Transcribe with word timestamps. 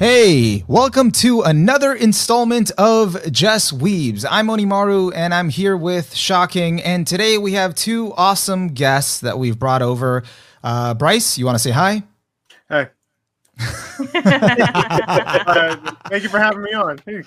Hey, 0.00 0.64
welcome 0.66 1.10
to 1.10 1.42
another 1.42 1.92
installment 1.92 2.70
of 2.78 3.18
Just 3.30 3.78
Weebs. 3.78 4.24
I'm 4.30 4.46
Onimaru 4.46 5.12
and 5.14 5.34
I'm 5.34 5.50
here 5.50 5.76
with 5.76 6.14
Shocking. 6.14 6.80
And 6.80 7.06
today 7.06 7.36
we 7.36 7.52
have 7.52 7.74
two 7.74 8.14
awesome 8.14 8.68
guests 8.68 9.20
that 9.20 9.38
we've 9.38 9.58
brought 9.58 9.82
over. 9.82 10.22
Uh, 10.64 10.94
Bryce, 10.94 11.36
you 11.36 11.44
want 11.44 11.56
to 11.56 11.58
say 11.58 11.72
hi? 11.72 12.02
Hey. 12.70 12.88
uh, 13.58 13.66
thank 16.08 16.22
you 16.22 16.30
for 16.30 16.38
having 16.38 16.62
me 16.62 16.72
on. 16.72 16.98
Hey. 17.04 17.24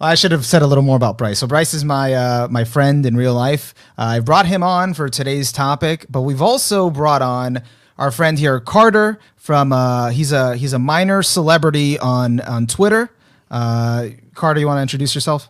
I 0.00 0.14
should 0.14 0.30
have 0.30 0.46
said 0.46 0.62
a 0.62 0.68
little 0.68 0.84
more 0.84 0.96
about 0.96 1.18
Bryce. 1.18 1.40
So 1.40 1.48
Bryce 1.48 1.74
is 1.74 1.84
my 1.84 2.14
uh, 2.14 2.46
my 2.48 2.62
friend 2.62 3.04
in 3.04 3.16
real 3.16 3.34
life. 3.34 3.74
Uh, 3.98 4.02
I 4.02 4.20
brought 4.20 4.46
him 4.46 4.62
on 4.62 4.94
for 4.94 5.08
today's 5.08 5.50
topic, 5.50 6.06
but 6.08 6.20
we've 6.20 6.42
also 6.42 6.88
brought 6.88 7.22
on 7.22 7.62
our 7.98 8.10
friend 8.10 8.38
here, 8.38 8.60
Carter. 8.60 9.18
From 9.36 9.72
uh, 9.72 10.10
he's 10.10 10.32
a 10.32 10.56
he's 10.56 10.72
a 10.72 10.78
minor 10.78 11.22
celebrity 11.22 11.98
on 11.98 12.40
on 12.40 12.66
Twitter. 12.66 13.10
Uh, 13.50 14.08
Carter, 14.34 14.60
you 14.60 14.66
want 14.66 14.78
to 14.78 14.82
introduce 14.82 15.14
yourself? 15.14 15.48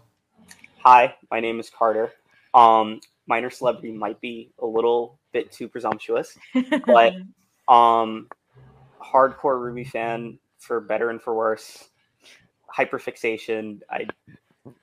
Hi, 0.84 1.14
my 1.30 1.40
name 1.40 1.58
is 1.58 1.70
Carter. 1.70 2.12
Um, 2.54 3.00
minor 3.26 3.50
celebrity 3.50 3.92
might 3.92 4.20
be 4.20 4.52
a 4.60 4.66
little 4.66 5.18
bit 5.32 5.50
too 5.50 5.68
presumptuous, 5.68 6.36
but 6.86 7.14
um, 7.68 8.28
hardcore 9.00 9.60
Ruby 9.60 9.84
fan 9.84 10.38
for 10.58 10.80
better 10.80 11.10
and 11.10 11.20
for 11.20 11.34
worse. 11.34 11.88
Hyperfixation. 12.76 13.80
I. 13.90 14.06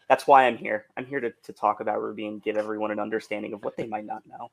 That's 0.07 0.27
why 0.27 0.45
I'm 0.45 0.55
here. 0.57 0.85
I'm 0.95 1.05
here 1.05 1.19
to, 1.19 1.33
to 1.43 1.53
talk 1.53 1.81
about 1.81 2.01
Ruby 2.01 2.25
and 2.27 2.41
give 2.41 2.55
everyone 2.55 2.91
an 2.91 2.99
understanding 2.99 3.53
of 3.53 3.63
what 3.65 3.75
they 3.75 3.85
might 3.85 4.05
not 4.05 4.23
know. 4.25 4.49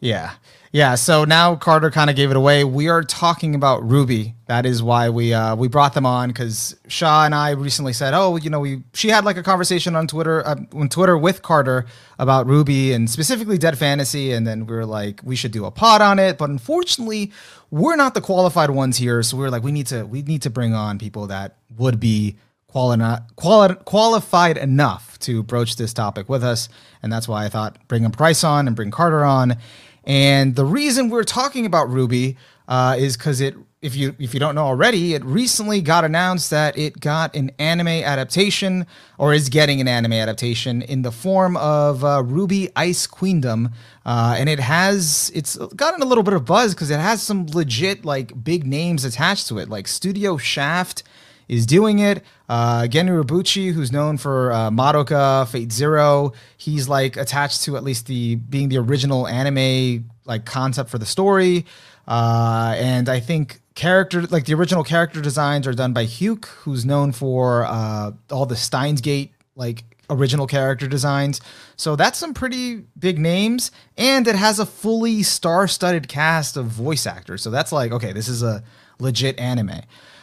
Yeah. 0.00 0.32
Yeah. 0.72 0.94
So 0.94 1.24
now 1.24 1.56
Carter 1.56 1.90
kind 1.90 2.10
of 2.10 2.16
gave 2.16 2.30
it 2.30 2.36
away. 2.36 2.62
We 2.62 2.88
are 2.88 3.02
talking 3.02 3.54
about 3.56 3.88
Ruby. 3.88 4.34
That 4.46 4.64
is 4.64 4.82
why 4.82 5.10
we 5.10 5.34
uh, 5.34 5.56
we 5.56 5.66
brought 5.66 5.94
them 5.94 6.06
on 6.06 6.28
because 6.28 6.76
Shaw 6.86 7.24
and 7.24 7.34
I 7.34 7.50
recently 7.50 7.92
said, 7.92 8.14
oh, 8.14 8.36
you 8.36 8.50
know, 8.50 8.60
we 8.60 8.82
she 8.94 9.08
had 9.08 9.24
like 9.24 9.36
a 9.36 9.42
conversation 9.42 9.96
on 9.96 10.06
Twitter 10.06 10.46
uh, 10.46 10.56
on 10.72 10.88
Twitter 10.88 11.18
with 11.18 11.42
Carter 11.42 11.86
about 12.20 12.46
Ruby 12.46 12.92
and 12.92 13.10
specifically 13.10 13.58
Dead 13.58 13.76
Fantasy, 13.78 14.32
and 14.32 14.46
then 14.46 14.64
we 14.64 14.74
were 14.74 14.86
like, 14.86 15.20
we 15.24 15.34
should 15.34 15.50
do 15.50 15.64
a 15.64 15.72
pod 15.72 16.02
on 16.02 16.20
it. 16.20 16.38
But 16.38 16.50
unfortunately, 16.50 17.32
we're 17.70 17.96
not 17.96 18.14
the 18.14 18.20
qualified 18.20 18.70
ones 18.70 18.96
here, 18.96 19.24
so 19.24 19.36
we 19.36 19.42
were 19.42 19.50
like, 19.50 19.64
we 19.64 19.72
need 19.72 19.88
to 19.88 20.04
we 20.04 20.22
need 20.22 20.42
to 20.42 20.50
bring 20.50 20.72
on 20.72 20.98
people 20.98 21.26
that 21.26 21.56
would 21.76 21.98
be 21.98 22.36
quali- 22.68 23.18
quali- 23.34 23.74
qualified 23.84 24.56
enough 24.56 25.18
to 25.20 25.42
broach 25.42 25.74
this 25.74 25.92
topic 25.92 26.28
with 26.28 26.44
us, 26.44 26.68
and 27.02 27.12
that's 27.12 27.26
why 27.26 27.44
I 27.44 27.48
thought 27.48 27.76
bring 27.88 28.04
a 28.04 28.08
Bryce 28.08 28.44
on 28.44 28.68
and 28.68 28.76
bring 28.76 28.92
Carter 28.92 29.24
on. 29.24 29.56
And 30.04 30.56
the 30.56 30.64
reason 30.64 31.10
we're 31.10 31.24
talking 31.24 31.66
about 31.66 31.90
Ruby 31.90 32.36
uh, 32.68 32.96
is 32.98 33.16
because 33.16 33.40
it, 33.40 33.54
if 33.82 33.96
you 33.96 34.14
if 34.18 34.32
you 34.34 34.40
don't 34.40 34.54
know 34.54 34.64
already, 34.64 35.14
it 35.14 35.24
recently 35.24 35.80
got 35.80 36.04
announced 36.04 36.50
that 36.50 36.78
it 36.78 37.00
got 37.00 37.34
an 37.34 37.50
anime 37.58 37.88
adaptation 37.88 38.86
or 39.18 39.32
is 39.34 39.48
getting 39.48 39.80
an 39.80 39.88
anime 39.88 40.12
adaptation 40.12 40.82
in 40.82 41.02
the 41.02 41.10
form 41.10 41.56
of 41.56 42.04
uh, 42.04 42.22
RWBY 42.22 42.72
Ice 42.76 43.06
Queendom, 43.06 43.72
uh, 44.06 44.36
and 44.38 44.48
it 44.48 44.60
has 44.60 45.32
it's 45.34 45.56
gotten 45.56 46.02
a 46.02 46.04
little 46.04 46.22
bit 46.22 46.34
of 46.34 46.44
buzz 46.44 46.74
because 46.74 46.90
it 46.90 47.00
has 47.00 47.22
some 47.22 47.46
legit 47.46 48.04
like 48.04 48.44
big 48.44 48.66
names 48.66 49.04
attached 49.04 49.48
to 49.48 49.58
it, 49.58 49.68
like 49.68 49.88
Studio 49.88 50.36
Shaft 50.36 51.02
is 51.50 51.66
doing 51.66 51.98
it. 51.98 52.22
Uh, 52.48 52.86
Gen 52.86 53.08
Urobuchi, 53.08 53.72
who's 53.72 53.90
known 53.90 54.16
for 54.16 54.52
uh, 54.52 54.70
Madoka, 54.70 55.48
Fate 55.48 55.72
Zero, 55.72 56.32
he's 56.56 56.88
like 56.88 57.16
attached 57.16 57.64
to 57.64 57.76
at 57.76 57.82
least 57.82 58.06
the 58.06 58.36
being 58.36 58.68
the 58.68 58.78
original 58.78 59.26
anime 59.26 60.08
like 60.24 60.44
concept 60.44 60.88
for 60.88 60.98
the 60.98 61.06
story. 61.06 61.66
Uh, 62.06 62.74
and 62.78 63.08
I 63.08 63.18
think 63.18 63.60
character 63.74 64.22
like 64.22 64.44
the 64.44 64.54
original 64.54 64.84
character 64.84 65.20
designs 65.20 65.66
are 65.66 65.72
done 65.72 65.92
by 65.92 66.04
Huke, 66.04 66.46
who's 66.46 66.86
known 66.86 67.10
for 67.10 67.64
uh, 67.64 68.12
all 68.30 68.46
the 68.46 68.56
Steins 68.56 69.00
Gate 69.00 69.32
like 69.56 69.82
original 70.08 70.46
character 70.46 70.86
designs. 70.86 71.40
So 71.74 71.96
that's 71.96 72.18
some 72.18 72.32
pretty 72.32 72.84
big 72.96 73.18
names, 73.18 73.72
and 73.98 74.28
it 74.28 74.36
has 74.36 74.60
a 74.60 74.66
fully 74.66 75.24
star-studded 75.24 76.06
cast 76.06 76.56
of 76.56 76.66
voice 76.66 77.08
actors. 77.08 77.42
So 77.42 77.50
that's 77.50 77.72
like 77.72 77.90
okay, 77.90 78.12
this 78.12 78.28
is 78.28 78.44
a 78.44 78.62
legit 79.00 79.36
anime. 79.40 79.80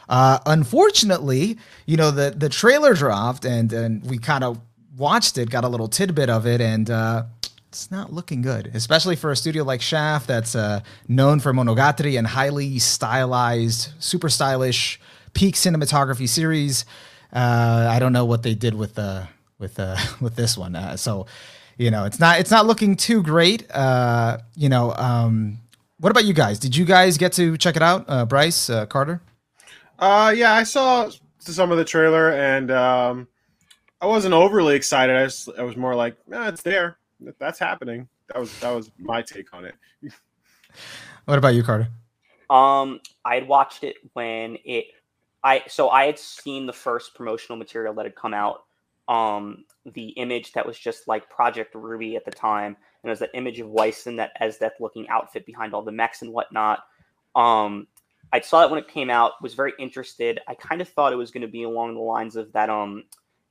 Uh, 0.09 0.39
unfortunately, 0.45 1.57
you 1.85 1.97
know 1.97 2.11
the 2.11 2.31
the 2.35 2.49
trailer 2.49 2.93
dropped, 2.93 3.45
and 3.45 3.71
and 3.73 4.05
we 4.09 4.17
kind 4.17 4.43
of 4.43 4.59
watched 4.97 5.37
it, 5.37 5.49
got 5.49 5.63
a 5.63 5.67
little 5.67 5.87
tidbit 5.87 6.29
of 6.29 6.47
it, 6.47 6.61
and 6.61 6.89
uh, 6.89 7.23
it's 7.67 7.91
not 7.91 8.11
looking 8.11 8.41
good, 8.41 8.71
especially 8.73 9.15
for 9.15 9.31
a 9.31 9.35
studio 9.35 9.63
like 9.63 9.81
Shaft 9.81 10.27
that's 10.27 10.55
uh, 10.55 10.81
known 11.07 11.39
for 11.39 11.53
Monogatari 11.53 12.17
and 12.17 12.25
highly 12.25 12.79
stylized, 12.79 13.91
super 13.99 14.29
stylish, 14.29 14.99
peak 15.33 15.55
cinematography 15.55 16.27
series. 16.27 16.85
Uh, 17.31 17.87
I 17.91 17.99
don't 17.99 18.13
know 18.13 18.25
what 18.25 18.43
they 18.43 18.55
did 18.55 18.73
with 18.73 18.95
the 18.95 19.27
with 19.59 19.79
uh, 19.79 19.97
with 20.21 20.35
this 20.35 20.57
one, 20.57 20.75
uh, 20.75 20.97
so 20.97 21.27
you 21.77 21.91
know 21.91 22.05
it's 22.05 22.19
not 22.19 22.39
it's 22.39 22.51
not 22.51 22.65
looking 22.65 22.95
too 22.95 23.21
great. 23.21 23.69
Uh, 23.71 24.39
you 24.55 24.69
know, 24.69 24.93
um, 24.93 25.59
what 25.99 26.09
about 26.09 26.25
you 26.25 26.33
guys? 26.33 26.59
Did 26.59 26.75
you 26.75 26.85
guys 26.85 27.17
get 27.17 27.33
to 27.33 27.57
check 27.57 27.75
it 27.75 27.81
out, 27.81 28.05
uh, 28.07 28.25
Bryce 28.25 28.69
uh, 28.69 28.85
Carter? 28.85 29.21
Uh, 29.99 30.33
yeah, 30.35 30.53
I 30.53 30.63
saw 30.63 31.09
some 31.39 31.71
of 31.71 31.77
the 31.77 31.85
trailer 31.85 32.31
and 32.31 32.71
um, 32.71 33.27
I 34.01 34.05
wasn't 34.05 34.33
overly 34.33 34.75
excited. 34.75 35.15
I, 35.15 35.23
was, 35.23 35.49
I 35.57 35.63
was 35.63 35.75
more 35.75 35.95
like, 35.95 36.15
eh, 36.31 36.49
it's 36.49 36.61
there. 36.61 36.97
That's 37.39 37.57
happening. 37.59 38.07
That 38.27 38.39
was 38.39 38.59
that 38.59 38.71
was 38.71 38.91
my 38.99 39.21
take 39.21 39.53
on 39.53 39.65
it. 39.65 39.75
what 41.25 41.37
about 41.37 41.55
you, 41.55 41.63
Carter? 41.63 41.87
Um, 42.49 42.99
I 43.25 43.35
had 43.35 43.47
watched 43.47 43.83
it 43.83 43.95
when 44.13 44.57
it. 44.65 44.85
I 45.43 45.63
so 45.67 45.89
I 45.89 46.05
had 46.05 46.19
seen 46.19 46.65
the 46.65 46.73
first 46.73 47.15
promotional 47.15 47.57
material 47.57 47.93
that 47.95 48.05
had 48.05 48.15
come 48.15 48.33
out. 48.33 48.63
Um, 49.07 49.63
the 49.85 50.09
image 50.09 50.51
that 50.51 50.65
was 50.65 50.77
just 50.77 51.07
like 51.07 51.29
Project 51.29 51.73
Ruby 51.73 52.17
at 52.17 52.25
the 52.25 52.31
time, 52.31 52.75
and 53.01 53.09
it 53.09 53.09
was 53.09 53.19
that 53.19 53.29
image 53.33 53.59
of 53.59 53.69
Weiss 53.69 54.05
in 54.05 54.17
that 54.17 54.31
Esdeath 54.41 54.79
looking 54.79 55.07
outfit 55.07 55.45
behind 55.45 55.73
all 55.73 55.81
the 55.81 55.91
mechs 55.91 56.21
and 56.21 56.33
whatnot. 56.33 56.79
Um, 57.35 57.87
I 58.33 58.41
saw 58.41 58.63
it 58.63 58.69
when 58.69 58.79
it 58.79 58.87
came 58.87 59.09
out, 59.09 59.41
was 59.41 59.53
very 59.53 59.73
interested. 59.79 60.39
I 60.47 60.55
kind 60.55 60.81
of 60.81 60.89
thought 60.89 61.13
it 61.13 61.17
was 61.17 61.31
going 61.31 61.41
to 61.41 61.47
be 61.47 61.63
along 61.63 61.93
the 61.93 62.01
lines 62.01 62.35
of 62.35 62.51
that 62.53 62.69
um 62.69 63.03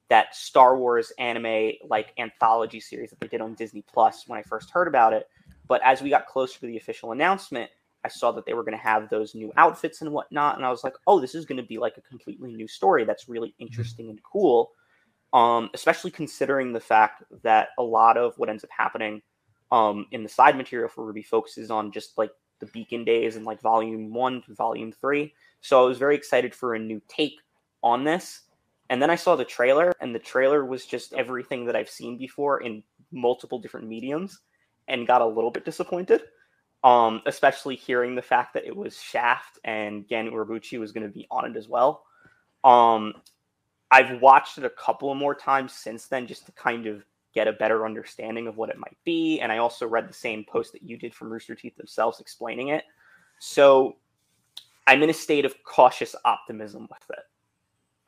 that 0.09 0.37
Star 0.37 0.77
Wars 0.77 1.13
anime 1.19 1.73
like 1.89 2.13
anthology 2.19 2.81
series 2.81 3.11
that 3.11 3.21
they 3.21 3.29
did 3.29 3.41
on 3.41 3.55
Disney 3.55 3.83
Plus 3.83 4.25
when 4.27 4.39
I 4.39 4.43
first 4.43 4.71
heard 4.71 4.87
about 4.87 5.13
it. 5.13 5.29
But 5.67 5.81
as 5.85 6.01
we 6.01 6.11
got 6.11 6.27
closer 6.27 6.61
to 6.61 6.67
the 6.67 6.77
official 6.77 7.13
announcement, 7.13 7.71
I 8.05 8.09
saw 8.09 8.31
that 8.33 8.47
they 8.47 8.55
were 8.55 8.63
going 8.63 8.77
to 8.77 8.83
have 8.83 9.09
those 9.09 9.35
new 9.35 9.53
outfits 9.57 10.01
and 10.01 10.13
whatnot, 10.13 10.57
and 10.57 10.65
I 10.65 10.71
was 10.71 10.85
like, 10.85 10.95
"Oh, 11.07 11.19
this 11.19 11.35
is 11.35 11.45
going 11.45 11.61
to 11.61 11.67
be 11.67 11.79
like 11.79 11.97
a 11.97 12.03
completely 12.03 12.53
new 12.53 12.69
story. 12.69 13.05
That's 13.05 13.29
really 13.29 13.49
mm-hmm. 13.49 13.67
interesting 13.67 14.11
and 14.11 14.23
cool." 14.23 14.71
Um, 15.33 15.71
especially 15.75 16.13
considering 16.13 16.73
the 16.73 16.81
fact 16.81 17.25
that 17.43 17.71
a 17.79 17.83
lot 17.83 18.17
of 18.17 18.39
what 18.39 18.49
ends 18.49 18.63
up 18.63 18.71
happening 18.77 19.23
um, 19.73 20.07
in 20.13 20.23
the 20.23 20.29
side 20.29 20.57
material 20.57 20.89
for 20.89 21.05
Ruby 21.05 21.23
focuses 21.23 21.71
on 21.71 21.91
just 21.91 22.17
like 22.17 22.31
the 22.61 22.67
Beacon 22.67 23.05
days 23.05 23.37
and 23.37 23.45
like 23.45 23.61
volume 23.61 24.13
one 24.13 24.43
to 24.43 24.55
volume 24.55 24.93
three. 24.93 25.35
So 25.61 25.83
I 25.83 25.87
was 25.87 25.99
very 25.99 26.17
excited 26.17 26.55
for 26.55 26.75
a 26.75 26.79
new 26.79 27.01
take 27.09 27.41
on 27.83 28.05
this. 28.05 28.43
And 28.89 29.03
then 29.03 29.11
I 29.11 29.17
saw 29.17 29.35
the 29.35 29.45
trailer, 29.45 29.93
and 30.01 30.15
the 30.15 30.21
trailer 30.21 30.65
was 30.65 30.87
just 30.87 31.13
everything 31.13 31.65
that 31.67 31.75
I've 31.75 31.91
seen 31.91 32.19
before 32.19 32.63
in 32.63 32.85
multiple 33.11 33.59
different 33.59 33.89
mediums 33.89 34.41
and 34.87 35.09
got 35.09 35.23
a 35.23 35.27
little 35.27 35.51
bit 35.51 35.65
disappointed. 35.65 36.23
Um, 36.85 37.21
especially 37.27 37.75
hearing 37.75 38.15
the 38.15 38.23
fact 38.23 38.55
that 38.55 38.65
it 38.65 38.77
was 38.77 39.01
Shaft 39.01 39.59
and 39.65 40.09
Gen 40.09 40.31
Urobuchi 40.31 40.79
was 40.79 40.93
going 40.93 41.07
to 41.07 41.13
be 41.13 41.27
on 41.33 41.51
it 41.51 41.57
as 41.57 41.67
well. 41.67 42.05
Um, 42.63 43.15
I've 43.91 44.21
watched 44.21 44.59
it 44.59 44.65
a 44.65 44.71
couple 44.71 45.11
of 45.11 45.19
more 45.19 45.35
times 45.35 45.73
since 45.73 46.07
then 46.07 46.29
just 46.29 46.47
to 46.47 46.53
kind 46.53 46.87
of 46.87 47.05
get 47.37 47.47
a 47.47 47.53
better 47.53 47.85
understanding 47.85 48.49
of 48.49 48.57
what 48.57 48.71
it 48.71 48.79
might 48.79 48.97
be. 49.05 49.41
And 49.41 49.53
I 49.53 49.59
also 49.59 49.87
read 49.87 50.09
the 50.09 50.15
same 50.15 50.43
post 50.43 50.73
that 50.73 50.83
you 50.83 50.97
did 50.97 51.15
from 51.15 51.31
Rooster 51.31 51.55
Teeth 51.55 51.77
themselves 51.77 52.19
explaining 52.19 52.69
it. 52.69 52.85
So 53.41 53.97
I'm 54.87 55.03
in 55.03 55.11
a 55.11 55.13
state 55.13 55.45
of 55.45 55.55
cautious 55.63 56.17
optimism 56.25 56.89
with 56.91 57.11
it. 57.11 57.25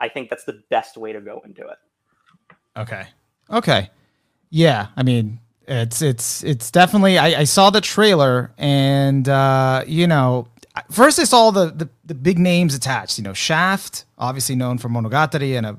I 0.01 0.09
think 0.09 0.31
that's 0.31 0.45
the 0.45 0.63
best 0.71 0.97
way 0.97 1.13
to 1.13 1.21
go 1.21 1.43
into 1.45 1.61
it. 1.61 1.77
Okay. 2.75 3.03
Okay. 3.51 3.91
Yeah. 4.49 4.87
I 4.97 5.03
mean, 5.03 5.39
it's 5.67 6.01
it's 6.01 6.43
it's 6.43 6.71
definitely. 6.71 7.19
I, 7.19 7.41
I 7.41 7.43
saw 7.43 7.69
the 7.69 7.81
trailer, 7.81 8.51
and 8.57 9.29
uh, 9.29 9.83
you 9.85 10.07
know, 10.07 10.47
first 10.89 11.19
I 11.19 11.25
saw 11.25 11.51
the, 11.51 11.67
the 11.67 11.87
the 12.05 12.15
big 12.15 12.39
names 12.39 12.73
attached. 12.73 13.19
You 13.19 13.23
know, 13.23 13.33
Shaft, 13.33 14.05
obviously 14.17 14.55
known 14.55 14.79
for 14.79 14.89
Monogatari 14.89 15.55
and 15.55 15.67
a 15.67 15.77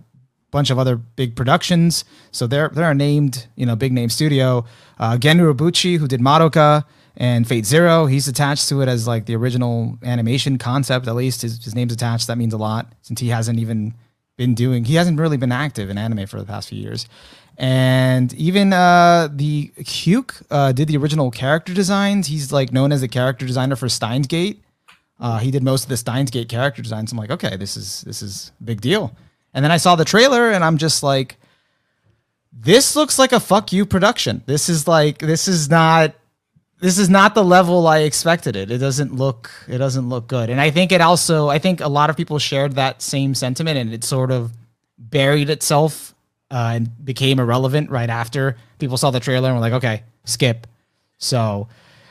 bunch 0.51 0.71
of 0.71 0.79
other 0.79 0.97
big 0.97 1.37
productions. 1.37 2.05
So 2.33 2.47
they're 2.47 2.69
they're 2.69 2.91
a 2.91 2.95
named, 2.95 3.47
you 3.57 3.67
know, 3.67 3.77
big 3.77 3.93
name 3.93 4.09
studio. 4.09 4.65
Uh, 4.99 5.17
Gen 5.19 5.39
Urobuchi, 5.39 5.99
who 5.99 6.07
did 6.07 6.21
Madoka 6.21 6.85
and 7.17 7.47
Fate 7.47 7.67
Zero, 7.67 8.07
he's 8.07 8.29
attached 8.29 8.69
to 8.69 8.83
it 8.83 8.89
as 8.89 9.07
like 9.07 9.27
the 9.27 9.37
original 9.37 9.99
animation 10.03 10.59
concept. 10.59 11.07
At 11.07 11.15
least 11.15 11.43
his, 11.43 11.63
his 11.65 11.75
name's 11.75 11.93
attached. 11.93 12.27
That 12.27 12.39
means 12.39 12.55
a 12.55 12.59
lot 12.59 12.93
since 13.03 13.21
he 13.21 13.29
hasn't 13.29 13.59
even 13.59 13.95
been 14.37 14.55
doing. 14.55 14.85
He 14.85 14.95
hasn't 14.95 15.19
really 15.19 15.37
been 15.37 15.53
active 15.53 15.91
in 15.91 15.99
anime 15.99 16.27
for 16.27 16.39
the 16.39 16.47
past 16.47 16.69
few 16.69 16.81
years. 16.81 17.07
And 17.59 18.33
even 18.35 18.73
uh, 18.73 19.29
the 19.31 19.71
Huke 19.77 20.43
uh, 20.51 20.73
did 20.73 20.89
the 20.89 20.97
original 20.97 21.31
character 21.31 21.75
designs. 21.75 22.29
He's 22.29 22.51
like 22.53 22.73
known 22.73 22.91
as 22.91 23.03
the 23.03 23.09
character 23.09 23.47
designer 23.47 23.77
for 23.77 23.89
Steins 23.91 24.27
Gate. 24.27 24.63
Uh, 25.19 25.39
he 25.39 25.51
did 25.51 25.63
most 25.63 25.83
of 25.83 25.91
the 25.91 25.99
Steins 25.99 26.31
Gate 26.31 26.49
character 26.49 26.81
designs. 26.81 27.13
I'm 27.13 27.19
like, 27.19 27.31
okay, 27.31 27.57
this 27.59 27.77
is 27.77 28.01
this 28.03 28.23
is 28.23 28.53
a 28.61 28.65
big 28.65 28.81
deal. 28.81 29.15
And 29.53 29.65
then 29.65 29.73
I 29.73 29.79
saw 29.79 29.97
the 29.97 30.05
trailer, 30.05 30.51
and 30.51 30.65
I'm 30.65 30.79
just 30.79 31.03
like, 31.03 31.37
this 32.53 32.97
looks 32.97 33.19
like 33.19 33.33
a 33.33 33.41
fuck 33.41 33.73
you 33.73 33.87
production. 33.87 34.43
This 34.47 34.69
is 34.69 34.87
like 34.87 35.19
this 35.19 35.49
is 35.49 35.71
not 35.71 36.15
this 36.81 36.99
is 36.99 37.09
not 37.09 37.35
the 37.35 37.45
level 37.45 37.87
I 37.87 38.01
expected 38.01 38.57
it. 38.57 38.71
It 38.71 38.79
doesn't 38.79 39.15
look 39.15 39.51
it 39.69 39.79
doesn't 39.79 40.09
look 40.09 40.27
good. 40.27 40.51
And 40.51 40.61
I 40.61 40.71
think 40.71 40.93
it 40.93 41.01
also 41.01 41.49
I 41.49 41.59
think 41.59 41.81
a 41.81 41.89
lot 41.89 42.11
of 42.11 42.17
people 42.17 42.39
shared 42.39 42.73
that 42.73 43.03
same 43.03 43.35
sentiment 43.35 43.79
and 43.79 43.93
it 43.93 44.05
sort 44.05 44.31
of 44.31 44.53
buried 44.99 45.49
itself 45.49 46.15
uh, 46.51 46.73
and 46.75 47.05
became 47.05 47.39
irrelevant 47.39 47.91
right 47.91 48.11
after 48.11 48.57
people 48.79 48.97
saw 48.97 49.11
the 49.11 49.21
trailer 49.21 49.49
and 49.49 49.57
were 49.57 49.61
like, 49.61 49.75
okay, 49.75 50.03
skip. 50.25 50.67
So 51.19 51.69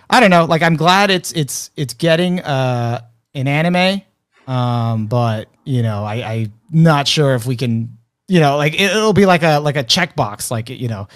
I 0.09 0.19
don't 0.19 0.31
know. 0.31 0.45
Like 0.45 0.61
I'm 0.61 0.75
glad 0.77 1.11
it's 1.11 1.31
it's 1.33 1.71
it's 1.75 1.93
getting 1.93 2.39
uh 2.39 3.01
an 3.35 3.47
anime. 3.47 4.01
Um, 4.49 5.07
but 5.07 5.47
you 5.63 5.83
know, 5.83 6.03
I, 6.03 6.15
I'm 6.31 6.53
not 6.71 7.07
sure 7.07 7.35
if 7.35 7.45
we 7.45 7.55
can 7.55 7.97
you 8.29 8.39
know, 8.39 8.57
like 8.57 8.79
it, 8.79 8.93
will 8.93 9.11
be 9.11 9.25
like 9.25 9.43
a 9.43 9.57
like 9.59 9.75
a 9.75 9.83
checkbox, 9.83 10.51
like 10.51 10.69
you 10.69 10.87
know, 10.87 11.07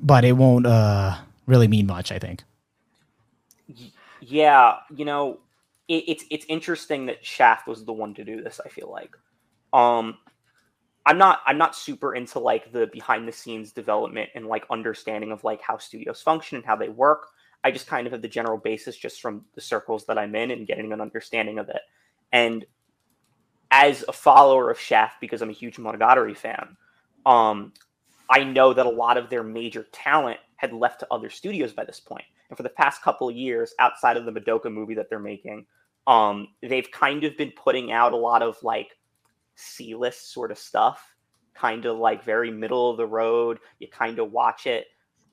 but 0.00 0.24
it 0.24 0.32
won't 0.32 0.66
uh 0.66 1.16
really 1.46 1.68
mean 1.68 1.86
much. 1.86 2.12
I 2.12 2.18
think. 2.18 2.44
Yeah, 4.20 4.76
you 4.94 5.04
know, 5.04 5.40
it, 5.88 6.04
it's 6.06 6.24
it's 6.30 6.46
interesting 6.48 7.06
that 7.06 7.26
Shaft 7.26 7.66
was 7.66 7.84
the 7.84 7.92
one 7.92 8.14
to 8.14 8.24
do 8.24 8.40
this. 8.40 8.60
I 8.64 8.68
feel 8.68 8.88
like, 8.90 9.16
um, 9.72 10.16
I'm 11.04 11.18
not 11.18 11.40
I'm 11.44 11.58
not 11.58 11.74
super 11.74 12.14
into 12.14 12.38
like 12.38 12.72
the 12.72 12.86
behind 12.86 13.26
the 13.26 13.32
scenes 13.32 13.72
development 13.72 14.30
and 14.36 14.46
like 14.46 14.64
understanding 14.70 15.32
of 15.32 15.42
like 15.42 15.60
how 15.60 15.76
studios 15.78 16.22
function 16.22 16.56
and 16.56 16.64
how 16.64 16.76
they 16.76 16.88
work. 16.88 17.26
I 17.64 17.72
just 17.72 17.88
kind 17.88 18.06
of 18.06 18.12
have 18.12 18.22
the 18.22 18.28
general 18.28 18.58
basis 18.58 18.96
just 18.96 19.20
from 19.20 19.44
the 19.56 19.60
circles 19.60 20.06
that 20.06 20.18
I'm 20.18 20.36
in 20.36 20.52
and 20.52 20.68
getting 20.68 20.92
an 20.92 21.00
understanding 21.00 21.58
of 21.58 21.68
it. 21.68 21.80
And 22.32 22.64
as 23.70 24.04
a 24.08 24.12
follower 24.12 24.70
of 24.70 24.78
Shaft, 24.78 25.20
because 25.20 25.42
I'm 25.42 25.50
a 25.50 25.54
huge 25.54 25.76
Monogatari 25.76 26.36
fan, 26.36 26.76
um, 27.26 27.72
I 28.30 28.44
know 28.44 28.72
that 28.72 28.86
a 28.86 28.90
lot 28.90 29.16
of 29.16 29.30
their 29.30 29.42
major 29.42 29.86
talent 29.92 30.38
had 30.56 30.72
left 30.72 31.00
to 31.00 31.06
other 31.10 31.30
studios 31.30 31.72
by 31.72 31.84
this 31.84 32.00
point. 32.00 32.24
And 32.48 32.56
for 32.56 32.62
the 32.62 32.68
past 32.70 33.02
couple 33.02 33.28
of 33.28 33.36
years, 33.36 33.74
outside 33.78 34.16
of 34.16 34.24
the 34.24 34.32
Madoka 34.32 34.72
movie 34.72 34.94
that 34.94 35.08
they're 35.10 35.18
making, 35.18 35.66
um, 36.06 36.48
they've 36.62 36.90
kind 36.90 37.24
of 37.24 37.36
been 37.36 37.52
putting 37.52 37.92
out 37.92 38.12
a 38.12 38.16
lot 38.16 38.42
of 38.42 38.56
like 38.62 38.96
C 39.54 39.94
list 39.94 40.32
sort 40.32 40.50
of 40.50 40.58
stuff, 40.58 41.14
kind 41.54 41.84
of 41.84 41.98
like 41.98 42.24
very 42.24 42.50
middle 42.50 42.90
of 42.90 42.96
the 42.96 43.06
road. 43.06 43.58
You 43.78 43.88
kind 43.88 44.18
of 44.18 44.32
watch 44.32 44.66
it, 44.66 44.86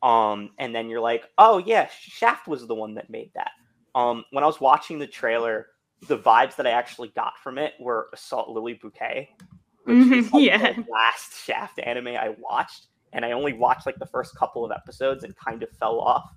um, 0.03 0.51
and 0.59 0.75
then 0.75 0.89
you're 0.89 1.01
like, 1.01 1.23
oh 1.37 1.59
yeah, 1.59 1.87
Shaft 1.89 2.47
was 2.47 2.67
the 2.67 2.75
one 2.75 2.95
that 2.95 3.09
made 3.09 3.31
that. 3.35 3.51
Um, 3.95 4.25
when 4.31 4.43
I 4.43 4.47
was 4.47 4.59
watching 4.59 4.99
the 4.99 5.07
trailer, 5.07 5.67
the 6.07 6.17
vibes 6.17 6.55
that 6.55 6.67
I 6.67 6.71
actually 6.71 7.09
got 7.09 7.37
from 7.41 7.57
it 7.57 7.73
were 7.79 8.09
Assault 8.13 8.49
Lily 8.49 8.73
Bouquet, 8.73 9.29
which 9.83 9.97
mm-hmm, 9.97 10.35
like 10.35 10.43
yeah. 10.43 10.73
the 10.73 10.85
last 10.91 11.43
Shaft 11.43 11.79
anime 11.79 12.09
I 12.09 12.35
watched, 12.39 12.87
and 13.13 13.25
I 13.25 13.31
only 13.31 13.53
watched 13.53 13.85
like 13.85 13.97
the 13.97 14.05
first 14.05 14.35
couple 14.35 14.65
of 14.65 14.71
episodes 14.71 15.23
and 15.23 15.35
kind 15.35 15.63
of 15.63 15.69
fell 15.69 15.99
off. 15.99 16.31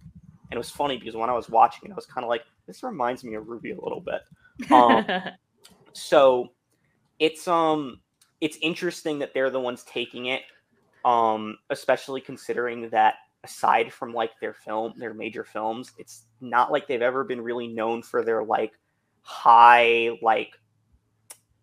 And 0.51 0.57
it 0.57 0.59
was 0.59 0.71
funny 0.71 0.97
because 0.97 1.15
when 1.15 1.29
I 1.29 1.35
was 1.35 1.51
watching 1.51 1.89
it, 1.89 1.93
I 1.93 1.95
was 1.95 2.07
kind 2.07 2.25
of 2.25 2.29
like, 2.29 2.43
this 2.67 2.83
reminds 2.83 3.23
me 3.23 3.35
of 3.35 3.49
Ruby 3.49 3.73
a 3.73 3.81
little 3.81 4.01
bit. 4.01 4.73
Um, 4.73 5.07
so 5.93 6.49
it's 7.19 7.49
um 7.49 8.01
it's 8.41 8.57
interesting 8.63 9.19
that 9.19 9.35
they're 9.35 9.51
the 9.51 9.61
ones 9.61 9.85
taking 9.85 10.27
it, 10.27 10.43
um, 11.05 11.59
especially 11.71 12.21
considering 12.21 12.89
that 12.91 13.17
aside 13.45 13.93
from 13.93 14.13
like 14.13 14.39
their 14.41 14.55
film, 14.55 14.95
their 14.97 15.15
major 15.15 15.45
films, 15.45 15.93
it's 15.99 16.25
not 16.41 16.71
like 16.71 16.87
they've 16.87 17.03
ever 17.03 17.25
been 17.25 17.41
really 17.41 17.67
known 17.67 18.03
for 18.03 18.25
their 18.25 18.45
like 18.45 18.73
high 19.29 20.09
like 20.23 20.59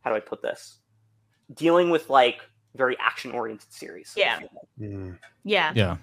how 0.01 0.11
do 0.11 0.15
I 0.15 0.19
put 0.19 0.43
this? 0.43 0.77
Dealing 1.55 1.89
with 1.89 2.11
like 2.11 2.41
very 2.75 2.95
action 2.99 3.31
oriented 3.31 3.73
series. 3.73 4.13
Yeah. 4.15 4.39
Mm. 4.79 5.17
Yeah. 5.43 5.73
Yeah. 5.75 5.97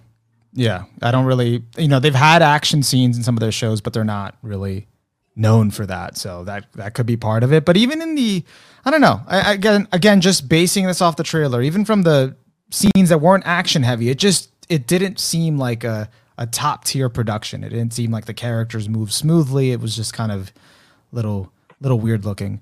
Yeah. 0.52 0.84
I 1.02 1.12
don't 1.12 1.24
really 1.24 1.62
you 1.78 1.86
know, 1.86 2.00
they've 2.00 2.12
had 2.12 2.42
action 2.42 2.82
scenes 2.82 3.16
in 3.16 3.22
some 3.22 3.36
of 3.36 3.40
their 3.40 3.52
shows, 3.52 3.80
but 3.80 3.92
they're 3.92 4.02
not 4.02 4.36
really 4.42 4.88
known 5.36 5.70
for 5.70 5.86
that. 5.86 6.16
So 6.16 6.42
that 6.44 6.66
that 6.72 6.94
could 6.94 7.06
be 7.06 7.16
part 7.16 7.44
of 7.44 7.52
it. 7.52 7.64
But 7.64 7.76
even 7.76 8.02
in 8.02 8.16
the 8.16 8.44
I 8.84 8.90
don't 8.90 9.00
know. 9.00 9.20
I, 9.28 9.52
again 9.52 9.86
again 9.92 10.20
just 10.20 10.48
basing 10.48 10.86
this 10.86 11.00
off 11.00 11.14
the 11.14 11.22
trailer, 11.22 11.62
even 11.62 11.84
from 11.84 12.02
the 12.02 12.34
scenes 12.70 13.08
that 13.10 13.20
weren't 13.20 13.46
action 13.46 13.84
heavy, 13.84 14.10
it 14.10 14.18
just 14.18 14.50
it 14.68 14.88
didn't 14.88 15.20
seem 15.20 15.58
like 15.58 15.84
a 15.84 16.10
a 16.38 16.46
top 16.46 16.82
tier 16.84 17.08
production. 17.08 17.62
It 17.62 17.68
didn't 17.68 17.92
seem 17.92 18.10
like 18.10 18.24
the 18.24 18.34
characters 18.34 18.88
moved 18.88 19.12
smoothly. 19.12 19.70
It 19.70 19.80
was 19.80 19.94
just 19.94 20.12
kind 20.12 20.32
of 20.32 20.52
little 21.12 21.52
little 21.80 22.00
weird 22.00 22.24
looking. 22.24 22.60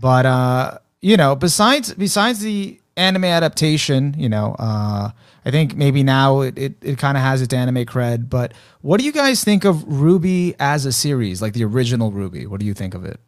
But 0.00 0.26
uh, 0.26 0.78
you 1.00 1.16
know, 1.16 1.34
besides 1.34 1.94
besides 1.94 2.40
the 2.40 2.78
anime 2.96 3.24
adaptation, 3.24 4.14
you 4.18 4.28
know, 4.28 4.54
uh, 4.58 5.10
I 5.44 5.50
think 5.50 5.74
maybe 5.74 6.02
now 6.02 6.40
it, 6.42 6.58
it, 6.58 6.74
it 6.82 6.98
kind 6.98 7.16
of 7.16 7.22
has 7.22 7.42
its 7.42 7.54
anime 7.54 7.84
cred. 7.86 8.28
But 8.28 8.52
what 8.82 9.00
do 9.00 9.06
you 9.06 9.12
guys 9.12 9.42
think 9.42 9.64
of 9.64 9.84
Ruby 9.86 10.54
as 10.58 10.86
a 10.86 10.92
series, 10.92 11.40
like 11.42 11.54
the 11.54 11.64
original 11.64 12.12
Ruby? 12.12 12.46
What 12.46 12.60
do 12.60 12.66
you 12.66 12.74
think 12.74 12.94
of 12.94 13.04
it? 13.04 13.18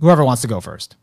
Whoever 0.00 0.24
wants 0.24 0.42
to 0.42 0.48
go 0.48 0.60
first. 0.60 0.96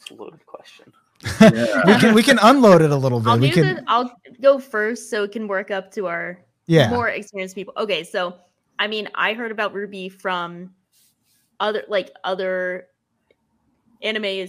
It's 0.00 0.10
a 0.10 0.14
loaded 0.14 0.44
question. 0.46 0.92
Yeah. 1.40 1.82
we 1.84 1.94
can 1.94 2.14
we 2.14 2.22
can 2.22 2.38
unload 2.40 2.82
it 2.82 2.90
a 2.90 2.96
little 2.96 3.20
bit. 3.20 3.28
I'll, 3.28 3.38
we 3.38 3.50
can... 3.50 3.76
the, 3.76 3.84
I'll 3.86 4.10
go 4.40 4.58
first 4.58 5.10
so 5.10 5.24
it 5.24 5.32
can 5.32 5.48
work 5.48 5.70
up 5.70 5.90
to 5.92 6.06
our 6.06 6.38
yeah. 6.66 6.90
more 6.90 7.08
experienced 7.08 7.54
people. 7.54 7.74
Okay, 7.76 8.04
so 8.04 8.36
I 8.78 8.86
mean, 8.86 9.08
I 9.14 9.34
heard 9.34 9.50
about 9.50 9.74
Ruby 9.74 10.08
from 10.08 10.74
other 11.60 11.84
like 11.88 12.10
other 12.24 12.86
anime 14.02 14.48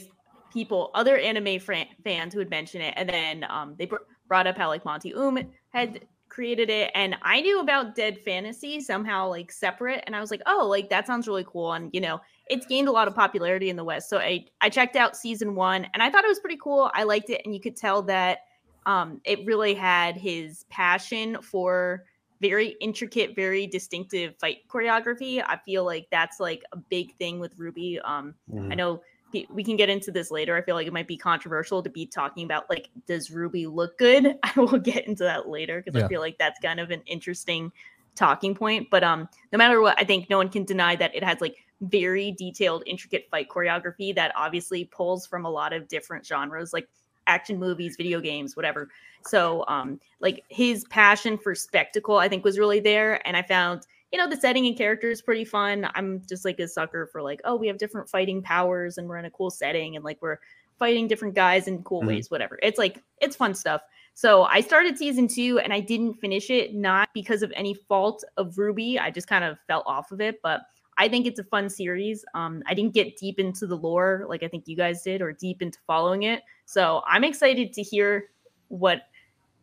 people, 0.51 0.91
other 0.93 1.17
anime 1.17 1.59
fran- 1.59 1.87
fans 2.03 2.33
who 2.33 2.39
had 2.39 2.49
mentioned 2.49 2.83
it, 2.83 2.93
and 2.97 3.09
then 3.09 3.45
um, 3.49 3.75
they 3.77 3.85
br- 3.85 3.97
brought 4.27 4.47
up 4.47 4.57
how 4.57 4.67
like 4.67 4.85
Monty 4.85 5.13
Oum 5.13 5.39
had 5.69 6.05
created 6.29 6.69
it, 6.69 6.91
and 6.93 7.15
I 7.23 7.41
knew 7.41 7.59
about 7.59 7.95
Dead 7.95 8.19
Fantasy 8.19 8.79
somehow 8.79 9.29
like 9.29 9.51
separate, 9.51 10.03
and 10.05 10.15
I 10.15 10.21
was 10.21 10.31
like, 10.31 10.41
oh, 10.45 10.67
like 10.67 10.89
that 10.89 11.07
sounds 11.07 11.27
really 11.27 11.45
cool, 11.47 11.73
and 11.73 11.89
you 11.93 12.01
know, 12.01 12.19
it's 12.47 12.65
gained 12.65 12.87
a 12.87 12.91
lot 12.91 13.07
of 13.07 13.15
popularity 13.15 13.69
in 13.69 13.75
the 13.75 13.83
West. 13.83 14.09
So 14.09 14.19
I 14.19 14.45
I 14.61 14.69
checked 14.69 14.95
out 14.95 15.17
season 15.17 15.55
one, 15.55 15.87
and 15.93 16.03
I 16.03 16.09
thought 16.09 16.23
it 16.23 16.29
was 16.29 16.39
pretty 16.39 16.59
cool. 16.61 16.91
I 16.93 17.03
liked 17.03 17.29
it, 17.29 17.41
and 17.45 17.53
you 17.53 17.61
could 17.61 17.75
tell 17.75 18.03
that 18.03 18.39
um, 18.85 19.21
it 19.23 19.45
really 19.45 19.73
had 19.73 20.17
his 20.17 20.65
passion 20.69 21.37
for 21.41 22.05
very 22.41 22.75
intricate, 22.79 23.35
very 23.35 23.67
distinctive 23.67 24.35
fight 24.39 24.59
choreography. 24.67 25.43
I 25.45 25.57
feel 25.65 25.83
like 25.85 26.07
that's 26.11 26.39
like 26.39 26.63
a 26.71 26.77
big 26.77 27.15
thing 27.17 27.39
with 27.39 27.57
Ruby. 27.57 27.99
Um, 27.99 28.35
mm-hmm. 28.51 28.71
I 28.71 28.75
know 28.75 29.01
we 29.49 29.63
can 29.63 29.75
get 29.75 29.89
into 29.89 30.11
this 30.11 30.31
later. 30.31 30.55
I 30.55 30.61
feel 30.61 30.75
like 30.75 30.87
it 30.87 30.93
might 30.93 31.07
be 31.07 31.17
controversial 31.17 31.83
to 31.83 31.89
be 31.89 32.05
talking 32.05 32.45
about 32.45 32.69
like, 32.69 32.89
does 33.07 33.29
Ruby 33.29 33.67
look 33.67 33.97
good? 33.97 34.37
I 34.43 34.51
will 34.55 34.79
get 34.79 35.07
into 35.07 35.23
that 35.23 35.47
later 35.47 35.81
because 35.83 35.99
yeah. 35.99 36.05
I 36.05 36.09
feel 36.09 36.21
like 36.21 36.37
that's 36.37 36.59
kind 36.59 36.79
of 36.79 36.91
an 36.91 37.01
interesting 37.05 37.71
talking 38.15 38.55
point. 38.55 38.89
But 38.89 39.03
um, 39.03 39.29
no 39.51 39.57
matter 39.57 39.81
what, 39.81 39.99
I 39.99 40.03
think 40.03 40.29
no 40.29 40.37
one 40.37 40.49
can 40.49 40.65
deny 40.65 40.95
that 40.95 41.15
it 41.15 41.23
has 41.23 41.41
like 41.41 41.57
very 41.81 42.31
detailed, 42.31 42.83
intricate 42.85 43.27
fight 43.29 43.49
choreography 43.49 44.13
that 44.15 44.33
obviously 44.35 44.85
pulls 44.85 45.25
from 45.25 45.45
a 45.45 45.49
lot 45.49 45.73
of 45.73 45.87
different 45.87 46.25
genres, 46.25 46.73
like 46.73 46.89
action 47.29 47.59
movies, 47.59 47.95
video 47.95 48.19
games, 48.19 48.55
whatever. 48.55 48.89
So, 49.25 49.63
um, 49.67 49.99
like 50.19 50.43
his 50.49 50.85
passion 50.85 51.37
for 51.37 51.55
spectacle, 51.55 52.17
I 52.17 52.27
think, 52.27 52.43
was 52.43 52.59
really 52.59 52.79
there. 52.79 53.25
And 53.27 53.37
I 53.37 53.41
found, 53.41 53.83
you 54.11 54.17
know, 54.17 54.27
the 54.27 54.35
setting 54.35 54.65
and 54.65 54.77
characters 54.77 55.21
pretty 55.21 55.45
fun. 55.45 55.87
I'm 55.95 56.21
just 56.27 56.43
like 56.43 56.59
a 56.59 56.67
sucker 56.67 57.07
for 57.11 57.21
like, 57.21 57.41
oh, 57.45 57.55
we 57.55 57.67
have 57.67 57.77
different 57.77 58.09
fighting 58.09 58.41
powers 58.41 58.97
and 58.97 59.07
we're 59.07 59.17
in 59.17 59.25
a 59.25 59.31
cool 59.31 59.51
setting 59.51 59.95
and 59.95 60.03
like 60.03 60.21
we're 60.21 60.39
fighting 60.79 61.07
different 61.07 61.35
guys 61.35 61.67
in 61.67 61.83
cool 61.83 61.99
mm-hmm. 61.99 62.09
ways, 62.09 62.31
whatever. 62.31 62.57
It's 62.63 62.79
like 62.79 63.03
it's 63.21 63.35
fun 63.35 63.53
stuff. 63.53 63.81
So 64.15 64.43
I 64.43 64.61
started 64.61 64.97
season 64.97 65.27
two 65.27 65.59
and 65.59 65.71
I 65.71 65.79
didn't 65.79 66.15
finish 66.15 66.49
it, 66.49 66.73
not 66.73 67.09
because 67.13 67.43
of 67.43 67.53
any 67.55 67.73
fault 67.73 68.23
of 68.37 68.57
Ruby. 68.57 68.97
I 68.99 69.11
just 69.11 69.27
kind 69.27 69.43
of 69.43 69.57
fell 69.67 69.83
off 69.85 70.11
of 70.11 70.19
it, 70.19 70.41
but 70.41 70.61
I 70.99 71.07
think 71.07 71.25
it's 71.25 71.39
a 71.39 71.45
fun 71.45 71.69
series. 71.69 72.25
Um, 72.33 72.61
I 72.67 72.73
didn't 72.73 72.93
get 72.93 73.17
deep 73.17 73.39
into 73.39 73.65
the 73.65 73.77
lore 73.77 74.25
like 74.27 74.43
I 74.43 74.49
think 74.49 74.67
you 74.67 74.75
guys 74.75 75.01
did, 75.01 75.21
or 75.21 75.31
deep 75.31 75.61
into 75.61 75.79
following 75.87 76.23
it. 76.23 76.43
So 76.65 77.01
I'm 77.07 77.23
excited 77.23 77.71
to 77.73 77.81
hear 77.81 78.25
what 78.67 79.03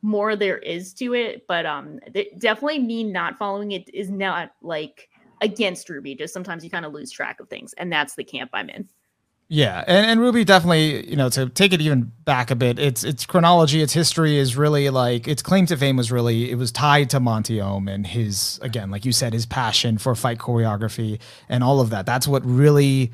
more 0.01 0.35
there 0.35 0.59
is 0.59 0.95
to 0.95 1.15
it. 1.15 1.47
But 1.47 1.67
um, 1.67 2.01
definitely 2.39 2.79
me 2.79 3.05
not 3.05 3.37
following 3.37 3.73
it 3.73 3.93
is 3.95 4.11
not 4.11 4.53
like 4.63 5.11
against 5.43 5.91
Ruby. 5.91 6.15
Just 6.15 6.33
sometimes 6.33 6.65
you 6.65 6.71
kind 6.71 6.87
of 6.87 6.95
lose 6.95 7.11
track 7.11 7.39
of 7.39 7.51
things, 7.51 7.75
and 7.75 7.93
that's 7.93 8.15
the 8.15 8.25
camp 8.25 8.51
I'm 8.55 8.71
in. 8.71 8.89
Yeah, 9.49 9.85
and, 9.87 10.07
and 10.07 10.21
RWBY 10.21 10.45
definitely, 10.45 11.09
you 11.09 11.15
know, 11.15 11.29
to 11.29 11.49
take 11.49 11.73
it 11.73 11.81
even 11.81 12.11
back 12.25 12.51
a 12.51 12.57
bit, 12.57 12.81
its 12.81 13.05
its 13.05 13.25
chronology, 13.27 13.81
its 13.81 13.93
history 13.93 14.39
is 14.39 14.57
really 14.57 14.91
like 14.91 15.29
its 15.29 15.41
claim 15.41 15.67
to 15.67 15.77
fame 15.77 15.97
was 15.97 16.11
really 16.11 16.51
it 16.51 16.57
was 16.57 16.73
tied 16.73 17.11
to 17.11 17.21
Monty 17.21 17.61
Oum 17.61 17.87
and 17.87 18.09
his 18.09 18.59
again, 18.61 18.91
like 18.91 19.05
you 19.05 19.13
said, 19.13 19.33
his 19.33 19.47
passion 19.47 19.99
for 19.99 20.17
fight 20.17 20.39
choreography 20.39 21.21
and 21.49 21.63
all 21.63 21.81
of 21.81 21.91
that. 21.91 22.07
That's 22.07 22.27
what 22.27 22.45
really 22.45 23.13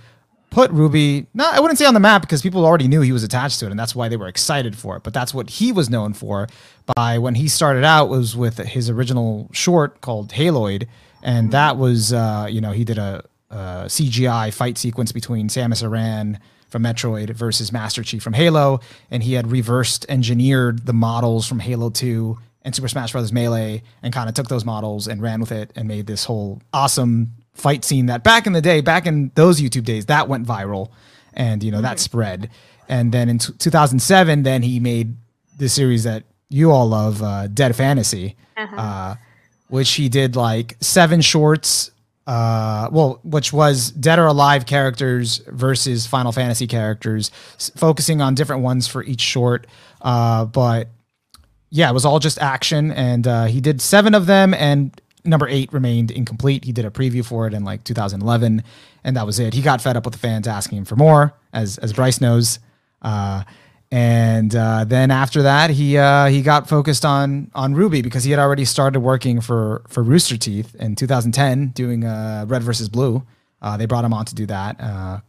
put 0.48 0.70
Ruby 0.70 1.26
not 1.34 1.52
I 1.52 1.60
wouldn't 1.60 1.78
say 1.78 1.84
on 1.84 1.92
the 1.92 2.00
map 2.00 2.22
because 2.22 2.40
people 2.40 2.64
already 2.64 2.88
knew 2.88 3.02
he 3.02 3.12
was 3.12 3.24
attached 3.24 3.60
to 3.60 3.66
it, 3.66 3.70
and 3.70 3.78
that's 3.78 3.94
why 3.94 4.08
they 4.08 4.16
were 4.16 4.28
excited 4.28 4.74
for 4.74 4.96
it. 4.96 5.02
But 5.02 5.12
that's 5.12 5.34
what 5.34 5.50
he 5.50 5.70
was 5.70 5.90
known 5.90 6.14
for 6.14 6.48
by 6.96 7.18
when 7.18 7.34
he 7.34 7.46
started 7.46 7.84
out 7.84 8.08
was 8.08 8.34
with 8.34 8.56
his 8.56 8.88
original 8.88 9.50
short 9.52 10.00
called 10.00 10.32
Haloid, 10.32 10.88
and 11.22 11.50
that 11.52 11.76
was 11.76 12.14
uh, 12.14 12.46
you 12.48 12.62
know 12.62 12.72
he 12.72 12.84
did 12.84 12.96
a 12.96 13.22
uh, 13.52 13.84
CGI 13.84 14.52
fight 14.52 14.78
sequence 14.78 15.12
between 15.12 15.48
Samus 15.48 15.82
Aran 15.82 16.40
from 16.68 16.82
Metroid 16.82 17.30
versus 17.30 17.70
Master 17.70 18.02
Chief 18.02 18.22
from 18.22 18.32
Halo, 18.32 18.80
and 19.10 19.22
he 19.22 19.34
had 19.34 19.50
reversed 19.50 20.06
engineered 20.08 20.86
the 20.86 20.94
models 20.94 21.46
from 21.46 21.60
Halo 21.60 21.90
2 21.90 22.38
and 22.62 22.74
Super 22.74 22.88
Smash 22.88 23.12
Bros. 23.12 23.32
Melee 23.32 23.82
and 24.02 24.12
kind 24.12 24.28
of 24.28 24.34
took 24.34 24.48
those 24.48 24.64
models 24.64 25.06
and 25.06 25.20
ran 25.20 25.40
with 25.40 25.52
it 25.52 25.70
and 25.76 25.86
made 25.86 26.06
this 26.06 26.24
whole 26.24 26.62
awesome 26.72 27.32
fight 27.54 27.84
scene 27.84 28.06
that 28.06 28.24
back 28.24 28.46
in 28.46 28.54
the 28.54 28.62
day, 28.62 28.80
back 28.80 29.06
in 29.06 29.30
those 29.34 29.60
YouTube 29.60 29.84
days, 29.84 30.06
that 30.06 30.28
went 30.28 30.46
viral 30.46 30.90
and 31.34 31.62
you 31.62 31.70
know 31.70 31.82
that 31.82 31.96
mm-hmm. 31.96 31.98
spread. 31.98 32.50
And 32.88 33.12
then 33.12 33.28
in 33.28 33.38
t- 33.38 33.52
2007, 33.58 34.42
then 34.42 34.62
he 34.62 34.80
made 34.80 35.16
the 35.58 35.68
series 35.68 36.04
that 36.04 36.24
you 36.48 36.70
all 36.70 36.88
love, 36.88 37.22
uh, 37.22 37.46
Dead 37.46 37.74
Fantasy, 37.74 38.36
uh-huh. 38.56 38.76
uh, 38.76 39.14
which 39.68 39.92
he 39.92 40.08
did 40.08 40.36
like 40.36 40.76
seven 40.80 41.20
shorts. 41.20 41.90
Uh, 42.26 42.88
well, 42.92 43.18
which 43.24 43.52
was 43.52 43.90
Dead 43.90 44.18
or 44.18 44.26
Alive 44.26 44.64
characters 44.66 45.38
versus 45.48 46.06
Final 46.06 46.30
Fantasy 46.30 46.66
characters, 46.68 47.30
s- 47.56 47.72
focusing 47.76 48.20
on 48.20 48.34
different 48.36 48.62
ones 48.62 48.86
for 48.86 49.02
each 49.02 49.20
short. 49.20 49.66
Uh, 50.00 50.44
but 50.44 50.88
yeah, 51.70 51.90
it 51.90 51.92
was 51.92 52.04
all 52.04 52.20
just 52.20 52.38
action, 52.40 52.92
and 52.92 53.26
uh, 53.26 53.44
he 53.46 53.60
did 53.60 53.80
seven 53.80 54.14
of 54.14 54.26
them, 54.26 54.54
and 54.54 55.00
number 55.24 55.48
eight 55.48 55.72
remained 55.72 56.10
incomplete. 56.12 56.64
He 56.64 56.70
did 56.72 56.84
a 56.84 56.90
preview 56.90 57.24
for 57.24 57.46
it 57.48 57.54
in 57.54 57.64
like 57.64 57.82
2011, 57.82 58.62
and 59.02 59.16
that 59.16 59.26
was 59.26 59.40
it. 59.40 59.52
He 59.54 59.62
got 59.62 59.80
fed 59.80 59.96
up 59.96 60.04
with 60.04 60.12
the 60.12 60.18
fans 60.20 60.46
asking 60.46 60.78
him 60.78 60.84
for 60.84 60.96
more, 60.96 61.34
as 61.52 61.78
as 61.78 61.92
Bryce 61.92 62.20
knows. 62.20 62.60
Uh, 63.00 63.42
and 63.92 64.56
uh, 64.56 64.84
then 64.84 65.10
after 65.10 65.42
that, 65.42 65.68
he 65.68 65.98
uh, 65.98 66.26
he 66.28 66.40
got 66.40 66.66
focused 66.66 67.04
on 67.04 67.50
on 67.54 67.74
RWBY 67.74 68.02
because 68.02 68.24
he 68.24 68.30
had 68.30 68.40
already 68.40 68.64
started 68.64 69.00
working 69.00 69.42
for 69.42 69.82
for 69.86 70.02
Rooster 70.02 70.38
Teeth 70.38 70.74
in 70.76 70.96
2010, 70.96 71.68
doing 71.68 72.02
uh, 72.02 72.46
Red 72.48 72.62
versus 72.62 72.88
Blue. 72.88 73.22
Uh, 73.60 73.76
they 73.76 73.84
brought 73.84 74.06
him 74.06 74.14
on 74.14 74.24
to 74.24 74.34
do 74.34 74.46
that, 74.46 74.80
uh, 74.80 75.20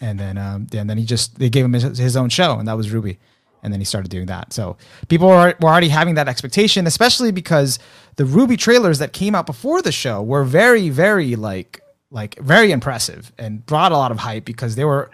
and 0.00 0.20
then 0.20 0.38
um, 0.38 0.68
and 0.72 0.88
then 0.88 0.98
he 0.98 1.04
just 1.04 1.40
they 1.40 1.50
gave 1.50 1.64
him 1.64 1.72
his, 1.72 1.98
his 1.98 2.16
own 2.16 2.28
show, 2.28 2.60
and 2.60 2.68
that 2.68 2.76
was 2.76 2.92
Ruby. 2.92 3.18
and 3.64 3.72
then 3.72 3.80
he 3.80 3.84
started 3.84 4.08
doing 4.08 4.26
that. 4.26 4.52
So 4.52 4.76
people 5.08 5.26
were, 5.26 5.56
were 5.60 5.68
already 5.68 5.88
having 5.88 6.14
that 6.14 6.28
expectation, 6.28 6.86
especially 6.86 7.32
because 7.32 7.80
the 8.16 8.24
Ruby 8.24 8.56
trailers 8.56 9.00
that 9.00 9.12
came 9.12 9.34
out 9.34 9.46
before 9.46 9.82
the 9.82 9.92
show 9.92 10.22
were 10.22 10.44
very, 10.44 10.90
very 10.90 11.34
like 11.34 11.80
like 12.12 12.38
very 12.38 12.70
impressive 12.70 13.32
and 13.36 13.66
brought 13.66 13.90
a 13.90 13.96
lot 13.96 14.12
of 14.12 14.18
hype 14.18 14.44
because 14.44 14.76
they 14.76 14.84
were 14.84 15.10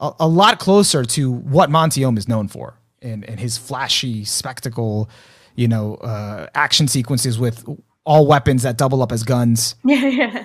a, 0.00 0.12
a 0.20 0.28
lot 0.28 0.58
closer 0.58 1.04
to 1.04 1.30
what 1.30 1.70
Monty 1.70 2.04
Oum 2.04 2.16
is 2.16 2.28
known 2.28 2.48
for 2.48 2.74
and, 3.02 3.24
and 3.24 3.38
his 3.38 3.56
flashy 3.56 4.24
spectacle, 4.24 5.08
you 5.54 5.68
know, 5.68 5.94
uh, 5.96 6.46
action 6.54 6.88
sequences 6.88 7.38
with 7.38 7.64
all 8.04 8.26
weapons 8.26 8.62
that 8.62 8.78
double 8.78 9.02
up 9.02 9.12
as 9.12 9.22
guns. 9.22 9.76
Yeah, 9.84 9.96
yeah. 10.08 10.44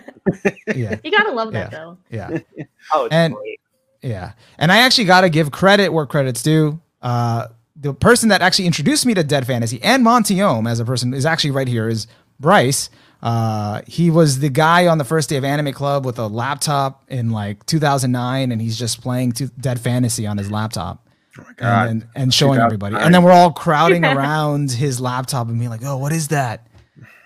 yeah. 0.76 0.96
You 1.04 1.12
gotta 1.12 1.32
love 1.32 1.54
that 1.54 1.72
yeah. 1.72 1.78
though. 1.78 1.98
Yeah. 2.10 2.40
oh, 2.94 3.08
and 3.12 3.34
great. 3.34 3.60
yeah, 4.02 4.34
and 4.58 4.72
I 4.72 4.78
actually 4.78 5.06
gotta 5.06 5.30
give 5.30 5.52
credit 5.52 5.90
where 5.90 6.06
credit's 6.06 6.44
due. 6.44 6.82
Uh, 7.02 7.48
the 7.76 7.94
person 7.94 8.30
that 8.30 8.42
actually 8.42 8.66
introduced 8.66 9.06
me 9.06 9.14
to 9.14 9.24
Dead 9.24 9.46
Fantasy 9.46 9.82
and 9.84 10.04
Monty 10.04 10.42
Oum 10.42 10.68
as 10.68 10.80
a 10.80 10.86
person 10.86 11.14
is 11.14 11.26
actually 11.26 11.52
right 11.52 11.68
here 11.68 11.88
is 11.88 12.08
Bryce. 12.40 12.90
Uh, 13.26 13.82
he 13.88 14.12
was 14.12 14.38
the 14.38 14.50
guy 14.50 14.86
on 14.86 15.00
the 15.00 15.04
first 15.04 15.30
day 15.30 15.36
of 15.36 15.44
Anime 15.44 15.74
Club 15.74 16.06
with 16.06 16.20
a 16.20 16.28
laptop 16.28 17.04
in 17.08 17.32
like 17.32 17.66
2009, 17.66 18.52
and 18.52 18.62
he's 18.62 18.78
just 18.78 19.02
playing 19.02 19.32
Dead 19.60 19.80
Fantasy 19.80 20.28
on 20.28 20.38
his 20.38 20.52
laptop. 20.52 21.10
Oh 21.40 21.44
and, 21.58 21.90
and, 21.90 22.08
and 22.16 22.34
showing 22.34 22.60
everybody. 22.60 22.96
And 22.96 23.12
then 23.12 23.24
we're 23.24 23.32
all 23.32 23.52
crowding 23.52 24.06
around 24.06 24.72
his 24.72 25.02
laptop 25.02 25.50
and 25.50 25.58
being 25.58 25.72
like, 25.72 25.84
"Oh, 25.84 25.98
what 25.98 26.12
is 26.12 26.28
that?" 26.28 26.68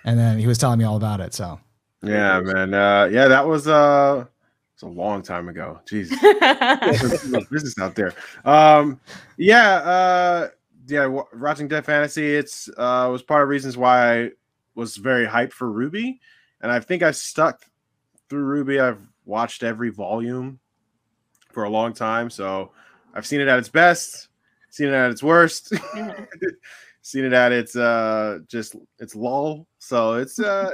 And 0.06 0.18
then 0.18 0.40
he 0.40 0.48
was 0.48 0.58
telling 0.58 0.80
me 0.80 0.86
all 0.86 0.96
about 0.96 1.20
it. 1.20 1.34
So 1.34 1.60
yeah, 2.02 2.40
man. 2.40 2.74
Uh, 2.74 3.10
yeah, 3.12 3.28
that 3.28 3.46
was 3.46 3.68
uh, 3.68 4.26
it's 4.74 4.84
a 4.84 4.88
long 4.88 5.22
time 5.22 5.50
ago. 5.50 5.82
Jesus, 5.86 6.18
business 7.52 7.78
out 7.78 7.96
there. 7.96 8.14
Um, 8.46 9.02
yeah, 9.36 9.74
uh, 9.76 10.48
yeah. 10.88 11.06
Watching 11.34 11.68
Dead 11.68 11.86
Fantasy, 11.86 12.36
it's 12.36 12.70
uh, 12.78 13.10
was 13.12 13.22
part 13.22 13.44
of 13.44 13.50
reasons 13.50 13.76
why 13.76 14.24
I 14.24 14.32
was 14.80 14.98
very 14.98 15.28
hyped 15.28 15.54
for 15.54 15.70
Ruby, 15.72 16.20
and 16.62 16.72
I 16.72 16.80
think 16.80 17.04
I 17.04 17.12
stuck 17.12 17.66
through 18.30 18.44
Ruby. 18.44 18.80
I've 18.80 19.02
watched 19.26 19.62
every 19.62 19.90
volume 19.90 20.60
for 21.52 21.66
a 21.66 21.70
long 21.70 21.94
time, 21.94 22.30
so 22.30 22.72
I've 23.14 23.28
seen 23.28 23.42
it 23.42 23.48
at 23.48 23.60
its 23.60 23.70
best, 23.70 24.30
seen 24.70 24.88
it 24.88 24.94
at 24.94 25.12
its 25.12 25.22
worst, 25.22 25.74
seen 27.02 27.26
it 27.26 27.34
at 27.34 27.52
its 27.52 27.76
uh, 27.76 28.40
just 28.48 28.76
its 29.00 29.16
lull. 29.16 29.68
So 29.80 30.14
it's 30.14 30.40
uh, 30.40 30.72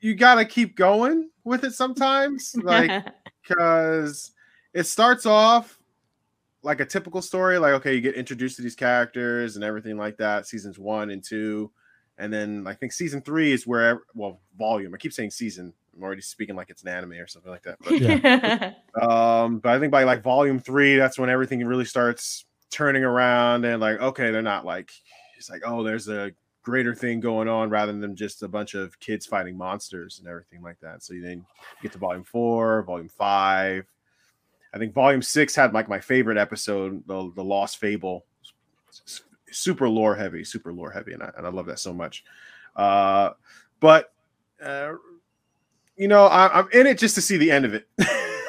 you 0.00 0.14
gotta 0.14 0.44
keep 0.44 0.76
going 0.76 1.30
with 1.44 1.64
it 1.64 1.72
sometimes, 1.72 2.54
like 2.62 3.06
because 3.42 4.32
it 4.74 4.84
starts 4.84 5.24
off 5.24 5.78
like 6.62 6.80
a 6.80 6.86
typical 6.86 7.22
story, 7.22 7.58
like 7.58 7.74
okay, 7.74 7.94
you 7.94 8.00
get 8.00 8.14
introduced 8.14 8.56
to 8.56 8.62
these 8.62 8.74
characters 8.74 9.56
and 9.56 9.64
everything 9.64 9.96
like 9.96 10.16
that. 10.16 10.46
Seasons 10.46 10.78
one 10.78 11.10
and 11.10 11.22
two, 11.22 11.70
and 12.18 12.32
then 12.32 12.66
I 12.66 12.74
think 12.74 12.92
season 12.92 13.22
three 13.22 13.52
is 13.52 13.66
where 13.66 14.02
well 14.14 14.40
volume. 14.58 14.94
I 14.94 14.98
keep 14.98 15.12
saying 15.12 15.30
season. 15.30 15.72
I'm 15.96 16.02
already 16.02 16.22
speaking 16.22 16.56
like 16.56 16.70
it's 16.70 16.82
an 16.82 16.88
anime 16.88 17.12
or 17.12 17.26
something 17.26 17.50
like 17.50 17.62
that. 17.62 17.78
But, 17.80 18.00
yeah. 18.00 18.72
um, 19.02 19.58
but 19.58 19.72
I 19.72 19.78
think 19.78 19.92
by 19.92 20.04
like 20.04 20.22
volume 20.22 20.58
three, 20.58 20.96
that's 20.96 21.18
when 21.18 21.30
everything 21.30 21.64
really 21.64 21.84
starts 21.84 22.44
turning 22.70 23.04
around 23.04 23.64
and 23.64 23.80
like 23.80 24.00
okay, 24.00 24.30
they're 24.30 24.42
not 24.42 24.64
like 24.64 24.90
it's 25.36 25.48
like 25.48 25.62
oh, 25.64 25.82
there's 25.82 26.08
a 26.08 26.32
greater 26.62 26.94
thing 26.94 27.20
going 27.20 27.48
on 27.48 27.70
rather 27.70 27.92
than 27.92 28.14
just 28.14 28.42
a 28.42 28.48
bunch 28.48 28.74
of 28.74 28.98
kids 29.00 29.24
fighting 29.24 29.56
monsters 29.56 30.18
and 30.18 30.28
everything 30.28 30.60
like 30.60 30.78
that. 30.80 31.02
So 31.02 31.14
you 31.14 31.22
then 31.22 31.46
get 31.82 31.92
to 31.92 31.98
volume 31.98 32.24
four, 32.24 32.82
volume 32.82 33.08
five. 33.08 33.86
I 34.74 34.78
think 34.78 34.92
volume 34.92 35.22
six 35.22 35.54
had 35.54 35.72
like 35.72 35.88
my 35.88 35.98
favorite 35.98 36.36
episode, 36.36 37.02
the, 37.06 37.32
the 37.34 37.42
Lost 37.42 37.78
Fable. 37.78 38.26
Super 39.50 39.88
lore 39.88 40.14
heavy, 40.14 40.44
super 40.44 40.72
lore 40.72 40.90
heavy, 40.90 41.12
and 41.12 41.22
I, 41.22 41.30
and 41.36 41.46
I 41.46 41.50
love 41.50 41.66
that 41.66 41.78
so 41.78 41.92
much. 41.92 42.24
Uh, 42.76 43.30
but 43.80 44.12
uh, 44.62 44.94
you 45.96 46.08
know, 46.08 46.26
I, 46.26 46.60
I'm 46.60 46.68
in 46.72 46.86
it 46.86 46.98
just 46.98 47.14
to 47.16 47.22
see 47.22 47.36
the 47.36 47.50
end 47.50 47.64
of 47.64 47.74
it. 47.74 47.88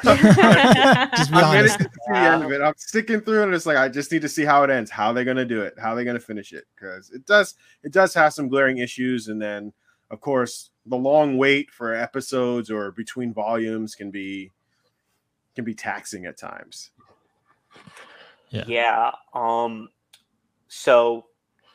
just 0.04 1.30
be 1.30 1.36
I'm 1.36 1.44
honest. 1.44 1.78
to 1.78 1.90
the 2.08 2.16
end 2.16 2.44
of 2.44 2.52
it. 2.52 2.62
I'm 2.62 2.74
sticking 2.76 3.20
through 3.20 3.42
it. 3.42 3.54
It's 3.54 3.66
like 3.66 3.76
I 3.76 3.88
just 3.88 4.10
need 4.12 4.22
to 4.22 4.28
see 4.28 4.44
how 4.44 4.62
it 4.62 4.70
ends. 4.70 4.90
How 4.90 5.12
they're 5.12 5.24
gonna 5.24 5.44
do 5.44 5.62
it. 5.62 5.74
How 5.78 5.94
they're 5.94 6.04
gonna 6.04 6.20
finish 6.20 6.52
it. 6.52 6.64
Because 6.74 7.10
it 7.10 7.26
does. 7.26 7.54
It 7.82 7.92
does 7.92 8.14
have 8.14 8.32
some 8.32 8.48
glaring 8.48 8.78
issues. 8.78 9.28
And 9.28 9.40
then, 9.40 9.72
of 10.10 10.20
course, 10.20 10.70
the 10.86 10.96
long 10.96 11.36
wait 11.36 11.70
for 11.70 11.94
episodes 11.94 12.70
or 12.70 12.92
between 12.92 13.34
volumes 13.34 13.94
can 13.94 14.10
be 14.10 14.52
can 15.54 15.64
be 15.64 15.74
taxing 15.74 16.26
at 16.26 16.38
times. 16.38 16.90
Yeah. 18.50 18.64
Yeah. 18.66 19.10
Um. 19.34 19.88
So 20.72 21.26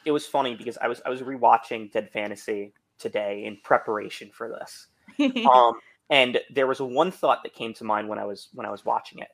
it 0.06 0.12
was 0.12 0.26
funny 0.26 0.56
because 0.56 0.78
I 0.78 0.88
was 0.88 1.02
I 1.06 1.10
was 1.10 1.22
rewatching 1.22 1.92
Dead 1.92 2.10
Fantasy 2.12 2.74
today 2.98 3.44
in 3.44 3.58
preparation 3.62 4.32
for 4.34 4.50
this. 4.50 4.88
um 5.46 5.74
and 6.10 6.40
there 6.54 6.66
was 6.66 6.80
one 6.80 7.12
thought 7.12 7.44
that 7.44 7.54
came 7.54 7.74
to 7.74 7.84
mind 7.84 8.08
when 8.08 8.18
I 8.18 8.26
was 8.26 8.48
when 8.54 8.66
I 8.66 8.72
was 8.72 8.86
watching 8.86 9.20
it. 9.20 9.28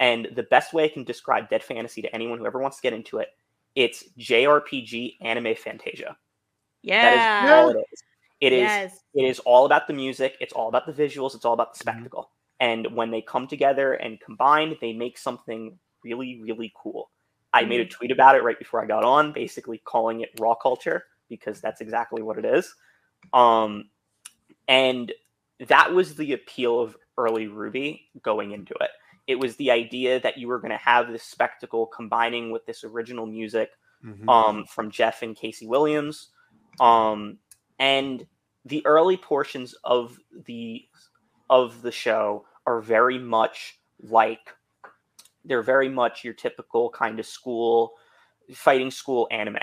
And 0.00 0.28
the 0.34 0.44
best 0.44 0.72
way 0.72 0.84
I 0.84 0.88
can 0.88 1.04
describe 1.04 1.50
Dead 1.50 1.62
Fantasy 1.62 2.00
to 2.02 2.12
anyone 2.14 2.38
who 2.38 2.46
ever 2.46 2.58
wants 2.58 2.78
to 2.78 2.82
get 2.82 2.94
into 2.94 3.18
it, 3.18 3.28
it's 3.74 4.04
JRPG 4.18 5.18
anime 5.20 5.54
Fantasia. 5.56 6.16
Yeah. 6.80 7.14
That 7.14 7.44
is 7.44 7.50
all 7.50 7.68
it 7.68 7.86
is. 7.92 8.02
It 8.40 8.52
yes. 8.54 8.92
is 8.92 9.00
it 9.14 9.24
is 9.24 9.38
all 9.40 9.66
about 9.66 9.86
the 9.86 9.92
music, 9.92 10.38
it's 10.40 10.54
all 10.54 10.68
about 10.68 10.86
the 10.86 10.92
visuals, 10.92 11.34
it's 11.34 11.44
all 11.44 11.52
about 11.52 11.74
the 11.74 11.84
mm-hmm. 11.84 11.98
spectacle. 11.98 12.22
Mm-hmm. 12.22 12.70
And 12.70 12.96
when 12.96 13.10
they 13.10 13.20
come 13.20 13.46
together 13.46 13.92
and 13.92 14.18
combine, 14.20 14.78
they 14.80 14.94
make 14.94 15.18
something 15.18 15.78
really, 16.02 16.40
really 16.40 16.72
cool. 16.74 17.10
I 17.54 17.64
made 17.64 17.80
a 17.80 17.84
mm-hmm. 17.84 17.90
tweet 17.90 18.10
about 18.10 18.34
it 18.34 18.42
right 18.42 18.58
before 18.58 18.82
I 18.82 18.86
got 18.86 19.04
on, 19.04 19.32
basically 19.32 19.78
calling 19.84 20.20
it 20.20 20.30
raw 20.40 20.54
culture 20.54 21.04
because 21.28 21.60
that's 21.60 21.80
exactly 21.80 22.22
what 22.22 22.38
it 22.38 22.44
is. 22.44 22.74
Um, 23.32 23.90
and 24.68 25.12
that 25.68 25.92
was 25.92 26.14
the 26.14 26.32
appeal 26.32 26.80
of 26.80 26.96
early 27.18 27.46
Ruby 27.46 28.08
going 28.22 28.52
into 28.52 28.74
it. 28.80 28.90
It 29.26 29.38
was 29.38 29.56
the 29.56 29.70
idea 29.70 30.20
that 30.20 30.38
you 30.38 30.48
were 30.48 30.58
going 30.58 30.72
to 30.72 30.76
have 30.76 31.08
this 31.08 31.22
spectacle 31.22 31.86
combining 31.86 32.50
with 32.50 32.66
this 32.66 32.84
original 32.84 33.26
music 33.26 33.70
mm-hmm. 34.04 34.28
um, 34.28 34.64
from 34.64 34.90
Jeff 34.90 35.22
and 35.22 35.36
Casey 35.36 35.66
Williams. 35.66 36.30
Um, 36.80 37.38
and 37.78 38.26
the 38.64 38.84
early 38.86 39.16
portions 39.16 39.74
of 39.84 40.18
the 40.46 40.84
of 41.50 41.82
the 41.82 41.92
show 41.92 42.46
are 42.66 42.80
very 42.80 43.18
much 43.18 43.78
like 44.00 44.54
they're 45.44 45.62
very 45.62 45.88
much 45.88 46.24
your 46.24 46.34
typical 46.34 46.90
kind 46.90 47.18
of 47.18 47.26
school 47.26 47.94
fighting 48.54 48.90
school 48.90 49.28
anime. 49.30 49.58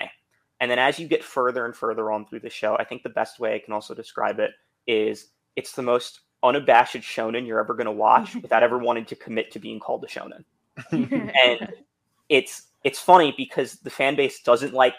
And 0.59 0.69
then 0.69 0.79
as 0.79 0.99
you 0.99 1.07
get 1.07 1.23
further 1.23 1.65
and 1.65 1.75
further 1.75 2.11
on 2.11 2.25
through 2.25 2.41
the 2.41 2.49
show, 2.49 2.75
I 2.77 2.83
think 2.83 3.03
the 3.03 3.09
best 3.09 3.39
way 3.39 3.55
I 3.55 3.59
can 3.59 3.73
also 3.73 3.93
describe 3.93 4.39
it 4.39 4.51
is 4.87 5.29
it's 5.55 5.71
the 5.73 5.81
most 5.81 6.21
unabashed 6.43 6.97
shonen 6.97 7.45
you're 7.45 7.59
ever 7.59 7.73
going 7.73 7.85
to 7.85 7.91
watch 7.91 8.35
without 8.41 8.63
ever 8.63 8.77
wanting 8.77 9.05
to 9.05 9.15
commit 9.15 9.51
to 9.51 9.59
being 9.59 9.79
called 9.79 10.03
a 10.03 10.07
shonen. 10.07 10.43
and 10.91 11.73
it's 12.29 12.67
it's 12.83 12.99
funny 12.99 13.33
because 13.35 13.73
the 13.79 13.89
fan 13.89 14.15
base 14.15 14.41
doesn't 14.41 14.73
like 14.73 14.95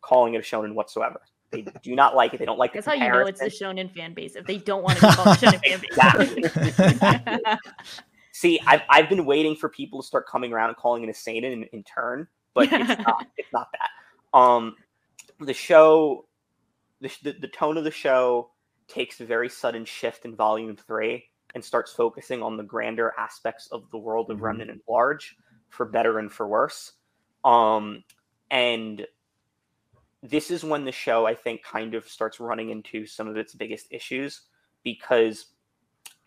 calling 0.00 0.34
it 0.34 0.38
a 0.38 0.42
shonen 0.42 0.74
whatsoever. 0.74 1.20
They 1.50 1.64
do 1.82 1.94
not 1.94 2.14
like 2.14 2.34
it. 2.34 2.38
They 2.38 2.44
don't 2.44 2.58
like 2.58 2.72
That's 2.72 2.86
how 2.86 2.94
you 2.94 3.08
know 3.08 3.26
it's 3.26 3.40
the 3.40 3.46
shonen 3.46 3.92
fan 3.92 4.14
base. 4.14 4.36
If 4.36 4.46
they 4.46 4.58
don't 4.58 4.82
want 4.82 4.98
to 4.98 5.06
be 5.06 5.12
called 5.14 5.28
a 5.28 5.40
shonen 5.40 5.60
fan 6.84 6.98
base. 7.38 7.58
See, 8.36 8.60
I've, 8.66 8.82
I've 8.90 9.08
been 9.08 9.24
waiting 9.24 9.56
for 9.56 9.70
people 9.70 10.02
to 10.02 10.06
start 10.06 10.28
coming 10.28 10.52
around 10.52 10.68
and 10.68 10.76
calling 10.76 11.02
it 11.02 11.08
a 11.08 11.14
seinen 11.14 11.52
in, 11.52 11.62
in 11.72 11.82
turn, 11.84 12.28
but 12.52 12.68
it's 12.70 13.02
not. 13.02 13.26
It's 13.38 13.50
not 13.50 13.68
that. 13.72 14.38
Um, 14.38 14.76
the 15.40 15.54
show, 15.54 16.26
the, 17.00 17.10
the, 17.22 17.48
tone 17.48 17.78
of 17.78 17.84
the 17.84 17.90
show 17.90 18.50
takes 18.88 19.22
a 19.22 19.24
very 19.24 19.48
sudden 19.48 19.86
shift 19.86 20.26
in 20.26 20.36
volume 20.36 20.76
three 20.76 21.24
and 21.54 21.64
starts 21.64 21.92
focusing 21.92 22.42
on 22.42 22.58
the 22.58 22.62
grander 22.62 23.14
aspects 23.18 23.68
of 23.72 23.90
the 23.90 23.96
world 23.96 24.30
of 24.30 24.36
mm-hmm. 24.36 24.44
Remnant 24.44 24.70
at 24.70 24.76
large, 24.86 25.34
for 25.70 25.86
better 25.86 26.18
and 26.18 26.30
for 26.30 26.46
worse. 26.46 26.92
Um, 27.42 28.04
and 28.50 29.06
this 30.22 30.50
is 30.50 30.62
when 30.62 30.84
the 30.84 30.92
show, 30.92 31.24
I 31.24 31.34
think, 31.34 31.62
kind 31.62 31.94
of 31.94 32.06
starts 32.06 32.38
running 32.38 32.68
into 32.68 33.06
some 33.06 33.28
of 33.28 33.38
its 33.38 33.54
biggest 33.54 33.86
issues 33.90 34.42
because 34.82 35.46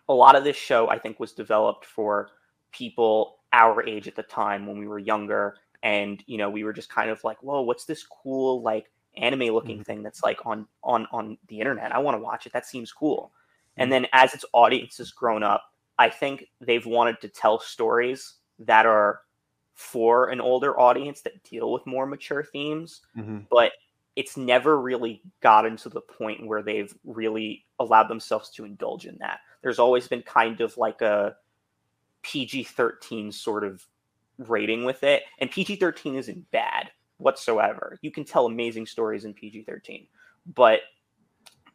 a 0.10 0.13
lot 0.13 0.36
of 0.36 0.44
this 0.44 0.58
show, 0.58 0.89
I 0.89 1.00
think, 1.00 1.20
was 1.20 1.32
developed 1.32 1.86
for 1.86 2.32
people 2.72 3.38
our 3.54 3.88
age 3.88 4.08
at 4.08 4.16
the 4.16 4.24
time 4.24 4.68
when 4.68 4.78
we 4.78 4.88
were 4.88 5.00
younger. 5.00 5.56
And, 5.82 6.22
you 6.25 6.38
know, 6.38 6.50
we 6.50 6.66
were 6.66 6.74
just 6.74 6.89
kind 6.89 7.10
of 7.10 7.24
like, 7.24 7.42
whoa, 7.42 7.62
what's 7.62 7.86
this 7.86 8.04
cool, 8.04 8.62
like, 8.62 8.92
anime 9.18 9.54
looking 9.54 9.78
mm-hmm. 9.78 9.84
thing 9.84 10.04
that's 10.04 10.24
like 10.24 10.46
on 10.46 10.68
on 10.84 11.08
on 11.12 11.38
the 11.48 11.60
internet. 11.60 11.94
I 11.94 12.00
want 12.00 12.16
to 12.16 12.22
watch 12.22 12.46
it. 12.46 12.54
That 12.54 12.66
seems 12.66 12.92
cool. 12.92 13.32
And 13.78 13.92
mm-hmm. 13.92 14.04
then 14.04 14.10
as 14.13 14.34
its 14.34 14.46
audience 14.54 14.98
has 14.98 15.12
grown 15.12 15.44
up, 15.44 15.63
I 15.98 16.10
think 16.10 16.46
they've 16.62 16.86
wanted 16.86 17.20
to 17.22 17.28
tell 17.28 17.60
stories 17.60 18.36
that 18.60 18.86
are 18.86 19.22
for 19.74 20.30
an 20.30 20.42
older 20.42 20.80
audience 20.80 21.22
that 21.22 21.44
deal 21.44 21.72
with 21.72 21.86
more 21.86 22.06
mature 22.06 22.44
themes, 22.44 23.01
mm-hmm. 23.18 23.39
but 23.50 23.72
it's 24.16 24.36
never 24.36 24.82
really 24.82 25.22
gotten 25.42 25.78
to 25.78 25.89
the 25.89 26.01
point 26.01 26.46
where 26.46 26.62
they've 26.62 26.94
really 27.06 27.66
allowed 27.80 28.10
themselves 28.10 28.50
to 28.51 28.66
indulge 28.66 29.06
in 29.06 29.18
that. 29.20 29.39
There's 29.62 29.80
always 29.80 30.08
been 30.08 30.22
kind 30.22 30.62
of 30.62 30.78
like 30.78 31.01
a 31.01 31.36
PG 32.22 32.63
13 32.63 33.32
sort 33.32 33.63
of 33.63 33.86
rating 34.38 34.86
with 34.86 35.04
it, 35.04 35.24
and 35.39 35.51
PG 35.51 35.78
13 35.78 36.16
isn't 36.16 36.51
bad 36.51 36.92
whatsoever. 37.18 37.98
You 38.01 38.12
can 38.12 38.24
tell 38.24 38.46
amazing 38.46 38.86
stories 38.86 39.25
in 39.25 39.34
PG 39.34 39.63
13, 39.63 40.08
but 40.56 40.82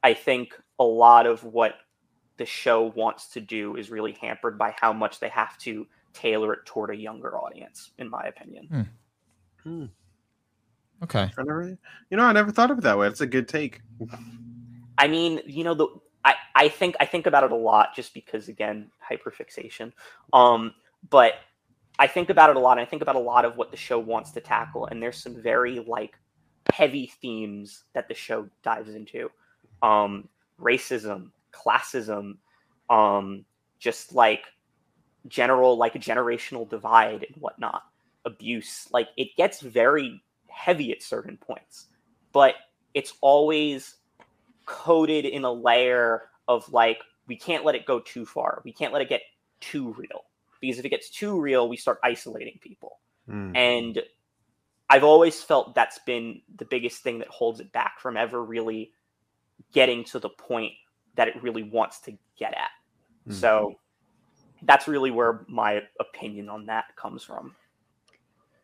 I 0.03 0.15
think 0.15 0.59
a 0.79 0.85
lot 0.85 1.27
of 1.27 1.45
what 1.45 1.75
the 2.37 2.47
show 2.47 2.93
wants 2.97 3.29
to 3.29 3.41
do 3.41 3.77
is 3.77 3.91
really 3.91 4.13
hampered 4.21 4.59
by 4.59 4.75
how 4.81 4.93
much 4.93 5.21
they 5.21 5.29
have 5.29 5.57
to 5.59 5.87
tailor 6.13 6.53
it 6.53 6.67
toward 6.67 6.91
a 6.91 6.97
younger 6.97 7.39
audience, 7.39 7.93
in 7.99 8.09
my 8.09 8.23
opinion. 8.25 8.67
Hmm. 8.67 8.83
Hmm. 9.63 9.85
Okay. 11.03 11.31
You 11.37 11.77
know, 12.17 12.25
I 12.25 12.33
never 12.33 12.51
thought 12.51 12.71
of 12.71 12.79
it 12.79 12.83
that 12.83 12.99
way. 12.99 13.07
It's 13.07 13.21
a 13.21 13.27
good 13.27 13.49
take. 13.49 13.83
I 14.97 15.09
mean, 15.09 15.41
you 15.47 15.65
know, 15.65 15.75
the 15.75 15.89
I, 16.25 16.35
I 16.55 16.69
think 16.69 16.97
I 17.01 17.07
think 17.07 17.27
about 17.27 17.45
it 17.45 17.53
a 17.53 17.57
lot 17.57 17.95
just 17.95 18.15
because 18.15 18.49
again, 18.49 18.91
hyperfixation. 19.11 19.93
Um, 20.33 20.75
but 21.11 21.35
I 21.99 22.07
think 22.07 22.31
about 22.31 22.51
it 22.51 22.57
a 22.57 22.61
lot. 22.61 22.79
I 22.79 22.85
think 22.85 23.03
about 23.03 23.17
a 23.17 23.21
lot 23.21 23.45
of 23.45 23.57
what 23.57 23.71
the 23.71 23.77
show 23.77 23.99
wants 23.99 24.33
to 24.33 24.41
tackle, 24.41 24.87
and 24.87 25.03
there's 25.03 25.23
some 25.23 25.41
very 25.41 25.81
like 25.81 26.19
heavy 26.73 27.13
themes 27.21 27.85
that 27.93 28.09
the 28.09 28.15
show 28.15 28.49
dives 28.63 28.95
into. 28.95 29.31
Um, 29.83 30.29
racism, 30.61 31.31
classism, 31.53 32.39
um, 32.89 33.45
just 33.79 34.15
like 34.15 34.45
general 35.29 35.77
like 35.77 35.95
a 35.95 35.99
generational 35.99 36.69
divide 36.69 37.25
and 37.25 37.37
whatnot, 37.37 37.83
abuse. 38.25 38.89
Like 38.93 39.09
it 39.17 39.37
gets 39.37 39.61
very 39.61 40.23
heavy 40.49 40.91
at 40.93 41.03
certain 41.03 41.37
points, 41.37 41.87
but 42.33 42.55
it's 42.95 43.15
always 43.21 43.97
coated 44.67 45.25
in 45.25 45.45
a 45.45 45.53
layer 45.53 46.23
of 46.49 46.71
like 46.73 46.99
we 47.27 47.37
can't 47.37 47.65
let 47.65 47.75
it 47.75 47.87
go 47.87 48.01
too 48.01 48.27
far. 48.27 48.61
We 48.65 48.73
can't 48.73 48.93
let 48.93 49.03
it 49.03 49.09
get 49.09 49.23
too 49.61 49.93
real 49.95 50.25
because 50.61 50.79
if 50.79 50.85
it 50.85 50.91
gets 50.91 51.11
too 51.11 51.41
real, 51.41 51.69
we 51.69 51.77
start 51.77 51.99
isolating 52.03 52.59
people. 52.61 53.01
Mm. 53.29 53.57
And 53.57 54.03
I've 54.91 55.05
always 55.05 55.43
felt 55.43 55.75
that's 55.75 55.99
been 56.01 56.43
the 56.57 56.65
biggest 56.65 57.03
thing 57.03 57.19
that 57.21 57.29
holds 57.29 57.61
it 57.61 57.73
back 57.73 57.99
from 58.01 58.17
ever 58.17 58.45
really 58.45 58.93
getting 59.73 60.05
to 60.05 60.19
the 60.19 60.29
point 60.29 60.73
that 61.17 61.29
it 61.29 61.43
really 61.43 61.63
wants 61.63 62.01
to 62.01 62.13
get 62.39 62.53
at. 62.55 62.71
Mm. 63.29 63.35
So 63.35 63.75
that's 64.63 64.89
really 64.89 65.11
where 65.11 65.45
my 65.49 65.83
opinion 66.01 66.49
on 66.49 66.67
that 66.67 66.95
comes 66.97 67.23
from. 67.23 67.55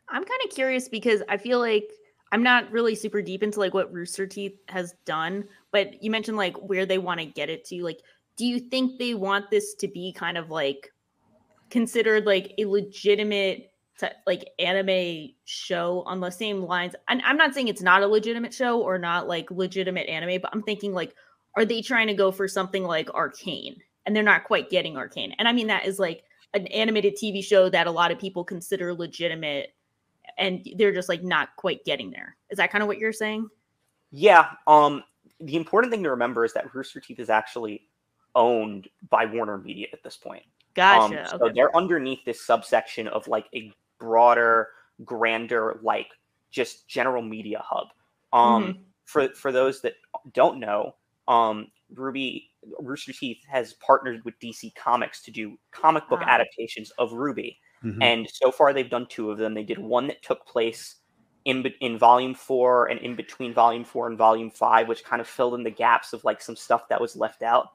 I'm 0.08 0.24
kind 0.24 0.40
of 0.44 0.50
curious 0.50 0.88
because 0.88 1.22
I 1.28 1.36
feel 1.36 1.58
like 1.58 1.90
I'm 2.32 2.42
not 2.42 2.70
really 2.70 2.94
super 2.94 3.22
deep 3.22 3.42
into 3.42 3.60
like 3.60 3.74
what 3.74 3.92
Rooster 3.92 4.26
Teeth 4.26 4.56
has 4.68 4.94
done, 5.04 5.44
but 5.72 6.02
you 6.02 6.10
mentioned 6.10 6.36
like 6.36 6.56
where 6.56 6.86
they 6.86 6.98
want 6.98 7.20
to 7.20 7.26
get 7.26 7.50
it 7.50 7.64
to. 7.66 7.82
Like, 7.82 8.00
do 8.36 8.46
you 8.46 8.58
think 8.58 8.98
they 8.98 9.14
want 9.14 9.50
this 9.50 9.74
to 9.74 9.88
be 9.88 10.12
kind 10.12 10.38
of 10.38 10.50
like 10.50 10.92
considered 11.70 12.26
like 12.26 12.54
a 12.58 12.64
legitimate 12.64 13.72
like 14.26 14.48
anime 14.58 15.30
show 15.44 16.02
on 16.06 16.20
the 16.20 16.30
same 16.30 16.62
lines? 16.62 16.94
And 17.08 17.22
I'm 17.22 17.36
not 17.36 17.54
saying 17.54 17.68
it's 17.68 17.82
not 17.82 18.02
a 18.02 18.06
legitimate 18.06 18.54
show 18.54 18.80
or 18.80 18.98
not 18.98 19.28
like 19.28 19.50
legitimate 19.50 20.08
anime, 20.08 20.40
but 20.40 20.50
I'm 20.52 20.62
thinking 20.62 20.92
like, 20.92 21.14
are 21.56 21.64
they 21.64 21.82
trying 21.82 22.06
to 22.06 22.14
go 22.14 22.30
for 22.30 22.48
something 22.48 22.84
like 22.84 23.10
Arcane? 23.10 23.76
And 24.06 24.16
they're 24.16 24.22
not 24.22 24.44
quite 24.44 24.70
getting 24.70 24.96
Arcane. 24.96 25.34
And 25.38 25.46
I 25.46 25.52
mean 25.52 25.66
that 25.66 25.86
is 25.86 25.98
like 25.98 26.24
an 26.54 26.66
animated 26.68 27.16
TV 27.16 27.44
show 27.44 27.68
that 27.68 27.86
a 27.86 27.90
lot 27.90 28.10
of 28.10 28.18
people 28.18 28.42
consider 28.42 28.92
legitimate 28.94 29.74
and 30.38 30.66
they're 30.76 30.92
just 30.92 31.08
like 31.08 31.22
not 31.22 31.54
quite 31.56 31.84
getting 31.84 32.10
there. 32.10 32.36
Is 32.50 32.56
that 32.56 32.72
kind 32.72 32.82
of 32.82 32.88
what 32.88 32.98
you're 32.98 33.12
saying? 33.12 33.48
Yeah. 34.10 34.48
Um, 34.66 35.04
the 35.40 35.56
important 35.56 35.92
thing 35.92 36.02
to 36.02 36.10
remember 36.10 36.44
is 36.44 36.52
that 36.54 36.74
Rooster 36.74 37.00
Teeth 37.00 37.18
is 37.18 37.30
actually 37.30 37.88
owned 38.34 38.88
by 39.08 39.26
Warner 39.26 39.58
Media 39.58 39.88
at 39.92 40.02
this 40.02 40.16
point. 40.16 40.44
Gotcha. 40.74 41.22
Um, 41.22 41.26
so 41.28 41.44
okay. 41.46 41.52
they're 41.54 41.76
underneath 41.76 42.24
this 42.24 42.44
subsection 42.44 43.08
of 43.08 43.26
like 43.26 43.46
a 43.54 43.72
broader, 43.98 44.68
grander, 45.04 45.80
like 45.82 46.08
just 46.50 46.88
general 46.88 47.22
media 47.22 47.62
hub. 47.64 47.88
Um, 48.32 48.64
mm-hmm. 48.64 48.80
for 49.04 49.28
for 49.34 49.50
those 49.50 49.80
that 49.82 49.94
don't 50.32 50.60
know, 50.60 50.94
um, 51.26 51.68
RWBY 51.94 52.44
Rooster 52.78 53.12
Teeth 53.12 53.38
has 53.50 53.74
partnered 53.74 54.24
with 54.24 54.38
DC 54.40 54.74
Comics 54.76 55.22
to 55.22 55.30
do 55.30 55.58
comic 55.72 56.08
book 56.08 56.20
ah. 56.22 56.28
adaptations 56.28 56.92
of 56.98 57.12
Ruby, 57.12 57.58
Mm-hmm. 57.84 58.02
And 58.02 58.28
so 58.30 58.50
far, 58.50 58.72
they've 58.72 58.90
done 58.90 59.06
two 59.08 59.30
of 59.30 59.38
them. 59.38 59.54
They 59.54 59.62
did 59.62 59.78
one 59.78 60.06
that 60.08 60.22
took 60.22 60.46
place 60.46 60.96
in 61.44 61.64
in 61.80 61.98
volume 61.98 62.34
four 62.34 62.86
and 62.86 63.00
in 63.00 63.16
between 63.16 63.54
volume 63.54 63.84
four 63.84 64.06
and 64.08 64.18
volume 64.18 64.50
five, 64.50 64.88
which 64.88 65.04
kind 65.04 65.20
of 65.20 65.28
filled 65.28 65.54
in 65.54 65.62
the 65.62 65.70
gaps 65.70 66.12
of 66.12 66.24
like 66.24 66.40
some 66.40 66.56
stuff 66.56 66.88
that 66.88 67.00
was 67.00 67.16
left 67.16 67.42
out. 67.42 67.72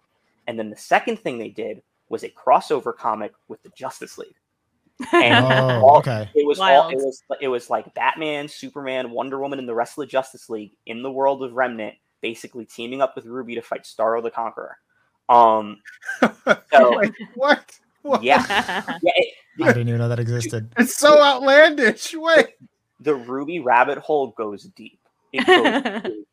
And 0.47 0.60
then 0.60 0.69
the 0.69 0.78
second 0.78 1.19
thing 1.19 1.38
they 1.38 1.49
did 1.49 1.82
was 2.10 2.23
a 2.23 2.30
crossover 2.30 2.95
comic 2.95 3.34
with 3.47 3.63
the 3.63 3.69
Justice 3.69 4.17
League. 4.17 4.36
And 5.12 5.45
oh, 5.49 5.86
all, 5.86 5.97
okay. 5.97 6.30
it 6.36 6.45
was 6.45 6.60
all, 6.60 6.89
it 6.89 6.95
was 6.95 7.21
it 7.41 7.47
was 7.47 7.69
like 7.69 7.93
Batman, 7.93 8.47
Superman, 8.47 9.12
Wonder 9.12 9.39
Woman, 9.39 9.60
and 9.60 9.67
the 9.67 9.75
rest 9.75 9.97
of 9.97 10.04
the 10.04 10.08
Justice 10.08 10.49
League 10.49 10.73
in 10.86 11.01
the 11.01 11.12
world 11.12 11.43
of 11.43 11.54
Remnant, 11.54 11.95
basically 12.21 12.65
teaming 12.65 13.01
up 13.01 13.15
with 13.15 13.25
Ruby 13.25 13.56
to 13.56 13.62
fight 13.62 13.84
Starro 13.84 14.21
the 14.21 14.32
Conqueror. 14.32 14.78
Um, 15.28 15.82
so, 16.71 17.01
what? 17.34 17.80
what? 18.04 18.23
Yeah, 18.23 18.43
yeah 19.01 19.12
it, 19.15 19.34
I 19.62 19.67
didn't 19.67 19.89
even 19.89 19.99
know 19.99 20.10
that 20.10 20.19
existed. 20.19 20.71
It's 20.78 20.95
so 20.95 21.21
outlandish. 21.21 22.13
Wait, 22.15 22.49
the 22.99 23.15
Ruby 23.15 23.60
rabbit 23.60 23.97
hole 23.97 24.34
goes 24.38 24.63
deep. 24.63 24.99
It 25.34 25.45
goes 25.45 26.03
deep. 26.03 26.27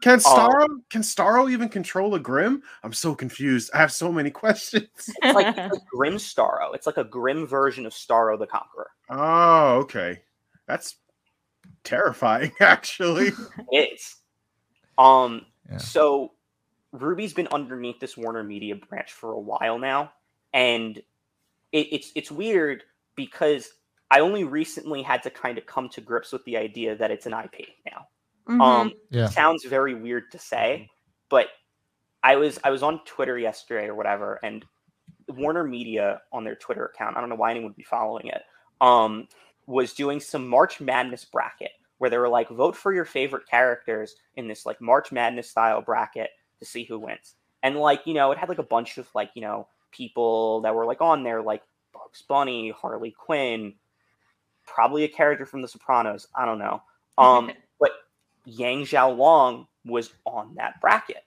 Can 0.00 0.14
um, 0.14 0.20
Starro 0.20 0.64
um, 0.64 0.84
can 0.90 1.02
Starro 1.02 1.50
even 1.50 1.68
control 1.68 2.14
a 2.14 2.20
Grimm? 2.20 2.62
I'm 2.82 2.92
so 2.92 3.14
confused. 3.14 3.70
I 3.74 3.78
have 3.78 3.92
so 3.92 4.12
many 4.12 4.30
questions. 4.30 4.88
It's 4.96 5.34
like, 5.34 5.56
it's 5.56 5.58
like 5.72 5.86
Grimm 5.92 6.14
Starro. 6.14 6.74
It's 6.74 6.86
like 6.86 6.96
a 6.98 7.04
Grimm 7.04 7.46
version 7.46 7.86
of 7.86 7.92
Starro 7.92 8.38
the 8.38 8.46
Conqueror. 8.46 8.90
Oh, 9.10 9.78
okay. 9.78 10.22
That's 10.66 10.96
terrifying, 11.84 12.52
actually. 12.60 13.32
it 13.72 13.92
is. 13.94 14.16
Um, 14.98 15.46
yeah. 15.70 15.78
so 15.78 16.32
Ruby's 16.92 17.32
been 17.32 17.48
underneath 17.48 18.00
this 18.00 18.16
Warner 18.16 18.44
Media 18.44 18.76
branch 18.76 19.12
for 19.12 19.32
a 19.32 19.40
while 19.40 19.78
now, 19.78 20.12
and 20.52 20.98
it, 21.72 21.86
it's 21.92 22.12
it's 22.14 22.30
weird 22.30 22.82
because 23.14 23.68
I 24.10 24.20
only 24.20 24.44
recently 24.44 25.02
had 25.02 25.22
to 25.24 25.30
kind 25.30 25.58
of 25.58 25.66
come 25.66 25.88
to 25.90 26.00
grips 26.00 26.32
with 26.32 26.44
the 26.44 26.56
idea 26.56 26.96
that 26.96 27.10
it's 27.10 27.26
an 27.26 27.34
IP 27.34 27.68
now. 27.84 28.06
Mm-hmm. 28.48 28.60
Um, 28.60 28.92
yeah. 29.10 29.28
sounds 29.28 29.64
very 29.64 29.94
weird 29.94 30.30
to 30.32 30.38
say, 30.38 30.88
but 31.28 31.48
I 32.22 32.36
was 32.36 32.58
I 32.64 32.70
was 32.70 32.82
on 32.82 33.00
Twitter 33.04 33.38
yesterday 33.38 33.86
or 33.86 33.94
whatever, 33.94 34.40
and 34.42 34.64
Warner 35.28 35.64
Media 35.64 36.22
on 36.32 36.44
their 36.44 36.56
Twitter 36.56 36.86
account, 36.86 37.16
I 37.16 37.20
don't 37.20 37.28
know 37.28 37.36
why 37.36 37.50
anyone 37.50 37.70
would 37.70 37.76
be 37.76 37.82
following 37.82 38.28
it, 38.28 38.42
um, 38.80 39.28
was 39.66 39.92
doing 39.92 40.20
some 40.20 40.48
March 40.48 40.80
Madness 40.80 41.24
bracket 41.24 41.72
where 41.98 42.10
they 42.10 42.18
were 42.18 42.28
like, 42.28 42.48
vote 42.48 42.76
for 42.76 42.92
your 42.92 43.04
favorite 43.04 43.46
characters 43.48 44.14
in 44.36 44.48
this 44.48 44.64
like 44.64 44.80
March 44.80 45.12
Madness 45.12 45.50
style 45.50 45.82
bracket 45.82 46.30
to 46.58 46.64
see 46.64 46.84
who 46.84 46.98
wins. 46.98 47.34
And 47.62 47.76
like, 47.76 48.06
you 48.06 48.14
know, 48.14 48.30
it 48.30 48.38
had 48.38 48.48
like 48.48 48.58
a 48.58 48.64
bunch 48.64 48.98
of 48.98 49.08
like, 49.14 49.30
you 49.34 49.42
know, 49.42 49.66
people 49.90 50.60
that 50.62 50.74
were 50.74 50.86
like 50.86 51.00
on 51.00 51.24
there, 51.24 51.42
like 51.42 51.62
Bugs 51.92 52.22
Bunny, 52.22 52.70
Harley 52.70 53.10
Quinn, 53.10 53.74
probably 54.68 55.04
a 55.04 55.08
character 55.08 55.46
from 55.46 55.62
The 55.62 55.68
Sopranos. 55.68 56.26
I 56.34 56.44
don't 56.44 56.58
know. 56.58 56.82
Um, 57.16 57.50
but 57.80 57.92
Yang 58.44 58.84
Xiaolong 58.84 59.66
was 59.84 60.10
on 60.24 60.54
that 60.56 60.80
bracket. 60.80 61.24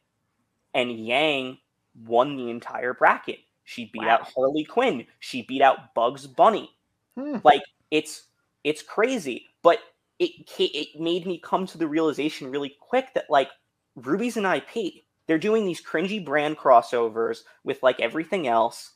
And 0.73 0.91
Yang 1.05 1.57
won 2.05 2.37
the 2.37 2.49
entire 2.49 2.93
bracket. 2.93 3.39
She 3.63 3.85
beat 3.85 4.03
wow. 4.03 4.15
out 4.15 4.31
Harley 4.35 4.63
Quinn. 4.63 5.05
She 5.19 5.43
beat 5.43 5.61
out 5.61 5.93
Bugs 5.93 6.27
Bunny. 6.27 6.71
Hmm. 7.17 7.37
Like 7.43 7.61
it's 7.89 8.23
it's 8.63 8.81
crazy, 8.81 9.47
but 9.63 9.79
it 10.19 10.31
it 10.59 10.99
made 10.99 11.25
me 11.25 11.39
come 11.39 11.65
to 11.67 11.77
the 11.77 11.87
realization 11.87 12.51
really 12.51 12.75
quick 12.79 13.13
that 13.15 13.29
like 13.29 13.49
Ruby's 13.95 14.37
an 14.37 14.45
IP. 14.45 15.03
They're 15.27 15.37
doing 15.37 15.65
these 15.65 15.81
cringy 15.81 16.23
brand 16.23 16.57
crossovers 16.57 17.39
with 17.63 17.81
like 17.83 17.99
everything 17.99 18.47
else, 18.47 18.91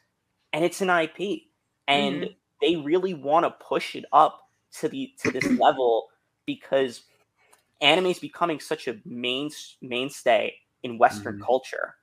and 0.51 0.65
it's 0.65 0.81
an 0.81 0.89
IP, 0.89 1.43
and 1.87 2.15
mm-hmm. 2.15 2.33
They 2.61 2.75
really 2.77 3.13
want 3.13 3.45
to 3.45 3.65
push 3.65 3.95
it 3.95 4.05
up 4.13 4.41
to 4.79 4.89
the 4.89 5.11
to 5.19 5.31
this 5.31 5.45
level 5.59 6.07
because 6.45 7.03
anime 7.81 8.07
is 8.07 8.19
becoming 8.19 8.59
such 8.59 8.87
a 8.87 8.97
main 9.05 9.49
mainstay 9.81 10.55
in 10.83 10.97
Western 10.97 11.35
mm-hmm. 11.35 11.43
culture, 11.43 11.95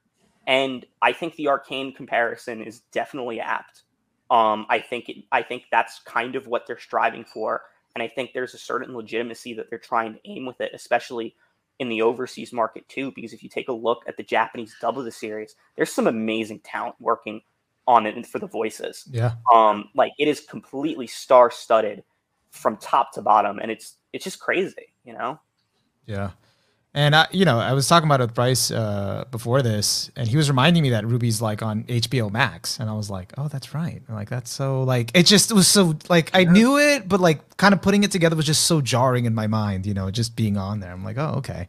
and 0.47 0.85
I 1.01 1.13
think 1.13 1.37
the 1.37 1.49
Arcane 1.49 1.95
comparison 1.95 2.63
is 2.63 2.81
definitely 2.93 3.41
apt. 3.41 3.83
Um, 4.31 4.67
I 4.69 4.81
think 4.81 5.09
it, 5.09 5.19
I 5.31 5.43
think 5.43 5.65
that's 5.71 6.01
kind 6.01 6.37
of 6.37 6.47
what 6.47 6.67
they're 6.67 6.79
striving 6.79 7.25
for, 7.25 7.63
and 7.95 8.03
I 8.03 8.09
think 8.09 8.33
there's 8.33 8.55
a 8.55 8.59
certain 8.59 8.95
legitimacy 8.95 9.55
that 9.55 9.71
they're 9.71 9.79
trying 9.79 10.15
to 10.15 10.21
aim 10.25 10.47
with 10.47 10.61
it, 10.61 10.73
especially 10.75 11.37
in 11.79 11.89
the 11.89 12.03
overseas 12.03 12.53
market 12.53 12.89
too. 12.89 13.13
Because 13.15 13.33
if 13.33 13.43
you 13.43 13.49
take 13.49 13.69
a 13.69 13.73
look 13.73 14.03
at 14.07 14.17
the 14.17 14.23
Japanese 14.23 14.75
dub 14.81 14.99
of 14.99 15.05
the 15.05 15.11
series, 15.11 15.55
there's 15.77 15.93
some 15.93 16.07
amazing 16.07 16.61
talent 16.61 16.97
working 17.01 17.43
on 17.87 18.07
it 18.07 18.27
for 18.27 18.39
the 18.39 18.47
voices. 18.47 19.05
Yeah. 19.11 19.33
Um, 19.53 19.91
like 19.95 20.13
it 20.19 20.29
is 20.29 20.41
completely 20.41 21.07
star 21.07 21.51
studded 21.51 22.05
from 22.51 22.77
top 22.77 23.13
to 23.15 23.23
bottom, 23.23 23.59
and 23.59 23.71
it's 23.71 23.97
it's 24.13 24.25
just 24.25 24.41
crazy, 24.41 24.95
you 25.05 25.13
know. 25.13 25.41
Yeah. 26.07 26.31
And 26.95 27.17
I, 27.17 27.27
you 27.31 27.47
know, 27.47 27.59
I 27.59 27.73
was 27.73 27.89
talking 27.89 28.07
about 28.07 28.21
it 28.21 28.25
with 28.25 28.35
Bryce 28.35 28.71
uh, 28.71 29.25
before 29.31 29.63
this, 29.63 30.11
and 30.15 30.29
he 30.29 30.37
was 30.37 30.51
reminding 30.51 30.83
me 30.83 30.91
that 30.91 31.07
Ruby's 31.07 31.41
like 31.41 31.63
on 31.63 31.85
HBO 31.85 32.31
Max, 32.31 32.79
and 32.79 32.91
I 32.91 32.93
was 32.93 33.09
like, 33.09 33.33
"Oh, 33.39 33.49
that's 33.49 33.73
right." 33.73 34.03
like 34.11 34.29
that's 34.29 34.51
so 34.51 34.83
like 34.83 35.11
it 35.15 35.25
just 35.25 35.53
was 35.53 35.67
so 35.67 35.95
like 36.11 36.31
I 36.35 36.45
knew 36.45 36.77
it, 36.79 37.09
but 37.09 37.19
like 37.19 37.57
kind 37.57 37.73
of 37.73 37.81
putting 37.81 38.05
it 38.05 38.11
together 38.11 38.37
was 38.37 38.45
just 38.45 38.67
so 38.67 38.83
jarring 38.83 39.25
in 39.25 39.35
my 39.35 39.47
mind. 39.47 39.87
You 39.87 39.95
know, 39.95 40.11
just 40.11 40.37
being 40.37 40.59
on 40.59 40.81
there, 40.81 40.93
I'm 40.93 41.03
like, 41.03 41.17
"Oh, 41.17 41.37
okay." 41.39 41.67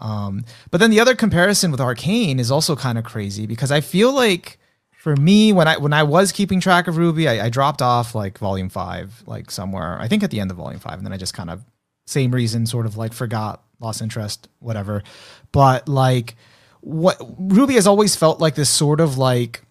Um, 0.00 0.44
but 0.72 0.78
then 0.78 0.90
the 0.90 0.98
other 0.98 1.14
comparison 1.14 1.70
with 1.70 1.80
Arcane 1.80 2.40
is 2.40 2.50
also 2.50 2.74
kind 2.74 2.98
of 2.98 3.04
crazy 3.04 3.46
because 3.46 3.70
I 3.70 3.80
feel 3.80 4.12
like 4.12 4.57
for 4.98 5.14
me 5.14 5.52
when 5.52 5.68
I 5.68 5.76
when 5.76 5.92
I 5.92 6.02
was 6.02 6.32
keeping 6.32 6.60
track 6.60 6.88
of 6.88 6.96
Ruby, 6.96 7.28
I, 7.28 7.46
I 7.46 7.48
dropped 7.50 7.80
off 7.80 8.16
like 8.16 8.36
Volume 8.36 8.68
Five, 8.68 9.22
like 9.26 9.48
somewhere 9.48 9.96
I 10.00 10.08
think 10.08 10.24
at 10.24 10.32
the 10.32 10.40
end 10.40 10.50
of 10.50 10.56
Volume 10.56 10.80
Five, 10.80 10.94
and 10.94 11.06
then 11.06 11.12
I 11.12 11.16
just 11.16 11.34
kind 11.34 11.50
of 11.50 11.64
same 12.04 12.32
reason, 12.34 12.66
sort 12.66 12.84
of 12.84 12.96
like 12.96 13.12
forgot 13.12 13.62
lost 13.78 14.02
interest, 14.02 14.48
whatever. 14.58 15.04
But 15.52 15.88
like 15.88 16.34
what 16.80 17.16
Ruby 17.38 17.74
has 17.74 17.86
always 17.86 18.16
felt 18.16 18.40
like 18.40 18.56
this 18.56 18.70
sort 18.70 19.00
of 19.00 19.16
like 19.16 19.62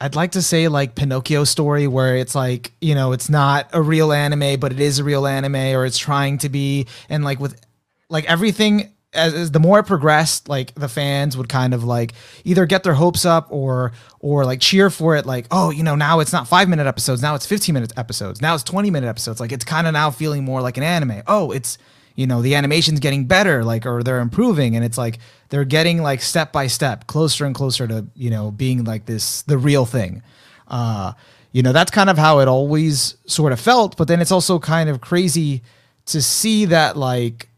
I'd 0.00 0.16
like 0.16 0.32
to 0.32 0.42
say 0.42 0.66
like 0.66 0.96
Pinocchio 0.96 1.44
story 1.44 1.86
where 1.86 2.16
it's 2.16 2.34
like, 2.34 2.72
you 2.80 2.96
know, 2.96 3.12
it's 3.12 3.30
not 3.30 3.70
a 3.72 3.80
real 3.80 4.12
anime, 4.12 4.58
but 4.58 4.72
it 4.72 4.80
is 4.80 4.98
a 4.98 5.04
real 5.04 5.24
anime 5.24 5.54
or 5.54 5.86
it's 5.86 5.98
trying 5.98 6.38
to 6.38 6.48
be 6.48 6.88
and 7.08 7.22
like 7.22 7.38
with 7.38 7.64
like 8.08 8.24
everything 8.24 8.92
as, 9.14 9.34
as, 9.34 9.50
the 9.50 9.60
more 9.60 9.78
it 9.78 9.84
progressed, 9.84 10.48
like 10.48 10.74
the 10.74 10.88
fans 10.88 11.36
would 11.36 11.48
kind 11.48 11.74
of 11.74 11.84
like 11.84 12.12
either 12.44 12.66
get 12.66 12.82
their 12.82 12.94
hopes 12.94 13.24
up 13.24 13.46
or 13.50 13.92
or 14.20 14.44
like 14.44 14.60
cheer 14.60 14.90
for 14.90 15.16
it, 15.16 15.26
like 15.26 15.46
oh 15.50 15.70
you 15.70 15.82
know 15.82 15.94
now 15.94 16.20
it's 16.20 16.32
not 16.32 16.48
five 16.48 16.68
minute 16.68 16.86
episodes, 16.86 17.22
now 17.22 17.34
it's 17.34 17.46
fifteen 17.46 17.74
minute 17.74 17.92
episodes, 17.96 18.40
now 18.42 18.54
it's 18.54 18.64
twenty 18.64 18.90
minute 18.90 19.08
episodes. 19.08 19.40
Like 19.40 19.52
it's 19.52 19.64
kind 19.64 19.86
of 19.86 19.92
now 19.92 20.10
feeling 20.10 20.44
more 20.44 20.60
like 20.60 20.76
an 20.76 20.82
anime. 20.82 21.22
Oh, 21.26 21.50
it's 21.50 21.78
you 22.16 22.26
know 22.26 22.42
the 22.42 22.54
animation's 22.54 23.00
getting 23.00 23.24
better 23.26 23.64
like 23.64 23.86
or 23.86 24.02
they're 24.02 24.20
improving 24.20 24.76
and 24.76 24.84
it's 24.84 24.98
like 24.98 25.18
they're 25.48 25.64
getting 25.64 26.02
like 26.02 26.20
step 26.20 26.52
by 26.52 26.66
step 26.66 27.06
closer 27.06 27.44
and 27.44 27.54
closer 27.54 27.86
to 27.86 28.06
you 28.14 28.30
know 28.30 28.50
being 28.50 28.84
like 28.84 29.06
this 29.06 29.42
the 29.42 29.58
real 29.58 29.84
thing 29.84 30.22
uh 30.68 31.12
you 31.52 31.62
know 31.62 31.72
that's 31.72 31.90
kind 31.90 32.08
of 32.08 32.16
how 32.16 32.38
it 32.38 32.48
always 32.48 33.16
sort 33.26 33.52
of 33.52 33.58
felt 33.58 33.96
but 33.96 34.08
then 34.08 34.20
it's 34.20 34.32
also 34.32 34.58
kind 34.58 34.88
of 34.88 35.00
crazy 35.00 35.62
to 36.06 36.22
see 36.22 36.66
that 36.66 36.96
like 36.96 37.48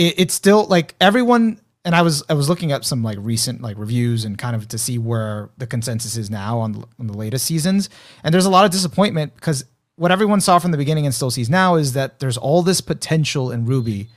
it, 0.00 0.14
it's 0.18 0.34
still 0.34 0.64
like 0.66 0.94
everyone 1.00 1.60
and 1.84 1.94
I 1.94 2.02
was 2.02 2.22
I 2.28 2.34
was 2.34 2.48
looking 2.48 2.72
at 2.72 2.84
some 2.84 3.02
like 3.02 3.18
recent 3.20 3.60
like 3.60 3.78
reviews 3.78 4.24
and 4.24 4.36
kind 4.36 4.56
of 4.56 4.68
to 4.68 4.78
see 4.78 4.98
where 4.98 5.50
the 5.58 5.66
consensus 5.66 6.16
is 6.16 6.30
now 6.30 6.58
on, 6.58 6.84
on 6.98 7.06
the 7.06 7.16
latest 7.16 7.46
seasons 7.46 7.88
and 8.24 8.32
there's 8.34 8.46
a 8.46 8.50
lot 8.50 8.64
of 8.64 8.70
disappointment 8.70 9.34
because 9.34 9.64
what 10.00 10.10
everyone 10.10 10.40
saw 10.40 10.58
from 10.58 10.70
the 10.70 10.78
beginning 10.78 11.04
and 11.04 11.14
still 11.14 11.30
sees 11.30 11.50
now 11.50 11.74
is 11.74 11.92
that 11.92 12.20
there's 12.20 12.38
all 12.38 12.62
this 12.62 12.80
potential 12.80 13.52
in 13.52 13.66
Ruby, 13.66 14.08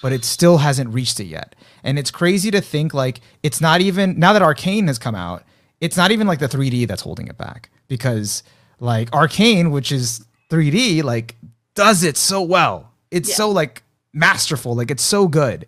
but 0.00 0.10
it 0.10 0.24
still 0.24 0.56
hasn't 0.56 0.94
reached 0.94 1.20
it 1.20 1.26
yet. 1.26 1.54
And 1.84 1.98
it's 1.98 2.10
crazy 2.10 2.50
to 2.52 2.62
think 2.62 2.94
like 2.94 3.20
it's 3.42 3.60
not 3.60 3.82
even 3.82 4.18
now 4.18 4.32
that 4.32 4.40
Arcane 4.40 4.86
has 4.86 4.98
come 4.98 5.14
out, 5.14 5.44
it's 5.78 5.94
not 5.94 6.10
even 6.10 6.26
like 6.26 6.38
the 6.38 6.48
3D 6.48 6.88
that's 6.88 7.02
holding 7.02 7.28
it 7.28 7.36
back 7.36 7.68
because 7.86 8.44
like 8.80 9.12
Arcane, 9.12 9.72
which 9.72 9.92
is 9.92 10.24
3D, 10.48 11.04
like 11.04 11.36
does 11.74 12.02
it 12.02 12.16
so 12.16 12.40
well. 12.40 12.90
It's 13.10 13.28
yeah. 13.28 13.34
so 13.34 13.50
like 13.50 13.82
masterful, 14.16 14.74
like 14.74 14.90
it's 14.90 15.02
so 15.02 15.28
good. 15.28 15.66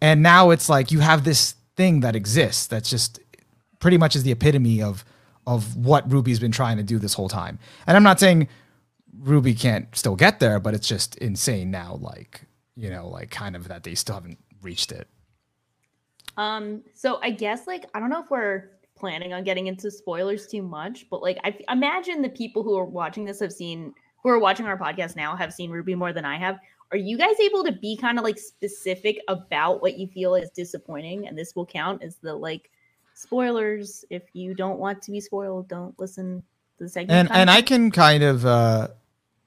And 0.00 0.22
now 0.22 0.50
it's 0.50 0.68
like 0.68 0.90
you 0.90 1.00
have 1.00 1.24
this 1.24 1.54
thing 1.76 2.00
that 2.00 2.16
exists 2.16 2.66
that's 2.66 2.88
just 2.88 3.20
pretty 3.80 3.98
much 3.98 4.16
is 4.16 4.22
the 4.22 4.32
epitome 4.32 4.80
of 4.82 5.04
of 5.46 5.76
what 5.76 6.10
Ruby's 6.10 6.38
been 6.38 6.52
trying 6.52 6.76
to 6.76 6.82
do 6.82 6.98
this 6.98 7.14
whole 7.14 7.28
time. 7.28 7.58
And 7.86 7.96
I'm 7.96 8.02
not 8.02 8.20
saying 8.20 8.48
Ruby 9.18 9.54
can't 9.54 9.94
still 9.96 10.14
get 10.14 10.40
there, 10.40 10.60
but 10.60 10.74
it's 10.74 10.86
just 10.86 11.16
insane 11.16 11.70
now. 11.70 11.98
Like 12.00 12.42
you 12.76 12.90
know, 12.90 13.08
like 13.08 13.30
kind 13.30 13.56
of 13.56 13.68
that 13.68 13.82
they 13.82 13.94
still 13.94 14.14
haven't 14.14 14.38
reached 14.62 14.92
it. 14.92 15.08
Um. 16.36 16.82
So 16.94 17.18
I 17.22 17.30
guess 17.30 17.66
like 17.66 17.86
I 17.94 18.00
don't 18.00 18.10
know 18.10 18.22
if 18.22 18.30
we're 18.30 18.70
planning 18.96 19.32
on 19.32 19.44
getting 19.44 19.66
into 19.66 19.90
spoilers 19.90 20.46
too 20.46 20.62
much, 20.62 21.06
but 21.10 21.22
like 21.22 21.38
I 21.44 21.58
imagine 21.70 22.22
the 22.22 22.28
people 22.28 22.62
who 22.62 22.76
are 22.78 22.84
watching 22.84 23.24
this 23.24 23.40
have 23.40 23.52
seen 23.52 23.92
who 24.22 24.30
are 24.30 24.38
watching 24.38 24.66
our 24.66 24.78
podcast 24.78 25.16
now 25.16 25.36
have 25.36 25.52
seen 25.52 25.70
Ruby 25.70 25.94
more 25.94 26.12
than 26.12 26.24
I 26.24 26.38
have. 26.38 26.58
Are 26.90 26.98
you 26.98 27.18
guys 27.18 27.38
able 27.40 27.64
to 27.64 27.72
be 27.72 27.96
kind 27.96 28.18
of 28.18 28.24
like 28.24 28.38
specific 28.38 29.20
about 29.28 29.82
what 29.82 29.98
you 29.98 30.06
feel 30.06 30.34
is 30.34 30.50
disappointing? 30.50 31.28
And 31.28 31.36
this 31.36 31.54
will 31.54 31.66
count 31.66 32.02
as 32.02 32.16
the 32.16 32.34
like 32.34 32.70
spoilers. 33.14 34.04
If 34.10 34.22
you 34.32 34.54
don't 34.54 34.78
want 34.78 35.02
to 35.02 35.10
be 35.10 35.20
spoiled, 35.20 35.68
don't 35.68 35.98
listen 35.98 36.42
to 36.78 36.84
the 36.84 36.88
segment. 36.88 37.30
And 37.30 37.38
and 37.38 37.50
I 37.50 37.62
can 37.62 37.90
kind 37.90 38.22
of 38.22 38.46
uh 38.46 38.88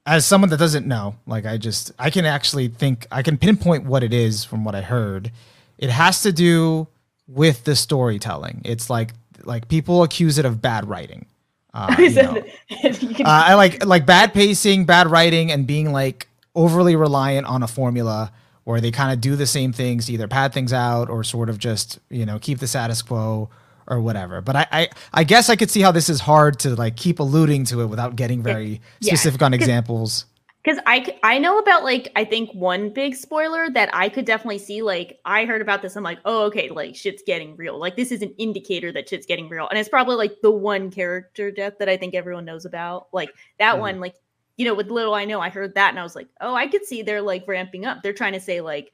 as 0.06 0.26
someone 0.26 0.50
that 0.50 0.58
doesn't 0.58 0.88
know, 0.88 1.16
like 1.26 1.46
I 1.46 1.58
just 1.58 1.92
I 1.98 2.10
can 2.10 2.26
actually 2.26 2.68
think 2.68 3.08
I 3.12 3.24
can 3.24 3.38
pinpoint 3.38 3.86
what 3.86 4.04
it 4.04 4.14
is 4.14 4.44
from 4.44 4.64
what 4.64 4.76
I 4.76 4.82
heard. 4.82 5.32
It 5.78 5.90
has 5.90 6.22
to 6.24 6.32
do 6.32 6.88
with 7.28 7.64
the 7.64 7.76
storytelling. 7.76 8.62
It's 8.66 8.90
like 8.90 9.14
like 9.44 9.68
people 9.68 10.04
accuse 10.04 10.38
it 10.38 10.46
of 10.46 10.62
bad 10.62 10.88
writing. 10.88 11.26
Uh, 11.74 11.96
you 12.00 12.10
know. 12.12 12.38
uh, 12.84 13.24
I 13.26 13.54
like 13.56 13.86
like 13.86 14.06
bad 14.06 14.34
pacing, 14.34 14.86
bad 14.86 15.10
writing, 15.10 15.52
and 15.52 15.66
being 15.66 15.92
like 15.92 16.28
overly 16.56 16.96
reliant 16.96 17.48
on 17.48 17.64
a 17.64 17.68
formula 17.68 18.32
where 18.64 18.82
they 18.82 18.92
kind 18.92 19.12
of 19.12 19.22
do 19.22 19.36
the 19.36 19.48
same 19.48 19.74
things, 19.74 20.10
either 20.10 20.28
pad 20.28 20.54
things 20.54 20.72
out 20.74 21.10
or 21.10 21.24
sort 21.24 21.50
of 21.50 21.58
just 21.58 22.00
you 22.10 22.26
know 22.26 22.40
keep 22.40 22.60
the 22.60 22.68
status 22.68 23.02
quo 23.02 23.50
or 23.88 24.00
whatever. 24.02 24.42
But 24.42 24.56
I, 24.56 24.68
I, 24.72 24.90
I 25.14 25.24
guess 25.24 25.50
I 25.50 25.56
could 25.56 25.70
see 25.70 25.82
how 25.82 25.92
this 25.92 26.10
is 26.10 26.22
hard 26.22 26.60
to 26.60 26.76
like 26.76 26.96
keep 26.96 27.20
alluding 27.20 27.66
to 27.66 27.82
it 27.82 27.88
without 27.88 28.16
getting 28.16 28.44
very 28.44 28.82
yeah. 29.00 29.14
specific 29.14 29.42
on 29.42 29.54
examples. 29.54 30.26
Because 30.64 30.80
I, 30.86 31.18
I 31.24 31.40
know 31.40 31.58
about 31.58 31.84
like 31.84 32.12
I 32.16 32.24
think 32.24 32.52
one 32.54 32.92
big 32.92 33.16
spoiler 33.16 33.70
that 33.72 33.90
I 33.94 34.10
could 34.10 34.26
definitely 34.26 34.60
see. 34.60 34.84
Like 34.84 35.20
I 35.26 35.46
heard 35.46 35.62
about 35.62 35.82
this, 35.82 35.96
I'm 35.96 36.04
like, 36.04 36.20
oh 36.24 36.44
okay, 36.46 36.70
like 36.70 36.96
shit's 36.96 37.24
getting 37.26 37.56
real. 37.56 37.80
Like 37.80 37.96
this 37.96 38.12
is 38.12 38.22
an 38.22 38.34
indicator 38.38 38.92
that 38.92 39.10
shit's 39.10 39.26
getting 39.26 39.50
real, 39.50 39.68
and 39.70 39.80
it's 39.80 39.90
probably 39.90 40.16
like 40.16 40.40
the 40.42 40.52
one 40.52 40.92
character 40.92 41.50
death 41.50 41.74
that 41.80 41.90
I 41.90 41.98
think 41.98 42.14
everyone 42.14 42.46
knows 42.46 42.66
about. 42.66 43.08
Like 43.12 43.32
that 43.58 43.78
mm. 43.78 43.80
one, 43.80 44.00
like 44.00 44.14
you 44.62 44.68
know, 44.68 44.76
with 44.76 44.92
little 44.92 45.16
I 45.16 45.26
know, 45.26 45.42
I 45.42 45.50
heard 45.50 45.74
that 45.74 45.90
and 45.90 46.00
I 46.00 46.04
was 46.04 46.16
like, 46.16 46.28
oh, 46.40 46.54
I 46.54 46.68
could 46.68 46.86
see 46.86 47.02
they're 47.02 47.20
like 47.20 47.48
ramping 47.48 47.84
up. 47.84 48.04
They're 48.04 48.14
trying 48.14 48.34
to 48.34 48.40
say 48.40 48.62
like 48.62 48.92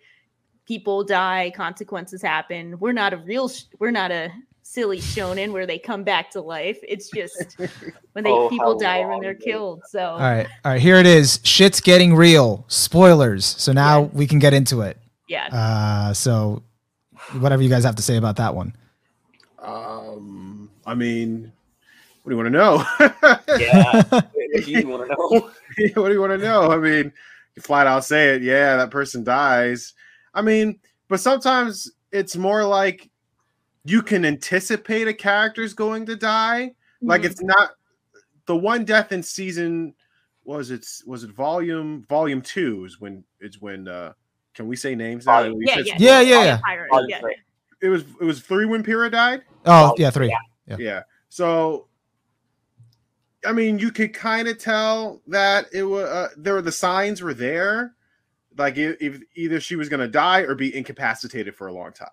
people 0.66 1.04
die, 1.04 1.52
consequences 1.54 2.22
happen. 2.22 2.80
We're 2.80 2.94
not 2.94 3.12
a 3.12 3.18
real, 3.18 3.50
sh- 3.50 3.66
we're 3.78 3.92
not 3.92 4.10
a 4.10 4.32
silly 4.62 5.00
shonen 5.00 5.52
where 5.52 5.66
they 5.66 5.78
come 5.78 6.06
back 6.06 6.32
to 6.32 6.42
life. 6.42 6.80
It's 6.88 7.10
just 7.10 7.60
when 8.14 8.24
they 8.24 8.32
oh, 8.32 8.48
people 8.48 8.80
die 8.80 9.06
when 9.06 9.20
they're 9.20 9.36
killed. 9.36 9.82
So 9.90 10.12
all 10.12 10.20
right, 10.20 10.48
all 10.64 10.72
right. 10.72 10.80
Here 10.80 10.96
it 10.96 11.06
is. 11.06 11.42
Shit's 11.44 11.82
getting 11.82 12.16
real. 12.16 12.64
Spoilers. 12.70 13.44
So 13.44 13.74
now 13.74 14.04
yes. 14.04 14.14
we 14.14 14.26
can 14.26 14.40
get 14.40 14.54
into 14.54 14.80
it. 14.80 14.98
Yeah. 15.28 15.50
Uh, 15.52 16.14
so 16.14 16.64
whatever 17.40 17.62
you 17.62 17.68
guys 17.68 17.84
have 17.84 17.98
to 17.98 18.02
say 18.02 18.16
about 18.16 18.38
that 18.38 18.56
one. 18.56 18.74
Um, 19.60 20.72
I 20.86 20.96
mean, 20.96 21.52
what 22.24 22.30
do 22.30 22.38
you 22.38 22.42
want 22.42 22.54
to 22.54 22.58
know? 22.58 23.40
yeah. 23.60 24.22
What 24.54 24.66
do 24.66 24.72
you 24.72 24.88
want 24.88 25.10
to 25.10 25.16
know? 25.20 25.52
what 26.02 26.08
do 26.08 26.14
you 26.14 26.22
want 26.22 26.32
to 26.34 26.38
know? 26.38 26.72
I 26.72 26.78
mean, 26.78 27.12
you 27.56 27.62
flat 27.62 27.88
out 27.88 28.06
say 28.06 28.36
it. 28.36 28.42
Yeah, 28.42 28.78
that 28.78 28.92
person 28.92 29.24
dies. 29.24 29.94
I 30.34 30.42
mean, 30.42 30.80
but 31.08 31.20
sometimes 31.20 31.92
it's 32.12 32.36
more 32.36 32.64
like 32.64 33.10
you 33.84 34.02
can 34.02 34.26
anticipate 34.26 35.08
a 35.08 35.14
character's 35.14 35.74
going 35.74 36.06
to 36.08 36.16
die. 36.16 36.72
Mm-hmm. 36.98 37.08
Like 37.08 37.24
it's 37.24 37.42
not 37.42 37.72
the 38.46 38.56
one 38.56 38.86
death 38.86 39.12
in 39.12 39.24
season 39.24 39.94
was 40.44 40.72
it 40.72 40.88
was 41.06 41.24
it 41.24 41.32
volume 41.32 42.06
volume 42.08 42.42
two 42.42 42.86
is 42.86 43.02
when 43.02 43.24
it's 43.40 43.62
when 43.62 43.88
uh 43.88 44.14
Can 44.54 44.68
we 44.68 44.76
say 44.76 44.96
names 44.96 45.26
now? 45.26 45.44
Yeah, 45.44 45.80
yeah, 45.80 45.96
yeah, 46.00 46.22
yeah, 46.22 46.60
yeah. 47.08 47.20
It 47.82 47.90
was 47.90 48.04
it 48.20 48.24
was 48.24 48.42
three 48.42 48.66
when 48.66 48.82
Pyrrha 48.82 49.10
died. 49.10 49.44
Oh 49.66 49.94
yeah, 49.98 50.10
three. 50.10 50.30
Yeah. 50.30 50.38
yeah. 50.68 50.76
yeah. 50.80 51.02
So 51.30 51.87
I 53.46 53.54
mean, 53.54 53.80
you 53.80 53.92
could 53.92 54.14
kind 54.14 54.48
of 54.48 54.58
tell 54.58 55.22
that 55.28 55.66
it 55.72 55.84
was 55.84 56.06
uh, 56.06 56.30
there 56.38 56.54
were 56.56 56.62
the 56.62 56.72
signs 56.72 57.22
were 57.22 57.34
there, 57.34 57.96
like 58.58 58.78
if, 58.78 59.02
if 59.02 59.22
either 59.36 59.60
she 59.60 59.76
was 59.76 59.90
going 59.90 60.00
to 60.00 60.08
die 60.08 60.42
or 60.42 60.56
be 60.56 60.76
incapacitated 60.76 61.56
for 61.56 61.68
a 61.68 61.74
long 61.74 61.92
time, 61.94 62.10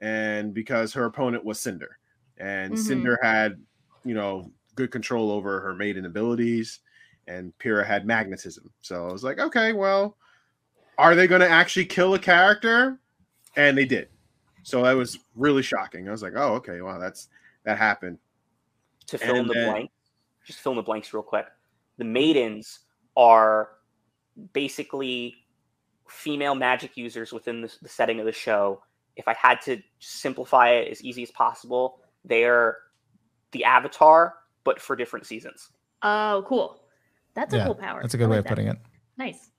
and 0.00 0.52
because 0.52 0.92
her 0.92 1.06
opponent 1.06 1.44
was 1.44 1.60
Cinder, 1.60 1.98
and 2.38 2.74
mm-hmm. 2.74 2.82
Cinder 2.82 3.18
had 3.22 3.60
you 4.04 4.14
know 4.14 4.50
good 4.74 4.90
control 4.90 5.30
over 5.30 5.60
her 5.60 5.74
maiden 5.74 6.04
abilities, 6.04 6.80
and 7.26 7.56
Pyrrha 7.58 7.84
had 7.84 8.06
magnetism. 8.06 8.70
So 8.82 9.08
I 9.08 9.12
was 9.12 9.24
like, 9.24 9.38
okay, 9.38 9.72
well, 9.72 10.16
are 10.98 11.14
they 11.14 11.26
going 11.26 11.40
to 11.40 11.48
actually 11.48 11.86
kill 11.86 12.14
a 12.14 12.18
character? 12.18 12.98
And 13.56 13.78
they 13.78 13.84
did. 13.84 14.08
So 14.62 14.82
that 14.82 14.92
was 14.92 15.18
really 15.36 15.62
shocking. 15.62 16.08
I 16.08 16.12
was 16.12 16.22
like, 16.22 16.32
oh, 16.36 16.54
okay, 16.54 16.80
wow, 16.80 16.98
that's 16.98 17.28
that 17.64 17.78
happened. 17.78 18.18
To 19.08 19.18
fill 19.18 19.36
in 19.36 19.46
the 19.46 19.54
then, 19.54 19.70
blank, 19.70 19.90
just 20.44 20.60
fill 20.60 20.72
in 20.72 20.76
the 20.76 20.82
blanks 20.82 21.12
real 21.12 21.22
quick. 21.22 21.46
The 21.98 22.04
maidens 22.04 22.80
are 23.16 23.70
basically 24.52 25.34
female 26.08 26.54
magic 26.54 26.96
users 26.96 27.32
within 27.32 27.62
the, 27.62 27.72
the 27.82 27.88
setting 27.88 28.20
of 28.20 28.26
the 28.26 28.32
show. 28.32 28.82
If 29.16 29.28
I 29.28 29.34
had 29.34 29.60
to 29.62 29.80
simplify 30.00 30.70
it 30.70 30.90
as 30.90 31.02
easy 31.02 31.22
as 31.22 31.30
possible, 31.30 32.00
they 32.24 32.44
are 32.44 32.78
the 33.52 33.64
avatar, 33.64 34.34
but 34.64 34.80
for 34.80 34.96
different 34.96 35.26
seasons. 35.26 35.70
Oh, 36.02 36.44
cool. 36.46 36.80
That's 37.34 37.54
a 37.54 37.58
yeah, 37.58 37.66
cool 37.66 37.74
power. 37.74 38.00
That's 38.02 38.14
a 38.14 38.18
good 38.18 38.28
way 38.28 38.38
of 38.38 38.44
putting 38.44 38.68
it. 38.68 38.76
Nice. 39.16 39.50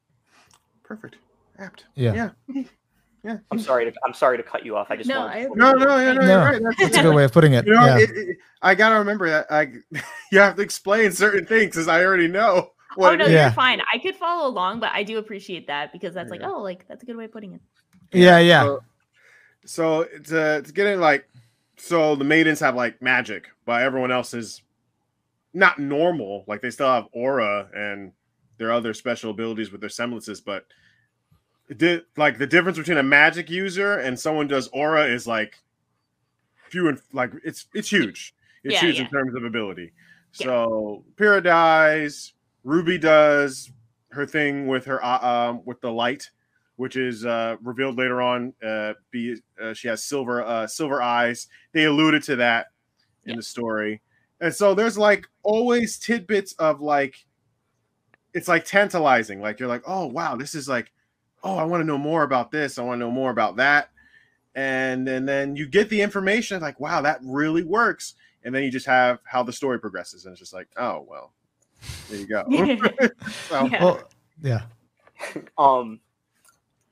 Perfect. 0.84 1.18
Apt. 1.58 1.86
Yeah. 1.96 2.32
Yeah. 2.54 2.64
Yeah. 3.26 3.38
I'm 3.50 3.58
sorry 3.58 3.92
to 3.92 3.98
I'm 4.06 4.14
sorry 4.14 4.38
to 4.38 4.44
cut 4.44 4.64
you 4.64 4.78
off. 4.78 4.92
I 4.92 4.98
just 4.98 5.10
no, 5.10 5.22
I, 5.22 5.48
no, 5.56 5.72
no, 5.74 5.98
yeah, 5.98 6.14
no, 6.14 6.22
no, 6.22 6.38
right. 6.38 6.62
That's, 6.62 6.78
that's, 6.78 6.98
a 6.98 7.02
good 7.02 7.16
way 7.16 7.24
of 7.24 7.32
putting 7.32 7.54
it. 7.54 7.66
You 7.66 7.74
know, 7.74 7.86
yeah. 7.86 7.98
it, 7.98 8.10
it, 8.12 8.38
I 8.62 8.76
gotta 8.76 9.00
remember 9.00 9.28
that 9.28 9.48
I 9.50 9.62
you 10.32 10.38
have 10.38 10.56
to 10.58 10.62
explain 10.62 11.12
certain 11.12 11.44
things 11.44 11.72
because 11.72 11.88
I 11.88 12.06
already 12.06 12.28
know. 12.28 12.70
Oh, 12.98 12.98
what 12.98 13.14
oh 13.14 13.16
no, 13.16 13.26
you're 13.26 13.50
fine. 13.52 13.82
I 13.92 13.98
could 13.98 14.16
follow 14.16 14.48
along, 14.48 14.80
but 14.80 14.92
I 14.94 15.02
do 15.02 15.18
appreciate 15.18 15.66
that 15.68 15.92
because 15.92 16.14
that's 16.14 16.32
yeah. 16.32 16.40
like, 16.40 16.50
oh, 16.50 16.62
like 16.62 16.88
that's 16.88 17.02
a 17.02 17.06
good 17.08 17.18
way 17.18 17.26
of 17.26 17.32
putting 17.32 17.54
it. 17.54 17.62
Yeah, 18.14 18.38
yeah. 18.38 18.64
So, 18.64 18.84
so 19.66 20.04
to, 20.04 20.62
to 20.62 20.72
get 20.72 20.86
in, 20.86 21.02
like, 21.02 21.28
so 21.78 22.16
the 22.16 22.24
maidens 22.24 22.60
have 22.60 22.76
like 22.76 23.02
magic, 23.02 23.48
but 23.66 23.82
everyone 23.82 24.12
else 24.12 24.36
is 24.36 24.62
not 25.54 25.80
normal. 25.80 26.46
Like 26.48 26.62
they 26.62 26.70
still 26.70 26.88
have 26.88 27.08
aura 27.12 27.70
and 27.76 28.12
their 28.60 28.72
other 28.72 28.94
special 28.94 29.32
abilities 29.32 29.72
with 29.72 29.82
their 29.82 29.90
semblances, 29.90 30.40
but 30.40 30.66
did 31.76 32.04
like 32.16 32.38
the 32.38 32.48
difference 32.48 32.78
between 32.78 32.98
a 32.98 33.04
magic 33.04 33.50
user 33.50 33.98
and 33.98 34.20
someone 34.20 34.48
does 34.48 34.68
aura 34.70 35.06
is 35.06 35.26
like 35.26 35.58
few 36.70 36.88
and 36.88 37.00
like 37.14 37.32
it's 37.44 37.66
it's 37.74 37.90
huge. 37.92 38.36
It's 38.64 38.76
yeah, 38.76 38.82
huge 38.82 38.98
yeah. 38.98 39.06
in 39.06 39.10
terms 39.10 39.36
of 39.36 39.44
ability. 39.44 39.94
Yeah. 40.40 40.46
So 40.46 41.06
Pyrrha 41.16 41.42
dies, 41.42 42.34
Ruby 42.64 42.98
does 42.98 43.72
her 44.10 44.26
thing 44.26 44.68
with 44.68 44.86
her 44.86 45.04
uh, 45.04 45.26
um 45.26 45.62
with 45.66 45.82
the 45.82 45.92
light, 45.92 46.30
which 46.76 46.96
is 46.96 47.26
uh 47.26 47.56
revealed 47.62 47.98
later 47.98 48.22
on. 48.22 48.54
Uh, 48.64 48.94
be 49.12 49.38
uh, 49.62 49.74
she 49.74 49.88
has 49.88 50.04
silver 50.04 50.44
uh 50.44 50.68
silver 50.68 51.02
eyes. 51.02 51.48
They 51.72 51.86
alluded 51.86 52.24
to 52.24 52.36
that 52.38 52.68
in 53.26 53.36
the 53.36 53.44
story. 53.44 54.02
And 54.42 54.54
so 54.54 54.76
there's 54.76 54.98
like 54.98 55.26
always 55.44 55.98
tidbits 55.98 56.54
of 56.54 56.82
like 56.82 57.16
it's 58.34 58.48
like 58.48 58.66
tantalizing. 58.66 59.42
Like 59.42 59.60
you're 59.60 59.70
like, 59.70 59.84
oh 59.88 60.06
wow, 60.06 60.36
this 60.36 60.54
is 60.54 60.68
like 60.68 60.92
oh, 61.46 61.58
I 61.58 61.64
want 61.64 61.82
to 61.82 61.86
know 61.86 61.98
more 61.98 62.24
about 62.24 62.52
this. 62.52 62.78
I 62.78 62.82
want 62.82 63.00
to 63.00 63.06
know 63.06 63.12
more 63.12 63.30
about 63.30 63.56
that. 63.58 63.92
And, 64.56 65.08
and 65.08 65.30
then 65.30 65.56
you 65.56 65.68
get 65.68 65.90
the 65.90 66.02
information 66.02 66.60
like, 66.62 66.80
wow, 66.80 67.02
that 67.02 67.20
really 67.24 67.64
works. 67.64 68.16
And 68.44 68.54
then 68.54 68.64
you 68.64 68.72
just 68.72 68.88
have 68.88 69.20
how 69.26 69.44
the 69.44 69.54
story 69.54 69.80
progresses. 69.80 70.26
And 70.26 70.34
it's 70.34 70.40
just 70.40 70.54
like, 70.54 70.68
oh, 70.76 71.06
well, 71.08 71.34
there 72.10 72.20
you 72.20 72.28
go. 72.28 72.44
so, 73.50 73.66
yeah. 73.66 73.84
Well, 73.84 74.10
yeah. 74.42 74.62
um, 75.58 76.00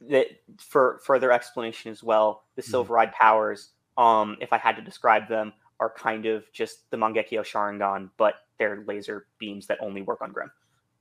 that 0.01 0.27
for 0.59 0.99
further 1.03 1.31
explanation 1.31 1.91
as 1.91 2.03
well, 2.03 2.43
the 2.55 2.61
mm-hmm. 2.61 2.69
Silver 2.69 2.99
Eyed 2.99 3.11
powers, 3.11 3.69
um, 3.97 4.37
if 4.39 4.53
I 4.53 4.57
had 4.57 4.75
to 4.75 4.81
describe 4.81 5.27
them, 5.27 5.53
are 5.79 5.89
kind 5.89 6.25
of 6.27 6.43
just 6.51 6.89
the 6.91 6.97
Mangekyo 6.97 7.41
Sharingan, 7.41 8.09
but 8.17 8.35
they're 8.59 8.83
laser 8.87 9.25
beams 9.39 9.65
that 9.67 9.79
only 9.81 10.03
work 10.03 10.21
on 10.21 10.31
Grimm. 10.31 10.51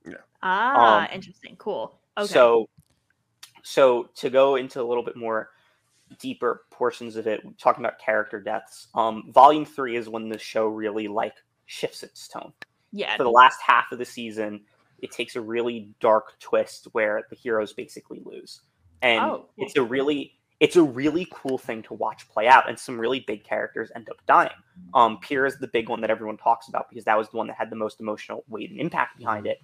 Yeah. 0.07 0.15
Ah, 0.43 1.03
um, 1.03 1.09
interesting. 1.13 1.57
Cool. 1.57 1.99
Okay. 2.19 2.33
So 2.33 2.69
so 3.63 4.11
to 4.17 4.31
go 4.31 4.57
into 4.57 4.81
a 4.81 4.85
little 4.85 5.05
bit 5.05 5.17
more 5.17 5.51
deeper 6.19 6.63
portions 6.71 7.17
of 7.17 7.27
it, 7.27 7.41
talking 7.59 7.85
about 7.85 7.99
character 7.99 8.41
deaths, 8.41 8.89
um, 8.95 9.31
volume 9.33 9.65
three 9.65 9.97
is 9.97 10.09
when 10.09 10.29
the 10.29 10.39
show 10.39 10.67
really 10.67 11.09
like 11.09 11.35
shifts 11.67 12.03
its 12.03 12.29
tone. 12.29 12.53
Yeah. 12.93 13.17
For 13.17 13.23
the 13.23 13.31
last 13.31 13.61
half 13.61 13.93
of 13.93 13.99
the 13.99 14.05
season, 14.05 14.63
it 14.99 15.11
takes 15.11 15.37
a 15.37 15.41
really 15.41 15.95
dark 16.01 16.39
twist 16.39 16.89
where 16.93 17.23
the 17.31 17.37
heroes 17.37 17.73
basically 17.73 18.21
lose. 18.25 18.61
And 19.01 19.21
oh, 19.21 19.49
it's 19.57 19.77
a 19.77 19.83
really 19.83 20.39
it's 20.61 20.77
a 20.77 20.83
really 20.83 21.27
cool 21.33 21.59
thing 21.59 21.83
to 21.83 21.95
watch 21.95 22.29
play 22.29 22.47
out, 22.47 22.69
and 22.69 22.79
some 22.79 22.97
really 22.97 23.19
big 23.27 23.43
characters 23.43 23.91
end 23.97 24.09
up 24.09 24.25
dying. 24.29 24.51
Um, 24.95 25.19
Pyrrha 25.19 25.49
is 25.49 25.59
the 25.59 25.67
big 25.67 25.89
one 25.89 26.01
that 26.03 26.11
everyone 26.11 26.37
talks 26.37 26.69
about 26.69 26.89
because 26.89 27.05
that 27.05 27.19
was 27.19 27.29
the 27.31 27.37
one 27.37 27.49
that 27.49 27.57
had 27.57 27.69
the 27.69 27.75
most 27.75 27.99
emotional 27.99 28.45
weight 28.49 28.71
and 28.71 28.79
impact 28.79 29.19
behind 29.19 29.49
it. 29.49 29.61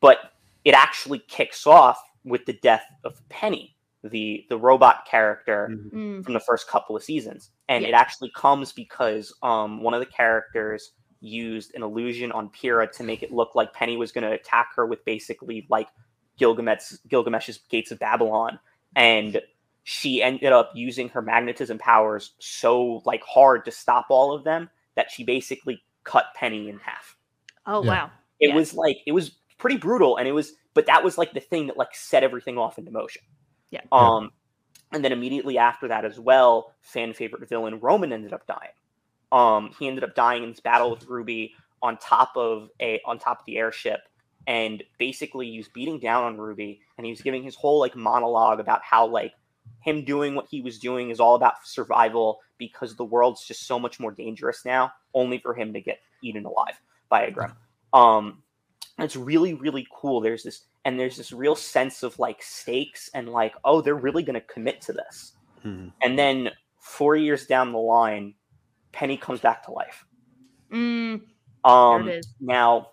But 0.00 0.18
it 0.64 0.72
actually 0.72 1.18
kicks 1.18 1.66
off 1.66 2.00
with 2.24 2.44
the 2.46 2.52
death 2.52 2.84
of 3.04 3.26
Penny, 3.28 3.76
the 4.02 4.44
the 4.48 4.58
robot 4.58 5.06
character 5.10 5.68
mm-hmm. 5.70 5.96
Mm. 5.96 6.24
from 6.24 6.34
the 6.34 6.40
first 6.40 6.68
couple 6.68 6.96
of 6.96 7.02
seasons, 7.02 7.50
and 7.68 7.82
yeah. 7.82 7.88
it 7.88 7.92
actually 7.92 8.30
comes 8.34 8.72
because 8.72 9.34
um, 9.42 9.82
one 9.82 9.94
of 9.94 10.00
the 10.00 10.06
characters 10.06 10.92
used 11.20 11.74
an 11.74 11.82
illusion 11.82 12.32
on 12.32 12.48
Pyrrha 12.48 12.86
to 12.92 13.02
make 13.02 13.22
it 13.22 13.32
look 13.32 13.54
like 13.54 13.74
Penny 13.74 13.96
was 13.96 14.10
going 14.10 14.24
to 14.24 14.32
attack 14.32 14.68
her 14.76 14.86
with 14.86 15.04
basically 15.04 15.66
like 15.68 15.88
Gilgamesh 16.38 16.92
Gilgamesh's 17.08 17.58
Gates 17.68 17.90
of 17.90 17.98
Babylon, 17.98 18.58
and 18.96 19.40
she 19.84 20.22
ended 20.22 20.52
up 20.52 20.72
using 20.74 21.08
her 21.10 21.22
magnetism 21.22 21.78
powers 21.78 22.32
so 22.38 23.02
like 23.04 23.22
hard 23.22 23.64
to 23.64 23.70
stop 23.70 24.06
all 24.08 24.32
of 24.34 24.44
them 24.44 24.70
that 24.96 25.10
she 25.10 25.24
basically 25.24 25.82
cut 26.04 26.26
Penny 26.34 26.68
in 26.68 26.78
half. 26.78 27.16
Oh 27.66 27.84
yeah. 27.84 27.90
wow! 27.90 28.10
It 28.38 28.48
yeah. 28.48 28.54
was 28.54 28.74
like 28.74 28.98
it 29.06 29.12
was 29.12 29.32
pretty 29.60 29.76
brutal, 29.76 30.16
and 30.16 30.26
it 30.26 30.32
was 30.32 30.52
but 30.74 30.86
that 30.86 31.04
was 31.04 31.18
like 31.18 31.32
the 31.32 31.40
thing 31.40 31.68
that 31.68 31.76
like 31.76 31.94
set 31.94 32.24
everything 32.24 32.58
off 32.58 32.78
into 32.78 32.90
motion. 32.90 33.22
Yeah. 33.70 33.82
Um, 33.92 34.32
and 34.92 35.04
then 35.04 35.12
immediately 35.12 35.58
after 35.58 35.88
that 35.88 36.04
as 36.04 36.18
well, 36.18 36.74
fan 36.80 37.12
favorite 37.12 37.48
villain 37.48 37.78
Roman 37.80 38.12
ended 38.12 38.32
up 38.32 38.46
dying. 38.46 38.72
Um, 39.30 39.70
he 39.78 39.86
ended 39.86 40.02
up 40.02 40.16
dying 40.16 40.42
in 40.42 40.50
this 40.50 40.60
battle 40.60 40.90
with 40.90 41.06
Ruby 41.06 41.54
on 41.82 41.96
top 41.98 42.32
of 42.36 42.70
a 42.80 43.00
on 43.06 43.18
top 43.18 43.40
of 43.40 43.46
the 43.46 43.58
airship, 43.58 44.00
and 44.46 44.82
basically 44.98 45.50
he 45.50 45.58
was 45.58 45.68
beating 45.68 46.00
down 46.00 46.24
on 46.24 46.38
Ruby, 46.38 46.80
and 46.98 47.04
he 47.04 47.12
was 47.12 47.20
giving 47.20 47.42
his 47.42 47.54
whole 47.54 47.78
like 47.78 47.94
monologue 47.94 48.58
about 48.58 48.82
how 48.82 49.06
like 49.06 49.32
him 49.80 50.04
doing 50.04 50.34
what 50.34 50.46
he 50.50 50.60
was 50.60 50.78
doing 50.78 51.10
is 51.10 51.20
all 51.20 51.36
about 51.36 51.54
survival 51.64 52.40
because 52.58 52.96
the 52.96 53.04
world's 53.04 53.46
just 53.46 53.66
so 53.66 53.78
much 53.78 54.00
more 54.00 54.10
dangerous 54.10 54.64
now, 54.64 54.92
only 55.14 55.38
for 55.38 55.54
him 55.54 55.72
to 55.72 55.80
get 55.80 56.00
eaten 56.22 56.44
alive 56.44 56.80
by 57.08 57.22
a 57.22 57.30
Grimm. 57.30 57.54
Um, 57.92 58.42
it's 59.02 59.16
really 59.16 59.54
really 59.54 59.86
cool. 59.92 60.20
There's 60.20 60.42
this 60.42 60.64
and 60.84 60.98
there's 60.98 61.16
this 61.16 61.32
real 61.32 61.54
sense 61.54 62.02
of 62.02 62.18
like 62.18 62.42
stakes 62.42 63.10
and 63.14 63.28
like 63.28 63.54
oh 63.64 63.80
they're 63.80 63.94
really 63.94 64.22
going 64.22 64.34
to 64.34 64.40
commit 64.40 64.80
to 64.82 64.92
this. 64.92 65.32
Mm-hmm. 65.64 65.88
and 66.02 66.18
then 66.18 66.48
four 66.78 67.16
years 67.16 67.44
down 67.44 67.70
the 67.72 67.78
line 67.78 68.32
penny 68.92 69.18
comes 69.18 69.40
back 69.40 69.62
to 69.66 69.72
life. 69.72 70.06
Mm, 70.72 71.20
um 71.64 72.10
now 72.40 72.88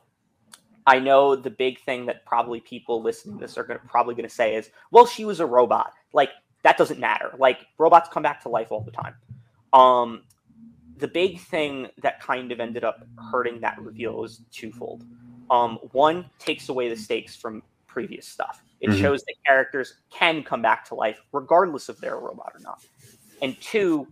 i 0.85 0.99
know 0.99 1.35
the 1.35 1.49
big 1.49 1.79
thing 1.81 2.07
that 2.07 2.25
probably 2.25 2.59
people 2.59 3.01
listening 3.01 3.37
to 3.37 3.45
this 3.45 3.57
are 3.57 3.63
going 3.63 3.79
to 3.79 3.87
probably 3.87 4.15
going 4.15 4.27
to 4.27 4.35
say 4.35 4.55
is 4.55 4.69
well 4.91 5.05
she 5.05 5.23
was 5.23 5.39
a 5.39 5.45
robot. 5.45 5.93
Like 6.11 6.31
that 6.63 6.77
doesn't 6.77 6.99
matter. 6.99 7.31
Like 7.37 7.59
robots 7.77 8.09
come 8.11 8.23
back 8.23 8.41
to 8.43 8.49
life 8.49 8.71
all 8.71 8.81
the 8.81 8.91
time. 8.91 9.15
Um 9.71 10.23
the 10.97 11.07
big 11.07 11.39
thing 11.39 11.87
that 12.01 12.19
kind 12.19 12.51
of 12.51 12.59
ended 12.59 12.83
up 12.83 13.07
hurting 13.31 13.61
that 13.61 13.79
reveal 13.79 14.23
is 14.23 14.41
twofold 14.51 15.05
um, 15.49 15.77
one 15.91 16.29
takes 16.39 16.69
away 16.69 16.89
the 16.89 16.95
stakes 16.95 17.35
from 17.35 17.63
previous 17.87 18.27
stuff. 18.27 18.61
It 18.79 18.89
mm-hmm. 18.89 19.01
shows 19.01 19.21
that 19.23 19.35
characters 19.45 19.95
can 20.11 20.43
come 20.43 20.61
back 20.61 20.85
to 20.89 20.95
life 20.95 21.19
regardless 21.31 21.89
if 21.89 21.97
they're 21.97 22.15
a 22.15 22.19
robot 22.19 22.51
or 22.53 22.59
not. 22.59 22.85
And 23.41 23.59
two, 23.59 24.07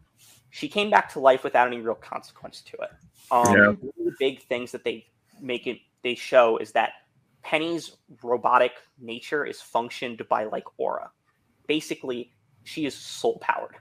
she 0.50 0.68
came 0.68 0.90
back 0.90 1.12
to 1.14 1.20
life 1.20 1.44
without 1.44 1.68
any 1.68 1.82
real 1.82 1.96
consequence 1.96 2.62
to 2.62 2.78
it. 2.78 2.92
Um, 3.32 3.56
yeah. 3.56 3.68
One 3.68 3.94
of 4.00 4.06
the 4.06 4.16
big 4.20 4.42
things 4.44 4.72
that 4.72 4.84
they 4.84 5.06
make 5.42 5.68
it 5.68 5.80
they 6.04 6.16
show 6.16 6.58
is 6.58 6.72
that 6.74 6.92
Penny's 7.44 7.98
robotic 8.24 8.72
nature 9.00 9.46
is 9.46 9.62
functioned 9.62 10.22
by 10.30 10.46
like 10.46 10.64
aura. 10.78 11.12
Basically, 11.68 12.32
she 12.64 12.86
is 12.86 12.96
soul 12.96 13.38
powered, 13.40 13.76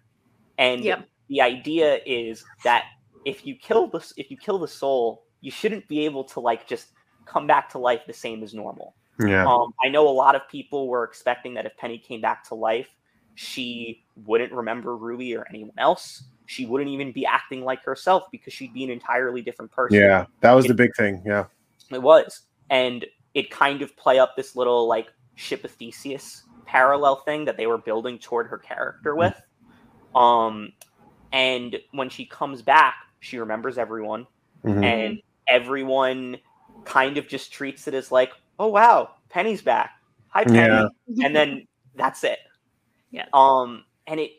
and 0.59 0.83
yep. 0.83 1.07
the 1.29 1.41
idea 1.41 2.01
is 2.05 2.45
that 2.63 2.85
if 3.25 3.47
you 3.47 3.55
kill 3.55 3.87
the 3.87 4.01
if 4.17 4.31
you 4.31 4.37
kill 4.37 4.59
the 4.59 4.69
soul, 4.69 5.25
you 5.41 5.51
shouldn't 5.51 5.87
be 5.89 6.05
able 6.05 6.25
to 6.25 6.41
like 6.41 6.67
just 6.67 6.89
come 7.27 7.47
back 7.47 7.71
to 7.71 7.79
life 7.79 8.03
the 8.07 8.13
same 8.13 8.43
as 8.43 8.55
normal. 8.55 8.95
Yeah. 9.21 9.47
Um, 9.47 9.73
I 9.85 9.89
know 9.89 10.09
a 10.09 10.11
lot 10.11 10.35
of 10.35 10.49
people 10.49 10.89
were 10.89 11.05
expecting 11.05 11.55
that 11.55 11.67
if 11.67 11.77
Penny 11.77 11.99
came 11.99 12.21
back 12.21 12.45
to 12.49 12.55
life, 12.55 12.89
she 13.35 14.05
wouldn't 14.25 14.53
remember 14.53 14.97
Ruby 14.97 15.37
or 15.37 15.47
anyone 15.49 15.75
else. 15.79 16.25
She 16.47 16.67
wouldn't 16.67 16.91
even 16.91 17.13
be 17.13 17.25
acting 17.25 17.65
like 17.65 17.83
herself 17.85 18.25
because 18.31 18.53
she'd 18.53 18.75
be 18.75 18.85
an 18.85 18.91
entirely 18.91 19.41
different 19.41 19.71
person. 19.71 19.99
Yeah, 19.99 20.27
that 20.41 20.53
was 20.53 20.67
it, 20.67 20.69
the 20.69 20.75
big 20.75 20.95
thing. 20.97 21.23
Yeah. 21.25 21.47
It 21.91 22.03
was. 22.03 22.43
And 22.71 23.05
it 23.35 23.51
kind 23.51 23.83
of 23.83 23.97
play 23.97 24.19
up 24.19 24.37
this 24.37 24.57
little 24.57 24.87
like 24.87 25.13
ship 25.35 25.65
of 25.65 25.71
Theseus 25.73 26.45
parallel 26.67 27.17
thing 27.17 27.45
that 27.45 27.57
they 27.57 27.67
were 27.67 27.79
building 27.79 28.19
toward 28.19 28.47
her 28.49 28.59
character 28.59 29.15
mm-hmm. 29.15 29.21
with. 29.21 29.43
Um 30.15 30.73
and 31.33 31.77
when 31.91 32.09
she 32.09 32.27
comes 32.27 32.63
back, 32.63 32.95
she 33.21 33.39
remembers 33.39 33.77
everyone 33.79 34.27
mm-hmm. 34.65 34.85
and 34.85 35.23
everyone 35.49 36.37
kind 36.85 37.17
of 37.17 37.29
just 37.29 37.53
treats 37.53 37.89
it 37.89 37.95
as 37.95 38.13
like, 38.13 38.33
"Oh 38.59 38.69
wow, 38.69 39.11
Penny's 39.29 39.63
back. 39.63 39.93
Hi 40.29 40.45
Penny." 40.45 40.89
Yeah. 41.07 41.27
and 41.27 41.35
then 41.35 41.67
that's 41.95 42.25
it. 42.25 42.39
Yeah. 43.11 43.27
Um 43.33 43.85
and 44.07 44.21
it 44.21 44.33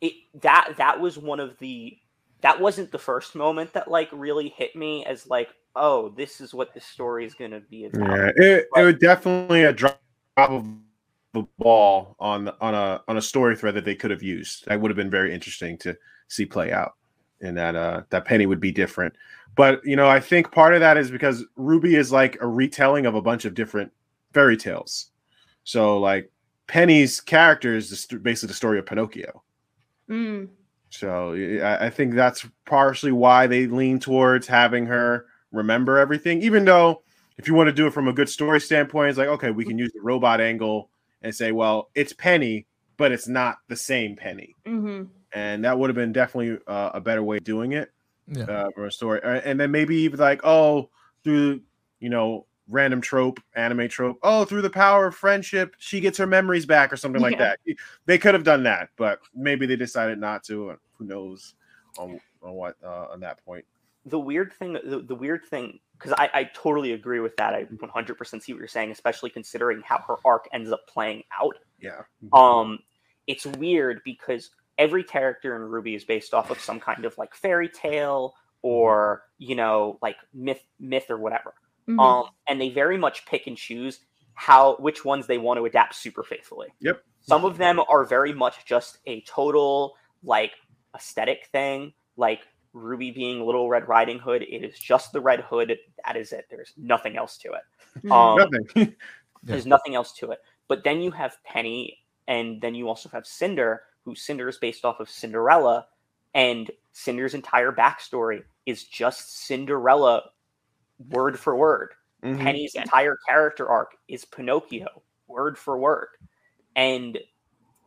it 0.00 0.12
that 0.42 0.74
that 0.78 1.00
was 1.00 1.18
one 1.18 1.40
of 1.40 1.58
the 1.58 1.96
that 2.42 2.60
wasn't 2.60 2.92
the 2.92 2.98
first 2.98 3.34
moment 3.34 3.72
that 3.72 3.90
like 3.90 4.08
really 4.12 4.50
hit 4.50 4.76
me 4.76 5.04
as 5.06 5.26
like 5.26 5.48
oh 5.76 6.10
this 6.10 6.40
is 6.40 6.54
what 6.54 6.74
the 6.74 6.80
story 6.80 7.24
is 7.24 7.34
going 7.34 7.50
to 7.50 7.60
be 7.60 7.86
about 7.86 8.08
yeah 8.08 8.30
it, 8.36 8.66
but, 8.72 8.82
it 8.82 8.84
was 8.84 8.94
definitely 8.96 9.64
a 9.64 9.72
drop 9.72 10.00
of 10.36 10.68
the 11.32 11.42
ball 11.58 12.16
on 12.20 12.48
on 12.60 12.74
a 12.74 13.02
on 13.08 13.16
a 13.16 13.22
story 13.22 13.56
thread 13.56 13.74
that 13.74 13.84
they 13.84 13.94
could 13.94 14.10
have 14.10 14.22
used 14.22 14.66
that 14.66 14.80
would 14.80 14.90
have 14.90 14.96
been 14.96 15.10
very 15.10 15.32
interesting 15.32 15.76
to 15.78 15.96
see 16.28 16.46
play 16.46 16.70
out 16.70 16.92
and 17.40 17.56
that 17.56 17.74
uh 17.76 18.02
that 18.10 18.24
penny 18.24 18.46
would 18.46 18.60
be 18.60 18.72
different 18.72 19.14
but 19.56 19.84
you 19.84 19.96
know 19.96 20.08
i 20.08 20.20
think 20.20 20.50
part 20.52 20.74
of 20.74 20.80
that 20.80 20.96
is 20.96 21.10
because 21.10 21.44
RWBY 21.58 21.96
is 21.96 22.12
like 22.12 22.38
a 22.40 22.46
retelling 22.46 23.06
of 23.06 23.14
a 23.14 23.22
bunch 23.22 23.44
of 23.44 23.54
different 23.54 23.92
fairy 24.32 24.56
tales 24.56 25.10
so 25.64 25.98
like 25.98 26.30
penny's 26.66 27.20
character 27.20 27.74
is 27.76 28.06
basically 28.22 28.48
the 28.48 28.54
story 28.54 28.78
of 28.78 28.86
pinocchio 28.86 29.42
Mm. 30.08 30.48
So 30.90 31.34
I, 31.34 31.86
I 31.86 31.90
think 31.90 32.14
that's 32.14 32.46
partially 32.66 33.12
why 33.12 33.46
they 33.46 33.66
lean 33.66 33.98
towards 33.98 34.46
having 34.46 34.86
her 34.86 35.26
remember 35.52 35.98
everything, 35.98 36.42
even 36.42 36.64
though 36.64 37.02
if 37.36 37.48
you 37.48 37.54
want 37.54 37.68
to 37.68 37.72
do 37.72 37.86
it 37.86 37.92
from 37.92 38.08
a 38.08 38.12
good 38.12 38.28
story 38.28 38.60
standpoint, 38.60 39.10
it's 39.10 39.18
like, 39.18 39.28
okay, 39.28 39.50
we 39.50 39.64
can 39.64 39.78
use 39.78 39.92
the 39.92 40.00
robot 40.00 40.40
angle 40.40 40.90
and 41.22 41.34
say, 41.34 41.52
well, 41.52 41.90
it's 41.94 42.12
Penny, 42.12 42.66
but 42.96 43.10
it's 43.12 43.26
not 43.26 43.58
the 43.68 43.76
same 43.76 44.14
Penny. 44.14 44.54
Mm-hmm. 44.66 45.04
And 45.34 45.64
that 45.64 45.78
would 45.78 45.90
have 45.90 45.96
been 45.96 46.12
definitely 46.12 46.58
uh, 46.66 46.90
a 46.94 47.00
better 47.00 47.22
way 47.22 47.38
of 47.38 47.44
doing 47.44 47.72
it 47.72 47.90
yeah. 48.28 48.44
uh, 48.44 48.70
for 48.74 48.86
a 48.86 48.92
story. 48.92 49.20
And 49.22 49.58
then 49.58 49.70
maybe 49.70 49.96
even 49.96 50.20
like, 50.20 50.40
oh, 50.44 50.90
through, 51.24 51.60
you 52.00 52.08
know, 52.08 52.46
random 52.68 53.00
trope, 53.00 53.40
anime 53.54 53.88
trope. 53.88 54.18
Oh, 54.22 54.44
through 54.44 54.62
the 54.62 54.70
power 54.70 55.06
of 55.06 55.14
friendship, 55.14 55.74
she 55.78 56.00
gets 56.00 56.16
her 56.18 56.26
memories 56.26 56.66
back 56.66 56.92
or 56.92 56.96
something 56.96 57.20
like 57.20 57.32
yeah. 57.32 57.54
that. 57.66 57.76
They 58.06 58.18
could 58.18 58.34
have 58.34 58.44
done 58.44 58.62
that, 58.62 58.90
but 58.96 59.20
maybe 59.34 59.66
they 59.66 59.76
decided 59.76 60.18
not 60.18 60.44
to. 60.44 60.76
Who 60.98 61.04
knows 61.04 61.54
on, 61.98 62.20
on 62.42 62.52
what 62.52 62.76
uh, 62.84 63.08
on 63.10 63.20
that 63.20 63.44
point. 63.44 63.64
The 64.06 64.18
weird 64.18 64.52
thing, 64.52 64.74
the, 64.74 65.00
the 65.00 65.14
weird 65.14 65.44
thing, 65.46 65.78
because 65.98 66.12
I, 66.18 66.28
I 66.34 66.44
totally 66.54 66.92
agree 66.92 67.20
with 67.20 67.36
that. 67.36 67.54
I 67.54 67.64
100% 67.64 68.42
see 68.42 68.52
what 68.52 68.58
you're 68.58 68.68
saying, 68.68 68.90
especially 68.90 69.30
considering 69.30 69.82
how 69.84 69.98
her 70.06 70.16
arc 70.26 70.46
ends 70.52 70.70
up 70.70 70.86
playing 70.86 71.24
out. 71.40 71.56
Yeah. 71.80 72.02
Um, 72.34 72.80
it's 73.26 73.46
weird 73.46 74.02
because 74.04 74.50
every 74.78 75.04
character 75.04 75.54
in 75.56 75.62
RWBY 75.62 75.96
is 75.96 76.04
based 76.04 76.34
off 76.34 76.50
of 76.50 76.60
some 76.60 76.80
kind 76.80 77.04
of 77.04 77.16
like 77.18 77.34
fairy 77.34 77.68
tale 77.68 78.34
or 78.62 79.22
you 79.38 79.54
know 79.54 79.98
like 80.02 80.16
myth, 80.32 80.64
myth 80.78 81.10
or 81.10 81.18
whatever 81.18 81.54
Mm-hmm. 81.88 82.00
Um, 82.00 82.26
and 82.46 82.60
they 82.60 82.70
very 82.70 82.96
much 82.96 83.26
pick 83.26 83.46
and 83.46 83.56
choose 83.56 84.00
how 84.34 84.76
which 84.76 85.04
ones 85.04 85.26
they 85.26 85.38
want 85.38 85.58
to 85.58 85.64
adapt 85.64 85.94
super 85.94 86.22
faithfully. 86.22 86.68
Yep. 86.80 87.02
Some 87.20 87.44
of 87.44 87.56
them 87.56 87.80
are 87.88 88.04
very 88.04 88.32
much 88.32 88.64
just 88.64 88.98
a 89.06 89.22
total 89.22 89.94
like 90.22 90.52
aesthetic 90.94 91.48
thing, 91.52 91.92
like 92.16 92.40
Ruby 92.72 93.10
being 93.10 93.44
Little 93.44 93.68
Red 93.68 93.88
Riding 93.88 94.18
Hood. 94.18 94.42
It 94.42 94.64
is 94.64 94.78
just 94.78 95.12
the 95.12 95.20
red 95.20 95.40
hood. 95.40 95.76
That 96.04 96.16
is 96.16 96.32
it. 96.32 96.46
There's 96.50 96.72
nothing 96.76 97.16
else 97.16 97.38
to 97.38 97.52
it. 97.52 97.62
Mm-hmm. 97.98 98.12
Um, 98.12 98.38
nothing. 98.38 98.94
there's 99.42 99.66
nothing 99.66 99.94
else 99.94 100.12
to 100.14 100.30
it. 100.32 100.40
But 100.68 100.84
then 100.84 101.00
you 101.00 101.10
have 101.10 101.36
Penny, 101.44 101.98
and 102.26 102.60
then 102.60 102.74
you 102.74 102.88
also 102.88 103.08
have 103.10 103.26
Cinder, 103.26 103.82
who 104.04 104.14
Cinder 104.14 104.48
is 104.48 104.58
based 104.58 104.84
off 104.84 105.00
of 105.00 105.08
Cinderella, 105.08 105.86
and 106.34 106.70
Cinder's 106.92 107.34
entire 107.34 107.72
backstory 107.72 108.42
is 108.66 108.84
just 108.84 109.46
Cinderella 109.46 110.30
word 111.10 111.38
for 111.38 111.56
word. 111.56 111.90
Mm-hmm. 112.22 112.42
Penny's 112.42 112.72
yeah. 112.74 112.82
entire 112.82 113.18
character 113.28 113.68
arc 113.68 113.96
is 114.08 114.24
Pinocchio, 114.24 115.02
word 115.28 115.58
for 115.58 115.78
word. 115.78 116.08
And 116.76 117.18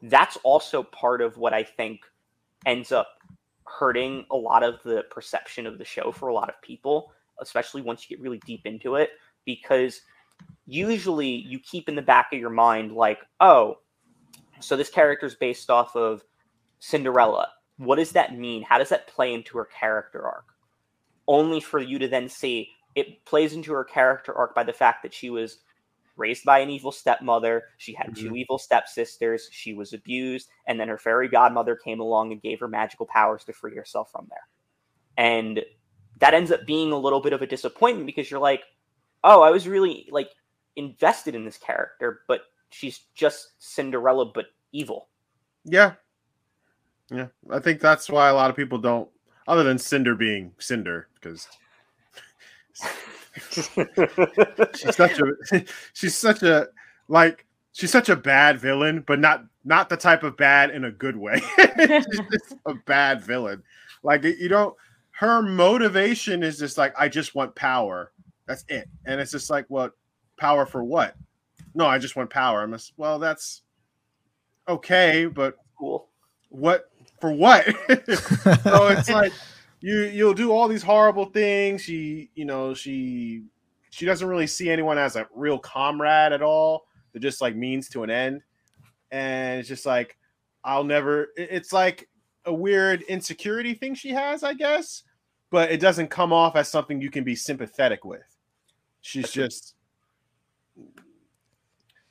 that's 0.01 0.37
also 0.43 0.83
part 0.83 1.21
of 1.21 1.37
what 1.37 1.53
I 1.53 1.63
think 1.63 2.01
ends 2.65 2.91
up 2.91 3.07
hurting 3.65 4.25
a 4.31 4.35
lot 4.35 4.63
of 4.63 4.81
the 4.83 5.03
perception 5.09 5.65
of 5.65 5.77
the 5.77 5.85
show 5.85 6.11
for 6.11 6.29
a 6.29 6.33
lot 6.33 6.49
of 6.49 6.61
people, 6.61 7.11
especially 7.41 7.81
once 7.81 8.07
you 8.07 8.15
get 8.15 8.23
really 8.23 8.39
deep 8.45 8.65
into 8.65 8.95
it, 8.95 9.11
because 9.45 10.01
usually 10.65 11.27
you 11.29 11.59
keep 11.59 11.89
in 11.89 11.95
the 11.95 12.01
back 12.01 12.27
of 12.31 12.39
your 12.39 12.49
mind, 12.49 12.91
like, 12.91 13.19
oh, 13.39 13.77
so 14.59 14.75
this 14.75 14.89
character 14.89 15.25
is 15.25 15.35
based 15.35 15.69
off 15.69 15.95
of 15.95 16.23
Cinderella. 16.79 17.49
What 17.77 17.97
does 17.97 18.11
that 18.11 18.37
mean? 18.37 18.63
How 18.63 18.77
does 18.77 18.89
that 18.89 19.07
play 19.07 19.33
into 19.33 19.57
her 19.57 19.65
character 19.65 20.25
arc? 20.25 20.45
Only 21.27 21.59
for 21.59 21.79
you 21.79 21.99
to 21.99 22.07
then 22.07 22.29
see, 22.29 22.69
it 22.95 23.23
plays 23.25 23.53
into 23.53 23.73
her 23.73 23.83
character 23.83 24.33
arc 24.33 24.55
by 24.55 24.63
the 24.63 24.73
fact 24.73 25.03
that 25.03 25.13
she 25.13 25.29
was 25.29 25.59
raised 26.15 26.43
by 26.43 26.59
an 26.59 26.69
evil 26.69 26.91
stepmother. 26.91 27.65
She 27.77 27.93
had 27.93 28.07
mm-hmm. 28.07 28.29
two 28.29 28.35
evil 28.35 28.57
stepsisters. 28.57 29.47
She 29.51 29.73
was 29.73 29.93
abused. 29.93 30.49
And 30.67 30.79
then 30.79 30.87
her 30.87 30.97
fairy 30.97 31.27
godmother 31.27 31.75
came 31.75 31.99
along 31.99 32.31
and 32.31 32.41
gave 32.41 32.59
her 32.59 32.67
magical 32.67 33.05
powers 33.05 33.43
to 33.45 33.53
free 33.53 33.75
herself 33.75 34.11
from 34.11 34.27
there. 34.29 34.47
And 35.17 35.63
that 36.19 36.33
ends 36.33 36.51
up 36.51 36.65
being 36.65 36.91
a 36.91 36.97
little 36.97 37.21
bit 37.21 37.33
of 37.33 37.41
a 37.41 37.47
disappointment 37.47 38.07
because 38.07 38.29
you're 38.31 38.39
like, 38.39 38.63
oh, 39.23 39.41
I 39.41 39.51
was 39.51 39.67
really 39.67 40.07
like 40.11 40.31
invested 40.75 41.35
in 41.35 41.45
this 41.45 41.57
character, 41.57 42.21
but 42.27 42.41
she's 42.69 43.01
just 43.15 43.51
Cinderella, 43.59 44.25
but 44.25 44.47
evil. 44.71 45.07
Yeah. 45.63 45.93
Yeah. 47.11 47.27
I 47.49 47.59
think 47.59 47.79
that's 47.79 48.09
why 48.09 48.29
a 48.29 48.33
lot 48.33 48.49
of 48.49 48.55
people 48.55 48.77
don't, 48.77 49.09
other 49.47 49.63
than 49.63 49.77
Cinder 49.77 50.15
being 50.15 50.53
Cinder, 50.59 51.07
because 51.15 51.47
she's 53.51 54.95
such 54.95 55.19
a 55.19 55.65
she's 55.93 56.15
such 56.15 56.43
a 56.43 56.67
like 57.07 57.45
she's 57.71 57.91
such 57.91 58.09
a 58.09 58.15
bad 58.15 58.59
villain, 58.59 59.03
but 59.05 59.19
not 59.19 59.45
not 59.63 59.89
the 59.89 59.97
type 59.97 60.23
of 60.23 60.37
bad 60.37 60.69
in 60.71 60.85
a 60.85 60.91
good 60.91 61.15
way. 61.15 61.41
she's 61.57 62.05
just 62.31 62.55
a 62.65 62.73
bad 62.85 63.21
villain. 63.21 63.63
Like 64.03 64.23
you 64.23 64.49
don't 64.49 64.75
her 65.11 65.41
motivation 65.41 66.43
is 66.43 66.59
just 66.59 66.77
like 66.77 66.93
I 66.97 67.07
just 67.07 67.35
want 67.35 67.55
power. 67.55 68.11
That's 68.47 68.63
it. 68.69 68.87
And 69.05 69.19
it's 69.19 69.31
just 69.31 69.49
like, 69.49 69.65
well, 69.67 69.91
power 70.37 70.65
for 70.65 70.83
what? 70.83 71.15
No, 71.75 71.85
I 71.85 71.97
just 71.97 72.15
want 72.15 72.29
power. 72.29 72.63
I'm 72.63 72.71
just, 72.71 72.93
well, 72.97 73.19
that's 73.19 73.61
okay, 74.67 75.25
but 75.25 75.57
cool. 75.77 76.09
What 76.49 76.89
for 77.19 77.31
what? 77.31 77.65
so 78.65 78.87
it's 78.87 79.09
like 79.09 79.33
you 79.81 80.03
you'll 80.03 80.33
do 80.33 80.51
all 80.51 80.67
these 80.67 80.83
horrible 80.83 81.25
things. 81.25 81.81
She, 81.81 82.29
you 82.35 82.45
know, 82.45 82.73
she 82.73 83.43
she 83.89 84.05
doesn't 84.05 84.27
really 84.27 84.47
see 84.47 84.69
anyone 84.69 84.97
as 84.97 85.15
a 85.15 85.27
real 85.33 85.59
comrade 85.59 86.33
at 86.33 86.41
all. 86.41 86.87
They're 87.11 87.21
just 87.21 87.41
like 87.41 87.55
means 87.55 87.89
to 87.89 88.03
an 88.03 88.09
end. 88.09 88.41
And 89.11 89.59
it's 89.59 89.69
just 89.69 89.85
like 89.85 90.17
I'll 90.63 90.83
never 90.83 91.29
it's 91.35 91.73
like 91.73 92.09
a 92.45 92.53
weird 92.53 93.01
insecurity 93.03 93.73
thing 93.73 93.95
she 93.95 94.09
has, 94.09 94.43
I 94.43 94.53
guess, 94.53 95.03
but 95.49 95.71
it 95.71 95.79
doesn't 95.79 96.09
come 96.09 96.31
off 96.33 96.55
as 96.55 96.69
something 96.69 97.01
you 97.01 97.11
can 97.11 97.23
be 97.23 97.35
sympathetic 97.35 98.05
with. 98.05 98.23
She's 99.01 99.31
just 99.31 99.75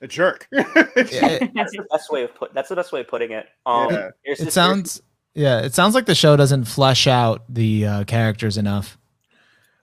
a 0.01 0.07
jerk. 0.07 0.47
yeah, 0.53 0.65
that's 0.97 1.73
the 1.73 1.87
best 1.91 2.11
way 2.11 2.25
of 2.25 2.35
put. 2.35 2.55
That's 2.55 2.69
the 2.69 2.77
best 2.77 2.93
way 2.93 3.01
of 3.01 3.09
putting 3.09 3.33
it. 3.33 3.47
Um, 3.65 3.91
yeah. 3.91 4.11
it 4.25 4.53
sounds 4.53 5.03
yeah, 5.35 5.61
it 5.61 5.75
sounds 5.75 5.95
like 5.95 6.07
the 6.07 6.15
show 6.15 6.37
doesn't 6.37 6.65
flesh 6.65 7.07
out 7.07 7.45
the 7.49 7.87
uh, 7.87 8.05
characters 8.05 8.57
enough. 8.57 8.99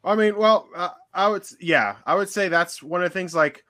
I 0.04 0.16
mean, 0.16 0.36
well, 0.36 0.68
uh, 0.76 0.90
I 1.14 1.28
would, 1.28 1.46
yeah, 1.60 1.98
I 2.06 2.16
would 2.16 2.28
say 2.28 2.50
that's 2.50 2.82
one 2.82 3.04
of 3.04 3.12
the 3.12 3.14
things. 3.14 3.36
Like, 3.36 3.64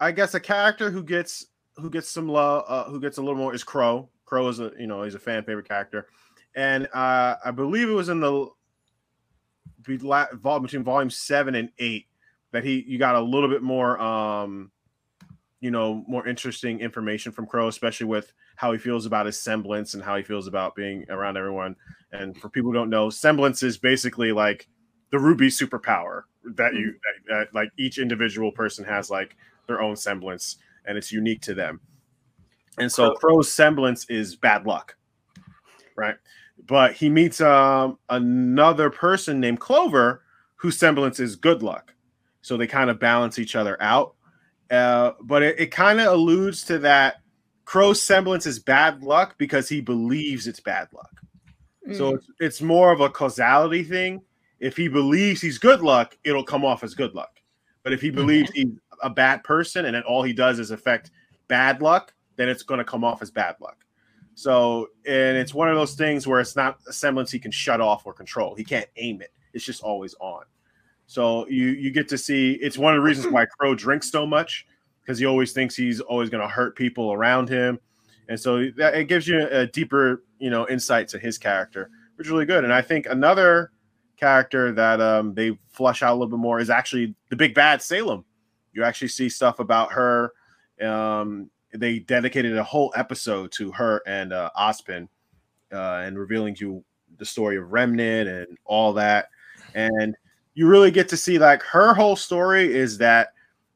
I 0.00 0.12
guess 0.12 0.34
a 0.34 0.40
character 0.40 0.90
who 0.90 1.02
gets 1.02 1.46
who 1.76 1.90
gets 1.90 2.08
some 2.08 2.28
love, 2.28 2.64
uh, 2.68 2.84
who 2.84 3.00
gets 3.00 3.18
a 3.18 3.22
little 3.22 3.36
more 3.36 3.54
is 3.54 3.64
Qrow. 3.64 4.08
Qrow 4.24 4.48
is 4.48 4.60
a 4.60 4.70
you 4.78 4.86
know 4.86 5.02
he's 5.02 5.16
a 5.16 5.18
fan 5.18 5.42
favorite 5.42 5.68
character, 5.68 6.06
and 6.54 6.86
uh, 6.94 7.34
I 7.44 7.50
believe 7.50 7.88
it 7.88 7.92
was 7.92 8.08
in 8.08 8.20
the 8.20 8.46
between 9.82 10.82
volume 10.84 11.10
seven 11.10 11.54
and 11.54 11.70
eight 11.78 12.06
that 12.52 12.64
he 12.64 12.84
you 12.86 12.98
got 12.98 13.14
a 13.14 13.20
little 13.20 13.48
bit 13.48 13.62
more 13.62 14.00
um 14.00 14.70
you 15.60 15.70
know 15.70 16.04
more 16.06 16.26
interesting 16.26 16.80
information 16.80 17.32
from 17.32 17.46
Qrow, 17.46 17.68
especially 17.68 18.06
with 18.06 18.32
how 18.56 18.72
he 18.72 18.78
feels 18.78 19.06
about 19.06 19.26
his 19.26 19.38
semblance 19.38 19.94
and 19.94 20.02
how 20.02 20.16
he 20.16 20.22
feels 20.22 20.46
about 20.46 20.74
being 20.74 21.04
around 21.08 21.36
everyone. 21.36 21.76
And 22.12 22.36
for 22.38 22.48
people 22.48 22.70
who 22.70 22.76
don't 22.76 22.90
know, 22.90 23.10
semblance 23.10 23.62
is 23.62 23.78
basically 23.78 24.32
like 24.32 24.68
the 25.10 25.18
RWBY 25.18 25.46
superpower 25.46 26.22
that 26.56 26.74
you 26.74 26.88
mm-hmm. 26.88 27.32
that, 27.32 27.46
that, 27.46 27.54
like 27.54 27.70
each 27.78 27.98
individual 27.98 28.52
person 28.52 28.84
has 28.84 29.10
like 29.10 29.36
their 29.66 29.80
own 29.80 29.96
semblance, 29.96 30.56
and 30.86 30.96
it's 30.96 31.12
unique 31.12 31.42
to 31.42 31.54
them. 31.54 31.80
And 32.78 32.92
so 32.92 33.14
Qrow's 33.14 33.50
semblance 33.50 34.04
is 34.10 34.36
bad 34.36 34.66
luck, 34.66 34.96
right? 35.96 36.16
But 36.66 36.92
he 36.92 37.08
meets 37.08 37.40
um, 37.40 37.98
another 38.08 38.90
person 38.90 39.40
named 39.40 39.60
Clover, 39.60 40.22
whose 40.56 40.78
semblance 40.78 41.20
is 41.20 41.36
good 41.36 41.62
luck. 41.62 41.94
So 42.42 42.56
they 42.56 42.66
kind 42.66 42.90
of 42.90 43.00
balance 43.00 43.38
each 43.38 43.56
other 43.56 43.80
out. 43.82 44.14
Uh, 44.70 45.12
but 45.22 45.42
it, 45.42 45.60
it 45.60 45.70
kind 45.70 46.00
of 46.00 46.12
alludes 46.12 46.64
to 46.64 46.78
that 46.80 47.16
Qrow's 47.64 48.02
semblance 48.02 48.46
is 48.46 48.58
bad 48.58 49.02
luck 49.02 49.36
because 49.38 49.68
he 49.68 49.80
believes 49.80 50.46
it's 50.46 50.60
bad 50.60 50.88
luck. 50.92 51.10
Mm. 51.88 51.96
So 51.96 52.14
it's, 52.14 52.26
it's 52.40 52.62
more 52.62 52.92
of 52.92 53.00
a 53.00 53.08
causality 53.08 53.82
thing. 53.82 54.22
If 54.58 54.76
he 54.76 54.88
believes 54.88 55.40
he's 55.40 55.58
good 55.58 55.80
luck, 55.80 56.16
it'll 56.24 56.44
come 56.44 56.64
off 56.64 56.82
as 56.82 56.94
good 56.94 57.14
luck. 57.14 57.40
But 57.82 57.92
if 57.92 58.00
he 58.00 58.08
mm-hmm. 58.08 58.16
believes 58.16 58.50
he's 58.50 58.72
a 59.02 59.10
bad 59.10 59.44
person 59.44 59.84
and 59.84 59.94
then 59.94 60.02
all 60.02 60.22
he 60.22 60.32
does 60.32 60.58
is 60.58 60.70
affect 60.70 61.10
bad 61.48 61.82
luck, 61.82 62.12
then 62.36 62.48
it's 62.48 62.62
going 62.62 62.78
to 62.78 62.84
come 62.84 63.04
off 63.04 63.22
as 63.22 63.30
bad 63.30 63.56
luck. 63.60 63.84
So, 64.34 64.88
and 65.06 65.36
it's 65.36 65.54
one 65.54 65.68
of 65.68 65.76
those 65.76 65.94
things 65.94 66.26
where 66.26 66.40
it's 66.40 66.56
not 66.56 66.78
a 66.88 66.92
semblance 66.92 67.30
he 67.30 67.38
can 67.38 67.50
shut 67.50 67.80
off 67.80 68.06
or 68.06 68.12
control. 68.12 68.54
He 68.54 68.64
can't 68.64 68.88
aim 68.96 69.22
it. 69.22 69.32
It's 69.54 69.64
just 69.64 69.82
always 69.82 70.14
on. 70.20 70.44
So 71.06 71.46
you 71.48 71.68
you 71.68 71.90
get 71.90 72.08
to 72.08 72.18
see. 72.18 72.52
It's 72.54 72.76
one 72.76 72.94
of 72.94 72.98
the 72.98 73.02
reasons 73.02 73.32
why 73.32 73.46
Qrow 73.60 73.76
drinks 73.76 74.10
so 74.10 74.26
much 74.26 74.66
because 75.02 75.18
he 75.18 75.26
always 75.26 75.52
thinks 75.52 75.76
he's 75.76 76.00
always 76.00 76.28
going 76.30 76.42
to 76.42 76.48
hurt 76.48 76.76
people 76.76 77.12
around 77.12 77.48
him, 77.48 77.78
and 78.28 78.38
so 78.38 78.70
that, 78.76 78.94
it 78.94 79.04
gives 79.04 79.28
you 79.28 79.46
a 79.50 79.66
deeper 79.66 80.24
you 80.38 80.50
know 80.50 80.68
insight 80.68 81.08
to 81.08 81.18
his 81.18 81.38
character, 81.38 81.90
which 82.16 82.26
is 82.26 82.30
really 82.30 82.46
good. 82.46 82.64
And 82.64 82.72
I 82.72 82.82
think 82.82 83.06
another 83.06 83.70
character 84.16 84.72
that 84.72 85.00
um, 85.00 85.34
they 85.34 85.56
flush 85.68 86.02
out 86.02 86.12
a 86.12 86.14
little 86.14 86.30
bit 86.30 86.38
more 86.38 86.58
is 86.58 86.70
actually 86.70 87.14
the 87.30 87.36
big 87.36 87.54
bad 87.54 87.82
Salem. 87.82 88.24
You 88.72 88.82
actually 88.82 89.08
see 89.08 89.28
stuff 89.28 89.60
about 89.60 89.92
her. 89.92 90.32
Um, 90.82 91.50
they 91.72 92.00
dedicated 92.00 92.56
a 92.56 92.64
whole 92.64 92.92
episode 92.96 93.52
to 93.52 93.70
her 93.72 94.02
and 94.06 94.32
uh, 94.32 94.50
Ozpin, 94.56 95.08
uh, 95.72 96.02
and 96.04 96.18
revealing 96.18 96.54
to 96.56 96.64
you 96.64 96.84
the 97.18 97.24
story 97.24 97.56
of 97.56 97.72
Remnant 97.72 98.28
and 98.28 98.58
all 98.64 98.92
that. 98.94 99.28
And 99.74 100.16
you 100.56 100.66
really 100.66 100.90
get 100.90 101.06
to 101.10 101.18
see 101.18 101.38
like 101.38 101.62
her 101.62 101.92
whole 101.92 102.16
story 102.16 102.74
is 102.74 102.96
that 102.98 103.34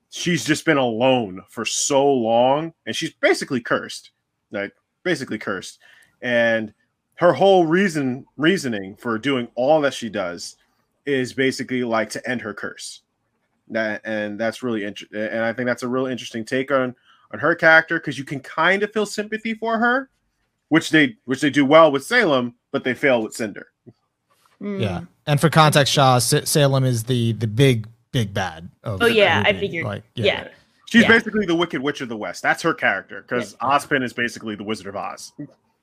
she's 0.08 0.44
just 0.44 0.64
been 0.64 0.78
alone 0.78 1.42
for 1.48 1.64
so 1.64 2.10
long, 2.10 2.72
and 2.86 2.96
she's 2.96 3.12
basically 3.12 3.60
cursed, 3.60 4.10
like 4.50 4.72
basically 5.04 5.38
cursed. 5.38 5.78
And 6.22 6.72
her 7.16 7.34
whole 7.34 7.66
reason 7.66 8.24
reasoning 8.38 8.96
for 8.96 9.18
doing 9.18 9.46
all 9.54 9.82
that 9.82 9.92
she 9.92 10.08
does 10.08 10.56
is 11.04 11.34
basically 11.34 11.84
like 11.84 12.08
to 12.10 12.28
end 12.28 12.40
her 12.40 12.54
curse. 12.54 13.02
That 13.68 14.00
and 14.04 14.40
that's 14.40 14.62
really 14.62 14.82
interesting, 14.82 15.20
and 15.20 15.44
I 15.44 15.52
think 15.52 15.66
that's 15.66 15.82
a 15.82 15.88
really 15.88 16.10
interesting 16.10 16.46
take 16.46 16.72
on 16.72 16.96
on 17.30 17.38
her 17.38 17.54
character 17.54 18.00
because 18.00 18.18
you 18.18 18.24
can 18.24 18.40
kind 18.40 18.82
of 18.82 18.90
feel 18.90 19.04
sympathy 19.04 19.52
for 19.52 19.78
her, 19.78 20.08
which 20.70 20.88
they 20.88 21.18
which 21.26 21.42
they 21.42 21.50
do 21.50 21.66
well 21.66 21.92
with 21.92 22.04
Salem, 22.04 22.54
but 22.72 22.84
they 22.84 22.94
fail 22.94 23.22
with 23.22 23.34
Cinder. 23.34 23.66
Mm. 24.62 24.80
Yeah, 24.80 25.00
and 25.26 25.40
for 25.40 25.48
context, 25.48 25.92
Shaw 25.92 26.18
Salem 26.18 26.84
is 26.84 27.04
the 27.04 27.32
the 27.32 27.46
big 27.46 27.86
big 28.12 28.34
bad. 28.34 28.68
Of 28.84 29.02
oh 29.02 29.06
yeah, 29.06 29.42
I 29.44 29.52
figured. 29.52 29.84
Like, 29.84 30.02
yeah. 30.14 30.24
yeah. 30.24 30.48
She's 30.86 31.02
yeah. 31.02 31.08
basically 31.08 31.46
the 31.46 31.54
Wicked 31.54 31.80
Witch 31.80 32.00
of 32.00 32.08
the 32.08 32.16
West. 32.16 32.42
That's 32.42 32.62
her 32.62 32.74
character 32.74 33.22
because 33.22 33.56
yeah. 33.62 33.68
Ozpin 33.68 34.02
is 34.02 34.12
basically 34.12 34.56
the 34.56 34.64
Wizard 34.64 34.88
of 34.88 34.96
Oz. 34.96 35.32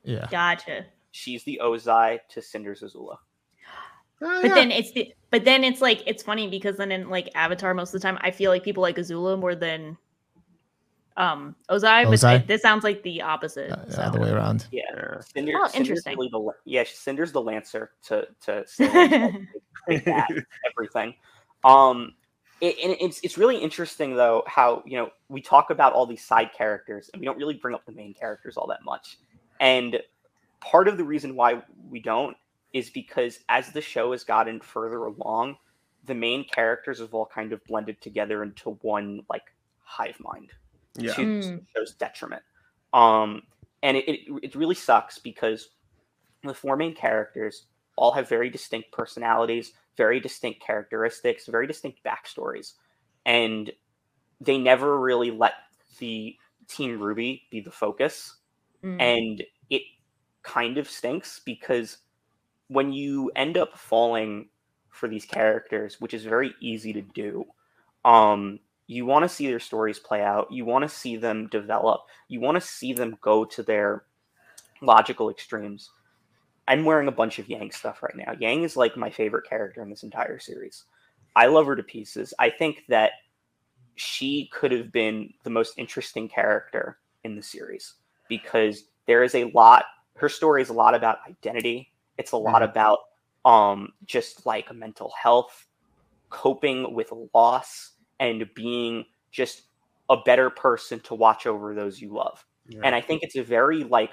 Yeah. 0.03 0.27
Gotcha. 0.29 0.85
She's 1.11 1.43
the 1.45 1.61
Ozai 1.63 2.19
to 2.29 2.41
Cinder's 2.41 2.81
Azula. 2.81 3.17
Uh, 4.21 4.41
but 4.41 4.53
then 4.53 4.71
it's 4.71 4.91
the 4.91 5.13
but 5.29 5.45
then 5.45 5.63
it's 5.63 5.79
like 5.79 6.03
it's 6.05 6.23
funny 6.23 6.49
because 6.49 6.77
then 6.77 6.91
in 6.91 7.09
like 7.09 7.29
Avatar 7.35 7.73
most 7.73 7.93
of 7.93 8.01
the 8.01 8.05
time 8.05 8.17
I 8.21 8.31
feel 8.31 8.51
like 8.51 8.63
people 8.63 8.81
like 8.81 8.97
Azula 8.97 9.39
more 9.39 9.55
than 9.55 9.97
um 11.17 11.55
Ozai, 11.69 12.05
Ozai? 12.05 12.39
but 12.39 12.47
this 12.47 12.61
sounds 12.61 12.83
like 12.83 13.03
the 13.03 13.21
opposite. 13.21 13.71
Uh, 13.71 13.89
so. 13.89 14.01
Other 14.01 14.19
way 14.19 14.29
around. 14.29 14.67
Yeah. 14.71 14.83
Cinder, 15.21 15.53
oh, 15.55 15.67
Cinder's 15.67 16.05
interesting. 16.05 16.17
The, 16.17 16.51
yeah, 16.65 16.83
Cinder's 16.87 17.31
the 17.31 17.41
Lancer 17.41 17.91
to 18.05 18.27
to 18.45 18.65
everything. 19.89 21.15
Um, 21.63 22.13
it, 22.61 22.75
and 22.83 22.95
it's 22.99 23.19
it's 23.21 23.37
really 23.37 23.57
interesting 23.57 24.15
though 24.15 24.43
how 24.47 24.83
you 24.85 24.97
know 24.97 25.09
we 25.27 25.41
talk 25.41 25.69
about 25.69 25.93
all 25.93 26.05
these 26.05 26.23
side 26.23 26.51
characters 26.55 27.09
and 27.13 27.19
we 27.19 27.25
don't 27.25 27.37
really 27.37 27.55
bring 27.55 27.75
up 27.75 27.85
the 27.85 27.91
main 27.91 28.13
characters 28.13 28.55
all 28.55 28.67
that 28.67 28.83
much. 28.83 29.17
And 29.59 29.99
part 30.61 30.87
of 30.87 30.97
the 30.97 31.03
reason 31.03 31.35
why 31.35 31.61
we 31.89 31.99
don't 31.99 32.37
is 32.73 32.89
because 32.89 33.39
as 33.49 33.71
the 33.71 33.81
show 33.81 34.11
has 34.11 34.23
gotten 34.23 34.59
further 34.59 35.05
along, 35.05 35.57
the 36.05 36.13
main 36.13 36.43
characters 36.43 36.99
have 36.99 37.13
all 37.13 37.25
kind 37.25 37.53
of 37.53 37.63
blended 37.65 37.99
together 38.01 38.43
into 38.43 38.71
one 38.81 39.21
like 39.29 39.43
hive 39.83 40.17
mind 40.19 40.51
yeah. 40.97 41.13
to 41.13 41.21
mm. 41.21 41.41
the 41.41 41.65
show's 41.75 41.93
detriment. 41.93 42.43
Um, 42.93 43.43
and 43.83 43.97
it, 43.97 44.09
it, 44.09 44.19
it 44.43 44.55
really 44.55 44.75
sucks 44.75 45.19
because 45.19 45.69
the 46.43 46.53
four 46.53 46.75
main 46.75 46.95
characters 46.95 47.65
all 47.95 48.11
have 48.11 48.29
very 48.29 48.49
distinct 48.49 48.91
personalities, 48.91 49.73
very 49.95 50.19
distinct 50.19 50.61
characteristics, 50.61 51.47
very 51.47 51.67
distinct 51.67 51.99
backstories, 52.03 52.73
and 53.25 53.71
they 54.39 54.57
never 54.57 54.99
really 54.99 55.31
let 55.31 55.53
the 55.99 56.35
Team 56.67 56.99
RWBY 56.99 57.41
be 57.49 57.61
the 57.61 57.71
focus. 57.71 58.35
Mm. 58.83 59.01
And 59.01 59.43
it 59.69 59.81
kind 60.43 60.77
of 60.77 60.89
stinks 60.89 61.41
because 61.43 61.97
when 62.67 62.91
you 62.93 63.31
end 63.35 63.57
up 63.57 63.77
falling 63.77 64.49
for 64.89 65.07
these 65.07 65.25
characters, 65.25 65.99
which 65.99 66.13
is 66.13 66.23
very 66.23 66.53
easy 66.59 66.93
to 66.93 67.01
do, 67.01 67.45
um, 68.05 68.59
you 68.87 69.05
want 69.05 69.23
to 69.23 69.29
see 69.29 69.47
their 69.47 69.59
stories 69.59 69.99
play 69.99 70.21
out. 70.21 70.51
You 70.51 70.65
want 70.65 70.83
to 70.83 70.89
see 70.89 71.17
them 71.17 71.47
develop. 71.47 72.01
You 72.29 72.39
want 72.39 72.55
to 72.55 72.61
see 72.61 72.93
them 72.93 73.17
go 73.21 73.43
to 73.45 73.61
their 73.61 74.03
logical 74.81 75.29
extremes. 75.29 75.91
I'm 76.69 76.85
wearing 76.85 77.09
a 77.09 77.13
bunch 77.13 77.37
of 77.39 77.49
Yang 77.49 77.71
stuff 77.71 78.01
right 78.01 78.15
now. 78.15 78.33
Yang 78.39 78.63
is 78.63 78.77
like 78.77 78.97
my 78.97 79.09
favorite 79.09 79.47
character 79.47 79.81
in 79.81 79.89
this 79.89 80.03
entire 80.03 80.39
series. 80.39 80.85
I 81.35 81.47
love 81.47 81.65
her 81.67 81.75
to 81.75 81.83
pieces. 81.83 82.33
I 82.39 82.49
think 82.49 82.83
that 82.87 83.11
she 83.95 84.49
could 84.53 84.71
have 84.71 84.91
been 84.91 85.33
the 85.43 85.49
most 85.49 85.73
interesting 85.77 86.29
character 86.29 86.97
in 87.23 87.35
the 87.35 87.43
series 87.43 87.95
because 88.29 88.85
there 89.05 89.23
is 89.23 89.35
a 89.35 89.45
lot 89.51 89.85
her 90.15 90.29
story 90.29 90.61
is 90.63 90.69
a 90.69 90.73
lot 90.73 90.95
about 90.95 91.19
identity. 91.27 91.91
It's 92.17 92.31
a 92.31 92.37
lot 92.37 92.61
mm-hmm. 92.61 92.71
about 92.71 92.99
um 93.45 93.89
just 94.05 94.45
like 94.45 94.73
mental 94.73 95.11
health, 95.21 95.67
coping 96.29 96.93
with 96.93 97.11
loss 97.33 97.91
and 98.19 98.49
being 98.55 99.05
just 99.31 99.63
a 100.09 100.17
better 100.17 100.49
person 100.49 100.99
to 101.01 101.15
watch 101.15 101.45
over 101.45 101.73
those 101.73 102.01
you 102.01 102.13
love. 102.13 102.45
Yeah. 102.67 102.81
And 102.83 102.95
I 102.95 103.01
think 103.01 103.23
it's 103.23 103.35
a 103.35 103.43
very 103.43 103.83
like 103.83 104.11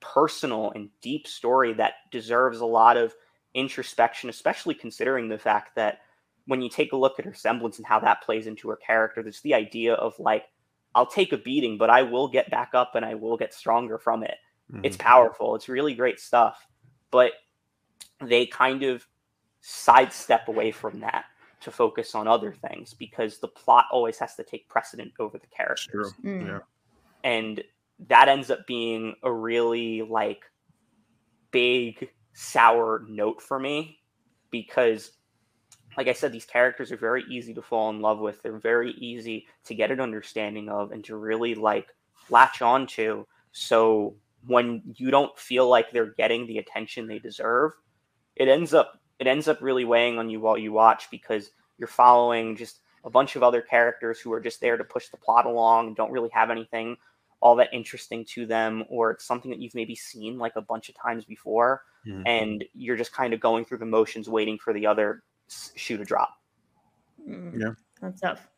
personal 0.00 0.72
and 0.74 0.90
deep 1.00 1.26
story 1.26 1.72
that 1.74 1.94
deserves 2.10 2.60
a 2.60 2.66
lot 2.66 2.96
of 2.96 3.14
introspection, 3.54 4.30
especially 4.30 4.74
considering 4.74 5.28
the 5.28 5.38
fact 5.38 5.74
that 5.76 6.00
when 6.46 6.62
you 6.62 6.68
take 6.68 6.92
a 6.92 6.96
look 6.96 7.18
at 7.18 7.24
her 7.24 7.34
semblance 7.34 7.78
and 7.78 7.86
how 7.86 8.00
that 8.00 8.22
plays 8.22 8.46
into 8.46 8.68
her 8.68 8.76
character, 8.76 9.22
there's 9.22 9.40
the 9.42 9.54
idea 9.54 9.94
of 9.94 10.18
like, 10.18 10.44
I'll 10.94 11.06
take 11.06 11.32
a 11.32 11.38
beating, 11.38 11.78
but 11.78 11.90
I 11.90 12.02
will 12.02 12.28
get 12.28 12.50
back 12.50 12.70
up 12.74 12.94
and 12.94 13.04
I 13.04 13.14
will 13.14 13.36
get 13.36 13.54
stronger 13.54 13.98
from 13.98 14.24
it. 14.24 14.36
Mm-hmm. 14.72 14.84
It's 14.84 14.96
powerful. 14.96 15.54
It's 15.54 15.68
really 15.68 15.94
great 15.94 16.18
stuff. 16.18 16.66
But 17.10 17.32
they 18.20 18.46
kind 18.46 18.82
of 18.82 19.06
sidestep 19.60 20.48
away 20.48 20.72
from 20.72 21.00
that 21.00 21.24
to 21.60 21.70
focus 21.70 22.14
on 22.14 22.26
other 22.26 22.52
things 22.52 22.94
because 22.94 23.38
the 23.38 23.48
plot 23.48 23.86
always 23.90 24.18
has 24.18 24.34
to 24.36 24.44
take 24.44 24.68
precedent 24.68 25.12
over 25.18 25.38
the 25.38 25.46
characters. 25.46 26.12
Mm. 26.24 26.46
Yeah. 26.46 26.58
And 27.22 27.62
that 28.08 28.28
ends 28.28 28.50
up 28.50 28.66
being 28.66 29.14
a 29.22 29.32
really 29.32 30.02
like 30.02 30.44
big 31.50 32.08
sour 32.32 33.04
note 33.08 33.42
for 33.42 33.58
me 33.58 33.98
because 34.50 35.12
like 35.96 36.08
I 36.08 36.12
said, 36.12 36.32
these 36.32 36.44
characters 36.44 36.92
are 36.92 36.96
very 36.96 37.24
easy 37.28 37.52
to 37.54 37.62
fall 37.62 37.90
in 37.90 38.00
love 38.00 38.20
with. 38.20 38.42
They're 38.42 38.58
very 38.58 38.92
easy 38.92 39.46
to 39.64 39.74
get 39.74 39.90
an 39.90 40.00
understanding 40.00 40.68
of 40.68 40.92
and 40.92 41.04
to 41.04 41.16
really 41.16 41.54
like 41.54 41.88
latch 42.30 42.62
on 42.62 42.86
to. 42.88 43.26
So 43.52 44.14
when 44.46 44.82
you 44.96 45.10
don't 45.10 45.36
feel 45.36 45.68
like 45.68 45.90
they're 45.90 46.14
getting 46.14 46.46
the 46.46 46.58
attention 46.58 47.06
they 47.06 47.18
deserve, 47.18 47.72
it 48.36 48.48
ends 48.48 48.72
up 48.72 49.00
it 49.20 49.26
ends 49.26 49.46
up 49.46 49.60
really 49.60 49.84
weighing 49.84 50.18
on 50.18 50.28
you 50.30 50.40
while 50.40 50.58
you 50.58 50.72
watch 50.72 51.08
because 51.10 51.50
you're 51.78 51.86
following 51.86 52.56
just 52.56 52.80
a 53.04 53.10
bunch 53.10 53.36
of 53.36 53.42
other 53.42 53.62
characters 53.62 54.18
who 54.18 54.32
are 54.32 54.40
just 54.40 54.60
there 54.60 54.76
to 54.76 54.84
push 54.84 55.08
the 55.08 55.16
plot 55.16 55.46
along 55.46 55.86
and 55.86 55.96
don't 55.96 56.10
really 56.10 56.30
have 56.30 56.50
anything 56.50 56.96
all 57.40 57.56
that 57.56 57.68
interesting 57.72 58.24
to 58.24 58.44
them 58.44 58.84
or 58.88 59.10
it's 59.10 59.24
something 59.24 59.50
that 59.50 59.60
you've 59.60 59.74
maybe 59.74 59.94
seen 59.94 60.38
like 60.38 60.56
a 60.56 60.62
bunch 60.62 60.88
of 60.88 60.94
times 60.94 61.24
before 61.24 61.82
mm-hmm. 62.06 62.22
and 62.26 62.64
you're 62.74 62.96
just 62.96 63.12
kind 63.12 63.32
of 63.32 63.40
going 63.40 63.64
through 63.64 63.78
the 63.78 63.86
motions 63.86 64.28
waiting 64.28 64.58
for 64.58 64.72
the 64.72 64.86
other 64.86 65.22
shoe 65.74 65.96
to 65.96 66.04
drop 66.04 66.36
mm. 67.26 67.58
yeah 67.58 67.72
that's 68.00 68.20
tough 68.20 68.48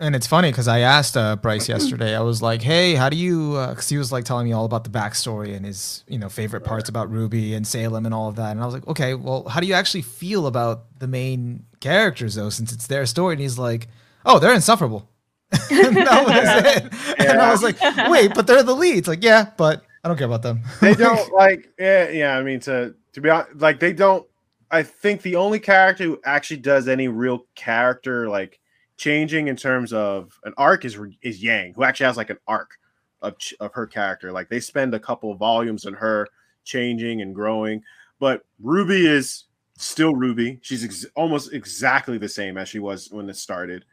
and 0.00 0.14
it's 0.14 0.26
funny 0.26 0.50
because 0.50 0.68
I 0.68 0.80
asked 0.80 1.16
uh, 1.16 1.36
Bryce 1.36 1.68
yesterday. 1.68 2.14
I 2.16 2.20
was 2.20 2.40
like, 2.40 2.62
"Hey, 2.62 2.94
how 2.94 3.08
do 3.08 3.16
you?" 3.16 3.52
Because 3.52 3.90
uh, 3.90 3.94
he 3.94 3.98
was 3.98 4.12
like 4.12 4.24
telling 4.24 4.46
me 4.46 4.52
all 4.52 4.64
about 4.64 4.84
the 4.84 4.90
backstory 4.90 5.56
and 5.56 5.66
his, 5.66 6.04
you 6.06 6.18
know, 6.18 6.28
favorite 6.28 6.64
parts 6.64 6.88
about 6.88 7.10
Ruby 7.10 7.54
and 7.54 7.66
Salem 7.66 8.06
and 8.06 8.14
all 8.14 8.28
of 8.28 8.36
that. 8.36 8.52
And 8.52 8.60
I 8.60 8.64
was 8.64 8.74
like, 8.74 8.86
"Okay, 8.86 9.14
well, 9.14 9.48
how 9.48 9.60
do 9.60 9.66
you 9.66 9.74
actually 9.74 10.02
feel 10.02 10.46
about 10.46 10.98
the 10.98 11.08
main 11.08 11.64
characters 11.80 12.36
though, 12.36 12.50
since 12.50 12.72
it's 12.72 12.86
their 12.86 13.06
story?" 13.06 13.34
And 13.34 13.40
he's 13.40 13.58
like, 13.58 13.88
"Oh, 14.24 14.38
they're 14.38 14.54
insufferable. 14.54 15.08
and 15.70 15.96
that 15.96 16.26
was 16.26 16.76
it. 16.76 17.18
Yeah. 17.18 17.32
And 17.32 17.40
I 17.40 17.50
was 17.50 17.62
like, 17.62 17.80
wait, 18.10 18.34
but 18.34 18.46
they're 18.46 18.62
the 18.62 18.74
leads. 18.74 19.08
Like, 19.08 19.22
yeah, 19.22 19.50
but 19.56 19.82
I 20.04 20.08
don't 20.08 20.18
care 20.18 20.26
about 20.26 20.42
them. 20.42 20.60
they 20.82 20.94
don't 20.94 21.32
like, 21.32 21.72
yeah, 21.78 22.10
yeah. 22.10 22.36
I 22.36 22.42
mean, 22.42 22.60
to 22.60 22.94
to 23.14 23.20
be 23.20 23.30
honest, 23.30 23.56
like 23.56 23.80
they 23.80 23.92
don't. 23.92 24.26
I 24.70 24.82
think 24.82 25.22
the 25.22 25.36
only 25.36 25.58
character 25.58 26.04
who 26.04 26.20
actually 26.24 26.58
does 26.58 26.88
any 26.88 27.08
real 27.08 27.46
character 27.54 28.28
like 28.28 28.60
changing 28.98 29.48
in 29.48 29.56
terms 29.56 29.92
of 29.92 30.38
an 30.44 30.52
arc 30.58 30.84
is 30.84 30.98
is 31.22 31.42
Yang, 31.42 31.72
who 31.74 31.84
actually 31.84 32.06
has 32.06 32.18
like 32.18 32.30
an 32.30 32.38
arc 32.46 32.78
of 33.22 33.34
of 33.60 33.72
her 33.72 33.86
character. 33.86 34.30
Like 34.30 34.50
they 34.50 34.60
spend 34.60 34.92
a 34.94 35.00
couple 35.00 35.34
volumes 35.34 35.86
on 35.86 35.94
her 35.94 36.28
changing 36.64 37.22
and 37.22 37.34
growing, 37.34 37.82
but 38.18 38.44
Ruby 38.60 39.06
is 39.06 39.44
still 39.78 40.14
Ruby. 40.14 40.58
She's 40.60 40.84
ex- 40.84 41.06
almost 41.14 41.52
exactly 41.54 42.18
the 42.18 42.28
same 42.28 42.58
as 42.58 42.68
she 42.68 42.80
was 42.80 43.10
when 43.10 43.30
it 43.30 43.36
started. 43.36 43.84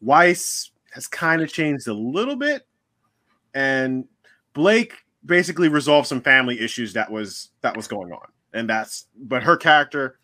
Weiss 0.00 0.70
has 0.92 1.06
kind 1.06 1.42
of 1.42 1.52
changed 1.52 1.88
a 1.88 1.92
little 1.92 2.36
bit, 2.36 2.66
and 3.52 4.06
Blake 4.54 4.94
basically 5.24 5.68
resolved 5.68 6.06
some 6.06 6.20
family 6.20 6.60
issues 6.60 6.92
that 6.92 7.10
was 7.10 7.50
that 7.60 7.76
was 7.76 7.88
going 7.88 8.12
on, 8.12 8.28
and 8.54 8.70
that's. 8.70 9.08
But 9.16 9.42
her 9.42 9.56
character, 9.56 10.18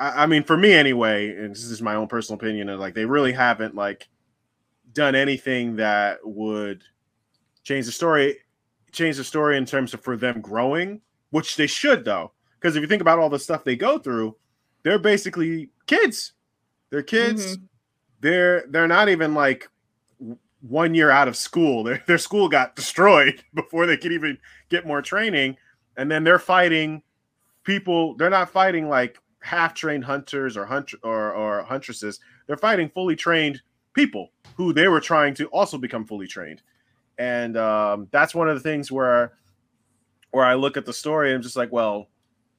I, 0.00 0.24
I 0.24 0.26
mean, 0.26 0.42
for 0.42 0.56
me 0.56 0.72
anyway, 0.72 1.28
and 1.28 1.54
this 1.54 1.62
is 1.62 1.80
my 1.80 1.94
own 1.94 2.08
personal 2.08 2.38
opinion, 2.38 2.68
and 2.68 2.80
like 2.80 2.94
they 2.94 3.04
really 3.04 3.32
haven't 3.32 3.76
like 3.76 4.08
done 4.92 5.14
anything 5.14 5.76
that 5.76 6.18
would 6.24 6.82
change 7.62 7.86
the 7.86 7.92
story, 7.92 8.38
change 8.90 9.18
the 9.18 9.24
story 9.24 9.56
in 9.56 9.66
terms 9.66 9.94
of 9.94 10.00
for 10.00 10.16
them 10.16 10.40
growing, 10.40 11.00
which 11.30 11.56
they 11.56 11.68
should 11.68 12.04
though 12.04 12.32
because 12.60 12.76
if 12.76 12.82
you 12.82 12.88
think 12.88 13.00
about 13.00 13.18
all 13.18 13.30
the 13.30 13.38
stuff 13.38 13.64
they 13.64 13.76
go 13.76 13.98
through, 13.98 14.36
they're 14.82 14.98
basically 14.98 15.70
kids. 15.86 16.32
They're 16.90 17.02
kids. 17.02 17.56
Mm-hmm. 17.56 17.64
They're 18.20 18.64
they're 18.68 18.88
not 18.88 19.08
even 19.08 19.34
like 19.34 19.68
one 20.60 20.94
year 20.94 21.10
out 21.10 21.28
of 21.28 21.36
school. 21.36 21.82
Their 21.84 22.02
their 22.06 22.18
school 22.18 22.48
got 22.48 22.76
destroyed 22.76 23.42
before 23.54 23.86
they 23.86 23.96
could 23.96 24.12
even 24.12 24.38
get 24.68 24.86
more 24.86 25.00
training, 25.00 25.56
and 25.96 26.10
then 26.10 26.24
they're 26.24 26.38
fighting 26.38 27.02
people. 27.64 28.14
They're 28.16 28.30
not 28.30 28.50
fighting 28.50 28.88
like 28.88 29.18
half 29.40 29.74
trained 29.74 30.04
hunters 30.04 30.56
or 30.56 30.64
hunt 30.64 30.92
or 31.02 31.32
or 31.32 31.62
huntresses. 31.62 32.20
They're 32.46 32.56
fighting 32.56 32.88
fully 32.90 33.16
trained 33.16 33.62
people 33.94 34.30
who 34.56 34.72
they 34.72 34.88
were 34.88 35.00
trying 35.00 35.34
to 35.34 35.46
also 35.46 35.78
become 35.78 36.04
fully 36.04 36.26
trained, 36.26 36.62
and 37.18 37.56
um, 37.56 38.08
that's 38.10 38.34
one 38.34 38.48
of 38.48 38.54
the 38.54 38.60
things 38.60 38.90
where 38.92 39.34
where 40.30 40.44
I 40.44 40.54
look 40.54 40.76
at 40.76 40.86
the 40.86 40.92
story 40.92 41.30
and 41.30 41.36
I'm 41.36 41.42
just 41.42 41.56
like, 41.56 41.72
well, 41.72 42.08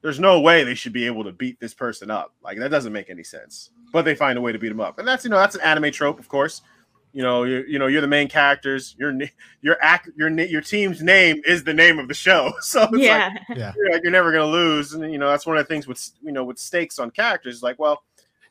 there's 0.01 0.19
no 0.19 0.41
way 0.41 0.63
they 0.63 0.75
should 0.75 0.93
be 0.93 1.05
able 1.05 1.23
to 1.23 1.31
beat 1.31 1.59
this 1.59 1.73
person 1.73 2.11
up. 2.11 2.33
Like 2.43 2.57
that 2.57 2.69
doesn't 2.69 2.93
make 2.93 3.09
any 3.09 3.23
sense. 3.23 3.69
But 3.93 4.03
they 4.03 4.15
find 4.15 4.37
a 4.37 4.41
way 4.41 4.51
to 4.51 4.59
beat 4.59 4.71
him 4.71 4.79
up, 4.79 4.99
and 4.99 5.07
that's 5.07 5.23
you 5.23 5.29
know 5.29 5.37
that's 5.37 5.55
an 5.55 5.61
anime 5.61 5.91
trope, 5.91 6.19
of 6.19 6.27
course. 6.27 6.61
You 7.13 7.23
know, 7.23 7.43
you 7.43 7.65
you 7.67 7.77
know 7.77 7.87
you're 7.87 8.01
the 8.01 8.07
main 8.07 8.29
characters. 8.29 8.95
Your 8.97 9.13
your 9.61 9.77
act 9.81 10.09
your 10.15 10.29
your 10.29 10.61
team's 10.61 11.01
name 11.01 11.41
is 11.45 11.63
the 11.63 11.73
name 11.73 11.99
of 11.99 12.07
the 12.07 12.13
show, 12.13 12.53
so 12.61 12.87
yeah, 12.93 13.31
like, 13.49 13.57
yeah, 13.57 13.73
you're, 13.75 13.91
like, 13.91 14.03
you're 14.03 14.11
never 14.11 14.31
gonna 14.31 14.45
lose. 14.45 14.93
And 14.93 15.11
you 15.11 15.17
know 15.17 15.29
that's 15.29 15.45
one 15.45 15.57
of 15.57 15.67
the 15.67 15.73
things 15.73 15.87
with 15.87 16.09
you 16.21 16.31
know 16.31 16.45
with 16.45 16.57
stakes 16.57 16.99
on 16.99 17.11
characters. 17.11 17.61
Like, 17.61 17.79
well, 17.79 18.03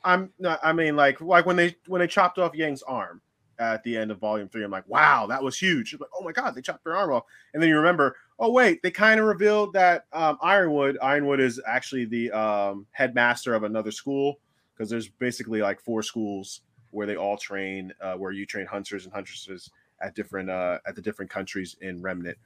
I'm 0.04 0.30
I 0.62 0.72
mean 0.72 0.94
like 0.94 1.20
like 1.22 1.46
when 1.46 1.56
they 1.56 1.74
when 1.86 2.00
they 2.00 2.06
chopped 2.06 2.38
off 2.38 2.54
Yang's 2.54 2.82
arm 2.82 3.22
at 3.58 3.82
the 3.82 3.96
end 3.96 4.11
of 4.11 4.18
volume 4.18 4.48
three, 4.48 4.64
I'm 4.64 4.70
like, 4.70 4.88
wow, 4.88 5.26
that 5.26 5.42
was 5.42 5.58
huge. 5.58 5.94
Like, 5.98 6.11
oh 6.18 6.22
my 6.22 6.32
god, 6.32 6.54
they 6.54 6.61
chopped 6.61 6.84
their 6.84 6.96
arm 6.96 7.12
off, 7.12 7.24
and 7.54 7.62
then 7.62 7.70
you 7.70 7.76
remember, 7.78 8.16
oh 8.38 8.50
wait, 8.50 8.82
they 8.82 8.90
kind 8.90 9.20
of 9.20 9.26
revealed 9.26 9.72
that 9.72 10.04
um, 10.12 10.36
Ironwood 10.42 10.98
Ironwood 11.00 11.40
is 11.40 11.58
actually 11.66 12.04
the 12.04 12.30
um, 12.32 12.86
headmaster 12.90 13.54
of 13.54 13.62
another 13.62 13.90
school 13.90 14.38
because 14.74 14.90
there's 14.90 15.08
basically 15.08 15.62
like 15.62 15.80
four 15.80 16.02
schools 16.02 16.61
where 16.91 17.07
they 17.07 17.16
all 17.16 17.36
train, 17.36 17.93
uh, 18.01 18.14
where 18.14 18.32
you 18.32 18.47
train 18.47 18.66
hunters 18.66 19.05
and 19.05 19.12
huntresses 19.12 19.70
at 20.01 20.14
different 20.14 20.51
uh, 20.51 20.78
at 20.86 20.95
the 20.95 21.03
different 21.03 21.30
countries 21.30 21.76
in 21.80 22.01
Remnant, 22.03 22.38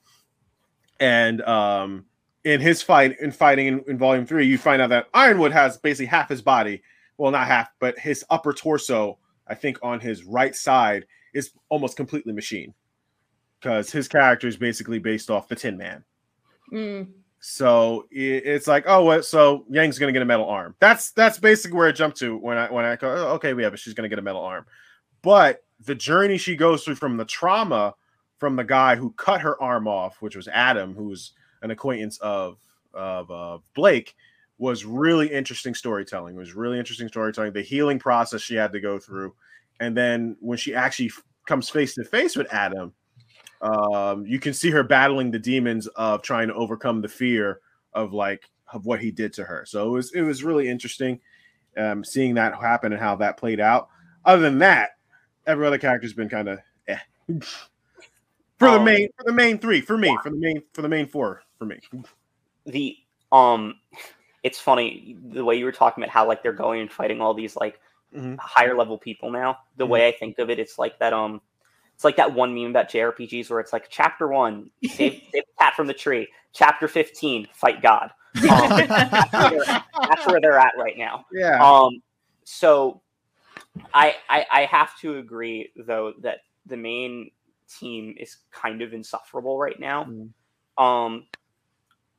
and 1.01 1.43
um, 1.43 2.07
in 2.45 2.61
his 2.61 2.83
fight 2.83 3.17
in 3.21 3.31
fighting 3.31 3.67
in, 3.67 3.85
in 3.87 3.99
volume 3.99 4.27
three, 4.27 4.47
you 4.47 4.59
find 4.59 4.83
out 4.83 4.91
that 4.91 5.09
Ironwood 5.15 5.53
has 5.53 5.77
basically 5.79 6.07
half 6.07 6.29
his 6.29 6.43
body, 6.43 6.83
well 7.17 7.33
not 7.33 7.47
half, 7.47 7.71
but 7.79 7.99
his 7.99 8.25
upper 8.31 8.53
torso, 8.53 9.19
I 9.47 9.55
think 9.55 9.79
on 9.83 10.01
his 10.01 10.25
right 10.25 10.55
side 10.55 11.07
is 11.33 11.51
almost 11.69 11.97
completely 11.97 12.33
machine 12.33 12.75
because 13.61 13.91
his 13.91 14.09
character 14.09 14.47
is 14.47 14.57
basically 14.57 14.99
based 14.99 15.31
off 15.31 15.49
the 15.49 15.57
Tin 15.57 15.77
Man. 15.77 16.05
Mm. 16.73 17.09
So 17.47 18.07
it's 18.11 18.67
like, 18.67 18.85
oh, 18.87 19.05
what? 19.05 19.27
So 19.27 19.67
Yang's 19.69 19.99
gonna 19.99 20.13
get 20.13 20.23
a 20.23 20.25
metal 20.25 20.49
arm. 20.49 20.75
That's 20.81 21.11
that's 21.11 21.39
basically 21.39 21.77
where 21.77 21.87
I 21.87 21.93
jumped 21.93 22.17
to 22.21 22.39
when 22.39 22.57
I 22.57 22.73
when 22.73 22.87
I 22.87 22.97
go, 22.97 23.15
oh, 23.15 23.35
okay, 23.35 23.53
we 23.53 23.63
have 23.63 23.75
it. 23.75 23.81
She's 23.81 23.93
gonna 23.93 24.09
get 24.09 24.19
a 24.19 24.23
metal 24.23 24.41
arm, 24.41 24.65
but 25.21 25.63
the 25.85 25.95
journey 25.95 26.39
she 26.39 26.57
goes 26.57 26.85
through 26.85 26.95
from 26.95 27.19
the 27.19 27.25
trauma 27.27 27.95
from 28.39 28.57
the 28.57 28.65
guy 28.65 28.97
who 28.97 29.11
cut 29.11 29.43
her 29.43 29.61
arm 29.63 29.87
off, 29.87 30.23
which 30.23 30.37
was 30.37 30.49
Adam, 30.49 30.95
who's 30.95 31.33
an 31.61 31.71
acquaintance 31.71 32.17
of 32.21 32.57
of 32.95 33.31
uh, 33.31 33.59
Blake, 33.75 34.17
was 34.57 34.87
really 34.87 35.31
interesting 35.31 35.75
storytelling. 35.75 36.37
It 36.37 36.39
was 36.39 36.55
really 36.55 36.79
interesting 36.79 37.09
storytelling. 37.09 37.53
The 37.53 37.61
healing 37.61 37.99
process 37.99 38.41
she 38.41 38.55
had 38.55 38.73
to 38.73 38.81
go 38.81 38.99
through, 38.99 39.35
and 39.81 39.95
then 39.95 40.39
when 40.41 40.57
she 40.57 40.75
actually 40.75 41.13
comes 41.47 41.69
face 41.69 41.95
to 41.97 42.05
face 42.05 42.37
with 42.37 42.51
Adam 42.55 42.95
um, 43.65 44.27
you 44.27 44.39
can 44.39 44.53
see 44.53 44.71
her 44.71 44.83
battling 44.83 45.31
the 45.31 45.39
demons 45.39 45.87
of 45.89 46.23
trying 46.23 46.49
to 46.49 46.55
overcome 46.55 47.01
the 47.01 47.09
fear 47.09 47.61
of 47.95 48.13
like 48.13 48.51
of 48.73 48.85
what 48.85 49.01
he 49.01 49.11
did 49.11 49.33
to 49.35 49.45
her. 49.45 49.65
So 49.67 49.89
it 49.89 49.91
was 49.91 50.13
it 50.13 50.21
was 50.21 50.45
really 50.45 50.69
interesting 50.69 51.21
um, 51.77 52.05
seeing 52.05 52.35
that 52.35 52.55
happen 52.55 52.93
and 52.93 53.01
how 53.01 53.17
that 53.17 53.39
played 53.39 53.61
out. 53.61 53.89
Other 54.25 54.43
than 54.43 54.59
that, 54.59 54.91
every 55.47 55.67
other 55.67 55.79
character's 55.79 56.13
been 56.13 56.29
kind 56.29 56.49
of 56.49 56.59
eh. 56.89 56.99
for 58.59 58.71
the 58.71 58.77
um, 58.77 58.85
main 58.85 59.09
for 59.17 59.25
the 59.25 59.33
main 59.33 59.59
three 59.59 59.81
for 59.81 59.97
me 59.97 60.17
for 60.23 60.29
the 60.31 60.37
main 60.37 60.63
for 60.75 60.83
the 60.83 60.89
main 60.89 61.07
four 61.07 61.43
for 61.59 61.65
me. 61.65 61.81
The 62.67 62.99
um, 63.33 63.77
it's 64.43 64.59
funny 64.59 65.17
the 65.31 65.45
way 65.45 65.57
you 65.57 65.65
were 65.65 65.73
talking 65.73 66.05
about 66.05 66.13
how 66.13 66.29
like 66.29 66.43
they're 66.43 66.53
going 66.53 66.83
and 66.83 66.93
fighting 66.93 67.23
all 67.23 67.33
these 67.33 67.57
like 67.57 67.81
mm-hmm. 68.15 68.35
higher 68.39 68.77
level 68.77 68.99
people 68.99 69.31
now. 69.31 69.61
The 69.79 69.85
mm-hmm. 69.85 69.93
way 69.93 70.09
I 70.09 70.13
think 70.13 70.39
of 70.39 70.51
it, 70.51 70.59
it's 70.59 70.79
like 70.79 70.99
that 70.99 71.15
um 71.15 71.41
it's 71.95 72.05
like 72.05 72.17
that 72.17 72.35
one 72.35 72.55
meme 72.55 72.71
about 72.71 72.91
JRPGs 72.91 73.51
where 73.51 73.61
it's 73.61 73.73
like 73.73 73.87
chapter 73.89 74.29
one, 74.29 74.71
save, 74.85 75.13
save 75.33 75.33
the 75.33 75.43
cat 75.59 75.75
from 75.75 75.87
the 75.87 75.95
tree. 75.95 76.29
Chapter 76.53 76.89
15, 76.89 77.49
fight 77.53 77.83
God. 77.83 78.11
Um, 78.37 78.69
that's, 78.89 79.33
where 79.33 79.65
that's, 79.65 80.27
where 80.27 80.41
they're 80.41 80.59
at 80.59 80.73
right 80.77 80.99
now. 80.99 81.25
Yeah. 81.33 81.65
Um, 81.65 82.03
so 82.43 83.01
I, 83.93 84.17
I, 84.29 84.45
I 84.53 84.65
have 84.65 84.99
to 85.03 85.19
agree 85.19 85.71
though 85.77 86.15
that 86.23 86.39
the 86.67 86.77
main 86.77 87.31
team 87.79 88.17
is 88.19 88.39
kind 88.51 88.83
of 88.83 88.93
insufferable 88.93 89.57
right 89.57 89.79
now. 89.79 90.05
Mm. 90.05 90.83
Um, 90.83 91.27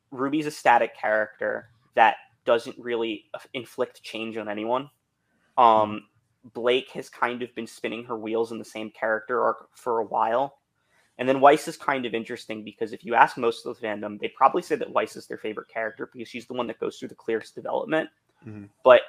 Ruby's 0.09 0.45
a 0.45 0.51
static 0.51 0.97
character 0.97 1.67
that 1.95 2.15
doesn't 2.45 2.77
really 2.79 3.25
inflict 3.53 4.01
change 4.01 4.37
on 4.37 4.47
anyone. 4.47 4.89
Um. 5.57 6.05
Blake 6.53 6.91
has 6.91 7.09
kind 7.09 7.41
of 7.41 7.53
been 7.55 7.67
spinning 7.67 8.03
her 8.05 8.17
wheels 8.17 8.51
in 8.51 8.59
the 8.59 8.65
same 8.65 8.91
character 8.91 9.41
arc 9.41 9.69
for 9.75 9.99
a 9.99 10.05
while. 10.05 10.59
And 11.17 11.27
then 11.27 11.39
Weiss 11.39 11.67
is 11.67 11.77
kind 11.77 12.05
of 12.05 12.13
interesting 12.13 12.63
because 12.63 12.91
if 12.91 13.03
you 13.05 13.15
ask 13.15 13.37
most 13.37 13.65
of 13.65 13.79
the 13.79 13.87
fandom, 13.87 14.19
they 14.19 14.27
probably 14.27 14.61
say 14.61 14.75
that 14.75 14.91
Weiss 14.91 15.15
is 15.15 15.27
their 15.27 15.37
favorite 15.37 15.69
character 15.69 16.09
because 16.11 16.27
she's 16.27 16.45
the 16.45 16.53
one 16.53 16.67
that 16.67 16.79
goes 16.79 16.97
through 16.97 17.07
the 17.07 17.15
clearest 17.15 17.55
development. 17.55 18.09
Mm-hmm. 18.45 18.65
But 18.83 19.01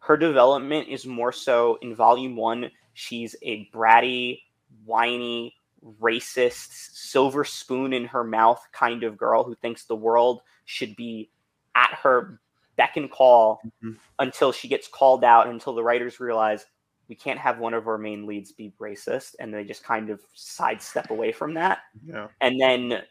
her 0.00 0.16
development 0.16 0.88
is 0.88 1.06
more 1.06 1.32
so 1.32 1.78
in 1.80 1.94
volume 1.94 2.34
one, 2.34 2.70
she's 2.94 3.36
a 3.42 3.68
bratty, 3.72 4.40
whiny, 4.84 5.54
racist, 6.00 6.72
silver 6.92 7.44
spoon 7.44 7.92
in 7.92 8.04
her 8.06 8.24
mouth 8.24 8.64
kind 8.72 9.04
of 9.04 9.16
girl 9.16 9.44
who 9.44 9.54
thinks 9.54 9.84
the 9.84 9.96
world 9.96 10.42
should 10.64 10.96
be 10.96 11.30
at 11.74 11.94
her 12.02 12.40
beck 12.76 12.96
and 12.96 13.10
call 13.10 13.60
mm-hmm. 13.64 13.92
until 14.18 14.50
she 14.50 14.66
gets 14.68 14.88
called 14.88 15.24
out, 15.24 15.46
until 15.46 15.74
the 15.74 15.82
writers 15.82 16.20
realize 16.20 16.66
we 17.08 17.14
can't 17.14 17.38
have 17.38 17.58
one 17.58 17.74
of 17.74 17.88
our 17.88 17.98
main 17.98 18.26
leads 18.26 18.52
be 18.52 18.72
racist 18.80 19.34
and 19.40 19.52
they 19.52 19.64
just 19.64 19.84
kind 19.84 20.10
of 20.10 20.20
sidestep 20.34 21.10
away 21.10 21.32
from 21.32 21.54
that 21.54 21.80
yeah. 22.04 22.28
and 22.40 22.60
then 22.60 23.02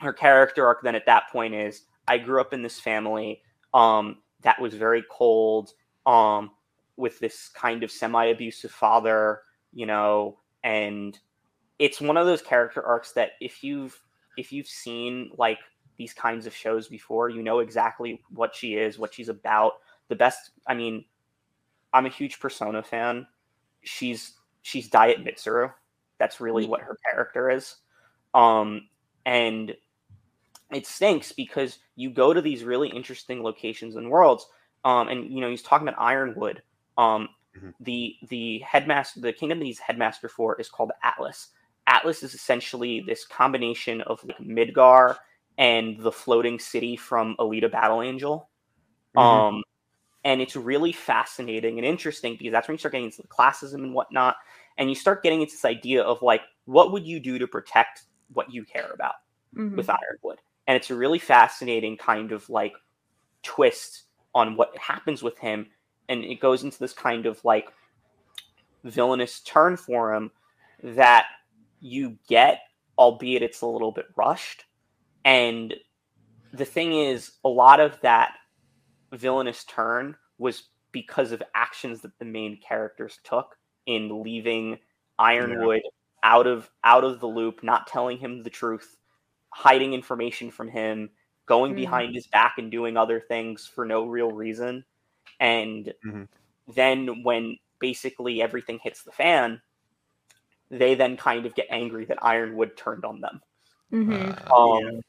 her 0.00 0.12
character 0.12 0.66
arc 0.66 0.82
then 0.82 0.94
at 0.94 1.06
that 1.06 1.24
point 1.30 1.54
is 1.54 1.82
i 2.08 2.18
grew 2.18 2.40
up 2.40 2.52
in 2.52 2.62
this 2.62 2.80
family 2.80 3.40
um, 3.74 4.18
that 4.42 4.60
was 4.60 4.74
very 4.74 5.02
cold 5.10 5.70
um, 6.04 6.50
with 6.96 7.18
this 7.20 7.48
kind 7.48 7.82
of 7.82 7.90
semi-abusive 7.90 8.70
father 8.70 9.40
you 9.72 9.86
know 9.86 10.38
and 10.64 11.18
it's 11.78 12.00
one 12.00 12.16
of 12.16 12.26
those 12.26 12.42
character 12.42 12.82
arcs 12.84 13.12
that 13.12 13.30
if 13.40 13.64
you've 13.64 14.00
if 14.36 14.52
you've 14.52 14.66
seen 14.66 15.30
like 15.36 15.58
these 15.96 16.14
kinds 16.14 16.46
of 16.46 16.54
shows 16.54 16.88
before 16.88 17.28
you 17.28 17.42
know 17.42 17.60
exactly 17.60 18.20
what 18.30 18.54
she 18.54 18.74
is 18.74 18.98
what 18.98 19.14
she's 19.14 19.28
about 19.28 19.74
the 20.08 20.16
best 20.16 20.50
i 20.66 20.74
mean 20.74 21.04
I'm 21.92 22.06
a 22.06 22.10
huge 22.10 22.40
Persona 22.40 22.82
fan. 22.82 23.26
She's 23.82 24.34
she's 24.62 24.88
Diet 24.88 25.24
Mitsuru. 25.24 25.72
That's 26.18 26.40
really 26.40 26.66
what 26.66 26.80
her 26.80 26.96
character 27.10 27.50
is. 27.50 27.76
Um, 28.34 28.88
and 29.26 29.74
it 30.70 30.86
stinks 30.86 31.32
because 31.32 31.78
you 31.96 32.10
go 32.10 32.32
to 32.32 32.40
these 32.40 32.64
really 32.64 32.88
interesting 32.88 33.42
locations 33.42 33.96
and 33.96 34.10
worlds. 34.10 34.46
Um, 34.84 35.08
and 35.08 35.32
you 35.32 35.40
know, 35.40 35.50
he's 35.50 35.62
talking 35.62 35.86
about 35.86 36.00
Ironwood. 36.00 36.62
Um, 36.96 37.28
mm-hmm. 37.56 37.70
the 37.80 38.16
the 38.28 38.58
headmaster, 38.60 39.20
the 39.20 39.32
kingdom 39.32 39.58
that 39.58 39.64
he's 39.64 39.78
headmaster 39.78 40.28
for, 40.28 40.60
is 40.60 40.68
called 40.68 40.92
Atlas. 41.02 41.48
Atlas 41.86 42.22
is 42.22 42.34
essentially 42.34 43.04
this 43.06 43.26
combination 43.26 44.00
of 44.02 44.22
like 44.24 44.38
Midgar 44.38 45.16
and 45.58 45.98
the 45.98 46.12
floating 46.12 46.58
city 46.58 46.96
from 46.96 47.36
Alita 47.38 47.70
Battle 47.70 48.02
Angel. 48.02 48.48
Mm-hmm. 49.16 49.18
Um, 49.18 49.62
and 50.24 50.40
it's 50.40 50.56
really 50.56 50.92
fascinating 50.92 51.78
and 51.78 51.86
interesting 51.86 52.36
because 52.38 52.52
that's 52.52 52.68
when 52.68 52.74
you 52.74 52.78
start 52.78 52.92
getting 52.92 53.06
into 53.06 53.22
the 53.22 53.28
classism 53.28 53.82
and 53.82 53.94
whatnot, 53.94 54.36
and 54.78 54.88
you 54.88 54.94
start 54.94 55.22
getting 55.22 55.40
into 55.40 55.52
this 55.52 55.64
idea 55.64 56.02
of 56.02 56.22
like, 56.22 56.42
what 56.64 56.92
would 56.92 57.06
you 57.06 57.20
do 57.20 57.38
to 57.38 57.46
protect 57.46 58.02
what 58.32 58.52
you 58.52 58.64
care 58.64 58.90
about 58.94 59.14
mm-hmm. 59.54 59.76
with 59.76 59.90
Ironwood? 59.90 60.40
And 60.66 60.76
it's 60.76 60.90
a 60.90 60.94
really 60.94 61.18
fascinating 61.18 61.96
kind 61.96 62.32
of 62.32 62.48
like 62.48 62.74
twist 63.42 64.04
on 64.34 64.56
what 64.56 64.76
happens 64.78 65.22
with 65.22 65.38
him, 65.38 65.66
and 66.08 66.24
it 66.24 66.40
goes 66.40 66.62
into 66.62 66.78
this 66.78 66.92
kind 66.92 67.26
of 67.26 67.44
like 67.44 67.68
villainous 68.84 69.40
turn 69.40 69.76
for 69.76 70.14
him 70.14 70.30
that 70.82 71.26
you 71.80 72.16
get, 72.28 72.60
albeit 72.98 73.42
it's 73.42 73.60
a 73.60 73.66
little 73.66 73.92
bit 73.92 74.06
rushed. 74.16 74.64
And 75.24 75.74
the 76.52 76.64
thing 76.64 76.92
is, 76.92 77.32
a 77.44 77.48
lot 77.48 77.80
of 77.80 78.00
that 78.00 78.34
villainous 79.12 79.64
turn 79.64 80.16
was 80.38 80.64
because 80.90 81.32
of 81.32 81.42
actions 81.54 82.00
that 82.02 82.18
the 82.18 82.24
main 82.24 82.58
characters 82.60 83.18
took 83.24 83.56
in 83.86 84.22
leaving 84.22 84.78
Ironwood 85.18 85.82
yeah. 85.84 85.90
out 86.22 86.46
of 86.46 86.70
out 86.84 87.04
of 87.04 87.20
the 87.20 87.26
loop, 87.26 87.62
not 87.62 87.86
telling 87.86 88.18
him 88.18 88.42
the 88.42 88.50
truth, 88.50 88.96
hiding 89.50 89.92
information 89.94 90.50
from 90.50 90.68
him, 90.68 91.10
going 91.46 91.72
mm-hmm. 91.72 91.80
behind 91.80 92.14
his 92.14 92.26
back 92.26 92.54
and 92.58 92.70
doing 92.70 92.96
other 92.96 93.20
things 93.20 93.66
for 93.66 93.84
no 93.84 94.06
real 94.06 94.30
reason. 94.30 94.84
And 95.40 95.92
mm-hmm. 96.04 96.24
then 96.74 97.22
when 97.22 97.56
basically 97.78 98.40
everything 98.42 98.78
hits 98.82 99.02
the 99.02 99.12
fan, 99.12 99.60
they 100.70 100.94
then 100.94 101.16
kind 101.16 101.44
of 101.46 101.54
get 101.54 101.66
angry 101.70 102.04
that 102.06 102.24
Ironwood 102.24 102.76
turned 102.76 103.04
on 103.04 103.20
them. 103.20 103.40
Mm-hmm. 103.92 104.52
Um, 104.52 104.94
yeah. 104.94 105.00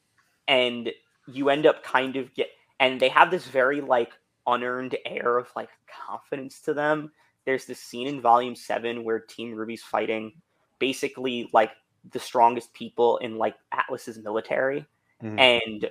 And 0.46 0.92
you 1.26 1.48
end 1.48 1.64
up 1.64 1.82
kind 1.82 2.16
of 2.16 2.34
get, 2.34 2.48
and 2.80 3.00
they 3.00 3.08
have 3.08 3.30
this 3.30 3.46
very 3.46 3.80
like 3.80 4.12
unearned 4.46 4.96
air 5.06 5.38
of 5.38 5.48
like 5.56 5.70
confidence 6.06 6.60
to 6.60 6.74
them. 6.74 7.12
There's 7.44 7.66
this 7.66 7.80
scene 7.80 8.06
in 8.06 8.20
Volume 8.20 8.56
Seven 8.56 9.04
where 9.04 9.20
Team 9.20 9.54
RWBY's 9.54 9.82
fighting 9.82 10.32
basically 10.78 11.50
like 11.52 11.70
the 12.10 12.20
strongest 12.20 12.72
people 12.74 13.18
in 13.18 13.36
like 13.36 13.54
Atlas's 13.72 14.18
military, 14.18 14.86
mm-hmm. 15.22 15.38
and 15.38 15.90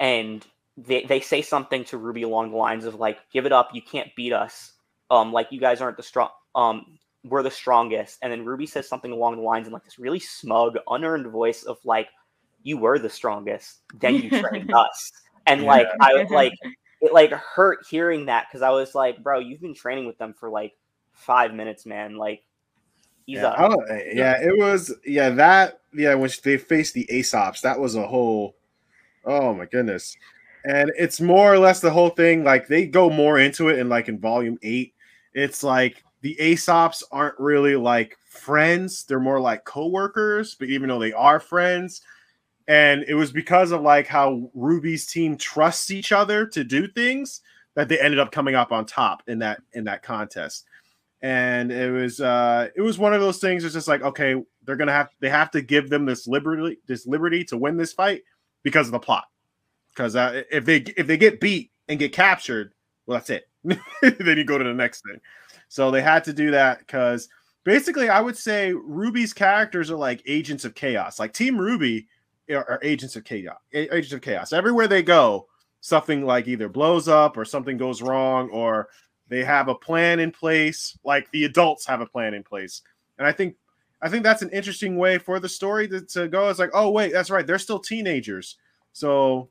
and 0.00 0.46
they 0.76 1.04
they 1.04 1.20
say 1.20 1.42
something 1.42 1.84
to 1.86 1.98
Ruby 1.98 2.22
along 2.22 2.50
the 2.50 2.56
lines 2.56 2.84
of 2.84 2.96
like, 2.96 3.18
"Give 3.32 3.46
it 3.46 3.52
up, 3.52 3.70
you 3.72 3.82
can't 3.82 4.14
beat 4.16 4.32
us." 4.32 4.72
Um, 5.10 5.32
like 5.32 5.48
you 5.50 5.60
guys 5.60 5.80
aren't 5.80 5.96
the 5.96 6.02
strong. 6.02 6.30
Um, 6.54 6.98
we're 7.24 7.42
the 7.42 7.50
strongest. 7.50 8.18
And 8.22 8.30
then 8.30 8.44
Ruby 8.44 8.66
says 8.66 8.88
something 8.88 9.10
along 9.10 9.36
the 9.36 9.42
lines 9.42 9.66
in 9.66 9.72
like 9.72 9.84
this 9.84 9.98
really 9.98 10.20
smug, 10.20 10.76
unearned 10.88 11.26
voice 11.28 11.62
of 11.62 11.78
like, 11.84 12.08
you 12.62 12.76
were 12.78 12.98
the 12.98 13.10
strongest, 13.10 13.80
then 13.98 14.16
you 14.16 14.30
trained 14.30 14.72
us. 14.74 15.12
And 15.46 15.62
yeah. 15.62 15.66
like 15.66 15.86
I 16.00 16.22
like 16.30 16.54
it 17.00 17.12
like 17.12 17.32
hurt 17.32 17.86
hearing 17.88 18.26
that 18.26 18.46
because 18.48 18.62
I 18.62 18.70
was 18.70 18.94
like, 18.94 19.22
bro, 19.22 19.38
you've 19.38 19.60
been 19.60 19.74
training 19.74 20.06
with 20.06 20.18
them 20.18 20.34
for 20.34 20.48
like 20.48 20.72
five 21.12 21.54
minutes, 21.54 21.86
man. 21.86 22.16
Like 22.16 22.42
yeah, 23.26 23.54
eh, 23.90 24.02
yeah, 24.12 24.40
it 24.40 24.56
was 24.58 24.94
yeah, 25.04 25.30
that 25.30 25.80
yeah, 25.94 26.14
when 26.14 26.30
they 26.42 26.58
faced 26.58 26.94
the 26.94 27.10
Ace 27.10 27.32
Ops, 27.34 27.62
that 27.62 27.78
was 27.78 27.94
a 27.94 28.06
whole 28.06 28.56
oh 29.24 29.54
my 29.54 29.66
goodness. 29.66 30.16
And 30.66 30.90
it's 30.96 31.20
more 31.20 31.52
or 31.52 31.58
less 31.58 31.80
the 31.80 31.90
whole 31.90 32.10
thing, 32.10 32.42
like 32.42 32.68
they 32.68 32.86
go 32.86 33.10
more 33.10 33.38
into 33.38 33.68
it 33.68 33.78
in 33.78 33.88
like 33.88 34.08
in 34.08 34.18
volume 34.18 34.58
eight. 34.62 34.94
It's 35.34 35.62
like 35.62 36.02
the 36.22 36.38
Ace 36.40 36.68
Ops 36.68 37.02
aren't 37.10 37.38
really 37.38 37.76
like 37.76 38.16
friends; 38.24 39.04
they're 39.04 39.20
more 39.20 39.40
like 39.40 39.64
co-workers. 39.64 40.54
But 40.54 40.68
even 40.68 40.88
though 40.88 40.98
they 40.98 41.12
are 41.12 41.40
friends, 41.40 42.02
and 42.66 43.04
it 43.06 43.14
was 43.14 43.32
because 43.32 43.72
of 43.72 43.82
like 43.82 44.06
how 44.06 44.50
Ruby's 44.54 45.06
team 45.06 45.36
trusts 45.36 45.90
each 45.90 46.12
other 46.12 46.46
to 46.46 46.64
do 46.64 46.88
things 46.88 47.40
that 47.74 47.88
they 47.88 48.00
ended 48.00 48.20
up 48.20 48.32
coming 48.32 48.54
up 48.54 48.72
on 48.72 48.86
top 48.86 49.22
in 49.26 49.38
that 49.40 49.60
in 49.72 49.84
that 49.84 50.02
contest. 50.02 50.64
And 51.22 51.72
it 51.72 51.90
was 51.90 52.20
uh 52.20 52.68
it 52.74 52.80
was 52.80 52.98
one 52.98 53.14
of 53.14 53.20
those 53.20 53.38
things. 53.38 53.64
It's 53.64 53.74
just 53.74 53.88
like 53.88 54.02
okay, 54.02 54.42
they're 54.64 54.76
gonna 54.76 54.92
have 54.92 55.10
they 55.20 55.28
have 55.28 55.50
to 55.52 55.62
give 55.62 55.90
them 55.90 56.06
this 56.06 56.26
liberty 56.26 56.78
this 56.86 57.06
liberty 57.06 57.44
to 57.44 57.58
win 57.58 57.76
this 57.76 57.92
fight 57.92 58.22
because 58.62 58.86
of 58.86 58.92
the 58.92 58.98
plot. 58.98 59.24
Because 59.90 60.16
uh, 60.16 60.42
if 60.50 60.64
they 60.64 60.78
if 60.96 61.06
they 61.06 61.16
get 61.16 61.40
beat 61.40 61.70
and 61.88 61.98
get 61.98 62.12
captured, 62.12 62.72
well, 63.06 63.18
that's 63.18 63.30
it. 63.30 63.44
then 63.64 64.36
you 64.36 64.44
go 64.44 64.58
to 64.58 64.64
the 64.64 64.74
next 64.74 65.02
thing. 65.02 65.20
So 65.68 65.90
they 65.90 66.02
had 66.02 66.24
to 66.24 66.32
do 66.32 66.50
that 66.50 66.78
because 66.80 67.28
basically, 67.64 68.08
I 68.08 68.20
would 68.20 68.36
say 68.36 68.72
Ruby's 68.72 69.32
characters 69.32 69.90
are 69.90 69.96
like 69.96 70.22
agents 70.26 70.64
of 70.64 70.74
chaos. 70.74 71.18
Like 71.18 71.32
Team 71.32 71.56
RWBY 71.56 72.06
are, 72.50 72.80
agents 72.82 73.16
of 73.16 73.24
chaos. 73.24 73.58
Agents 73.72 74.12
of 74.12 74.20
chaos. 74.20 74.52
Everywhere 74.52 74.88
they 74.88 75.02
go, 75.02 75.46
something 75.80 76.24
like 76.24 76.48
either 76.48 76.68
blows 76.68 77.08
up 77.08 77.36
or 77.36 77.44
something 77.44 77.76
goes 77.76 78.02
wrong, 78.02 78.50
or 78.50 78.88
they 79.28 79.44
have 79.44 79.68
a 79.68 79.74
plan 79.74 80.20
in 80.20 80.30
place. 80.30 80.98
Like 81.04 81.30
the 81.30 81.44
adults 81.44 81.86
have 81.86 82.00
a 82.00 82.06
plan 82.06 82.34
in 82.34 82.42
place, 82.42 82.82
and 83.18 83.26
I 83.26 83.32
think 83.32 83.56
I 84.02 84.08
think 84.08 84.22
that's 84.22 84.42
an 84.42 84.50
interesting 84.50 84.98
way 84.98 85.18
for 85.18 85.40
the 85.40 85.48
story 85.48 85.88
to, 85.88 86.02
to 86.02 86.28
go. 86.28 86.48
It's 86.50 86.58
like, 86.58 86.70
oh 86.74 86.90
wait, 86.90 87.12
that's 87.12 87.30
right, 87.30 87.46
they're 87.46 87.58
still 87.58 87.78
teenagers. 87.78 88.56
So, 88.92 89.48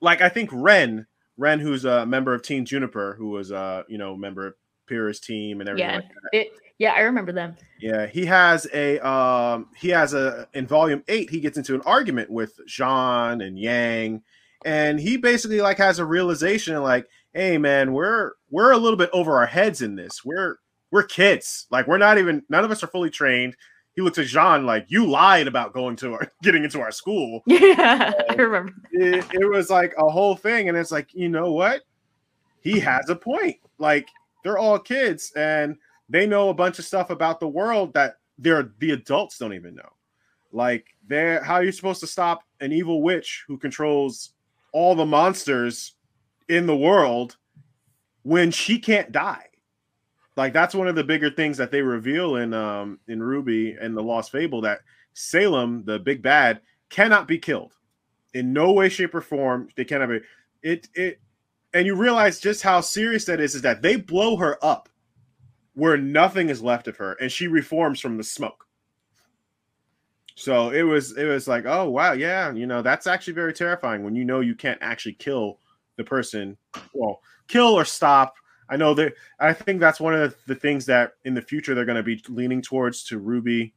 like 0.00 0.20
I 0.22 0.28
think 0.28 0.50
Ren, 0.52 1.06
Ren, 1.36 1.58
who's 1.58 1.84
a 1.84 2.06
member 2.06 2.32
of 2.32 2.42
Team 2.42 2.64
JNPR, 2.64 3.16
who 3.16 3.30
was 3.30 3.50
a 3.50 3.84
you 3.88 3.98
know 3.98 4.16
member 4.16 4.46
of 4.46 4.54
Pyrrha's 4.86 5.20
team 5.20 5.60
and 5.60 5.68
everything 5.68 5.90
yeah. 5.90 5.96
like 5.96 6.04
It, 6.32 6.52
yeah, 6.78 6.92
I 6.92 7.00
remember 7.00 7.32
them. 7.32 7.56
Yeah, 7.80 8.06
he 8.06 8.24
has 8.26 8.66
a 8.72 8.98
um 9.06 9.68
he 9.76 9.88
has 9.90 10.14
a 10.14 10.48
in 10.54 10.66
volume 10.66 11.02
8 11.08 11.30
he 11.30 11.40
gets 11.40 11.56
into 11.56 11.74
an 11.74 11.82
argument 11.82 12.30
with 12.30 12.58
Jaune 12.66 13.40
and 13.40 13.58
Yang 13.58 14.22
and 14.64 14.98
he 14.98 15.16
basically 15.16 15.60
like 15.60 15.78
has 15.78 15.98
a 15.98 16.04
realization 16.04 16.82
like, 16.82 17.08
"Hey 17.32 17.56
man, 17.56 17.92
we're 17.92 18.32
we're 18.50 18.72
a 18.72 18.76
little 18.76 18.96
bit 18.96 19.10
over 19.12 19.36
our 19.38 19.46
heads 19.46 19.80
in 19.80 19.94
this. 19.94 20.24
We're 20.24 20.58
we're 20.90 21.04
kids. 21.04 21.66
Like 21.70 21.86
we're 21.86 21.98
not 21.98 22.18
even 22.18 22.42
none 22.48 22.64
of 22.64 22.70
us 22.70 22.82
are 22.82 22.88
fully 22.88 23.10
trained." 23.10 23.56
He 23.94 24.02
looks 24.02 24.18
at 24.18 24.26
Jaune 24.26 24.66
like, 24.66 24.86
"You 24.88 25.06
lied 25.06 25.46
about 25.46 25.72
going 25.72 25.96
to 25.96 26.14
our 26.14 26.32
getting 26.42 26.64
into 26.64 26.80
our 26.80 26.90
school." 26.90 27.42
Yeah, 27.46 28.12
I 28.28 28.34
remember. 28.34 28.72
It, 28.92 29.24
it 29.32 29.48
was 29.48 29.70
like 29.70 29.94
a 29.98 30.08
whole 30.08 30.36
thing 30.36 30.68
and 30.68 30.76
it's 30.76 30.92
like, 30.92 31.14
"You 31.14 31.28
know 31.28 31.52
what? 31.52 31.82
He 32.60 32.80
has 32.80 33.08
a 33.08 33.16
point." 33.16 33.56
Like 33.78 34.08
they're 34.42 34.58
all 34.58 34.78
kids 34.78 35.32
and 35.36 35.76
they 36.08 36.26
know 36.26 36.48
a 36.48 36.54
bunch 36.54 36.78
of 36.78 36.84
stuff 36.84 37.10
about 37.10 37.40
the 37.40 37.48
world 37.48 37.94
that 37.94 38.16
they're 38.38 38.70
the 38.78 38.92
adults 38.92 39.38
don't 39.38 39.54
even 39.54 39.74
know. 39.74 39.92
Like 40.52 40.86
they're 41.06 41.42
how 41.42 41.54
are 41.54 41.64
you 41.64 41.72
supposed 41.72 42.00
to 42.00 42.06
stop 42.06 42.42
an 42.60 42.72
evil 42.72 43.02
witch 43.02 43.44
who 43.48 43.58
controls 43.58 44.30
all 44.72 44.94
the 44.94 45.06
monsters 45.06 45.94
in 46.48 46.66
the 46.66 46.76
world 46.76 47.36
when 48.22 48.50
she 48.50 48.78
can't 48.78 49.12
die? 49.12 49.46
Like 50.36 50.52
that's 50.52 50.74
one 50.74 50.88
of 50.88 50.94
the 50.94 51.04
bigger 51.04 51.30
things 51.30 51.56
that 51.56 51.70
they 51.70 51.82
reveal 51.82 52.36
in 52.36 52.54
um 52.54 52.98
in 53.08 53.22
Ruby 53.22 53.76
and 53.80 53.96
the 53.96 54.02
Lost 54.02 54.30
Fable 54.30 54.60
that 54.62 54.80
Salem, 55.14 55.84
the 55.84 55.98
big 55.98 56.22
bad, 56.22 56.60
cannot 56.90 57.26
be 57.26 57.38
killed 57.38 57.74
in 58.34 58.52
no 58.52 58.72
way, 58.72 58.88
shape, 58.88 59.14
or 59.14 59.22
form. 59.22 59.68
They 59.76 59.84
cannot 59.84 60.10
be. 60.10 60.20
It 60.62 60.88
it 60.94 61.20
and 61.72 61.86
you 61.86 61.94
realize 61.94 62.38
just 62.38 62.62
how 62.62 62.80
serious 62.80 63.24
that 63.24 63.40
is 63.40 63.54
is 63.54 63.62
that 63.62 63.82
they 63.82 63.96
blow 63.96 64.36
her 64.36 64.62
up 64.64 64.88
where 65.76 65.98
nothing 65.98 66.48
is 66.48 66.62
left 66.62 66.88
of 66.88 66.96
her 66.96 67.12
and 67.20 67.30
she 67.30 67.46
reforms 67.46 68.00
from 68.00 68.16
the 68.16 68.24
smoke. 68.24 68.66
So 70.34 70.70
it 70.70 70.82
was 70.82 71.16
it 71.16 71.24
was 71.24 71.46
like 71.46 71.64
oh 71.66 71.88
wow 71.88 72.12
yeah 72.12 72.52
you 72.52 72.66
know 72.66 72.82
that's 72.82 73.06
actually 73.06 73.34
very 73.34 73.52
terrifying 73.52 74.02
when 74.02 74.16
you 74.16 74.24
know 74.24 74.40
you 74.40 74.54
can't 74.54 74.78
actually 74.82 75.14
kill 75.14 75.60
the 75.96 76.04
person. 76.04 76.56
Well 76.92 77.20
kill 77.46 77.78
or 77.78 77.84
stop. 77.84 78.34
I 78.68 78.76
know 78.76 78.94
that 78.94 79.12
i 79.38 79.52
think 79.52 79.78
that's 79.78 80.00
one 80.00 80.12
of 80.14 80.34
the, 80.48 80.54
things 80.56 80.86
that 80.86 81.12
in 81.24 81.34
the 81.34 81.42
future 81.42 81.72
they're 81.72 81.84
going 81.84 81.96
to 81.96 82.02
be 82.02 82.20
leaning 82.28 82.62
towards 82.62 83.04
to 83.04 83.18
ruby. 83.18 83.74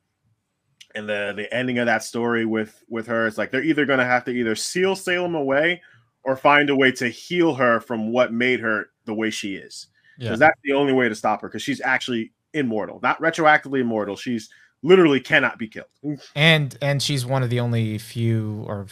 And 0.95 1.08
the 1.08 1.34
the 1.36 1.54
ending 1.54 1.80
of 1.80 1.86
that 1.86 2.04
story 2.04 2.45
with 2.45 2.82
with 2.89 3.06
her 3.08 3.28
is 3.28 3.38
like 3.38 3.52
they're 3.52 3.64
either 3.64 3.86
going 3.86 4.00
to 4.00 4.06
have 4.06 4.24
to 4.26 4.32
either 4.32 4.56
seal 4.56 4.95
salem 4.95 5.36
away 5.36 5.82
or 6.24 6.36
find 6.36 6.70
a 6.70 6.76
way 6.76 6.91
to 6.93 7.10
heal 7.10 7.54
her 7.56 7.80
from 7.80 8.12
what 8.12 8.34
made 8.34 8.60
her 8.62 8.89
the 9.06 9.14
way 9.14 9.30
she 9.30 9.56
is. 9.56 9.88
Because 10.20 10.40
yeah. 10.40 10.48
that's 10.48 10.60
the 10.64 10.74
only 10.74 10.94
way 10.94 11.10
to 11.10 11.16
stop 11.16 11.42
her. 11.42 11.48
Because 11.48 11.62
she's 11.62 11.82
actually 11.82 12.32
immortal, 12.54 13.00
not 13.02 13.20
retroactively 13.22 13.82
immortal. 13.82 14.16
She's 14.16 14.50
literally 14.84 15.20
cannot 15.20 15.58
be 15.58 15.68
killed. 15.68 15.88
And 16.36 16.78
and 16.82 17.02
she's 17.02 17.26
one 17.26 17.44
of 17.44 17.50
the 17.50 17.60
only 17.60 17.98
few 17.98 18.64
or 18.68 18.88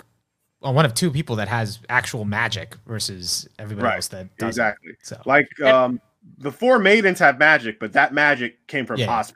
well, 0.61 0.73
one 0.73 0.85
of 0.85 0.93
two 0.93 1.11
people 1.11 1.35
that 1.37 1.47
has 1.47 1.79
actual 1.89 2.25
magic 2.25 2.75
versus 2.87 3.47
everybody 3.59 3.85
right. 3.85 3.95
else 3.95 4.07
that 4.09 4.35
doesn't. 4.37 4.47
exactly. 4.49 4.91
So 5.03 5.21
like 5.25 5.59
um 5.61 6.01
the 6.37 6.51
four 6.51 6.79
maidens 6.79 7.19
have 7.19 7.39
magic, 7.39 7.79
but 7.79 7.93
that 7.93 8.13
magic 8.13 8.67
came 8.67 8.85
from 8.85 8.99
yeah. 8.99 9.07
Ozpin. 9.07 9.35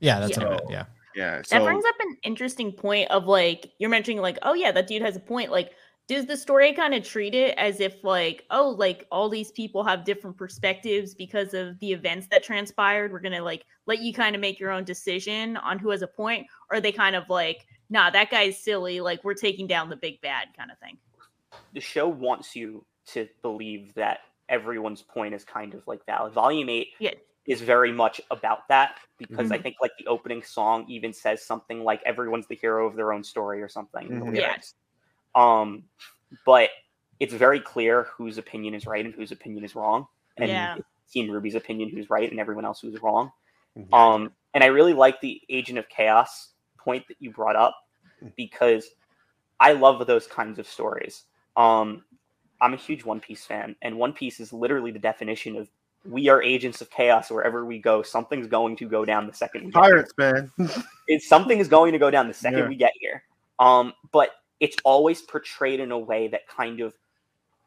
Yeah, 0.00 0.20
that's 0.20 0.36
yeah. 0.36 0.44
what 0.44 0.46
I 0.46 0.56
meant. 0.56 0.70
Yeah. 0.70 0.84
Yeah. 1.14 1.42
So, 1.42 1.58
that 1.58 1.64
brings 1.64 1.84
up 1.84 1.94
an 2.00 2.16
interesting 2.22 2.72
point 2.72 3.10
of 3.10 3.26
like 3.26 3.72
you're 3.78 3.90
mentioning 3.90 4.20
like, 4.20 4.38
oh 4.42 4.54
yeah, 4.54 4.72
that 4.72 4.86
dude 4.86 5.02
has 5.02 5.16
a 5.16 5.20
point. 5.20 5.50
Like 5.50 5.72
does 6.10 6.26
the 6.26 6.36
story 6.36 6.72
kind 6.72 6.92
of 6.92 7.04
treat 7.04 7.36
it 7.36 7.56
as 7.56 7.78
if 7.78 8.02
like 8.02 8.44
oh 8.50 8.70
like 8.70 9.06
all 9.12 9.28
these 9.28 9.52
people 9.52 9.84
have 9.84 10.04
different 10.04 10.36
perspectives 10.36 11.14
because 11.14 11.54
of 11.54 11.78
the 11.78 11.92
events 11.92 12.26
that 12.32 12.42
transpired 12.42 13.12
we're 13.12 13.20
gonna 13.20 13.40
like 13.40 13.64
let 13.86 14.00
you 14.00 14.12
kind 14.12 14.34
of 14.34 14.40
make 14.40 14.58
your 14.58 14.72
own 14.72 14.82
decision 14.82 15.56
on 15.58 15.78
who 15.78 15.90
has 15.90 16.02
a 16.02 16.08
point 16.08 16.44
or 16.68 16.80
they 16.80 16.90
kind 16.90 17.14
of 17.14 17.22
like 17.30 17.64
nah 17.90 18.10
that 18.10 18.28
guy's 18.28 18.58
silly 18.58 19.00
like 19.00 19.22
we're 19.22 19.34
taking 19.34 19.68
down 19.68 19.88
the 19.88 19.94
big 19.94 20.20
bad 20.20 20.48
kind 20.56 20.72
of 20.72 20.78
thing 20.80 20.98
the 21.74 21.80
show 21.80 22.08
wants 22.08 22.56
you 22.56 22.84
to 23.06 23.28
believe 23.40 23.94
that 23.94 24.18
everyone's 24.48 25.02
point 25.02 25.32
is 25.32 25.44
kind 25.44 25.74
of 25.74 25.86
like 25.86 26.04
valid 26.06 26.32
volume 26.32 26.68
8 26.68 26.88
yeah. 26.98 27.10
is 27.46 27.60
very 27.60 27.92
much 27.92 28.20
about 28.32 28.66
that 28.68 28.98
because 29.16 29.44
mm-hmm. 29.44 29.52
i 29.52 29.58
think 29.58 29.76
like 29.80 29.92
the 29.96 30.06
opening 30.08 30.42
song 30.42 30.84
even 30.88 31.12
says 31.12 31.46
something 31.46 31.84
like 31.84 32.02
everyone's 32.04 32.48
the 32.48 32.56
hero 32.56 32.88
of 32.88 32.96
their 32.96 33.12
own 33.12 33.22
story 33.22 33.62
or 33.62 33.68
something 33.68 34.08
mm-hmm. 34.08 34.34
yeah 34.34 34.56
um, 35.34 35.84
but 36.44 36.70
it's 37.18 37.34
very 37.34 37.60
clear 37.60 38.08
whose 38.16 38.38
opinion 38.38 38.74
is 38.74 38.86
right 38.86 39.04
and 39.04 39.14
whose 39.14 39.32
opinion 39.32 39.64
is 39.64 39.74
wrong. 39.74 40.06
And 40.36 40.48
yeah. 40.48 40.76
Team 41.12 41.28
RWBY's 41.28 41.54
opinion 41.54 41.90
who's 41.90 42.08
right 42.08 42.30
and 42.30 42.40
everyone 42.40 42.64
else 42.64 42.80
who's 42.80 43.00
wrong. 43.02 43.32
Mm-hmm. 43.76 43.92
Um, 43.92 44.32
and 44.54 44.64
I 44.64 44.68
really 44.68 44.94
like 44.94 45.20
the 45.20 45.40
Agent 45.48 45.78
of 45.78 45.88
Chaos 45.88 46.50
point 46.78 47.06
that 47.08 47.16
you 47.20 47.30
brought 47.30 47.56
up 47.56 47.76
mm. 48.22 48.32
because 48.36 48.88
I 49.58 49.72
love 49.72 50.04
those 50.06 50.26
kinds 50.26 50.58
of 50.58 50.66
stories. 50.66 51.24
Um, 51.56 52.04
I'm 52.60 52.74
a 52.74 52.76
huge 52.76 53.04
One 53.04 53.20
Piece 53.20 53.44
fan, 53.44 53.76
and 53.82 53.96
One 53.96 54.12
Piece 54.12 54.40
is 54.40 54.52
literally 54.52 54.90
the 54.90 54.98
definition 54.98 55.56
of 55.56 55.68
we 56.04 56.28
are 56.28 56.42
agents 56.42 56.80
of 56.80 56.90
chaos 56.90 57.30
wherever 57.30 57.64
we 57.64 57.78
go. 57.78 58.02
Something's 58.02 58.46
going 58.46 58.76
to 58.76 58.88
go 58.88 59.04
down 59.04 59.26
the 59.26 59.34
second 59.34 59.66
we 59.66 59.70
Pirates, 59.70 60.12
man. 60.16 60.50
it's 61.08 61.28
something 61.28 61.58
is 61.58 61.68
going 61.68 61.92
to 61.92 61.98
go 61.98 62.10
down 62.10 62.26
the 62.26 62.34
second 62.34 62.60
yeah. 62.60 62.68
we 62.68 62.76
get 62.76 62.92
here. 62.98 63.22
Um, 63.58 63.92
but 64.10 64.30
it's 64.60 64.76
always 64.84 65.22
portrayed 65.22 65.80
in 65.80 65.90
a 65.90 65.98
way 65.98 66.28
that 66.28 66.46
kind 66.46 66.80
of 66.80 66.94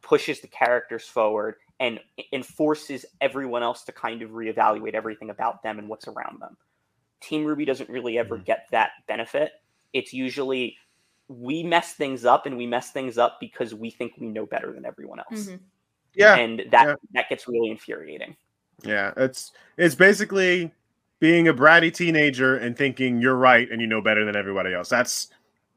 pushes 0.01 0.41
the 0.41 0.47
characters 0.47 1.05
forward 1.05 1.55
and 1.79 1.99
enforces 2.31 3.05
everyone 3.19 3.63
else 3.63 3.83
to 3.83 3.91
kind 3.91 4.21
of 4.21 4.31
reevaluate 4.31 4.93
everything 4.93 5.29
about 5.29 5.63
them 5.63 5.79
and 5.79 5.89
what's 5.89 6.07
around 6.07 6.39
them. 6.39 6.55
Team 7.19 7.45
RWBY 7.45 7.65
doesn't 7.65 7.89
really 7.89 8.17
ever 8.17 8.35
mm-hmm. 8.35 8.43
get 8.43 8.67
that 8.71 8.91
benefit. 9.07 9.53
It's 9.93 10.13
usually 10.13 10.77
we 11.27 11.63
mess 11.63 11.93
things 11.93 12.25
up 12.25 12.45
and 12.45 12.57
we 12.57 12.67
mess 12.67 12.91
things 12.91 13.17
up 13.17 13.39
because 13.39 13.73
we 13.73 13.89
think 13.89 14.13
we 14.19 14.27
know 14.27 14.45
better 14.45 14.71
than 14.71 14.85
everyone 14.85 15.19
else. 15.19 15.47
Mm-hmm. 15.47 15.55
Yeah. 16.15 16.35
And 16.35 16.63
that 16.71 16.87
yeah. 16.87 16.95
that 17.13 17.29
gets 17.29 17.47
really 17.47 17.71
infuriating. 17.71 18.35
Yeah, 18.83 19.13
it's 19.17 19.51
it's 19.77 19.95
basically 19.95 20.71
being 21.19 21.47
a 21.47 21.53
bratty 21.53 21.93
teenager 21.93 22.57
and 22.57 22.77
thinking 22.77 23.21
you're 23.21 23.35
right 23.35 23.71
and 23.71 23.81
you 23.81 23.87
know 23.87 24.01
better 24.01 24.25
than 24.25 24.35
everybody 24.35 24.73
else. 24.73 24.89
That's 24.89 25.29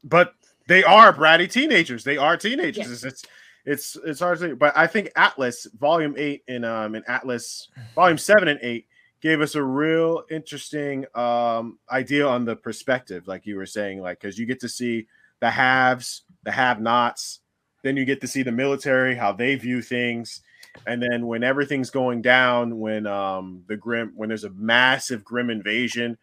but 0.02 0.34
they 0.66 0.84
are 0.84 1.12
bratty 1.12 1.50
teenagers. 1.50 2.04
They 2.04 2.16
are 2.16 2.36
teenagers. 2.36 3.04
It's, 3.04 3.04
it's 3.04 3.24
it's 3.64 3.96
it's 4.04 4.20
hard 4.20 4.38
to 4.38 4.44
say, 4.48 4.52
but 4.52 4.76
I 4.76 4.86
think 4.86 5.10
Atlas 5.16 5.66
Volume 5.78 6.14
Eight 6.16 6.44
in 6.46 6.64
um 6.64 6.94
in 6.94 7.02
Atlas 7.08 7.68
Volume 7.94 8.18
Seven 8.18 8.48
and 8.48 8.60
Eight 8.62 8.86
gave 9.20 9.40
us 9.40 9.54
a 9.54 9.62
real 9.62 10.24
interesting 10.30 11.04
um 11.14 11.78
idea 11.90 12.26
on 12.26 12.44
the 12.44 12.54
perspective, 12.54 13.26
like 13.26 13.46
you 13.46 13.56
were 13.56 13.66
saying, 13.66 14.00
like 14.00 14.20
because 14.20 14.38
you 14.38 14.46
get 14.46 14.60
to 14.60 14.68
see 14.68 15.06
the 15.40 15.50
haves, 15.50 16.22
the 16.44 16.50
have-nots, 16.50 17.40
then 17.82 17.96
you 17.96 18.04
get 18.04 18.20
to 18.20 18.28
see 18.28 18.42
the 18.42 18.52
military 18.52 19.14
how 19.14 19.32
they 19.32 19.54
view 19.56 19.82
things, 19.82 20.42
and 20.86 21.02
then 21.02 21.26
when 21.26 21.42
everything's 21.42 21.90
going 21.90 22.22
down, 22.22 22.78
when 22.78 23.06
um 23.06 23.64
the 23.66 23.76
Grimm 23.76 24.12
when 24.14 24.28
there's 24.28 24.44
a 24.44 24.50
massive 24.50 25.24
Grimm 25.24 25.50
invasion, 25.50 26.16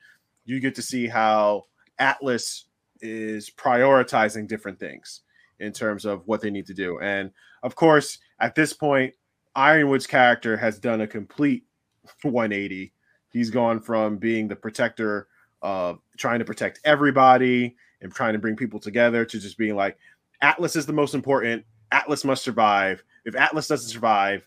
you 0.45 0.61
get 0.61 0.75
to 0.75 0.81
see 0.81 1.07
how 1.07 1.65
Atlas 1.99 2.65
is 3.03 3.51
prioritizing 3.51 4.47
different 4.47 4.79
things 4.79 5.21
in 5.59 5.71
terms 5.71 6.05
of 6.05 6.25
what 6.25 6.41
they 6.41 6.49
need 6.49 6.65
to 6.65 6.73
do. 6.73 6.99
And 6.99 7.31
of 7.61 7.75
course, 7.75 8.17
at 8.39 8.55
this 8.55 8.73
point, 8.73 9.13
Ironwood's 9.55 10.07
character 10.07 10.57
has 10.57 10.79
done 10.79 11.01
a 11.01 11.07
complete 11.07 11.65
180. 12.23 12.91
He's 13.29 13.49
gone 13.49 13.79
from 13.79 14.17
being 14.17 14.47
the 14.47 14.55
protector 14.55 15.27
of 15.61 15.99
trying 16.17 16.39
to 16.39 16.45
protect 16.45 16.79
everybody 16.83 17.75
and 18.01 18.13
trying 18.13 18.33
to 18.33 18.39
bring 18.39 18.55
people 18.55 18.79
together 18.79 19.25
to 19.25 19.39
just 19.39 19.57
being 19.57 19.75
like, 19.75 19.97
Atlas 20.41 20.75
is 20.75 20.85
the 20.85 20.93
most 20.93 21.13
important. 21.15 21.63
Atlas 21.91 22.25
must 22.25 22.43
survive. 22.43 23.03
If 23.25 23.35
Atlas 23.35 23.67
doesn't 23.67 23.89
survive, 23.89 24.45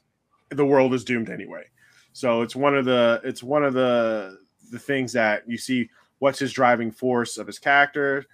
the 0.50 0.66
world 0.66 0.92
is 0.92 1.04
doomed 1.04 1.30
anyway. 1.30 1.64
So 2.12 2.42
it's 2.42 2.56
one 2.56 2.76
of 2.76 2.84
the 2.84 3.20
it's 3.24 3.42
one 3.42 3.64
of 3.64 3.74
the 3.74 4.38
the 4.70 4.78
things 4.78 5.12
that 5.12 5.48
you 5.48 5.58
see 5.58 5.88
what's 6.18 6.38
his 6.38 6.52
driving 6.52 6.90
force 6.90 7.38
of 7.38 7.46
his 7.46 7.58
character 7.58 8.24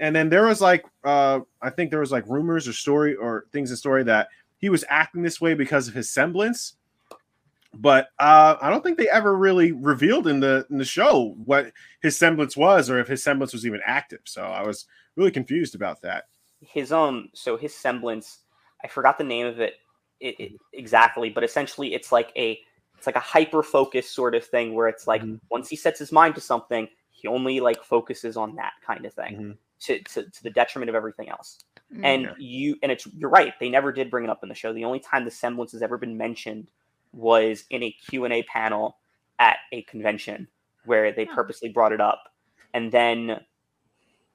and 0.00 0.16
then 0.16 0.28
there 0.30 0.46
was 0.46 0.60
like 0.60 0.84
uh 1.04 1.40
I 1.62 1.70
think 1.70 1.90
there 1.90 2.00
was 2.00 2.10
like 2.10 2.26
rumors 2.26 2.66
or 2.66 2.72
story 2.72 3.14
or 3.14 3.44
things 3.52 3.70
in 3.70 3.76
story 3.76 4.02
that 4.04 4.28
he 4.60 4.68
was 4.68 4.84
acting 4.88 5.22
this 5.22 5.40
way 5.40 5.54
because 5.54 5.88
of 5.88 5.94
his 5.94 6.10
semblance. 6.10 6.74
But 7.72 8.08
uh, 8.18 8.56
I 8.60 8.68
don't 8.68 8.82
think 8.82 8.98
they 8.98 9.08
ever 9.08 9.36
really 9.36 9.70
revealed 9.70 10.26
in 10.26 10.40
the 10.40 10.66
in 10.70 10.78
the 10.78 10.84
show 10.84 11.36
what 11.44 11.72
his 12.02 12.18
semblance 12.18 12.56
was 12.56 12.90
or 12.90 12.98
if 12.98 13.06
his 13.06 13.22
semblance 13.22 13.52
was 13.52 13.64
even 13.64 13.80
active. 13.86 14.20
So 14.24 14.42
I 14.42 14.66
was 14.66 14.86
really 15.16 15.30
confused 15.30 15.74
about 15.74 16.02
that. 16.02 16.24
His 16.60 16.92
um 16.92 17.28
so 17.32 17.56
his 17.56 17.74
semblance, 17.74 18.38
I 18.82 18.88
forgot 18.88 19.18
the 19.18 19.24
name 19.24 19.46
of 19.46 19.60
it, 19.60 19.74
it, 20.18 20.40
it 20.40 20.52
exactly, 20.72 21.30
but 21.30 21.44
essentially 21.44 21.94
it's 21.94 22.10
like 22.10 22.32
a 22.36 22.58
it's 22.98 23.06
like 23.06 23.16
a 23.16 23.20
hyper 23.20 23.62
focus 23.62 24.10
sort 24.10 24.34
of 24.34 24.44
thing 24.44 24.74
where 24.74 24.88
it's 24.88 25.06
like 25.06 25.22
mm-hmm. 25.22 25.36
once 25.48 25.68
he 25.68 25.76
sets 25.76 25.98
his 25.98 26.10
mind 26.10 26.34
to 26.34 26.40
something, 26.40 26.88
he 27.10 27.28
only 27.28 27.60
like 27.60 27.82
focuses 27.84 28.36
on 28.36 28.56
that 28.56 28.72
kind 28.84 29.06
of 29.06 29.14
thing. 29.14 29.34
Mm-hmm 29.34 29.50
to, 29.80 30.02
to, 30.02 30.22
to 30.24 30.42
the 30.42 30.50
detriment 30.50 30.88
of 30.88 30.94
everything 30.94 31.28
else. 31.28 31.64
Mm-hmm. 31.92 32.04
And 32.04 32.30
you 32.38 32.76
and 32.82 32.92
it's 32.92 33.06
you're 33.16 33.30
right. 33.30 33.52
They 33.58 33.68
never 33.68 33.92
did 33.92 34.10
bring 34.10 34.24
it 34.24 34.30
up 34.30 34.42
in 34.42 34.48
the 34.48 34.54
show. 34.54 34.72
The 34.72 34.84
only 34.84 35.00
time 35.00 35.24
the 35.24 35.30
semblance 35.30 35.72
has 35.72 35.82
ever 35.82 35.98
been 35.98 36.16
mentioned 36.16 36.70
was 37.12 37.64
in 37.70 37.82
a 37.82 37.90
Q&A 37.90 38.44
panel 38.44 38.98
at 39.40 39.56
a 39.72 39.82
convention 39.82 40.46
where 40.84 41.12
they 41.12 41.24
purposely 41.24 41.68
brought 41.68 41.92
it 41.92 42.00
up. 42.00 42.22
And 42.72 42.92
then 42.92 43.40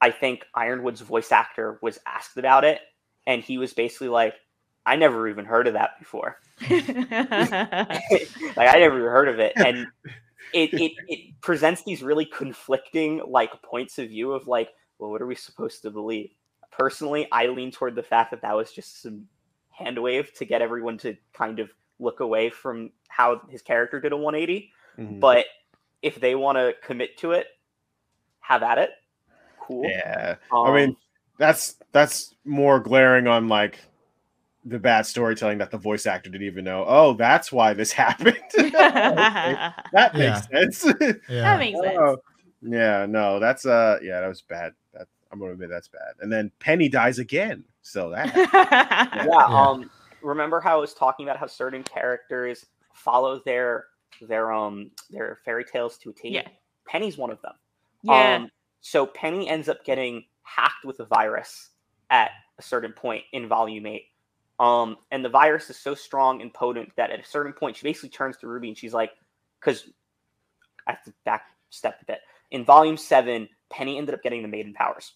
I 0.00 0.10
think 0.10 0.44
Ironwood's 0.54 1.00
voice 1.00 1.32
actor 1.32 1.78
was 1.80 1.98
asked 2.06 2.36
about 2.36 2.64
it 2.64 2.80
and 3.26 3.42
he 3.42 3.56
was 3.56 3.72
basically 3.72 4.08
like 4.08 4.34
I 4.84 4.96
never 4.96 5.26
even 5.28 5.46
heard 5.46 5.66
of 5.66 5.72
that 5.72 5.98
before. 5.98 6.36
like 6.70 6.80
I 6.80 8.78
never 8.78 8.98
even 8.98 9.10
heard 9.10 9.28
of 9.28 9.38
it 9.38 9.52
and 9.56 9.86
it, 10.52 10.72
it 10.74 10.92
it 11.08 11.40
presents 11.40 11.82
these 11.84 12.02
really 12.02 12.24
conflicting 12.24 13.22
like 13.26 13.50
points 13.62 13.98
of 13.98 14.08
view 14.08 14.32
of 14.32 14.46
like 14.46 14.70
well, 14.98 15.10
what 15.10 15.22
are 15.22 15.26
we 15.26 15.34
supposed 15.34 15.82
to 15.82 15.90
believe? 15.90 16.30
Personally, 16.70 17.28
I 17.32 17.46
lean 17.46 17.70
toward 17.70 17.94
the 17.94 18.02
fact 18.02 18.30
that 18.30 18.42
that 18.42 18.54
was 18.54 18.72
just 18.72 19.02
some 19.02 19.26
hand 19.70 20.00
wave 20.02 20.32
to 20.34 20.44
get 20.44 20.62
everyone 20.62 20.98
to 20.98 21.16
kind 21.32 21.58
of 21.58 21.70
look 21.98 22.20
away 22.20 22.50
from 22.50 22.90
how 23.08 23.40
his 23.48 23.62
character 23.62 24.00
did 24.00 24.12
a 24.12 24.16
180. 24.16 24.70
Mm-hmm. 24.98 25.20
But 25.20 25.46
if 26.02 26.20
they 26.20 26.34
want 26.34 26.58
to 26.58 26.74
commit 26.82 27.16
to 27.18 27.32
it, 27.32 27.46
have 28.40 28.62
at 28.62 28.78
it. 28.78 28.90
Cool. 29.60 29.84
Yeah. 29.84 30.36
Um, 30.52 30.66
I 30.66 30.74
mean, 30.74 30.96
that's 31.38 31.76
that's 31.92 32.34
more 32.44 32.80
glaring 32.80 33.26
on 33.26 33.48
like 33.48 33.80
the 34.64 34.78
bad 34.78 35.06
storytelling 35.06 35.58
that 35.58 35.70
the 35.70 35.78
voice 35.78 36.06
actor 36.06 36.30
didn't 36.30 36.46
even 36.46 36.64
know. 36.64 36.84
Oh, 36.86 37.14
that's 37.14 37.52
why 37.52 37.72
this 37.72 37.92
happened. 37.92 38.38
okay. 38.58 38.72
That 38.72 40.14
makes 40.14 40.18
yeah. 40.22 40.40
sense. 40.40 40.84
Yeah. 41.00 41.12
That 41.28 41.58
makes 41.58 41.80
sense. 41.80 41.98
Oh, 41.98 42.16
yeah, 42.62 43.06
no, 43.06 43.38
that's 43.38 43.66
uh 43.66 43.98
yeah, 44.02 44.20
that 44.20 44.28
was 44.28 44.42
bad. 44.42 44.72
I'm 45.36 45.40
gonna 45.40 45.52
admit 45.52 45.70
that's 45.70 45.88
bad. 45.88 46.14
And 46.20 46.32
then 46.32 46.50
Penny 46.58 46.88
dies 46.88 47.18
again. 47.18 47.64
So 47.82 48.10
that 48.10 48.34
yeah. 48.36 49.26
yeah. 49.26 49.44
Um 49.46 49.90
remember 50.22 50.60
how 50.60 50.78
I 50.78 50.80
was 50.80 50.94
talking 50.94 51.26
about 51.26 51.38
how 51.38 51.46
certain 51.46 51.82
characters 51.82 52.64
follow 52.94 53.40
their 53.44 53.84
their 54.22 54.52
um 54.52 54.90
their 55.10 55.38
fairy 55.44 55.64
tales 55.64 55.98
to 55.98 56.10
a 56.10 56.12
T? 56.12 56.30
Yeah. 56.30 56.48
Penny's 56.88 57.18
one 57.18 57.30
of 57.30 57.40
them. 57.42 57.54
Yeah. 58.02 58.36
Um 58.36 58.50
so 58.80 59.06
Penny 59.06 59.48
ends 59.48 59.68
up 59.68 59.84
getting 59.84 60.24
hacked 60.42 60.84
with 60.84 61.00
a 61.00 61.04
virus 61.04 61.70
at 62.10 62.30
a 62.58 62.62
certain 62.62 62.92
point 62.92 63.24
in 63.32 63.48
volume 63.48 63.86
eight. 63.86 64.06
Um, 64.58 64.96
and 65.10 65.24
the 65.24 65.28
virus 65.28 65.68
is 65.68 65.76
so 65.76 65.94
strong 65.94 66.40
and 66.40 66.52
potent 66.52 66.90
that 66.96 67.10
at 67.10 67.20
a 67.20 67.24
certain 67.24 67.52
point 67.52 67.76
she 67.76 67.82
basically 67.82 68.08
turns 68.08 68.38
to 68.38 68.46
Ruby 68.46 68.68
and 68.68 68.78
she's 68.78 68.94
like, 68.94 69.10
because 69.60 69.90
I 70.86 70.92
have 70.92 71.04
to 71.04 71.12
back 71.24 71.42
step 71.70 71.98
a 72.00 72.04
bit. 72.06 72.20
In 72.50 72.64
volume 72.64 72.96
seven, 72.96 73.48
Penny 73.70 73.98
ended 73.98 74.14
up 74.14 74.22
getting 74.22 74.42
the 74.42 74.48
maiden 74.48 74.72
powers. 74.72 75.12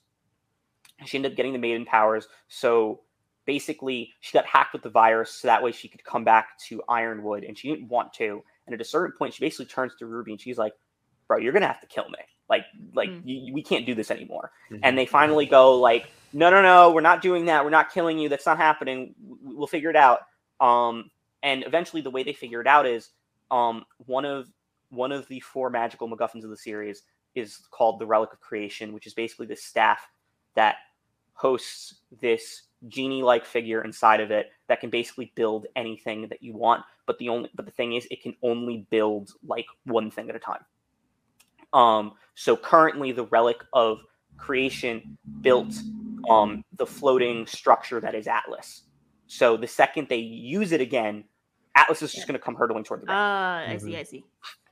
She 1.06 1.18
ended 1.18 1.32
up 1.32 1.36
getting 1.36 1.52
the 1.52 1.58
maiden 1.58 1.84
powers. 1.84 2.28
So 2.48 3.00
basically, 3.46 4.12
she 4.20 4.32
got 4.32 4.46
hacked 4.46 4.72
with 4.72 4.82
the 4.82 4.90
virus 4.90 5.30
so 5.30 5.48
that 5.48 5.62
way 5.62 5.72
she 5.72 5.88
could 5.88 6.04
come 6.04 6.24
back 6.24 6.58
to 6.68 6.82
Ironwood, 6.88 7.44
and 7.44 7.56
she 7.56 7.68
didn't 7.68 7.88
want 7.88 8.12
to. 8.14 8.42
And 8.66 8.74
at 8.74 8.80
a 8.80 8.84
certain 8.84 9.16
point, 9.16 9.34
she 9.34 9.44
basically 9.44 9.66
turns 9.66 9.94
to 9.96 10.06
Ruby 10.06 10.32
and 10.32 10.40
she's 10.40 10.58
like, 10.58 10.74
"Bro, 11.26 11.38
you're 11.38 11.52
gonna 11.52 11.66
have 11.66 11.80
to 11.80 11.86
kill 11.86 12.08
me. 12.08 12.18
Like, 12.48 12.64
like 12.94 13.08
mm. 13.08 13.22
you, 13.24 13.52
we 13.52 13.62
can't 13.62 13.86
do 13.86 13.94
this 13.94 14.10
anymore." 14.10 14.52
Mm-hmm. 14.70 14.80
And 14.84 14.96
they 14.96 15.06
finally 15.06 15.46
go 15.46 15.76
like, 15.78 16.10
"No, 16.32 16.50
no, 16.50 16.62
no, 16.62 16.90
we're 16.92 17.00
not 17.00 17.22
doing 17.22 17.46
that. 17.46 17.64
We're 17.64 17.70
not 17.70 17.92
killing 17.92 18.18
you. 18.18 18.28
That's 18.28 18.46
not 18.46 18.58
happening. 18.58 19.14
We'll 19.42 19.66
figure 19.66 19.90
it 19.90 19.96
out." 19.96 20.20
Um, 20.60 21.10
and 21.42 21.64
eventually, 21.66 22.02
the 22.02 22.10
way 22.10 22.22
they 22.22 22.32
figure 22.32 22.60
it 22.60 22.66
out 22.66 22.86
is 22.86 23.10
um, 23.50 23.84
one 24.06 24.24
of 24.24 24.48
one 24.90 25.12
of 25.12 25.26
the 25.28 25.40
four 25.40 25.70
magical 25.70 26.08
MacGuffins 26.08 26.44
of 26.44 26.50
the 26.50 26.56
series 26.56 27.02
is 27.34 27.58
called 27.70 27.98
the 27.98 28.06
Relic 28.06 28.32
of 28.32 28.40
Creation, 28.40 28.92
which 28.92 29.06
is 29.06 29.14
basically 29.14 29.46
the 29.46 29.56
staff 29.56 30.00
that 30.54 30.76
hosts 31.40 31.94
this 32.20 32.64
genie 32.88 33.22
like 33.22 33.44
figure 33.44 33.82
inside 33.82 34.20
of 34.20 34.30
it 34.30 34.50
that 34.68 34.80
can 34.80 34.90
basically 34.90 35.32
build 35.34 35.66
anything 35.74 36.28
that 36.28 36.42
you 36.42 36.54
want 36.54 36.82
but 37.06 37.18
the 37.18 37.28
only 37.28 37.50
but 37.54 37.64
the 37.64 37.72
thing 37.72 37.94
is 37.94 38.06
it 38.10 38.22
can 38.22 38.34
only 38.42 38.86
build 38.90 39.32
like 39.46 39.66
one 39.84 40.10
thing 40.10 40.28
at 40.28 40.36
a 40.36 40.38
time. 40.38 40.64
Um 41.72 42.12
so 42.34 42.56
currently 42.56 43.12
the 43.12 43.24
relic 43.26 43.56
of 43.72 44.00
creation 44.36 45.18
built 45.40 45.74
um 46.28 46.62
the 46.76 46.86
floating 46.86 47.46
structure 47.46 48.00
that 48.00 48.14
is 48.14 48.26
atlas. 48.26 48.82
So 49.26 49.56
the 49.56 49.66
second 49.66 50.08
they 50.08 50.18
use 50.18 50.72
it 50.72 50.80
again 50.80 51.24
atlas 51.74 52.02
is 52.02 52.12
just 52.12 52.26
going 52.26 52.38
to 52.38 52.44
come 52.44 52.54
hurtling 52.54 52.84
toward 52.84 53.02
the 53.02 53.06
ground. 53.06 53.18
Uh, 53.18 53.72
i 53.72 53.76
mm-hmm. 53.76 53.86
see 53.86 53.96
i 53.96 54.02
see. 54.02 54.24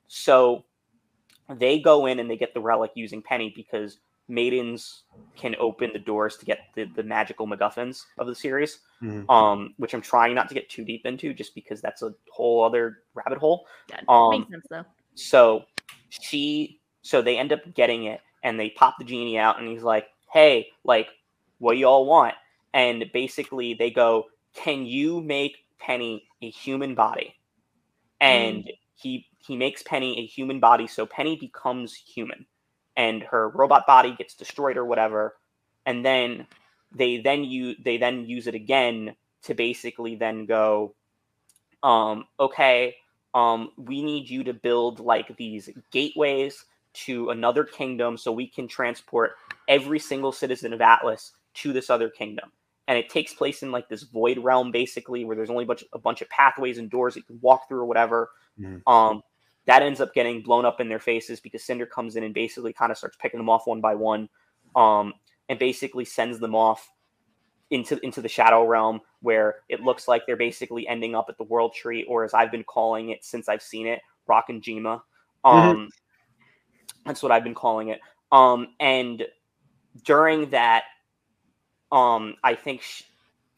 So 0.06 0.64
they 1.56 1.80
go 1.80 2.06
in 2.06 2.18
and 2.18 2.30
they 2.30 2.36
get 2.36 2.54
the 2.54 2.60
relic 2.60 2.90
using 2.94 3.22
penny 3.22 3.52
because 3.56 3.98
maidens 4.28 5.04
can 5.36 5.56
open 5.58 5.90
the 5.92 5.98
doors 5.98 6.36
to 6.36 6.44
get 6.44 6.60
the, 6.74 6.84
the 6.96 7.02
magical 7.02 7.46
MacGuffins 7.46 8.04
of 8.18 8.26
the 8.26 8.34
series, 8.34 8.80
mm-hmm. 9.02 9.28
um, 9.30 9.74
which 9.78 9.94
I'm 9.94 10.02
trying 10.02 10.34
not 10.34 10.48
to 10.48 10.54
get 10.54 10.68
too 10.68 10.84
deep 10.84 11.06
into, 11.06 11.32
just 11.32 11.54
because 11.54 11.80
that's 11.80 12.02
a 12.02 12.14
whole 12.30 12.62
other 12.62 12.98
rabbit 13.14 13.38
hole. 13.38 13.66
Yeah, 13.90 14.00
um, 14.08 14.30
makes 14.30 14.50
sense 14.50 14.66
though. 14.70 14.84
So 15.14 15.64
she, 16.10 16.80
so 17.02 17.22
they 17.22 17.38
end 17.38 17.52
up 17.52 17.60
getting 17.74 18.04
it, 18.04 18.20
and 18.42 18.60
they 18.60 18.70
pop 18.70 18.96
the 18.98 19.04
genie 19.04 19.38
out, 19.38 19.58
and 19.58 19.68
he's 19.68 19.82
like, 19.82 20.06
"Hey, 20.30 20.68
like, 20.84 21.08
what 21.58 21.72
do 21.72 21.78
y'all 21.78 22.06
want?" 22.06 22.34
And 22.74 23.10
basically, 23.12 23.74
they 23.74 23.90
go, 23.90 24.26
"Can 24.54 24.84
you 24.84 25.20
make 25.22 25.56
Penny 25.78 26.24
a 26.42 26.50
human 26.50 26.94
body?" 26.94 27.34
And 28.20 28.64
mm. 28.64 28.78
he 28.94 29.26
he 29.38 29.56
makes 29.56 29.82
Penny 29.82 30.18
a 30.18 30.26
human 30.26 30.60
body, 30.60 30.86
so 30.86 31.06
Penny 31.06 31.36
becomes 31.36 31.94
human 31.94 32.44
and 32.98 33.22
her 33.22 33.48
robot 33.48 33.86
body 33.86 34.14
gets 34.18 34.34
destroyed 34.34 34.76
or 34.76 34.84
whatever. 34.84 35.36
And 35.86 36.04
then 36.04 36.46
they 36.94 37.18
then 37.18 37.44
use 37.44 37.76
they 37.82 37.96
then 37.96 38.26
use 38.26 38.46
it 38.46 38.54
again 38.54 39.14
to 39.44 39.54
basically 39.54 40.16
then 40.16 40.44
go 40.44 40.94
um 41.82 42.24
okay 42.40 42.96
um 43.34 43.70
we 43.76 44.02
need 44.02 44.28
you 44.28 44.42
to 44.42 44.54
build 44.54 45.00
like 45.00 45.36
these 45.36 45.68
gateways 45.92 46.64
to 46.94 47.30
another 47.30 47.62
kingdom 47.62 48.16
so 48.16 48.32
we 48.32 48.46
can 48.46 48.66
transport 48.66 49.32
every 49.68 49.98
single 49.98 50.32
citizen 50.32 50.72
of 50.72 50.80
atlas 50.80 51.32
to 51.54 51.72
this 51.72 51.90
other 51.90 52.08
kingdom. 52.08 52.50
And 52.86 52.96
it 52.96 53.10
takes 53.10 53.34
place 53.34 53.62
in 53.62 53.70
like 53.70 53.88
this 53.88 54.04
void 54.04 54.38
realm 54.38 54.72
basically 54.72 55.24
where 55.24 55.36
there's 55.36 55.50
only 55.50 55.64
a 55.64 55.66
bunch, 55.66 55.84
a 55.92 55.98
bunch 55.98 56.22
of 56.22 56.28
pathways 56.30 56.78
and 56.78 56.88
doors 56.90 57.14
that 57.14 57.20
you 57.20 57.24
can 57.24 57.40
walk 57.42 57.68
through 57.68 57.80
or 57.80 57.86
whatever. 57.86 58.30
Mm. 58.58 58.82
um 58.88 59.22
that 59.68 59.82
ends 59.82 60.00
up 60.00 60.14
getting 60.14 60.40
blown 60.40 60.64
up 60.64 60.80
in 60.80 60.88
their 60.88 60.98
faces 60.98 61.40
because 61.40 61.62
Cinder 61.62 61.84
comes 61.84 62.16
in 62.16 62.24
and 62.24 62.32
basically 62.32 62.72
kind 62.72 62.90
of 62.90 62.96
starts 62.96 63.18
picking 63.20 63.38
them 63.38 63.50
off 63.50 63.66
one 63.66 63.82
by 63.82 63.94
one, 63.94 64.26
um, 64.74 65.12
and 65.50 65.58
basically 65.58 66.06
sends 66.06 66.38
them 66.38 66.54
off 66.54 66.90
into 67.70 68.02
into 68.02 68.22
the 68.22 68.28
shadow 68.30 68.64
realm 68.64 68.98
where 69.20 69.56
it 69.68 69.80
looks 69.80 70.08
like 70.08 70.22
they're 70.26 70.38
basically 70.38 70.88
ending 70.88 71.14
up 71.14 71.26
at 71.28 71.36
the 71.36 71.44
world 71.44 71.74
tree, 71.74 72.04
or 72.04 72.24
as 72.24 72.32
I've 72.32 72.50
been 72.50 72.64
calling 72.64 73.10
it 73.10 73.22
since 73.22 73.46
I've 73.46 73.60
seen 73.60 73.86
it, 73.86 74.00
Rock 74.26 74.46
and 74.48 74.62
Jima. 74.62 75.02
Um, 75.44 75.76
mm-hmm. 75.76 75.84
That's 77.04 77.22
what 77.22 77.30
I've 77.30 77.44
been 77.44 77.54
calling 77.54 77.88
it. 77.88 78.00
Um, 78.32 78.68
and 78.80 79.22
during 80.02 80.48
that, 80.50 80.84
um, 81.92 82.36
I 82.42 82.54
think 82.54 82.82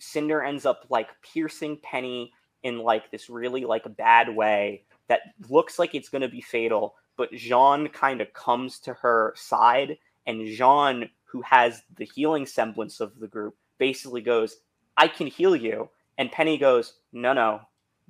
Cinder 0.01 0.43
ends 0.43 0.67
up 0.67 0.87
like 0.91 1.09
piercing 1.23 1.79
Penny 1.81 2.33
in 2.65 2.81
like 2.81 3.13
this 3.13 3.31
really 3.31 3.65
like 3.65 3.85
bad 3.97 4.35
way 4.35 4.83
that 5.11 5.23
looks 5.49 5.77
like 5.77 5.97
it's 5.97 6.09
going 6.09 6.23
to 6.23 6.29
be 6.29 6.41
fatal, 6.41 6.95
but 7.17 7.33
Jaune 7.33 7.89
kind 7.89 8.21
of 8.21 8.33
comes 8.33 8.79
to 8.79 8.95
her 8.95 9.35
side, 9.37 9.99
and 10.27 10.47
Jaune, 10.47 11.11
who 11.25 11.43
has 11.43 11.83
the 11.97 12.05
healing 12.05 12.47
semblance 12.47 13.01
of 13.01 13.19
the 13.19 13.27
group, 13.27 13.57
basically 13.79 14.21
goes, 14.21 14.59
I 14.97 15.09
can 15.09 15.27
heal 15.27 15.57
you. 15.57 15.91
And 16.17 16.31
Penny 16.31 16.57
goes, 16.57 16.95
No, 17.13 17.33
no, 17.33 17.61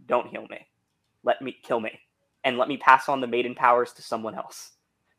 don't 0.07 0.29
heal 0.29 0.47
me. 0.51 0.67
Let 1.25 1.41
me 1.41 1.57
kill 1.63 1.81
me. 1.81 1.99
And 2.45 2.59
let 2.59 2.69
me 2.69 2.77
pass 2.77 3.09
on 3.09 3.23
the 3.23 3.27
maiden 3.27 3.55
powers 3.55 3.95
to 3.95 4.03
someone 4.03 4.35
else. 4.35 4.73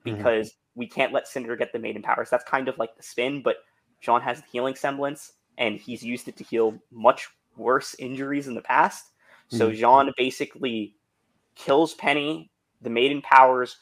Mm-hmm. 0.06 0.18
Because 0.18 0.50
mm-hmm. 0.50 0.80
we 0.80 0.88
can't 0.88 1.14
let 1.14 1.28
Cinder 1.28 1.56
get 1.56 1.74
the 1.74 1.80
maiden 1.80 2.04
powers. 2.04 2.30
That's 2.30 2.44
kind 2.44 2.68
of 2.68 2.78
like 2.78 2.96
the 2.96 3.02
spin, 3.02 3.42
but 3.42 3.56
Jaune 4.02 4.22
has 4.22 4.40
the 4.42 4.48
healing 4.52 4.76
semblance, 4.76 5.34
and 5.58 5.80
he's 5.80 6.04
used 6.04 6.28
it 6.28 6.38
to 6.38 6.44
heal 6.44 6.78
much 6.92 7.28
worse 7.58 7.96
injuries 7.98 8.48
in 8.48 8.54
the 8.54 8.62
past. 8.62 9.08
So 9.50 9.70
mm-hmm. 9.70 9.80
Jaune 9.80 10.14
basically 10.16 10.96
kills 11.56 11.94
Penny. 11.94 12.52
The 12.82 12.90
maiden 12.90 13.22
powers 13.22 13.78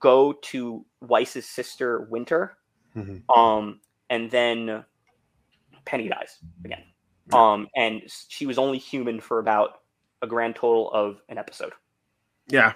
go 0.00 0.32
to 0.32 0.84
Weiss's 1.00 1.46
sister 1.46 2.06
Winter, 2.10 2.56
mm-hmm. 2.96 3.30
um, 3.38 3.80
and 4.10 4.30
then 4.30 4.84
Penny 5.84 6.08
dies 6.08 6.38
again. 6.64 6.82
Um, 7.32 7.68
and 7.76 8.02
she 8.28 8.46
was 8.46 8.58
only 8.58 8.78
human 8.78 9.20
for 9.20 9.38
about 9.38 9.80
a 10.22 10.26
grand 10.26 10.56
total 10.56 10.90
of 10.92 11.20
an 11.28 11.38
episode. 11.38 11.72
Yeah. 12.48 12.72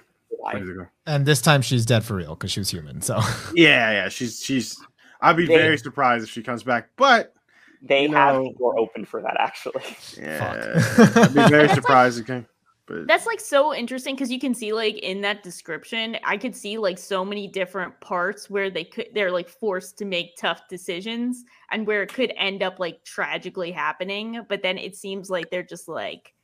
And 1.06 1.26
this 1.26 1.40
time 1.40 1.62
she's 1.62 1.86
dead 1.86 2.04
for 2.04 2.16
real 2.16 2.34
because 2.34 2.50
she 2.50 2.60
was 2.60 2.70
human. 2.70 3.00
So 3.00 3.20
yeah, 3.54 3.90
yeah, 3.92 4.08
she's 4.08 4.42
she's. 4.42 4.78
I'd 5.20 5.36
be 5.36 5.46
they, 5.46 5.56
very 5.56 5.78
surprised 5.78 6.24
if 6.24 6.30
she 6.30 6.42
comes 6.42 6.64
back, 6.64 6.88
but 6.96 7.32
they 7.80 8.08
have 8.08 8.34
know, 8.36 8.44
the 8.44 8.58
door 8.58 8.78
open 8.78 9.04
for 9.04 9.22
that 9.22 9.36
actually. 9.38 9.84
Yeah, 10.18 10.82
I'd 11.16 11.34
be 11.34 11.48
very 11.48 11.68
surprised. 11.68 12.20
Okay. 12.22 12.44
But 12.86 13.06
that's 13.06 13.26
like 13.26 13.38
so 13.38 13.72
interesting 13.74 14.14
because 14.14 14.30
you 14.30 14.40
can 14.40 14.54
see 14.54 14.72
like 14.72 14.98
in 14.98 15.20
that 15.20 15.42
description, 15.42 16.16
I 16.24 16.36
could 16.36 16.56
see 16.56 16.78
like 16.78 16.98
so 16.98 17.24
many 17.24 17.46
different 17.46 17.98
parts 18.00 18.50
where 18.50 18.70
they 18.70 18.84
could 18.84 19.06
they're 19.14 19.30
like 19.30 19.48
forced 19.48 19.98
to 19.98 20.04
make 20.04 20.36
tough 20.36 20.62
decisions 20.68 21.44
and 21.70 21.86
where 21.86 22.02
it 22.02 22.12
could 22.12 22.32
end 22.36 22.62
up 22.62 22.80
like 22.80 23.04
tragically 23.04 23.70
happening. 23.70 24.44
But 24.48 24.62
then 24.62 24.78
it 24.78 24.96
seems 24.96 25.30
like 25.30 25.50
they're 25.50 25.62
just 25.62 25.86
like, 25.86 26.34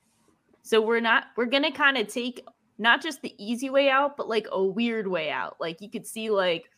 so 0.62 0.80
we're 0.80 1.00
not 1.00 1.26
we're 1.36 1.46
gonna 1.46 1.72
kind 1.72 1.96
of 1.96 2.06
take 2.06 2.44
not 2.78 3.02
just 3.02 3.20
the 3.22 3.34
easy 3.38 3.68
way 3.68 3.90
out, 3.90 4.16
but 4.16 4.28
like 4.28 4.46
a 4.52 4.62
weird 4.62 5.08
way 5.08 5.30
out. 5.30 5.56
Like 5.58 5.80
you 5.80 5.90
could 5.90 6.06
see 6.06 6.30
like, 6.30 6.70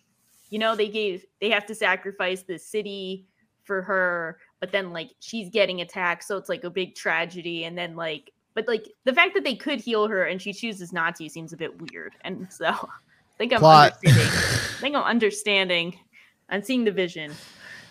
you 0.48 0.58
know, 0.58 0.74
they 0.74 0.88
gave 0.88 1.26
they 1.40 1.50
have 1.50 1.66
to 1.66 1.74
sacrifice 1.74 2.42
the 2.42 2.58
city 2.58 3.26
for 3.64 3.82
her, 3.82 4.38
but 4.58 4.72
then 4.72 4.90
like 4.90 5.10
she's 5.20 5.50
getting 5.50 5.82
attacked, 5.82 6.24
so 6.24 6.38
it's 6.38 6.48
like 6.48 6.64
a 6.64 6.70
big 6.70 6.94
tragedy, 6.94 7.64
and 7.64 7.76
then 7.76 7.94
like 7.94 8.32
but 8.54 8.66
like 8.66 8.88
the 9.04 9.12
fact 9.12 9.34
that 9.34 9.44
they 9.44 9.54
could 9.54 9.80
heal 9.80 10.08
her 10.08 10.24
and 10.24 10.40
she 10.40 10.52
chooses 10.52 10.92
not 10.92 11.16
to 11.16 11.28
seems 11.28 11.52
a 11.52 11.56
bit 11.56 11.80
weird. 11.80 12.14
And 12.22 12.46
so 12.50 12.66
I 12.66 12.78
think 13.38 13.52
I'm 13.52 13.60
Plot. 13.60 13.92
understanding. 13.92 14.26
I 14.26 14.80
think 14.80 14.96
I'm 14.96 15.02
understanding 15.02 15.98
and 16.48 16.64
seeing 16.64 16.84
the 16.84 16.92
vision. 16.92 17.32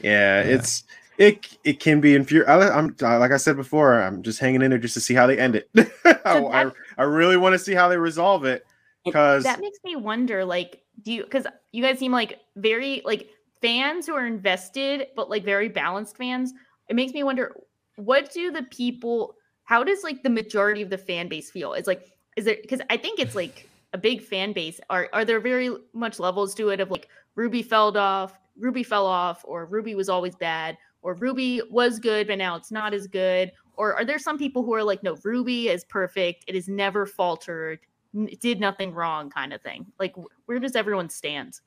Yeah, 0.02 0.44
yeah. 0.44 0.56
it's 0.56 0.84
it 1.18 1.58
it 1.64 1.80
can 1.80 2.02
be 2.02 2.16
infuriating. 2.16 2.50
I'm 2.50 2.96
like 3.00 3.32
I 3.32 3.38
said 3.38 3.56
before, 3.56 4.02
I'm 4.02 4.24
just 4.24 4.40
hanging 4.40 4.62
in 4.62 4.70
there 4.70 4.80
just 4.80 4.94
to 4.94 5.02
see 5.02 5.14
how 5.14 5.28
they 5.28 5.38
end 5.38 5.56
it. 5.56 5.70
I, 6.26 6.40
I, 6.40 6.72
I 6.98 7.04
really 7.04 7.38
want 7.38 7.54
to 7.54 7.60
see 7.60 7.74
how 7.74 7.90
they 7.90 7.98
resolve 7.98 8.46
it 8.46 8.66
because 9.04 9.44
that 9.44 9.60
makes 9.60 9.80
me 9.84 9.96
wonder. 9.96 10.46
Like, 10.46 10.82
do 11.02 11.12
you 11.12 11.24
because 11.24 11.46
you 11.72 11.84
guys 11.84 12.00
seem 12.00 12.12
like 12.12 12.40
very 12.56 13.02
like 13.06 13.30
fans 13.62 14.08
who 14.08 14.16
are 14.16 14.26
invested, 14.26 15.08
but 15.16 15.30
like 15.30 15.44
very 15.44 15.68
balanced 15.68 16.18
fans. 16.18 16.54
It 16.88 16.96
makes 16.96 17.14
me 17.14 17.24
wonder 17.24 17.56
what 17.96 18.32
do 18.32 18.52
the 18.52 18.64
people 18.64 19.36
how 19.70 19.84
does 19.84 20.04
like 20.04 20.24
the 20.24 20.32
majority 20.32 20.82
of 20.82 20.90
the 20.90 20.98
fan 20.98 21.28
base 21.28 21.52
feel? 21.52 21.74
It's 21.74 21.88
like, 21.88 22.12
is 22.36 22.46
there 22.46 22.58
because 22.60 22.82
I 22.90 22.98
think 22.98 23.20
it's 23.20 23.36
like 23.36 23.70
a 23.94 24.00
big 24.00 24.24
fan 24.24 24.52
base. 24.52 24.80
Are 24.90 25.08
are 25.14 25.24
there 25.24 25.40
very 25.40 25.70
much 25.94 26.18
levels 26.18 26.56
to 26.56 26.70
it 26.70 26.80
of 26.80 26.90
like 26.90 27.08
RWBY 27.38 27.66
fell 27.66 27.96
off, 27.96 28.34
RWBY 28.60 28.84
fell 28.88 29.06
off, 29.06 29.46
or 29.48 29.68
RWBY 29.68 29.96
was 29.96 30.10
always 30.10 30.36
bad, 30.36 30.76
or 31.04 31.16
RWBY 31.16 31.70
was 31.70 32.00
good 32.00 32.26
but 32.26 32.40
now 32.40 32.56
it's 32.56 32.72
not 32.72 32.96
as 32.96 33.06
good? 33.06 33.52
Or 33.78 33.94
are 33.94 34.04
there 34.04 34.18
some 34.18 34.40
people 34.40 34.64
who 34.64 34.74
are 34.74 34.84
like, 34.84 35.04
no, 35.04 35.14
RWBY 35.14 35.66
is 35.66 35.84
perfect. 35.84 36.46
It 36.48 36.56
has 36.56 36.68
never 36.68 37.06
faltered. 37.06 37.80
It 38.16 38.40
did 38.40 38.60
nothing 38.60 38.92
wrong, 38.92 39.30
kind 39.30 39.54
of 39.54 39.62
thing. 39.62 39.86
Like, 40.00 40.16
where 40.48 40.58
does 40.58 40.76
everyone 40.76 41.10
stand? 41.10 41.60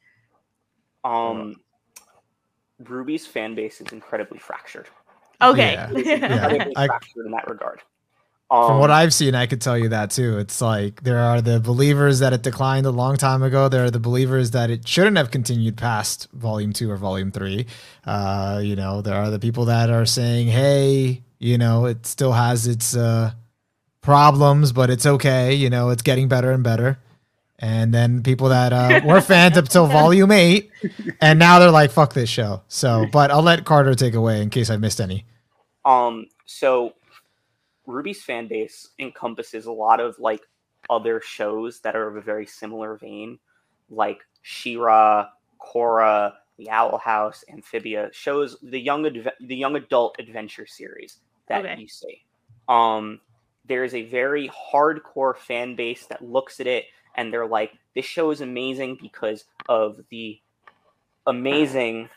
Um, 1.05 1.55
RWBY's 2.83 3.27
fan 3.29 3.55
base 3.55 3.81
is 3.81 3.93
incredibly 3.93 4.41
fractured. 4.41 4.89
Okay, 5.41 5.75
yeah. 5.75 5.91
yeah. 5.97 6.69
I, 6.77 6.87
fractured 6.87 7.27
in 7.27 7.31
that 7.31 7.49
regard. 7.49 7.81
Um, 8.53 8.67
From 8.67 8.79
what 8.81 8.91
um, 8.91 8.97
I've 8.97 9.15
seen, 9.15 9.35
I 9.35 9.47
could 9.47 9.63
tell 9.63 9.79
you 9.79 9.89
that 9.89 10.11
too. 10.11 10.37
It's 10.37 10.61
like 10.61 11.05
there 11.05 11.19
are 11.19 11.41
the 11.41 11.59
believers 11.59 12.19
that 12.19 12.35
it 12.35 12.43
declined 12.43 12.85
a 12.85 12.91
long 12.91 13.17
time 13.17 13.43
ago. 13.43 13.71
There 13.71 13.83
are 13.83 13.91
the 13.91 13.99
believers 13.99 14.51
that 14.51 14.69
it 14.69 14.87
shouldn't 14.87 15.17
have 15.17 15.31
continued 15.31 15.79
past 15.79 16.29
volume 16.35 16.75
two 16.75 16.91
or 16.91 16.99
volume 16.99 17.33
three. 17.33 17.65
Uh, 18.05 18.61
you 18.63 18.77
know, 18.77 19.01
there 19.01 19.15
are 19.15 19.31
the 19.31 19.39
people 19.39 19.65
that 19.65 19.89
are 19.89 20.05
saying, 20.05 20.49
"Hey, 20.49 21.23
you 21.39 21.57
know, 21.57 21.87
it 21.87 22.05
still 22.05 22.33
has 22.33 22.67
its 22.67 22.95
uh, 22.95 23.33
problems, 24.03 24.73
but 24.73 24.91
it's 24.91 25.07
okay. 25.07 25.55
You 25.55 25.71
know, 25.71 25.89
it's 25.89 26.03
getting 26.03 26.29
better 26.29 26.53
and 26.53 26.63
better." 26.63 26.99
And 27.59 27.95
then 27.95 28.23
people 28.23 28.51
that 28.51 28.75
uh, 28.75 29.01
were 29.07 29.23
fans 29.23 29.57
up 29.57 29.71
till 29.71 29.87
volume 29.87 30.31
eight, 30.31 30.71
and 31.23 31.39
now 31.39 31.59
they're 31.59 31.71
like, 31.71 31.91
"Fuck 31.91 32.13
this 32.13 32.29
show." 32.29 32.61
So, 32.69 33.07
but 33.13 33.31
I'll 33.31 33.41
let 33.41 33.65
Carter 33.65 33.95
take 33.95 34.13
away 34.13 34.43
in 34.43 34.51
case 34.51 34.69
I 34.69 34.77
missed 34.77 35.01
any. 35.01 35.25
Um. 35.87 36.27
So 36.45 36.93
RWBY's 37.89 38.23
fan 38.23 38.49
base 38.49 38.91
encompasses 38.99 39.67
a 39.67 39.73
lot 39.73 40.01
of 40.01 40.19
like 40.19 40.43
other 40.91 41.21
shows 41.21 41.81
that 41.81 41.97
are 41.97 42.09
of 42.09 42.17
a 42.17 42.21
very 42.21 42.47
similar 42.47 42.97
vein, 42.97 43.39
like 43.91 44.21
She-Ra, 44.43 45.29
Korra, 45.61 46.35
the 46.59 46.71
Owl 46.71 46.99
House, 46.99 47.45
Amphibia 47.49 48.11
shows 48.13 48.57
the 48.63 48.79
young 48.79 49.05
adve- 49.05 49.33
the 49.41 49.57
young 49.57 49.77
adult 49.77 50.17
adventure 50.19 50.67
series 50.67 51.19
that 51.49 51.65
okay. 51.65 51.81
you 51.81 51.89
see. 51.89 52.25
Um, 52.69 53.21
there's 53.67 53.95
a 53.95 54.05
very 54.05 54.49
hardcore 54.49 55.37
fan 55.37 55.77
base 55.77 56.07
that 56.07 56.25
looks 56.25 56.61
at 56.61 56.67
it 56.67 56.85
and 57.17 57.33
they're 57.33 57.47
like, 57.47 57.73
"This 57.95 58.05
show 58.05 58.31
is 58.31 58.41
amazing 58.41 58.99
because 59.01 59.45
of 59.69 60.01
the 60.11 60.41
amazing, 61.27 62.09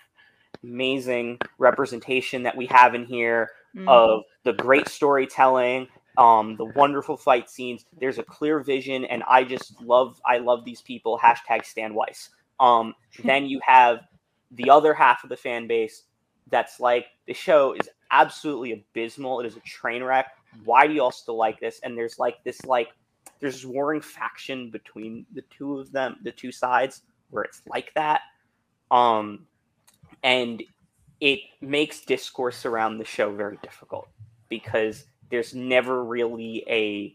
amazing 0.64 1.40
representation 1.58 2.44
that 2.44 2.58
we 2.58 2.66
have 2.68 2.96
in 2.96 3.06
here 3.06 3.50
mm. 3.76 3.88
of 3.88 4.24
the 4.44 4.54
great 4.54 4.88
storytelling." 4.88 5.88
Um, 6.18 6.56
the 6.56 6.66
wonderful 6.66 7.18
fight 7.18 7.50
scenes. 7.50 7.86
There's 8.00 8.20
a 8.20 8.24
clear 8.24 8.62
vision, 8.62 9.04
and 9.06 9.22
I 9.28 9.44
just 9.44 9.82
love. 9.82 10.22
I 10.26 10.38
love 10.38 10.64
these 10.64 10.82
people. 10.82 11.20
Hashtag 11.22 11.66
Stan 11.66 11.94
Weiss. 11.94 12.30
Um, 12.60 12.94
then 13.24 13.46
you 13.46 13.60
have 13.66 14.00
the 14.52 14.70
other 14.70 14.94
half 14.94 15.24
of 15.24 15.30
the 15.30 15.36
fan 15.36 15.68
base 15.68 16.04
that's 16.50 16.80
like 16.80 17.08
the 17.28 17.34
show 17.34 17.74
is 17.74 17.90
absolutely 18.12 18.72
abysmal. 18.72 19.40
It 19.42 19.48
is 19.48 19.58
a 19.58 19.62
train 19.62 20.04
wreck. 20.04 20.28
Why 20.64 20.88
do 20.88 20.94
y'all 20.94 21.12
still 21.12 21.38
like 21.38 21.60
this? 21.60 21.80
And 21.84 21.98
there's 21.98 22.20
like 22.20 22.44
this 22.44 22.64
like 22.66 22.90
there's 23.40 23.56
this 23.56 23.66
warring 23.66 24.02
faction 24.02 24.70
between 24.70 25.26
the 25.34 25.42
two 25.44 25.80
of 25.80 25.92
them, 25.92 26.18
the 26.24 26.32
two 26.32 26.52
sides, 26.52 27.02
where 27.30 27.44
it's 27.44 27.62
like 27.68 27.94
that. 27.96 28.22
Um, 28.92 29.48
and 30.24 30.64
it 31.20 31.40
makes 31.62 32.02
discourse 32.02 32.66
around 32.66 32.98
the 32.98 33.06
show 33.06 33.34
very 33.34 33.58
difficult 33.64 34.08
because 34.50 35.06
there's 35.30 35.54
never 35.54 36.04
really 36.04 36.64
a 36.68 37.14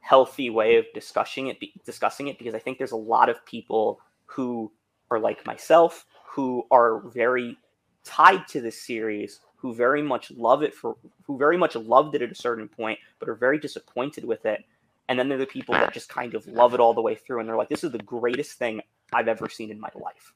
healthy 0.00 0.50
way 0.50 0.76
of 0.76 0.86
discussing 0.94 1.48
it 1.48 1.58
discussing 1.84 2.28
it 2.28 2.38
because 2.38 2.54
I 2.54 2.58
think 2.58 2.78
there's 2.78 2.92
a 2.92 2.96
lot 2.96 3.28
of 3.28 3.44
people 3.44 4.00
who 4.26 4.72
are 5.10 5.18
like 5.18 5.44
myself 5.46 6.06
who 6.24 6.66
are 6.70 7.00
very 7.00 7.56
tied 8.04 8.48
to 8.48 8.60
this 8.60 8.80
series 8.80 9.40
who 9.56 9.74
very 9.74 10.02
much 10.02 10.30
love 10.30 10.62
it 10.62 10.74
for 10.74 10.96
who 11.26 11.36
very 11.36 11.58
much 11.58 11.76
loved 11.76 12.14
it 12.14 12.22
at 12.22 12.32
a 12.32 12.34
certain 12.34 12.68
point 12.68 12.98
but 13.18 13.28
are 13.28 13.34
very 13.34 13.58
disappointed 13.58 14.24
with 14.24 14.46
it. 14.46 14.64
And 15.08 15.18
then 15.18 15.28
there 15.28 15.36
are 15.36 15.40
the 15.40 15.46
people 15.46 15.74
that 15.74 15.92
just 15.92 16.08
kind 16.08 16.34
of 16.34 16.46
love 16.46 16.72
it 16.72 16.80
all 16.80 16.94
the 16.94 17.02
way 17.02 17.16
through 17.16 17.40
and 17.40 17.48
they're 17.48 17.56
like 17.56 17.68
this 17.68 17.84
is 17.84 17.90
the 17.90 17.98
greatest 17.98 18.52
thing 18.58 18.80
i've 19.12 19.26
ever 19.28 19.48
seen 19.48 19.70
in 19.70 19.80
my 19.80 19.90
life 19.94 20.32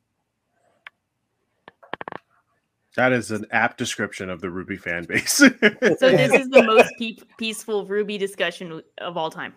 that 2.97 3.13
is 3.13 3.31
an 3.31 3.47
apt 3.51 3.79
description 3.79 4.31
of 4.31 4.41
the 4.41 4.49
RWBY 4.49 4.81
fan 4.81 5.05
base 5.05 5.33
so 5.33 5.49
this 5.49 6.33
is 6.33 6.49
the 6.49 6.63
most 6.63 6.93
pe- 6.99 7.17
peaceful 7.39 7.87
RWBY 7.87 8.19
discussion 8.19 8.83
of 8.99 9.17
all 9.17 9.31
time 9.31 9.55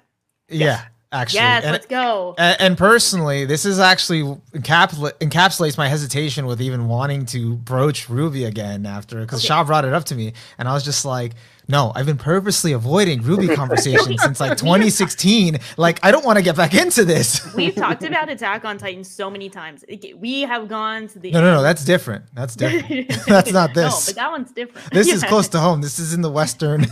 yeah 0.49 0.57
yes 0.57 0.85
actually. 1.11 1.39
Yes, 1.39 1.63
and, 1.63 1.71
let's 1.71 1.85
go. 1.85 2.35
And, 2.37 2.57
and, 2.59 2.77
personally, 2.77 3.45
this 3.45 3.65
is 3.65 3.79
actually 3.79 4.23
encapsulates 4.53 5.77
my 5.77 5.87
hesitation 5.87 6.45
with 6.45 6.61
even 6.61 6.87
wanting 6.87 7.25
to 7.27 7.55
broach 7.55 8.07
RWBY 8.07 8.47
again 8.47 8.85
after 8.85 9.21
because 9.21 9.39
okay. 9.39 9.47
Shaw 9.47 9.63
brought 9.63 9.85
it 9.85 9.93
up 9.93 10.05
to 10.05 10.15
me, 10.15 10.33
and 10.57 10.67
I 10.67 10.73
was 10.73 10.83
just 10.83 11.05
like, 11.05 11.33
no, 11.69 11.91
I've 11.95 12.05
been 12.05 12.17
purposely 12.17 12.71
avoiding 12.71 13.21
RWBY 13.21 13.55
conversations 13.55 14.21
since 14.21 14.39
like 14.39 14.57
2016. 14.57 15.59
Like, 15.75 15.99
I 16.03 16.11
don't 16.11 16.23
want 16.23 16.37
to 16.37 16.43
get 16.43 16.55
back 16.55 16.73
into 16.73 17.03
this. 17.03 17.53
We've 17.55 17.75
talked 17.75 18.03
about 18.03 18.29
Attack 18.29 18.63
on 18.63 18.77
Titan 18.77 19.03
so 19.03 19.29
many 19.29 19.49
times. 19.49 19.83
We 20.15 20.41
have 20.41 20.69
gone 20.69 21.07
to 21.09 21.19
the 21.19 21.31
no, 21.31 21.41
no, 21.41 21.55
no. 21.55 21.61
That's 21.61 21.83
different. 21.83 22.25
That's 22.33 22.55
different. 22.57 23.09
that's 23.27 23.51
not 23.51 23.73
this. 23.73 24.07
No, 24.07 24.11
but 24.11 24.15
that 24.15 24.31
one's 24.31 24.51
different. 24.51 24.91
This 24.91 25.07
yeah. 25.07 25.15
is 25.15 25.23
close 25.25 25.49
to 25.49 25.59
home. 25.59 25.81
This 25.81 25.99
is 25.99 26.13
in 26.13 26.21
the 26.21 26.31
Western. 26.31 26.85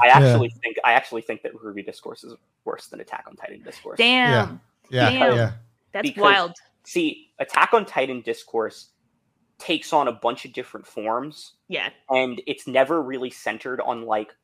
I 0.00 0.08
actually 0.08 0.48
yeah. 0.48 0.60
think 0.62 0.76
I 0.84 0.92
actually 0.92 1.22
think 1.22 1.42
that 1.42 1.54
RWBY 1.54 1.86
discourse 1.86 2.24
is 2.24 2.34
worse 2.64 2.86
than 2.86 3.00
Attack 3.00 3.24
on 3.28 3.36
Titan 3.36 3.62
discourse. 3.62 3.98
Damn. 3.98 4.60
Yeah. 4.90 5.10
Yeah. 5.10 5.10
Damn. 5.10 5.36
yeah. 5.36 5.52
That's 5.92 6.08
because, 6.08 6.22
wild. 6.22 6.52
See, 6.84 7.30
Attack 7.38 7.72
on 7.72 7.84
Titan 7.84 8.20
discourse 8.22 8.88
takes 9.58 9.92
on 9.92 10.08
a 10.08 10.12
bunch 10.12 10.44
of 10.44 10.52
different 10.52 10.86
forms. 10.86 11.54
Yeah. 11.68 11.90
And 12.10 12.40
it's 12.46 12.66
never 12.66 13.02
really 13.02 13.30
centered 13.30 13.80
on 13.80 14.06
like 14.06 14.34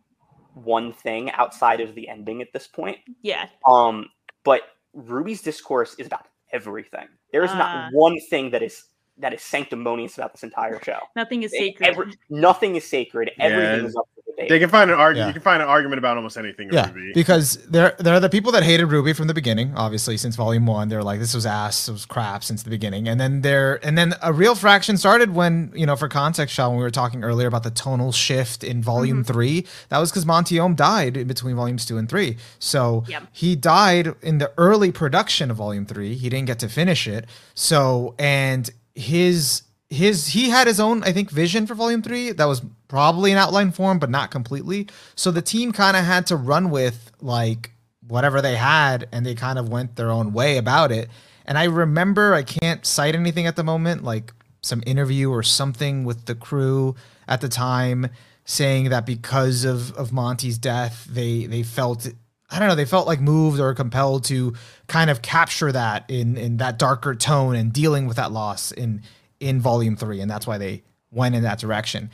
one 0.54 0.92
thing 0.92 1.30
outside 1.32 1.80
of 1.80 1.94
the 1.94 2.08
ending 2.08 2.42
at 2.42 2.52
this 2.52 2.66
point. 2.66 2.98
Yeah. 3.22 3.48
Um, 3.68 4.06
but 4.44 4.62
RWBY's 4.96 5.42
discourse 5.42 5.94
is 5.98 6.06
about 6.06 6.26
everything. 6.52 7.08
There 7.32 7.44
is 7.44 7.50
uh, 7.50 7.58
not 7.58 7.92
one 7.92 8.18
thing 8.30 8.50
that 8.50 8.62
is 8.62 8.84
that 9.18 9.32
is 9.32 9.42
sanctimonious 9.42 10.16
about 10.18 10.32
this 10.32 10.42
entire 10.42 10.82
show. 10.82 10.98
Nothing 11.14 11.44
is 11.44 11.52
sacred. 11.52 11.86
Every, 11.86 12.12
nothing 12.30 12.74
is 12.74 12.84
sacred. 12.84 13.30
Everything 13.38 13.86
is 13.86 13.96
up 13.96 14.08
they 14.36 14.58
can 14.58 14.68
find 14.68 14.90
an 14.90 14.98
argument. 14.98 15.24
Yeah. 15.24 15.26
You 15.28 15.32
can 15.34 15.42
find 15.42 15.62
an 15.62 15.68
argument 15.68 15.98
about 15.98 16.16
almost 16.16 16.36
anything. 16.36 16.70
Yeah, 16.72 16.88
RWBY. 16.88 17.14
because 17.14 17.56
there 17.66 17.94
there 17.98 18.14
are 18.14 18.20
the 18.20 18.28
people 18.28 18.52
that 18.52 18.62
hated 18.62 18.88
RWBY 18.88 19.16
from 19.16 19.28
the 19.28 19.34
beginning. 19.34 19.72
Obviously, 19.76 20.16
since 20.16 20.36
Volume 20.36 20.66
One, 20.66 20.88
they're 20.88 21.02
like, 21.02 21.20
"This 21.20 21.34
was 21.34 21.46
ass. 21.46 21.88
It 21.88 21.92
was 21.92 22.04
crap." 22.04 22.42
Since 22.44 22.62
the 22.62 22.70
beginning, 22.70 23.08
and 23.08 23.20
then 23.20 23.42
there, 23.42 23.84
and 23.84 23.96
then 23.96 24.14
a 24.22 24.32
real 24.32 24.54
fraction 24.54 24.96
started 24.96 25.34
when 25.34 25.72
you 25.74 25.86
know, 25.86 25.96
for 25.96 26.08
context, 26.08 26.54
Shaw, 26.54 26.68
when 26.68 26.78
we 26.78 26.84
were 26.84 26.90
talking 26.90 27.24
earlier 27.24 27.46
about 27.46 27.62
the 27.62 27.70
tonal 27.70 28.12
shift 28.12 28.64
in 28.64 28.82
Volume 28.82 29.22
mm-hmm. 29.22 29.32
Three, 29.32 29.66
that 29.88 29.98
was 29.98 30.10
because 30.10 30.26
Monty 30.26 30.58
Oum 30.58 30.74
died 30.74 31.16
in 31.16 31.26
between 31.26 31.56
Volumes 31.56 31.86
Two 31.86 31.98
and 31.98 32.08
Three. 32.08 32.36
So 32.58 33.04
yep. 33.08 33.26
he 33.32 33.56
died 33.56 34.14
in 34.22 34.38
the 34.38 34.52
early 34.58 34.92
production 34.92 35.50
of 35.50 35.56
Volume 35.56 35.86
Three. 35.86 36.14
He 36.14 36.28
didn't 36.28 36.46
get 36.46 36.58
to 36.60 36.68
finish 36.68 37.06
it. 37.06 37.26
So 37.54 38.14
and 38.18 38.70
his 38.94 39.62
his 39.90 40.28
he 40.28 40.50
had 40.50 40.66
his 40.66 40.80
own 40.80 41.02
I 41.04 41.12
think 41.12 41.30
vision 41.30 41.66
for 41.66 41.74
volume 41.74 42.02
3 42.02 42.32
that 42.32 42.46
was 42.46 42.62
probably 42.94 43.32
in 43.32 43.36
outline 43.36 43.72
form 43.72 43.98
but 43.98 44.08
not 44.08 44.30
completely. 44.30 44.86
So 45.16 45.32
the 45.32 45.42
team 45.42 45.72
kind 45.72 45.96
of 45.96 46.04
had 46.04 46.28
to 46.28 46.36
run 46.36 46.70
with 46.70 47.10
like 47.20 47.72
whatever 48.06 48.40
they 48.40 48.54
had 48.54 49.08
and 49.10 49.26
they 49.26 49.34
kind 49.34 49.58
of 49.58 49.68
went 49.68 49.96
their 49.96 50.12
own 50.12 50.32
way 50.32 50.58
about 50.58 50.92
it. 50.92 51.08
And 51.44 51.58
I 51.58 51.64
remember 51.64 52.34
I 52.34 52.44
can't 52.44 52.86
cite 52.86 53.16
anything 53.16 53.48
at 53.48 53.56
the 53.56 53.64
moment 53.64 54.04
like 54.04 54.32
some 54.62 54.80
interview 54.86 55.28
or 55.28 55.42
something 55.42 56.04
with 56.04 56.26
the 56.26 56.36
crew 56.36 56.94
at 57.26 57.40
the 57.40 57.48
time 57.48 58.10
saying 58.44 58.90
that 58.90 59.06
because 59.06 59.64
of 59.64 59.92
of 59.96 60.12
Monty's 60.12 60.56
death 60.56 61.04
they 61.10 61.46
they 61.46 61.64
felt 61.64 62.06
I 62.48 62.60
don't 62.60 62.68
know, 62.68 62.76
they 62.76 62.84
felt 62.84 63.08
like 63.08 63.20
moved 63.20 63.58
or 63.58 63.74
compelled 63.74 64.22
to 64.26 64.54
kind 64.86 65.10
of 65.10 65.20
capture 65.20 65.72
that 65.72 66.04
in 66.08 66.36
in 66.36 66.58
that 66.58 66.78
darker 66.78 67.16
tone 67.16 67.56
and 67.56 67.72
dealing 67.72 68.06
with 68.06 68.18
that 68.18 68.30
loss 68.30 68.70
in 68.70 69.02
in 69.40 69.60
volume 69.60 69.96
three, 69.96 70.20
and 70.20 70.30
that's 70.30 70.46
why 70.46 70.58
they 70.58 70.84
went 71.10 71.34
in 71.34 71.42
that 71.42 71.58
direction. 71.58 72.10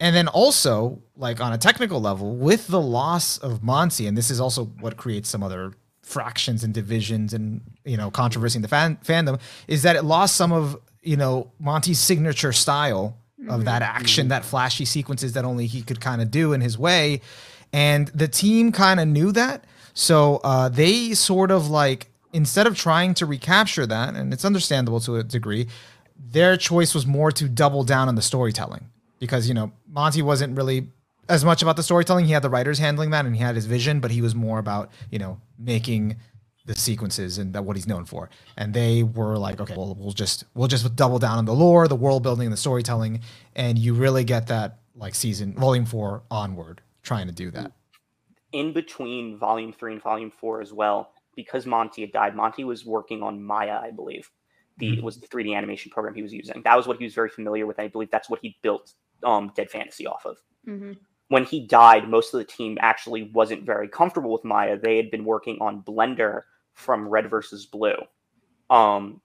And 0.00 0.14
then 0.14 0.28
also, 0.28 1.00
like 1.16 1.40
on 1.40 1.52
a 1.52 1.58
technical 1.58 2.00
level, 2.00 2.34
with 2.34 2.66
the 2.66 2.80
loss 2.80 3.38
of 3.38 3.62
Monty, 3.62 4.06
and 4.06 4.18
this 4.18 4.30
is 4.30 4.40
also 4.40 4.64
what 4.80 4.96
creates 4.96 5.28
some 5.28 5.42
other 5.42 5.72
fractions 6.02 6.62
and 6.62 6.74
divisions 6.74 7.32
and 7.32 7.62
you 7.84 7.96
know 7.96 8.10
controversy 8.10 8.58
in 8.58 8.62
the 8.62 8.68
fan- 8.68 8.98
fandom, 9.04 9.40
is 9.68 9.82
that 9.82 9.96
it 9.96 10.02
lost 10.02 10.36
some 10.36 10.52
of 10.52 10.76
you 11.02 11.16
know 11.16 11.52
Monty's 11.58 12.00
signature 12.00 12.52
style 12.52 13.16
of 13.48 13.66
that 13.66 13.82
mm-hmm. 13.82 13.96
action, 13.96 14.28
that 14.28 14.44
flashy 14.44 14.84
sequences 14.84 15.34
that 15.34 15.44
only 15.44 15.66
he 15.66 15.82
could 15.82 16.00
kind 16.00 16.20
of 16.22 16.30
do 16.30 16.52
in 16.52 16.60
his 16.60 16.76
way, 16.76 17.20
and 17.72 18.08
the 18.08 18.28
team 18.28 18.72
kind 18.72 18.98
of 18.98 19.06
knew 19.06 19.30
that, 19.32 19.64
so 19.92 20.40
uh, 20.42 20.68
they 20.68 21.14
sort 21.14 21.50
of 21.52 21.70
like 21.70 22.08
instead 22.32 22.66
of 22.66 22.76
trying 22.76 23.14
to 23.14 23.26
recapture 23.26 23.86
that, 23.86 24.14
and 24.14 24.32
it's 24.32 24.44
understandable 24.44 24.98
to 24.98 25.16
a 25.16 25.22
degree, 25.22 25.68
their 26.18 26.56
choice 26.56 26.94
was 26.94 27.06
more 27.06 27.30
to 27.30 27.48
double 27.48 27.84
down 27.84 28.08
on 28.08 28.16
the 28.16 28.22
storytelling 28.22 28.90
because 29.24 29.48
you 29.48 29.54
know 29.54 29.72
Monty 29.88 30.20
wasn't 30.20 30.54
really 30.54 30.88
as 31.30 31.46
much 31.46 31.62
about 31.62 31.76
the 31.76 31.82
storytelling. 31.82 32.26
He 32.26 32.32
had 32.32 32.42
the 32.42 32.50
writers 32.50 32.78
handling 32.78 33.08
that, 33.10 33.24
and 33.24 33.34
he 33.34 33.40
had 33.40 33.54
his 33.54 33.64
vision, 33.64 33.98
but 34.00 34.10
he 34.10 34.20
was 34.20 34.34
more 34.34 34.58
about 34.58 34.90
you 35.10 35.18
know 35.18 35.40
making 35.58 36.16
the 36.66 36.74
sequences 36.74 37.38
and 37.38 37.54
that 37.54 37.64
what 37.64 37.74
he's 37.76 37.86
known 37.86 38.04
for. 38.04 38.28
And 38.56 38.74
they 38.74 39.02
were 39.02 39.38
like, 39.38 39.60
okay, 39.60 39.74
well, 39.74 39.94
we'll 39.98 40.12
just 40.12 40.44
we'll 40.54 40.68
just 40.68 40.94
double 40.94 41.18
down 41.18 41.38
on 41.38 41.46
the 41.46 41.54
lore, 41.54 41.88
the 41.88 41.96
world 41.96 42.22
building, 42.22 42.46
and 42.46 42.52
the 42.52 42.58
storytelling, 42.58 43.22
and 43.56 43.78
you 43.78 43.94
really 43.94 44.24
get 44.24 44.48
that 44.48 44.80
like 44.94 45.14
season 45.14 45.54
volume 45.54 45.86
four 45.86 46.22
onward 46.30 46.82
trying 47.02 47.26
to 47.26 47.32
do 47.32 47.50
that. 47.50 47.72
In 48.52 48.74
between 48.74 49.38
volume 49.38 49.72
three 49.72 49.94
and 49.94 50.02
volume 50.02 50.30
four 50.30 50.60
as 50.60 50.70
well, 50.70 51.12
because 51.34 51.64
Monty 51.64 52.02
had 52.02 52.12
died, 52.12 52.36
Monty 52.36 52.64
was 52.64 52.84
working 52.84 53.22
on 53.22 53.42
Maya, 53.42 53.80
I 53.82 53.90
believe 53.90 54.30
the 54.76 54.92
mm-hmm. 54.92 55.04
was 55.04 55.18
the 55.18 55.28
3D 55.28 55.56
animation 55.56 55.90
program 55.90 56.14
he 56.14 56.22
was 56.22 56.32
using. 56.32 56.60
That 56.64 56.76
was 56.76 56.86
what 56.86 56.98
he 56.98 57.04
was 57.04 57.14
very 57.14 57.28
familiar 57.28 57.66
with. 57.66 57.78
I 57.78 57.88
believe 57.88 58.10
that's 58.10 58.28
what 58.28 58.40
he 58.42 58.56
built 58.62 58.92
um, 59.22 59.52
Dead 59.54 59.70
Fantasy 59.70 60.06
off 60.06 60.26
of. 60.26 60.38
Mm-hmm. 60.66 60.92
When 61.28 61.44
he 61.44 61.66
died, 61.66 62.08
most 62.08 62.34
of 62.34 62.38
the 62.38 62.44
team 62.44 62.78
actually 62.80 63.30
wasn't 63.34 63.64
very 63.64 63.88
comfortable 63.88 64.32
with 64.32 64.44
Maya. 64.44 64.78
They 64.78 64.96
had 64.96 65.10
been 65.10 65.24
working 65.24 65.58
on 65.60 65.82
Blender 65.82 66.42
from 66.74 67.08
Red 67.08 67.30
versus 67.30 67.66
Blue, 67.66 67.96
um, 68.70 69.20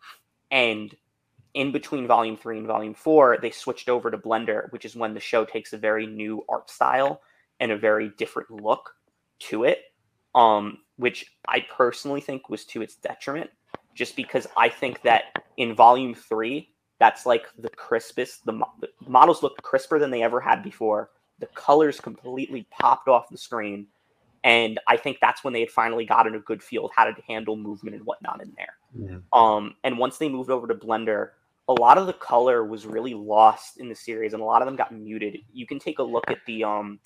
and 0.52 0.96
in 1.54 1.72
between 1.72 2.08
Volume 2.08 2.38
Three 2.38 2.58
and 2.58 2.68
Volume 2.68 2.94
Four, 2.94 3.38
they 3.42 3.52
switched 3.52 3.90
over 3.90 4.12
to 4.12 4.18
Blender, 4.18 4.72
which 4.72 4.86
is 4.86 4.96
when 4.96 5.14
the 5.14 5.20
show 5.20 5.46
takes 5.46 5.74
a 5.74 5.78
very 5.78 6.06
new 6.06 6.44
art 6.48 6.70
style 6.70 7.22
and 7.60 7.72
a 7.72 7.78
very 7.78 8.10
different 8.18 8.50
look 8.52 8.94
to 9.40 9.64
it. 9.64 9.80
Um, 10.36 10.80
which 10.98 11.26
I 11.48 11.66
personally 11.76 12.22
think 12.22 12.50
was 12.50 12.66
to 12.66 12.82
its 12.82 12.96
detriment 12.96 13.50
just 13.96 14.16
because 14.16 14.48
I 14.56 14.70
think 14.70 15.02
that 15.02 15.44
in 15.58 15.74
volume 15.74 16.14
three, 16.14 16.70
that's 17.00 17.26
like 17.26 17.46
the 17.58 17.70
crispest. 17.70 18.46
The, 18.46 18.52
mo- 18.54 18.74
the 18.80 18.90
models 19.08 19.42
look 19.42 19.62
crisper 19.62 20.00
than 20.00 20.12
they 20.12 20.22
ever 20.22 20.40
had 20.40 20.64
before. 20.64 21.12
The 21.40 21.48
colors 21.48 22.00
completely 22.02 22.68
popped 22.70 23.08
off 23.08 23.30
the 23.30 23.38
screen, 23.38 23.88
And 24.44 24.80
I 24.88 24.98
think 24.98 25.18
that's 25.22 25.44
when 25.44 25.54
they 25.54 25.60
had 25.60 25.70
finally 25.70 26.06
gotten 26.06 26.36
a 26.36 26.40
good 26.40 26.64
feel 26.64 26.86
of 26.86 26.92
how 26.96 27.06
to 27.06 27.22
handle 27.28 27.56
movement 27.56 27.96
and 27.96 28.06
whatnot 28.06 28.42
in 28.42 28.54
there. 28.56 28.76
Yeah. 28.98 29.18
Um, 29.34 29.76
and 29.84 29.98
once 29.98 30.18
they 30.18 30.30
moved 30.30 30.50
over 30.50 30.68
to 30.68 30.76
Blender, 30.76 31.32
a 31.68 31.74
lot 31.74 31.98
of 31.98 32.08
the 32.08 32.14
color 32.14 32.66
was 32.66 32.86
really 32.86 33.14
lost 33.14 33.80
in 33.80 33.90
the 33.90 33.96
series, 33.96 34.34
and 34.34 34.42
a 34.42 34.46
lot 34.46 34.62
of 34.62 34.66
them 34.66 34.76
got 34.76 34.94
muted. 34.94 35.40
You 35.54 35.68
can 35.68 35.78
take 35.78 36.00
a 36.00 36.04
look 36.04 36.30
at 36.30 36.40
the 36.48 36.64
um, 36.64 37.00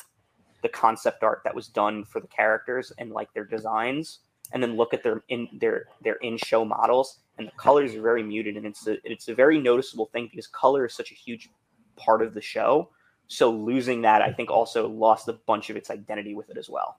the 0.62 0.70
concept 0.70 1.24
art 1.24 1.42
that 1.44 1.54
was 1.54 1.68
done 1.68 2.06
for 2.06 2.22
the 2.22 2.28
characters 2.28 2.94
and 2.98 3.12
like 3.12 3.34
their 3.34 3.44
designs, 3.44 4.20
and 4.54 4.64
then 4.64 4.78
look 4.78 4.94
at 4.94 5.04
their 5.04 5.24
in 5.28 5.50
their 5.60 5.88
their 6.02 6.16
in 6.16 6.38
show 6.38 6.64
models, 6.64 7.20
and 7.38 7.48
the 7.48 7.52
colors 7.58 7.96
are 7.96 8.02
very 8.02 8.24
muted, 8.24 8.58
and 8.58 8.66
it's 8.66 8.88
a 8.88 8.98
it's 9.04 9.28
a 9.28 9.36
very 9.36 9.60
noticeable 9.60 10.08
thing 10.08 10.28
because 10.30 10.48
color 10.48 10.86
is 10.86 10.94
such 10.94 11.12
a 11.12 11.16
huge 11.16 11.50
part 11.96 12.22
of 12.22 12.34
the 12.34 12.42
show. 12.42 12.90
So 13.28 13.52
losing 13.52 14.02
that, 14.02 14.22
I 14.22 14.32
think, 14.32 14.50
also 14.52 14.88
lost 14.88 15.28
a 15.28 15.34
bunch 15.34 15.70
of 15.70 15.76
its 15.76 15.90
identity 15.90 16.36
with 16.36 16.50
it 16.50 16.58
as 16.58 16.70
well. 16.70 16.98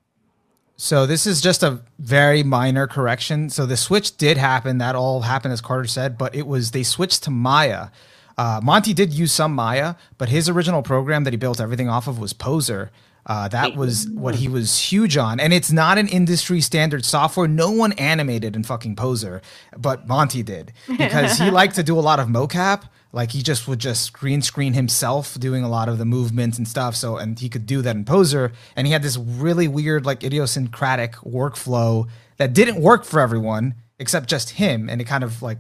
So 0.76 1.06
this 1.06 1.26
is 1.26 1.40
just 1.40 1.62
a 1.62 1.80
very 2.00 2.42
minor 2.42 2.88
correction. 2.88 3.48
So 3.48 3.64
the 3.64 3.76
switch 3.76 4.16
did 4.16 4.36
happen. 4.36 4.78
That 4.78 4.96
all 4.96 5.20
happened 5.20 5.52
as 5.52 5.60
Carter 5.60 5.86
said, 5.86 6.18
but 6.18 6.34
it 6.34 6.46
was 6.46 6.72
they 6.72 6.82
switched 6.82 7.22
to 7.24 7.30
Maya. 7.30 7.88
Uh, 8.36 8.60
Monty 8.62 8.92
did 8.92 9.12
use 9.12 9.30
some 9.30 9.54
Maya, 9.54 9.94
but 10.18 10.28
his 10.28 10.48
original 10.48 10.82
program 10.82 11.22
that 11.24 11.32
he 11.32 11.36
built 11.36 11.60
everything 11.60 11.88
off 11.88 12.08
of 12.08 12.18
was 12.18 12.32
Poser. 12.32 12.90
Uh, 13.26 13.48
that 13.48 13.74
was 13.74 14.08
what 14.10 14.34
he 14.34 14.48
was 14.48 14.78
huge 14.78 15.16
on, 15.16 15.40
and 15.40 15.52
it's 15.52 15.72
not 15.72 15.96
an 15.96 16.08
industry 16.08 16.60
standard 16.60 17.04
software. 17.04 17.48
No 17.48 17.70
one 17.70 17.92
animated 17.92 18.54
in 18.54 18.62
fucking 18.62 18.96
Poser, 18.96 19.40
but 19.76 20.06
Monty 20.06 20.42
did 20.42 20.72
because 20.86 21.38
he 21.38 21.50
liked 21.50 21.74
to 21.76 21.82
do 21.82 21.98
a 21.98 22.00
lot 22.00 22.20
of 22.20 22.28
mocap. 22.28 22.82
Like 23.12 23.30
he 23.30 23.42
just 23.42 23.68
would 23.68 23.78
just 23.78 24.12
green 24.12 24.42
screen 24.42 24.72
himself 24.72 25.38
doing 25.38 25.62
a 25.62 25.68
lot 25.68 25.88
of 25.88 25.98
the 25.98 26.04
movements 26.04 26.58
and 26.58 26.66
stuff. 26.66 26.96
So 26.96 27.16
and 27.16 27.38
he 27.38 27.48
could 27.48 27.64
do 27.64 27.80
that 27.80 27.94
in 27.94 28.04
Poser. 28.04 28.52
And 28.74 28.88
he 28.88 28.92
had 28.92 29.02
this 29.02 29.16
really 29.16 29.68
weird, 29.68 30.04
like 30.04 30.24
idiosyncratic 30.24 31.12
workflow 31.18 32.08
that 32.38 32.52
didn't 32.52 32.80
work 32.80 33.04
for 33.04 33.20
everyone 33.20 33.76
except 34.00 34.28
just 34.28 34.50
him. 34.50 34.90
And 34.90 35.00
it 35.00 35.04
kind 35.04 35.22
of 35.22 35.42
like 35.42 35.58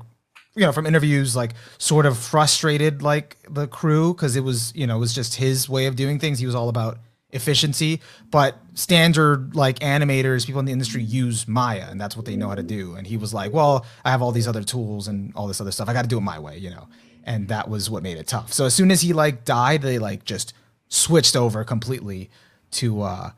you 0.56 0.62
know 0.62 0.72
from 0.72 0.86
interviews 0.86 1.34
like 1.34 1.54
sort 1.78 2.06
of 2.06 2.18
frustrated 2.18 3.02
like 3.02 3.36
the 3.48 3.66
crew 3.66 4.14
because 4.14 4.36
it 4.36 4.44
was 4.44 4.72
you 4.74 4.86
know 4.86 4.96
it 4.96 5.00
was 5.00 5.14
just 5.14 5.36
his 5.36 5.68
way 5.68 5.86
of 5.86 5.96
doing 5.96 6.18
things 6.18 6.38
he 6.38 6.46
was 6.46 6.54
all 6.54 6.68
about 6.68 6.98
efficiency 7.34 8.00
but 8.30 8.56
standard 8.74 9.54
like 9.54 9.78
animators 9.80 10.46
people 10.46 10.60
in 10.60 10.64
the 10.64 10.72
industry 10.72 11.02
use 11.02 11.46
maya 11.46 11.86
and 11.90 12.00
that's 12.00 12.16
what 12.16 12.24
they 12.24 12.36
know 12.36 12.48
how 12.48 12.54
to 12.54 12.62
do 12.62 12.94
and 12.94 13.06
he 13.06 13.16
was 13.16 13.34
like 13.34 13.52
well 13.52 13.84
i 14.04 14.10
have 14.10 14.22
all 14.22 14.32
these 14.32 14.48
other 14.48 14.62
tools 14.62 15.08
and 15.08 15.34
all 15.34 15.46
this 15.46 15.60
other 15.60 15.72
stuff 15.72 15.88
i 15.88 15.92
got 15.92 16.02
to 16.02 16.08
do 16.08 16.18
it 16.18 16.22
my 16.22 16.38
way 16.38 16.56
you 16.56 16.70
know 16.70 16.86
and 17.24 17.48
that 17.48 17.68
was 17.68 17.90
what 17.90 18.02
made 18.02 18.18
it 18.18 18.26
tough. 18.26 18.52
So 18.52 18.66
as 18.66 18.74
soon 18.74 18.90
as 18.90 19.00
he 19.00 19.12
like 19.12 19.44
died, 19.44 19.82
they 19.82 19.98
like 19.98 20.24
just 20.24 20.54
switched 20.88 21.34
over 21.34 21.64
completely 21.64 22.30
to 22.72 23.02
uh 23.02 23.30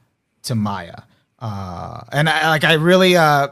to 0.43 0.55
Maya. 0.55 1.03
Uh 1.39 2.03
and 2.13 2.29
I 2.29 2.49
like 2.49 2.65
I 2.65 2.75
really 2.75 3.17
uh 3.17 3.49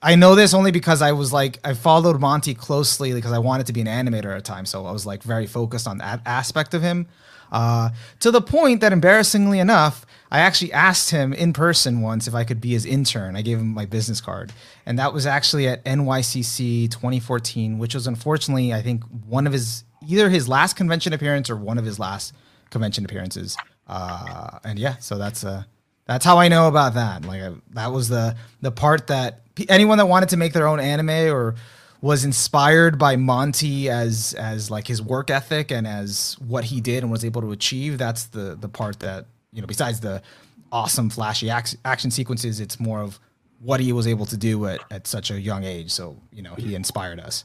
I 0.00 0.14
know 0.14 0.36
this 0.36 0.54
only 0.54 0.70
because 0.70 1.02
I 1.02 1.12
was 1.12 1.32
like 1.32 1.58
I 1.64 1.74
followed 1.74 2.20
Monty 2.20 2.54
closely 2.54 3.12
because 3.12 3.32
I 3.32 3.38
wanted 3.38 3.66
to 3.66 3.72
be 3.72 3.80
an 3.80 3.86
animator 3.86 4.32
at 4.32 4.38
a 4.38 4.42
time, 4.42 4.66
so 4.66 4.86
I 4.86 4.92
was 4.92 5.06
like 5.06 5.22
very 5.22 5.46
focused 5.46 5.88
on 5.88 5.98
that 5.98 6.20
aspect 6.24 6.74
of 6.74 6.82
him. 6.82 7.08
Uh, 7.50 7.90
to 8.20 8.30
the 8.30 8.40
point 8.40 8.80
that 8.80 8.92
embarrassingly 8.92 9.58
enough, 9.58 10.04
I 10.30 10.40
actually 10.40 10.72
asked 10.72 11.10
him 11.10 11.32
in 11.32 11.52
person 11.52 12.02
once 12.02 12.28
if 12.28 12.34
I 12.34 12.44
could 12.44 12.60
be 12.60 12.70
his 12.70 12.84
intern. 12.84 13.36
I 13.36 13.42
gave 13.42 13.58
him 13.58 13.68
my 13.68 13.86
business 13.86 14.20
card, 14.20 14.52
and 14.84 14.98
that 14.98 15.12
was 15.12 15.26
actually 15.26 15.68
at 15.68 15.84
NYCC 15.84 16.90
2014, 16.90 17.78
which 17.78 17.94
was 17.94 18.06
unfortunately 18.06 18.74
I 18.74 18.82
think 18.82 19.04
one 19.26 19.46
of 19.46 19.52
his 19.52 19.84
either 20.06 20.28
his 20.28 20.48
last 20.48 20.76
convention 20.76 21.12
appearance 21.12 21.48
or 21.48 21.56
one 21.56 21.78
of 21.78 21.84
his 21.84 21.98
last 21.98 22.34
convention 22.70 23.04
appearances. 23.04 23.56
Uh, 23.86 24.58
and 24.64 24.78
yeah, 24.78 24.96
so 24.98 25.16
that's 25.16 25.44
uh 25.44 25.62
that's 26.06 26.24
how 26.24 26.38
I 26.38 26.48
know 26.48 26.68
about 26.68 26.94
that. 26.94 27.24
Like 27.24 27.42
I, 27.42 27.52
that 27.70 27.92
was 27.92 28.08
the 28.08 28.36
the 28.60 28.70
part 28.70 29.06
that 29.06 29.40
anyone 29.68 29.98
that 29.98 30.06
wanted 30.06 30.30
to 30.30 30.36
make 30.36 30.52
their 30.52 30.66
own 30.66 30.80
anime 30.80 31.32
or 31.32 31.54
was 32.00 32.24
inspired 32.24 32.98
by 32.98 33.16
Monty 33.16 33.88
as 33.88 34.34
as 34.34 34.70
like 34.70 34.86
his 34.86 35.02
work 35.02 35.30
ethic 35.30 35.70
and 35.70 35.86
as 35.86 36.36
what 36.46 36.64
he 36.64 36.80
did 36.80 37.02
and 37.02 37.10
was 37.10 37.24
able 37.24 37.40
to 37.40 37.52
achieve. 37.52 37.98
That's 37.98 38.24
the 38.26 38.56
the 38.58 38.68
part 38.68 39.00
that 39.00 39.26
you 39.52 39.60
know, 39.60 39.66
besides 39.66 40.00
the 40.00 40.22
awesome 40.70 41.10
flashy 41.10 41.50
ac- 41.50 41.78
action 41.84 42.10
sequences, 42.10 42.60
it's 42.60 42.78
more 42.78 43.00
of 43.00 43.18
what 43.60 43.80
he 43.80 43.92
was 43.92 44.06
able 44.06 44.26
to 44.26 44.36
do 44.36 44.66
at, 44.66 44.80
at 44.90 45.06
such 45.06 45.30
a 45.30 45.40
young 45.40 45.64
age. 45.64 45.90
So, 45.90 46.16
you 46.32 46.42
know, 46.42 46.54
he 46.54 46.74
inspired 46.74 47.18
us. 47.18 47.44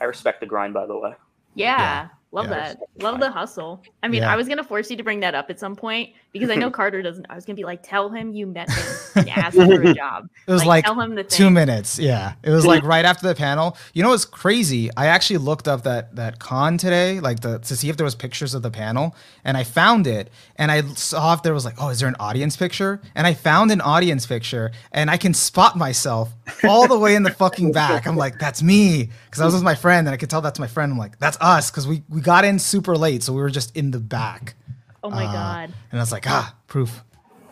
I 0.00 0.04
respect 0.04 0.40
the 0.40 0.46
grind, 0.46 0.74
by 0.74 0.86
the 0.86 0.96
way. 0.96 1.14
Yeah. 1.54 1.78
yeah. 1.78 2.08
Love 2.32 2.46
yeah. 2.46 2.50
that. 2.50 2.78
Love 2.96 3.20
the 3.20 3.30
hustle. 3.30 3.82
I 4.02 4.08
mean, 4.08 4.22
yeah. 4.22 4.32
I 4.32 4.36
was 4.36 4.48
gonna 4.48 4.64
force 4.64 4.90
you 4.90 4.96
to 4.96 5.04
bring 5.04 5.20
that 5.20 5.34
up 5.34 5.50
at 5.50 5.60
some 5.60 5.76
point 5.76 6.14
because 6.32 6.50
I 6.50 6.54
know 6.54 6.70
Carter 6.82 7.02
doesn't. 7.02 7.26
I 7.28 7.34
was 7.34 7.44
gonna 7.44 7.56
be 7.56 7.64
like, 7.64 7.82
tell 7.82 8.08
him 8.08 8.32
you 8.32 8.46
met 8.46 8.70
him 8.70 8.96
and 9.16 9.30
asked 9.36 9.56
for 9.56 9.82
a 9.82 9.94
job. 9.94 10.28
It 10.46 10.50
was 10.50 10.62
like, 10.62 10.66
like 10.66 10.84
tell 10.84 11.00
him 11.00 11.14
the 11.14 11.24
two 11.24 11.50
minutes. 11.50 11.98
Yeah, 11.98 12.34
it 12.42 12.50
was 12.50 12.66
like 12.66 12.82
right 12.84 13.04
after 13.04 13.26
the 13.26 13.34
panel. 13.34 13.76
You 13.92 14.02
know 14.02 14.10
what's 14.10 14.24
crazy? 14.24 14.90
I 14.96 15.06
actually 15.06 15.38
looked 15.38 15.68
up 15.68 15.82
that 15.84 16.16
that 16.16 16.38
con 16.38 16.78
today, 16.78 17.20
like 17.20 17.40
the 17.40 17.58
to 17.58 17.76
see 17.76 17.88
if 17.90 17.96
there 17.96 18.04
was 18.04 18.14
pictures 18.14 18.54
of 18.54 18.62
the 18.62 18.70
panel, 18.70 19.14
and 19.44 19.56
I 19.56 19.64
found 19.64 20.06
it, 20.06 20.30
and 20.56 20.70
I 20.70 20.82
saw 20.94 21.34
if 21.34 21.42
there 21.42 21.54
was 21.54 21.64
like, 21.64 21.74
oh, 21.78 21.90
is 21.90 22.00
there 22.00 22.08
an 22.08 22.16
audience 22.18 22.56
picture? 22.56 23.00
And 23.14 23.26
I 23.26 23.34
found 23.34 23.70
an 23.70 23.80
audience 23.80 24.26
picture, 24.26 24.72
and 24.92 25.10
I 25.10 25.16
can 25.16 25.34
spot 25.34 25.76
myself 25.76 26.32
all 26.64 26.88
the 26.88 26.98
way 26.98 27.14
in 27.14 27.22
the 27.22 27.30
fucking 27.30 27.72
back. 27.72 28.06
I'm 28.06 28.16
like, 28.16 28.38
that's 28.38 28.62
me, 28.62 29.10
because 29.26 29.40
I 29.40 29.44
was 29.44 29.54
with 29.54 29.62
my 29.62 29.74
friend, 29.74 30.06
and 30.06 30.14
I 30.14 30.16
could 30.16 30.30
tell 30.30 30.40
that's 30.40 30.58
my 30.58 30.66
friend. 30.66 30.92
I'm 30.92 30.98
like, 30.98 31.18
that's 31.18 31.36
us, 31.40 31.70
because 31.70 31.86
we 31.86 32.02
we 32.08 32.20
got 32.20 32.44
in 32.44 32.58
super 32.58 32.96
late, 32.96 33.22
so 33.22 33.32
we 33.32 33.40
were 33.40 33.50
just 33.50 33.76
in 33.76 33.90
the 33.90 34.00
back. 34.00 34.54
Oh 35.02 35.10
my 35.10 35.26
uh, 35.26 35.32
god! 35.32 35.74
And 35.90 36.00
I 36.00 36.02
was 36.02 36.12
like, 36.12 36.28
ah, 36.28 36.54
proof. 36.66 37.02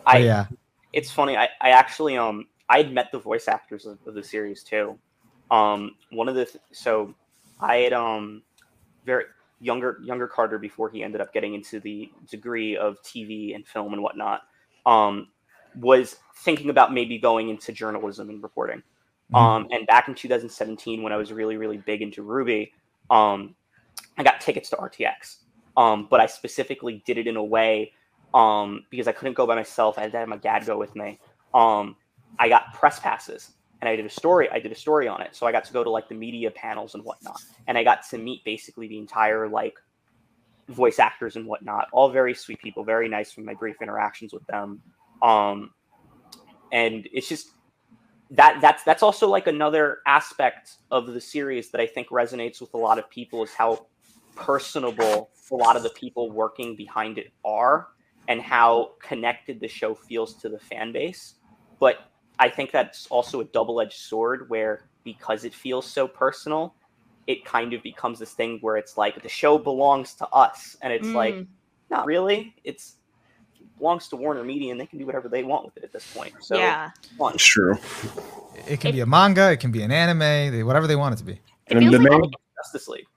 I 0.05 0.13
but 0.13 0.23
yeah. 0.23 0.45
It's 0.93 1.11
funny. 1.11 1.37
I, 1.37 1.49
I 1.61 1.69
actually 1.71 2.17
um 2.17 2.47
I 2.69 2.77
had 2.77 2.93
met 2.93 3.11
the 3.11 3.19
voice 3.19 3.47
actors 3.47 3.85
of, 3.85 3.99
of 4.05 4.13
the 4.13 4.23
series 4.23 4.63
too. 4.63 4.97
Um, 5.49 5.95
one 6.11 6.29
of 6.29 6.35
the 6.35 6.45
th- 6.45 6.63
so 6.71 7.13
I 7.59 7.77
had 7.77 7.93
um 7.93 8.43
very 9.05 9.25
younger 9.59 9.99
younger 10.03 10.27
Carter 10.27 10.57
before 10.57 10.89
he 10.89 11.03
ended 11.03 11.21
up 11.21 11.33
getting 11.33 11.53
into 11.53 11.79
the 11.79 12.11
degree 12.29 12.75
of 12.75 13.01
TV 13.03 13.55
and 13.55 13.67
film 13.67 13.93
and 13.93 14.01
whatnot. 14.01 14.41
Um, 14.85 15.27
was 15.75 16.17
thinking 16.37 16.69
about 16.69 16.93
maybe 16.93 17.17
going 17.17 17.49
into 17.49 17.71
journalism 17.71 18.29
and 18.29 18.43
reporting. 18.43 18.83
Mm-hmm. 19.31 19.35
Um, 19.35 19.67
and 19.71 19.87
back 19.87 20.09
in 20.09 20.15
2017, 20.15 21.01
when 21.03 21.13
I 21.13 21.17
was 21.17 21.31
really 21.31 21.57
really 21.57 21.77
big 21.77 22.01
into 22.01 22.23
RWBY, 22.23 22.71
um, 23.09 23.55
I 24.17 24.23
got 24.23 24.41
tickets 24.41 24.69
to 24.71 24.75
RTX. 24.77 25.37
Um, 25.77 26.07
but 26.09 26.19
I 26.19 26.25
specifically 26.25 27.01
did 27.05 27.17
it 27.17 27.27
in 27.27 27.37
a 27.37 27.43
way 27.43 27.93
um, 28.33 28.85
because 28.89 29.07
I 29.07 29.11
couldn't 29.11 29.33
go 29.33 29.47
by 29.47 29.55
myself. 29.55 29.97
I 29.97 30.01
had 30.01 30.11
to 30.11 30.17
have 30.17 30.27
my 30.27 30.37
dad 30.37 30.65
go 30.65 30.77
with 30.77 30.95
me. 30.95 31.19
Um, 31.53 31.95
I 32.39 32.49
got 32.49 32.73
press 32.73 32.99
passes 32.99 33.53
and 33.81 33.89
I 33.89 33.95
did 33.95 34.05
a 34.05 34.09
story. 34.09 34.49
I 34.51 34.59
did 34.59 34.71
a 34.71 34.75
story 34.75 35.07
on 35.07 35.21
it, 35.21 35.35
so 35.35 35.47
I 35.47 35.51
got 35.51 35.65
to 35.65 35.73
go 35.73 35.83
to 35.83 35.89
like 35.89 36.07
the 36.07 36.15
media 36.15 36.51
panels 36.51 36.93
and 36.93 37.03
whatnot, 37.03 37.41
and 37.67 37.77
I 37.77 37.83
got 37.83 38.07
to 38.09 38.17
meet 38.17 38.43
basically 38.45 38.87
the 38.87 38.97
entire 38.97 39.49
like 39.49 39.73
voice 40.69 40.99
actors 40.99 41.35
and 41.35 41.45
whatnot. 41.45 41.87
All 41.91 42.09
very 42.09 42.33
sweet 42.33 42.61
people, 42.61 42.83
very 42.83 43.09
nice 43.09 43.31
from 43.31 43.45
my 43.45 43.55
brief 43.55 43.77
interactions 43.81 44.33
with 44.33 44.45
them. 44.47 44.81
Um, 45.21 45.71
and 46.71 47.07
it's 47.11 47.27
just 47.27 47.49
that 48.29 48.59
that's 48.61 48.83
that's 48.83 49.03
also 49.03 49.27
like 49.27 49.47
another 49.47 49.99
aspect 50.05 50.77
of 50.91 51.07
the 51.07 51.19
series 51.19 51.71
that 51.71 51.81
I 51.81 51.87
think 51.87 52.09
resonates 52.09 52.61
with 52.61 52.73
a 52.73 52.77
lot 52.77 52.99
of 52.99 53.09
people 53.09 53.43
is 53.43 53.53
how 53.53 53.87
personable 54.41 55.31
a 55.51 55.55
lot 55.55 55.75
of 55.75 55.83
the 55.83 55.89
people 55.89 56.31
working 56.31 56.75
behind 56.75 57.17
it 57.17 57.31
are 57.43 57.89
and 58.27 58.41
how 58.41 58.91
connected 59.01 59.59
the 59.59 59.67
show 59.67 59.93
feels 59.93 60.33
to 60.35 60.49
the 60.49 60.59
fan 60.59 60.91
base. 60.91 61.35
But 61.79 62.09
I 62.39 62.49
think 62.49 62.71
that's 62.71 63.07
also 63.07 63.41
a 63.41 63.45
double 63.45 63.81
edged 63.81 63.99
sword 63.99 64.49
where 64.49 64.85
because 65.03 65.43
it 65.43 65.53
feels 65.53 65.85
so 65.85 66.07
personal, 66.07 66.75
it 67.27 67.43
kind 67.45 67.73
of 67.73 67.83
becomes 67.83 68.19
this 68.19 68.33
thing 68.33 68.59
where 68.61 68.77
it's 68.77 68.97
like 68.97 69.21
the 69.21 69.29
show 69.29 69.57
belongs 69.57 70.13
to 70.15 70.27
us. 70.27 70.77
And 70.81 70.93
it's 70.93 71.07
mm. 71.07 71.15
like, 71.15 71.35
not 71.89 72.05
really. 72.05 72.55
It's 72.63 72.95
belongs 73.77 74.07
to 74.09 74.15
Warner 74.15 74.43
Media 74.43 74.71
and 74.71 74.79
they 74.79 74.85
can 74.85 74.99
do 74.99 75.07
whatever 75.07 75.27
they 75.27 75.43
want 75.43 75.65
with 75.65 75.75
it 75.77 75.83
at 75.83 75.91
this 75.91 76.13
point. 76.13 76.33
So 76.39 76.55
yeah, 76.55 76.91
it's 77.19 77.43
true. 77.43 77.77
It 78.67 78.79
can 78.79 78.91
it, 78.91 78.93
be 78.93 78.99
a 78.99 79.05
manga, 79.07 79.51
it 79.51 79.59
can 79.59 79.71
be 79.71 79.81
an 79.81 79.91
anime, 79.91 80.65
whatever 80.65 80.85
they 80.85 80.95
want 80.95 81.15
it 81.15 81.17
to 81.17 81.23
be. 81.23 81.33
It 81.67 81.77
and 81.77 81.91
the 81.91 81.97
like 81.97 82.09
main, 82.09 82.31
Justice 82.57 82.87
League. 82.87 83.07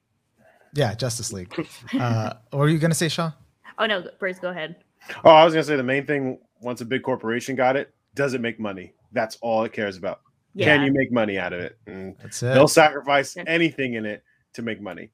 Yeah, 0.75 0.95
Justice 0.95 1.33
League. 1.33 1.53
uh, 1.99 2.35
what 2.51 2.59
were 2.61 2.69
you 2.69 2.79
gonna 2.79 2.95
say, 2.95 3.09
Shaw? 3.09 3.33
Oh 3.79 3.87
no, 3.87 4.05
Bruce, 4.19 4.39
go 4.39 4.51
ahead. 4.51 4.77
Oh, 5.25 5.31
I 5.31 5.45
was 5.45 5.55
gonna 5.55 5.65
say 5.65 5.77
the 5.77 5.83
main 5.83 6.07
thing. 6.07 6.39
Once 6.61 6.81
a 6.81 6.85
big 6.85 7.03
corporation 7.03 7.57
got 7.57 7.77
it, 7.77 7.95
does 8.15 8.35
it 8.35 8.41
make 8.41 8.59
money? 8.59 8.95
That's 9.13 9.37
all 9.43 9.65
it 9.65 9.73
cares 9.73 9.97
about. 9.97 10.21
Yeah. 10.55 10.77
Can 10.77 10.87
you 10.87 10.93
make 10.93 11.13
money 11.13 11.39
out 11.39 11.53
of 11.53 11.61
it? 11.61 11.79
And 11.87 12.17
that's 12.23 12.43
it. 12.43 12.55
They'll 12.55 12.69
sacrifice 12.69 13.37
anything 13.47 13.95
in 13.95 14.07
it 14.07 14.23
to 14.55 14.63
make 14.63 14.81
money. 14.81 15.11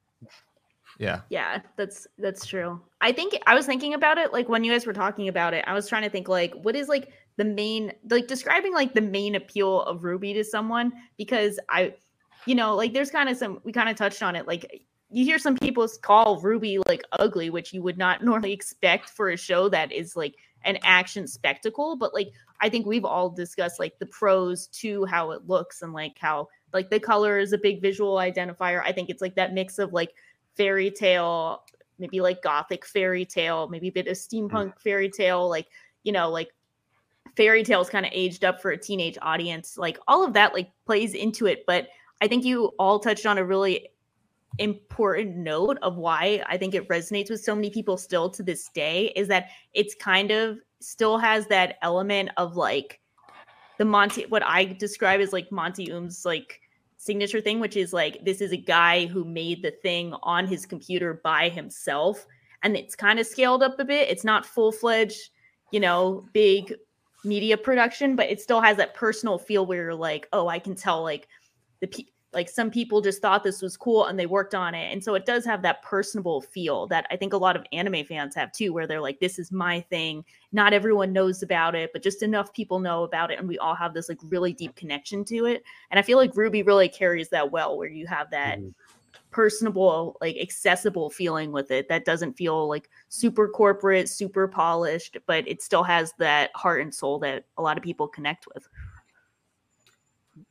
Yeah. 0.99 1.23
Yeah, 1.31 1.61
that's 1.77 2.07
that's 2.19 2.47
true. 2.47 2.81
I 3.01 3.11
think 3.13 3.35
I 3.47 3.55
was 3.55 3.67
thinking 3.67 3.95
about 3.95 4.19
it 4.19 4.33
like 4.33 4.49
when 4.49 4.65
you 4.65 4.71
guys 4.71 4.87
were 4.87 4.93
talking 4.93 5.29
about 5.29 5.55
it, 5.55 5.65
I 5.67 5.73
was 5.73 5.89
trying 5.89 6.03
to 6.03 6.11
think 6.11 6.29
like 6.29 6.53
what 6.63 6.77
is 6.77 6.89
like 6.89 7.11
the 7.37 7.45
main 7.45 7.93
like 8.11 8.27
describing 8.27 8.75
like 8.75 8.93
the 8.93 9.01
main 9.01 9.35
appeal 9.35 9.83
of 9.83 10.03
RWBY 10.03 10.35
to 10.35 10.45
someone 10.45 10.93
because 11.17 11.59
I 11.71 11.95
you 12.47 12.55
know, 12.55 12.75
like 12.75 12.93
there's 12.93 13.11
kind 13.11 13.29
of 13.29 13.37
some 13.37 13.61
we 13.65 13.73
kind 13.73 13.89
of 13.89 13.97
touched 13.97 14.23
on 14.23 14.37
it 14.37 14.47
like 14.47 14.83
you 15.11 15.25
hear 15.25 15.39
some 15.39 15.57
people 15.57 15.87
call 16.03 16.41
RWBY 16.41 16.83
like 16.87 17.03
ugly, 17.13 17.51
which 17.51 17.73
you 17.73 17.83
would 17.83 17.99
not 17.99 18.23
normally 18.25 18.53
expect 18.53 19.11
for 19.11 19.31
a 19.31 19.37
show 19.37 19.69
that 19.69 19.93
is 19.93 20.17
like 20.17 20.37
an 20.65 20.79
action 20.83 21.27
spectacle, 21.27 21.97
but 21.97 22.15
like 22.15 22.33
I 22.61 22.69
think 22.69 22.87
we've 22.87 23.05
all 23.05 23.31
discussed 23.31 23.81
like 23.81 23.99
the 23.99 24.07
pros 24.07 24.67
to 24.69 25.05
how 25.07 25.31
it 25.31 25.47
looks 25.47 25.83
and 25.83 25.93
like 25.93 26.17
how 26.19 26.49
like 26.73 26.91
the 26.91 27.01
color 27.01 27.39
is 27.39 27.53
a 27.53 27.59
big 27.59 27.81
visual 27.81 28.17
identifier. 28.17 28.83
I 28.85 28.93
think 28.93 29.11
it's 29.11 29.23
like 29.23 29.35
that 29.37 29.55
mix 29.55 29.79
of 29.79 29.93
like 29.93 30.11
fairy 30.57 30.91
tale, 30.91 31.63
maybe 31.99 32.21
like 32.21 32.43
gothic 32.43 32.85
fairy 32.85 33.25
tale, 33.25 33.69
maybe 33.69 33.89
a 33.89 33.93
bit 33.93 34.07
of 34.07 34.17
steampunk 34.17 34.75
mm. 34.75 34.81
fairy 34.81 35.09
tale, 35.09 35.49
like 35.49 35.67
you 36.05 36.13
know, 36.13 36.31
like 36.31 36.51
fairy 37.37 37.65
tales 37.65 37.89
kind 37.89 38.05
of 38.05 38.13
aged 38.15 38.45
up 38.45 38.61
for 38.61 38.71
a 38.71 38.79
teenage 38.79 39.19
audience. 39.23 39.79
Like 39.79 39.99
all 40.07 40.25
of 40.25 40.35
that 40.35 40.53
like 40.53 40.71
plays 40.85 41.15
into 41.15 41.47
it, 41.47 41.65
but 41.67 41.89
I 42.21 42.29
think 42.29 42.45
you 42.45 42.73
all 42.79 42.99
touched 42.99 43.25
on 43.25 43.39
a 43.39 43.45
really 43.45 43.89
important 44.59 45.37
note 45.37 45.79
of 45.83 45.97
why 45.97 46.43
I 46.47 46.57
think 46.57 46.75
it 46.75 46.89
resonates 46.89 47.31
with 47.31 47.43
so 47.43 47.55
many 47.55 47.71
people 47.71 47.97
still 47.97 48.29
to 48.31 48.43
this 48.43 48.69
day 48.69 49.13
is 49.17 49.29
that 49.29 49.49
it's 49.75 49.95
kind 49.95 50.31
of 50.31 50.59
still 50.81 51.19
has 51.19 51.47
that 51.47 51.79
element 51.83 52.31
of 52.37 52.57
like 52.57 53.01
the 53.79 53.85
Monty 53.85 54.27
what 54.27 54.45
I 54.45 54.65
describe 54.65 55.21
as 55.21 55.33
like 55.33 55.51
Monty 55.51 55.91
Oum's 55.91 56.25
like 56.25 56.61
signature 56.97 57.41
thing, 57.41 57.61
which 57.61 57.77
is 57.77 57.93
like 57.93 58.23
this 58.25 58.41
is 58.41 58.53
a 58.53 58.57
guy 58.57 59.07
who 59.07 59.25
made 59.25 59.63
the 59.63 59.71
thing 59.71 60.15
on 60.23 60.47
his 60.47 60.67
computer 60.67 61.21
by 61.25 61.49
himself. 61.49 62.27
And 62.63 62.77
it's 62.77 62.95
kind 62.95 63.19
of 63.19 63.27
scaled 63.27 63.63
up 63.63 63.79
a 63.79 63.85
bit. 63.85 64.11
It's 64.11 64.25
not 64.25 64.45
full 64.45 64.71
fledged, 64.71 65.31
you 65.71 65.81
know, 65.81 66.29
big 66.35 66.75
media 67.25 67.57
production, 67.57 68.17
but 68.17 68.29
it 68.29 68.41
still 68.41 68.61
has 68.61 68.77
that 68.77 68.95
personal 68.95 69.39
feel 69.39 69.65
where 69.65 69.85
you're 69.85 69.95
like, 69.95 70.29
oh, 70.35 70.49
I 70.49 70.59
can 70.59 70.75
tell 70.75 71.03
like 71.03 71.27
the 71.81 71.87
people 71.87 72.13
like 72.33 72.49
some 72.49 72.71
people 72.71 73.01
just 73.01 73.21
thought 73.21 73.43
this 73.43 73.61
was 73.61 73.77
cool 73.77 74.07
and 74.07 74.19
they 74.19 74.27
worked 74.27 74.55
on 74.55 74.75
it. 74.75 74.93
And 74.93 75.03
so 75.03 75.15
it 75.15 75.27
does 75.27 75.45
have 75.45 75.63
that 75.63 75.83
personable 75.83 76.41
feel 76.41 76.87
that 76.89 77.07
i 77.11 77.17
think 77.17 77.33
a 77.33 77.37
lot 77.37 77.57
of 77.57 77.65
anime 77.73 78.05
fans 78.05 78.35
have 78.35 78.53
too 78.53 78.73
where 78.73 78.87
they're 78.87 79.01
like 79.01 79.21
this 79.21 79.39
is 79.39 79.51
my 79.51 79.81
thing. 79.81 80.25
Not 80.53 80.73
everyone 80.73 81.13
knows 81.13 81.43
about 81.43 81.75
it 81.75 81.91
but 81.93 82.03
just 82.03 82.23
enough 82.23 82.53
people 82.53 82.79
know 82.79 83.03
about 83.03 83.31
it 83.31 83.39
and 83.39 83.49
we 83.49 83.59
all 83.59 83.75
have 83.75 83.95
this 83.95 84.09
like 84.09 84.19
really 84.25 84.53
deep 84.53 84.75
connection 84.77 85.25
to 85.27 85.47
it. 85.47 85.65
And 85.91 85.99
i 85.99 86.03
feel 86.03 86.19
like 86.19 86.33
RWBY 86.33 86.67
really 86.67 86.89
carries 86.89 87.29
that 87.31 87.51
well 87.51 87.77
where 87.77 87.89
you 87.89 88.07
have 88.07 88.31
that 88.31 88.59
mm-hmm. 88.59 88.71
personable 89.31 90.17
like 90.21 90.37
accessible 90.41 91.11
feeling 91.11 91.51
with 91.51 91.71
it 91.71 91.89
that 91.89 92.05
doesn't 92.05 92.35
feel 92.35 92.69
like 92.69 92.89
super 93.09 93.49
corporate 93.49 94.09
super 94.09 94.47
polished 94.47 95.17
but 95.27 95.47
it 95.49 95.63
still 95.63 95.83
has 95.83 96.13
that 96.19 96.51
heart 96.55 96.81
and 96.81 96.95
soul 96.95 97.19
that 97.19 97.45
a 97.59 97.63
lot 97.63 97.77
of 97.77 97.83
people 97.83 98.07
connect 98.07 98.47
with 98.55 98.69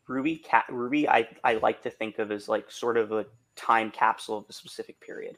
RWBY 0.10 0.44
cat 0.44 0.65
RWBY 0.69 1.07
I, 1.07 1.27
I 1.44 1.53
like 1.56 1.81
to 1.84 1.90
think 1.90 2.19
of 2.19 2.31
as 2.31 2.49
like 2.49 2.72
sort 2.72 2.98
of 2.98 3.11
a 3.11 3.26
time 3.56 3.91
capsule 3.91 4.38
of 4.38 4.45
a 4.49 4.53
specific 4.53 4.99
period. 5.02 5.38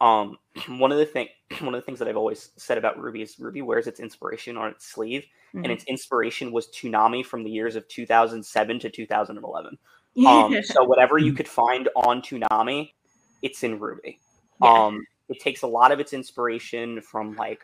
Um, 0.00 0.38
one 0.68 0.92
of 0.92 0.98
the 0.98 1.06
thing 1.06 1.28
one 1.60 1.74
of 1.74 1.80
the 1.80 1.84
things 1.84 1.98
that 1.98 2.08
I've 2.08 2.16
always 2.16 2.50
said 2.56 2.78
about 2.78 2.98
RWBY 2.98 3.22
is 3.22 3.36
RWBY 3.36 3.64
wears 3.64 3.86
its 3.86 4.00
inspiration 4.00 4.56
on 4.56 4.70
its 4.70 4.86
sleeve, 4.86 5.26
mm-hmm. 5.54 5.64
and 5.64 5.72
its 5.72 5.84
inspiration 5.84 6.52
was 6.52 6.68
Toonami 6.68 7.24
from 7.24 7.44
the 7.44 7.50
years 7.50 7.76
of 7.76 7.86
2007 7.88 8.78
to 8.80 8.90
2011. 8.90 9.78
Um, 10.26 10.62
so 10.64 10.82
whatever 10.82 11.18
you 11.18 11.26
mm-hmm. 11.26 11.36
could 11.36 11.48
find 11.48 11.88
on 11.94 12.22
Toonami, 12.22 12.90
it's 13.42 13.62
in 13.62 13.78
RWBY. 13.78 14.16
Yeah. 14.62 14.72
Um, 14.86 15.04
it 15.28 15.40
takes 15.40 15.62
a 15.62 15.66
lot 15.66 15.92
of 15.92 16.00
its 16.00 16.12
inspiration 16.12 17.00
from 17.02 17.36
like 17.36 17.60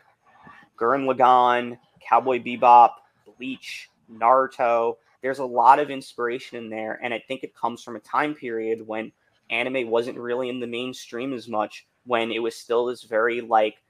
Gurren 0.79 1.05
Lagann, 1.11 1.77
Cowboy 2.07 2.39
Bebop, 2.39 2.91
Bleach, 3.37 3.89
Naruto, 4.11 4.95
there's 5.25 5.39
a 5.39 5.45
lot 5.45 5.79
of 5.79 5.89
inspiration 5.89 6.55
in 6.55 6.69
there. 6.69 6.99
And 7.01 7.11
I 7.11 7.17
think 7.17 7.43
it 7.43 7.55
comes 7.55 7.81
from 7.81 7.95
a 7.95 7.99
time 7.99 8.35
period 8.35 8.85
when 8.85 9.11
anime 9.49 9.89
wasn't 9.89 10.19
really 10.19 10.49
in 10.49 10.59
the 10.59 10.67
mainstream 10.67 11.33
as 11.33 11.47
much, 11.47 11.87
when 12.05 12.31
it 12.31 12.37
was 12.37 12.55
still 12.55 12.85
this 12.85 13.01
very 13.01 13.41
like 13.41 13.81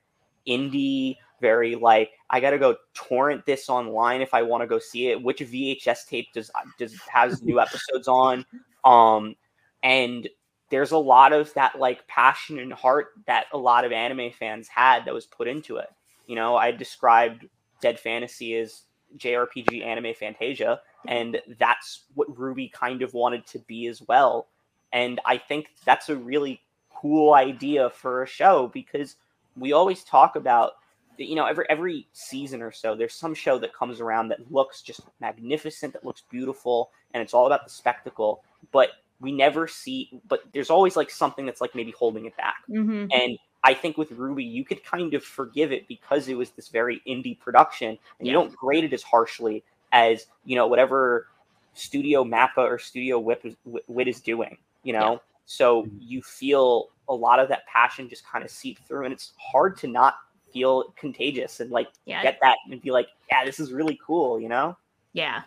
indie, 0.47 1.17
very 1.41 1.75
like 1.75 2.11
I 2.29 2.39
gotta 2.39 2.57
go 2.57 2.77
torrent 2.93 3.45
this 3.45 3.67
online 3.67 4.21
if 4.21 4.33
I 4.33 4.43
want 4.43 4.61
to 4.61 4.67
go 4.67 4.79
see 4.79 5.09
it. 5.09 5.21
Which 5.21 5.39
VHS 5.39 6.07
tape 6.07 6.27
does 6.33 6.49
does 6.79 6.97
has 7.11 7.43
new 7.43 7.59
episodes 7.59 8.07
on? 8.07 8.45
Um, 8.85 9.35
and 9.83 10.29
there's 10.69 10.91
a 10.91 10.97
lot 10.97 11.33
of 11.33 11.53
that 11.55 11.77
like 11.77 12.07
passion 12.07 12.59
and 12.59 12.71
heart 12.71 13.07
that 13.27 13.47
a 13.51 13.57
lot 13.57 13.83
of 13.83 13.91
anime 13.91 14.31
fans 14.31 14.69
had 14.69 15.03
that 15.03 15.13
was 15.13 15.25
put 15.25 15.49
into 15.49 15.75
it. 15.75 15.89
You 16.27 16.35
know, 16.37 16.55
I 16.55 16.71
described 16.71 17.45
Dead 17.81 17.99
Fantasy 17.99 18.55
as 18.55 18.83
JRPG 19.17 19.83
anime 19.83 20.13
Fantasia, 20.13 20.79
and 21.07 21.41
that's 21.59 22.03
what 22.13 22.37
Ruby 22.37 22.69
kind 22.69 23.01
of 23.01 23.13
wanted 23.13 23.45
to 23.47 23.59
be 23.59 23.87
as 23.87 24.01
well. 24.01 24.47
And 24.93 25.19
I 25.25 25.37
think 25.37 25.67
that's 25.83 26.09
a 26.09 26.15
really 26.15 26.61
cool 26.89 27.33
idea 27.33 27.89
for 27.89 28.23
a 28.23 28.27
show 28.27 28.69
because 28.73 29.15
we 29.57 29.73
always 29.73 30.03
talk 30.03 30.35
about 30.35 30.73
you 31.17 31.35
know 31.35 31.45
every 31.45 31.65
every 31.69 32.07
season 32.13 32.61
or 32.61 32.71
so 32.71 32.95
there's 32.95 33.13
some 33.13 33.33
show 33.33 33.57
that 33.57 33.73
comes 33.73 33.99
around 34.01 34.27
that 34.29 34.51
looks 34.51 34.81
just 34.81 35.01
magnificent 35.21 35.93
that 35.93 36.05
looks 36.05 36.23
beautiful 36.29 36.89
and 37.13 37.21
it's 37.21 37.33
all 37.33 37.45
about 37.45 37.63
the 37.63 37.69
spectacle 37.69 38.43
but 38.71 38.89
we 39.21 39.31
never 39.31 39.67
see 39.67 40.09
but 40.27 40.41
there's 40.53 40.69
always 40.69 40.95
like 40.95 41.09
something 41.09 41.45
that's 41.45 41.61
like 41.61 41.73
maybe 41.75 41.91
holding 41.91 42.25
it 42.25 42.35
back 42.35 42.63
mm-hmm. 42.69 43.05
and 43.11 43.37
i 43.63 43.73
think 43.73 43.97
with 43.97 44.11
RWBY 44.11 44.51
you 44.51 44.65
could 44.65 44.83
kind 44.83 45.13
of 45.13 45.23
forgive 45.23 45.71
it 45.71 45.87
because 45.87 46.27
it 46.27 46.35
was 46.35 46.51
this 46.51 46.67
very 46.67 47.01
indie 47.07 47.39
production 47.39 47.89
and 47.89 47.99
yeah. 48.19 48.27
you 48.27 48.33
don't 48.33 48.55
grade 48.55 48.83
it 48.83 48.93
as 48.93 49.03
harshly 49.03 49.63
as 49.95 50.27
you 50.43 50.55
know 50.55 50.67
whatever 50.67 51.27
studio 51.73 52.23
mappa 52.23 52.57
or 52.57 52.77
studio 52.77 53.17
wit, 53.17 53.57
wit 53.87 54.07
is 54.07 54.19
doing 54.19 54.57
you 54.83 54.93
know 54.93 55.13
yeah. 55.13 55.17
so 55.45 55.83
mm-hmm. 55.83 55.97
you 55.99 56.21
feel 56.21 56.89
a 57.07 57.13
lot 57.13 57.39
of 57.39 57.47
that 57.47 57.65
passion 57.65 58.09
just 58.09 58.25
kind 58.27 58.43
of 58.43 58.51
seep 58.51 58.77
through 58.87 59.05
and 59.05 59.13
it's 59.13 59.31
hard 59.39 59.77
to 59.77 59.87
not 59.87 60.15
feel 60.53 60.93
contagious 60.97 61.61
and 61.61 61.71
like 61.71 61.87
yeah. 62.05 62.21
get 62.21 62.37
that 62.41 62.57
and 62.69 62.81
be 62.81 62.91
like 62.91 63.07
yeah 63.31 63.45
this 63.45 63.59
is 63.59 63.71
really 63.71 63.97
cool 64.05 64.39
you 64.39 64.49
know 64.49 64.77
yeah 65.13 65.41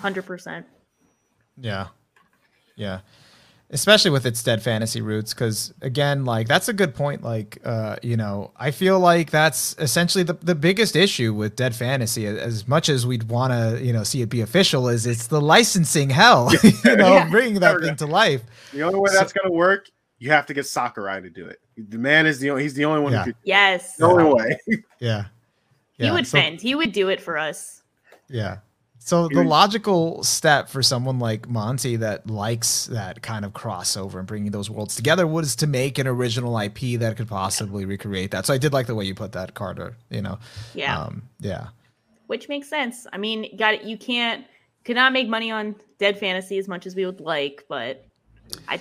100% 0.00 0.64
yeah 1.58 1.88
yeah 2.76 3.00
especially 3.72 4.10
with 4.10 4.26
its 4.26 4.42
dead 4.42 4.62
fantasy 4.62 5.00
roots 5.00 5.32
because 5.32 5.72
again 5.80 6.24
like 6.24 6.48
that's 6.48 6.68
a 6.68 6.72
good 6.72 6.94
point 6.94 7.22
like 7.22 7.58
uh 7.64 7.96
you 8.02 8.16
know 8.16 8.50
i 8.56 8.70
feel 8.70 8.98
like 8.98 9.30
that's 9.30 9.76
essentially 9.78 10.24
the, 10.24 10.32
the 10.34 10.54
biggest 10.54 10.96
issue 10.96 11.32
with 11.32 11.54
dead 11.56 11.74
fantasy 11.74 12.26
as 12.26 12.66
much 12.66 12.88
as 12.88 13.06
we'd 13.06 13.28
want 13.28 13.52
to 13.52 13.84
you 13.84 13.92
know 13.92 14.02
see 14.02 14.22
it 14.22 14.28
be 14.28 14.40
official 14.40 14.88
is 14.88 15.06
it's 15.06 15.28
the 15.28 15.40
licensing 15.40 16.10
hell 16.10 16.50
you 16.62 16.72
know 16.96 17.14
yeah. 17.14 17.30
bringing 17.30 17.60
that 17.60 17.80
thing 17.80 17.96
to 17.96 18.06
life. 18.06 18.42
The 18.72 18.82
only 18.82 18.98
way 18.98 19.10
so, 19.10 19.18
that's 19.18 19.32
going 19.32 19.50
to 19.50 19.56
work 19.56 19.88
you 20.18 20.30
have 20.30 20.46
to 20.46 20.54
get 20.54 20.66
sakurai 20.66 21.22
to 21.22 21.30
do 21.30 21.46
it. 21.46 21.60
The 21.78 21.96
man 21.96 22.26
is 22.26 22.38
the 22.40 22.50
only 22.50 22.64
he's 22.64 22.74
the 22.74 22.84
only 22.84 23.00
one 23.00 23.12
yeah. 23.12 23.20
who 23.20 23.32
could 23.32 23.36
yes. 23.44 23.96
The 23.96 24.06
only 24.06 24.24
way. 24.24 24.58
Yeah. 24.66 24.76
yeah 25.00 25.24
he 25.96 26.10
would 26.10 26.26
so, 26.26 26.38
bend. 26.38 26.60
He 26.60 26.74
would 26.74 26.92
do 26.92 27.08
it 27.08 27.20
for 27.20 27.38
us. 27.38 27.82
Yeah 28.28 28.58
so 29.02 29.28
the 29.28 29.42
logical 29.42 30.22
step 30.22 30.68
for 30.68 30.82
someone 30.82 31.18
like 31.18 31.48
Monty 31.48 31.96
that 31.96 32.28
likes 32.28 32.84
that 32.86 33.22
kind 33.22 33.46
of 33.46 33.52
crossover 33.52 34.18
and 34.18 34.26
bringing 34.26 34.52
those 34.52 34.68
worlds 34.68 34.94
together 34.94 35.26
was 35.26 35.56
to 35.56 35.66
make 35.66 35.98
an 35.98 36.06
original 36.06 36.56
IP 36.58 37.00
that 37.00 37.16
could 37.16 37.26
possibly 37.26 37.86
recreate 37.86 38.30
that. 38.32 38.44
So 38.44 38.52
I 38.52 38.58
did 38.58 38.74
like 38.74 38.86
the 38.86 38.94
way 38.94 39.06
you 39.06 39.14
put 39.14 39.32
that, 39.32 39.54
Carter. 39.54 39.96
You 40.10 40.20
know, 40.20 40.38
yeah, 40.74 41.00
um, 41.00 41.22
yeah, 41.40 41.68
which 42.26 42.48
makes 42.50 42.68
sense. 42.68 43.06
I 43.10 43.16
mean, 43.16 43.56
got 43.56 43.72
it. 43.72 43.84
You 43.84 43.96
can't 43.96 44.44
cannot 44.84 45.14
make 45.14 45.28
money 45.28 45.50
on 45.50 45.76
Dead 45.98 46.18
Fantasy 46.18 46.58
as 46.58 46.68
much 46.68 46.86
as 46.86 46.94
we 46.94 47.06
would 47.06 47.20
like, 47.20 47.64
but 47.68 48.06
I, 48.68 48.80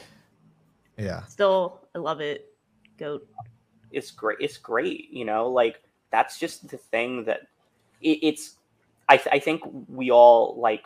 yeah, 0.97 1.23
still 1.23 1.87
I 1.95 1.99
love 1.99 2.19
it. 2.19 2.53
Goat. 2.97 3.25
It's 3.91 4.11
great. 4.11 4.37
It's 4.41 4.57
great. 4.57 5.09
You 5.11 5.23
know, 5.23 5.47
like 5.47 5.81
that's 6.11 6.37
just 6.37 6.67
the 6.67 6.77
thing 6.77 7.23
that 7.23 7.47
it, 8.01 8.19
it's 8.21 8.55
I, 9.10 9.18
th- 9.18 9.27
I 9.31 9.40
think 9.40 9.64
we 9.88 10.11
all 10.11 10.56
like 10.60 10.84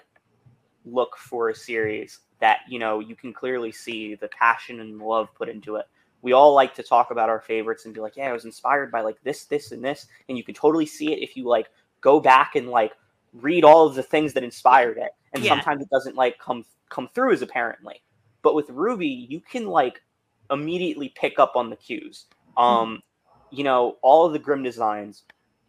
look 0.85 1.17
for 1.17 1.49
a 1.49 1.55
series 1.55 2.19
that 2.39 2.59
you 2.67 2.79
know 2.79 2.99
you 2.99 3.15
can 3.15 3.33
clearly 3.33 3.71
see 3.71 4.15
the 4.15 4.29
passion 4.29 4.79
and 4.79 4.97
love 4.99 5.29
put 5.35 5.49
into 5.49 5.75
it. 5.75 5.85
We 6.21 6.31
all 6.31 6.53
like 6.53 6.73
to 6.75 6.83
talk 6.83 7.11
about 7.11 7.29
our 7.29 7.41
favorites 7.41 7.85
and 7.85 7.93
be 7.93 7.99
like, 7.99 8.15
yeah, 8.15 8.29
I 8.29 8.31
was 8.31 8.45
inspired 8.45 8.91
by 8.91 9.01
like 9.01 9.21
this, 9.23 9.43
this, 9.43 9.73
and 9.73 9.83
this, 9.83 10.07
and 10.29 10.37
you 10.37 10.43
can 10.43 10.55
totally 10.55 10.85
see 10.85 11.11
it 11.11 11.19
if 11.21 11.35
you 11.35 11.43
like 11.43 11.67
go 11.99 12.21
back 12.21 12.55
and 12.55 12.69
like 12.69 12.93
read 13.33 13.65
all 13.65 13.85
of 13.85 13.95
the 13.95 14.03
things 14.03 14.33
that 14.33 14.43
inspired 14.43 14.97
it. 14.97 15.11
And 15.33 15.43
yeah. 15.43 15.49
sometimes 15.49 15.81
it 15.81 15.89
doesn't 15.89 16.15
like 16.15 16.39
come 16.39 16.65
come 16.89 17.09
through 17.13 17.33
as 17.33 17.41
apparently. 17.41 18.01
But 18.41 18.55
with 18.55 18.69
RWBY, 18.69 19.29
you 19.29 19.41
can 19.41 19.67
like 19.67 20.01
immediately 20.49 21.13
pick 21.15 21.39
up 21.39 21.53
on 21.55 21.69
the 21.69 21.75
cues. 21.75 22.25
Hmm. 22.57 22.63
Um, 22.63 22.89
mm-hmm. 22.89 23.55
you 23.57 23.63
know, 23.63 23.97
all 24.01 24.25
of 24.25 24.33
the 24.33 24.39
Grimm 24.39 24.63
designs 24.63 25.23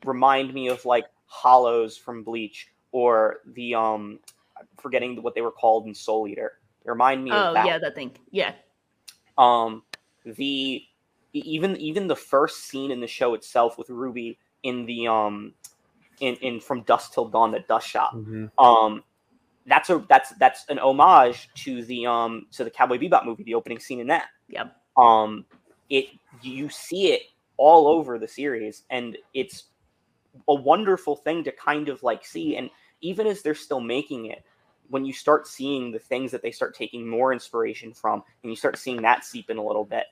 remind 0.04 0.54
me 0.54 0.68
of 0.68 0.84
like 0.84 1.04
hollows 1.26 1.96
from 1.96 2.22
Bleach 2.22 2.68
or 2.92 3.40
the 3.54 3.74
um 3.74 4.20
forgetting 4.78 5.20
what 5.22 5.34
they 5.34 5.40
were 5.40 5.50
called 5.50 5.86
in 5.86 5.94
Soul 5.94 6.28
Eater. 6.28 6.58
They 6.84 6.90
remind 6.90 7.24
me 7.24 7.30
oh, 7.32 7.48
of 7.48 7.54
that. 7.54 7.66
yeah, 7.66 7.78
that 7.78 7.94
thing. 7.94 8.12
Yeah. 8.30 8.52
Um 9.36 9.82
the 10.24 10.84
even 11.32 11.76
even 11.76 12.06
the 12.06 12.16
first 12.16 12.64
scene 12.68 12.90
in 12.90 13.00
the 13.00 13.06
show 13.06 13.34
itself 13.34 13.76
with 13.78 13.90
Ruby 13.90 14.38
in 14.62 14.86
the 14.86 15.08
um 15.08 15.52
in 16.20 16.36
in 16.36 16.60
from 16.60 16.82
Dust 16.82 17.12
till 17.12 17.28
dawn 17.28 17.52
the 17.52 17.60
dust 17.60 17.88
shop. 17.88 18.14
Mm-hmm. 18.14 18.46
Um 18.64 19.02
that's 19.66 19.90
a 19.90 20.04
that's 20.08 20.30
that's 20.38 20.64
an 20.68 20.78
homage 20.78 21.48
to 21.54 21.82
the 21.84 22.06
um 22.06 22.46
to 22.52 22.64
the 22.64 22.70
Cowboy 22.70 22.98
Bebop 22.98 23.24
movie, 23.24 23.42
the 23.42 23.54
opening 23.54 23.78
scene 23.78 24.00
in 24.00 24.06
that. 24.08 24.26
Yep. 24.48 24.76
Um 24.96 25.44
it 25.90 26.06
you 26.42 26.68
see 26.68 27.12
it 27.12 27.22
all 27.56 27.86
over 27.86 28.18
the 28.18 28.28
series 28.28 28.82
and 28.90 29.16
it's 29.32 29.64
a 30.48 30.54
wonderful 30.54 31.16
thing 31.16 31.44
to 31.44 31.52
kind 31.52 31.88
of 31.88 32.02
like 32.02 32.24
see. 32.24 32.56
And 32.56 32.70
even 33.00 33.26
as 33.26 33.42
they're 33.42 33.54
still 33.54 33.80
making 33.80 34.26
it, 34.26 34.44
when 34.88 35.04
you 35.04 35.12
start 35.12 35.46
seeing 35.46 35.90
the 35.90 35.98
things 35.98 36.30
that 36.30 36.42
they 36.42 36.50
start 36.50 36.74
taking 36.74 37.08
more 37.08 37.32
inspiration 37.32 37.92
from, 37.92 38.22
and 38.42 38.50
you 38.50 38.56
start 38.56 38.78
seeing 38.78 39.00
that 39.02 39.24
seep 39.24 39.50
in 39.50 39.56
a 39.56 39.64
little 39.64 39.84
bit, 39.84 40.04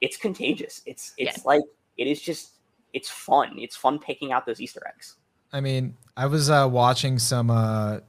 it's 0.00 0.16
contagious. 0.16 0.82
It's 0.86 1.12
it's 1.16 1.38
yeah. 1.38 1.42
like 1.44 1.62
it 1.96 2.06
is 2.06 2.20
just 2.20 2.52
it's 2.92 3.10
fun. 3.10 3.56
It's 3.58 3.76
fun 3.76 3.98
picking 3.98 4.32
out 4.32 4.46
those 4.46 4.60
Easter 4.60 4.82
eggs. 4.86 5.16
I 5.52 5.60
mean, 5.60 5.96
I 6.16 6.26
was 6.26 6.50
uh, 6.50 6.68
watching 6.70 7.18
some 7.18 7.50
uh, 7.50 8.00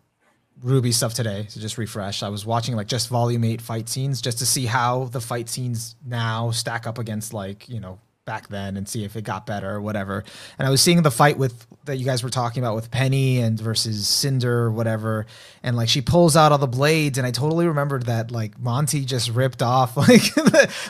RWBY 0.64 0.94
stuff 0.94 1.14
today 1.14 1.44
to 1.44 1.60
just 1.60 1.78
refresh. 1.78 2.24
I 2.24 2.30
was 2.30 2.46
watching 2.46 2.76
like 2.76 2.88
just 2.88 3.10
volume 3.10 3.44
eight 3.44 3.62
fight 3.62 3.90
scenes 3.90 4.22
just 4.22 4.40
to 4.40 4.46
see 4.46 4.66
how 4.66 5.06
the 5.06 5.22
fight 5.22 5.50
scenes 5.50 5.96
now 6.06 6.52
stack 6.52 6.88
up 6.88 6.98
against 6.98 7.34
like, 7.34 7.70
you 7.70 7.80
know, 7.80 8.00
back 8.28 8.50
then 8.50 8.78
and 8.78 8.88
see 8.88 9.04
if 9.04 9.16
it 9.16 9.24
got 9.24 9.48
better 9.48 9.72
or 9.72 9.82
whatever. 9.82 10.24
And 10.60 10.68
I 10.68 10.70
was 10.70 10.82
seeing 10.82 11.02
the 11.02 11.10
fight 11.10 11.40
with 11.40 11.66
that 11.86 11.98
you 11.98 12.06
guys 12.06 12.22
were 12.22 12.30
talking 12.30 12.62
about 12.62 12.76
with 12.76 12.92
Penny 12.92 13.40
and 13.40 13.60
versus 13.60 14.08
Cinder 14.08 14.66
or 14.66 14.72
whatever. 14.72 15.26
And 15.64 15.76
like 15.76 15.90
she 15.90 16.02
pulls 16.02 16.38
out 16.38 16.52
all 16.52 16.60
the 16.60 16.68
blades, 16.68 17.18
and 17.18 17.26
I 17.26 17.32
totally 17.32 17.66
remembered 17.66 18.06
that 18.06 18.30
like 18.30 18.60
Monty 18.60 19.04
just 19.06 19.30
ripped 19.30 19.64
off 19.64 19.98
like 20.08 20.24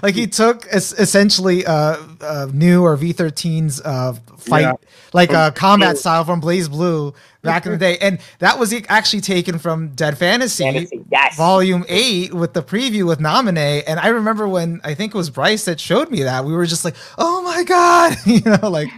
like 0.03 0.15
he 0.15 0.27
took 0.27 0.67
es- 0.69 0.93
essentially 0.99 1.65
uh, 1.65 1.97
uh 2.19 2.47
new 2.51 2.83
or 2.83 2.97
V13's 2.97 3.79
uh 3.81 4.13
fight 4.37 4.61
yeah. 4.61 4.73
like 5.13 5.31
a 5.31 5.37
uh, 5.37 5.51
combat 5.51 5.97
style 5.97 6.25
from 6.25 6.41
BlazBlue 6.41 7.15
back 7.41 7.65
in 7.65 7.71
the 7.71 7.77
day. 7.77 7.97
And 7.99 8.19
that 8.39 8.59
was 8.59 8.73
actually 8.87 9.21
taken 9.21 9.59
from 9.59 9.89
Dead 9.89 10.17
Fantasy, 10.17 10.63
Fantasy 10.63 11.05
yes. 11.11 11.37
Volume 11.37 11.85
8 11.87 12.33
with 12.33 12.53
the 12.53 12.63
preview 12.63 13.07
with 13.07 13.19
Naminé. 13.19 13.83
And 13.87 13.99
I 13.99 14.07
remember 14.07 14.47
when 14.47 14.81
I 14.83 14.93
think 14.93 15.13
it 15.13 15.17
was 15.17 15.29
Bryce 15.29 15.65
that 15.65 15.79
showed 15.79 16.11
me 16.11 16.23
that, 16.23 16.45
we 16.45 16.53
were 16.53 16.65
just 16.65 16.85
like, 16.85 16.95
oh 17.17 17.41
my 17.41 17.63
God. 17.63 18.17
you 18.25 18.41
know, 18.41 18.69
like 18.69 18.89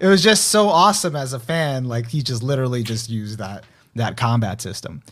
it 0.00 0.06
was 0.06 0.22
just 0.22 0.48
so 0.48 0.68
awesome 0.68 1.16
as 1.16 1.32
a 1.32 1.40
fan. 1.40 1.84
Like 1.84 2.08
he 2.08 2.22
just 2.22 2.42
literally 2.42 2.82
just 2.82 3.08
used 3.08 3.38
that 3.38 3.64
that 3.94 4.16
combat 4.16 4.60
system. 4.60 5.02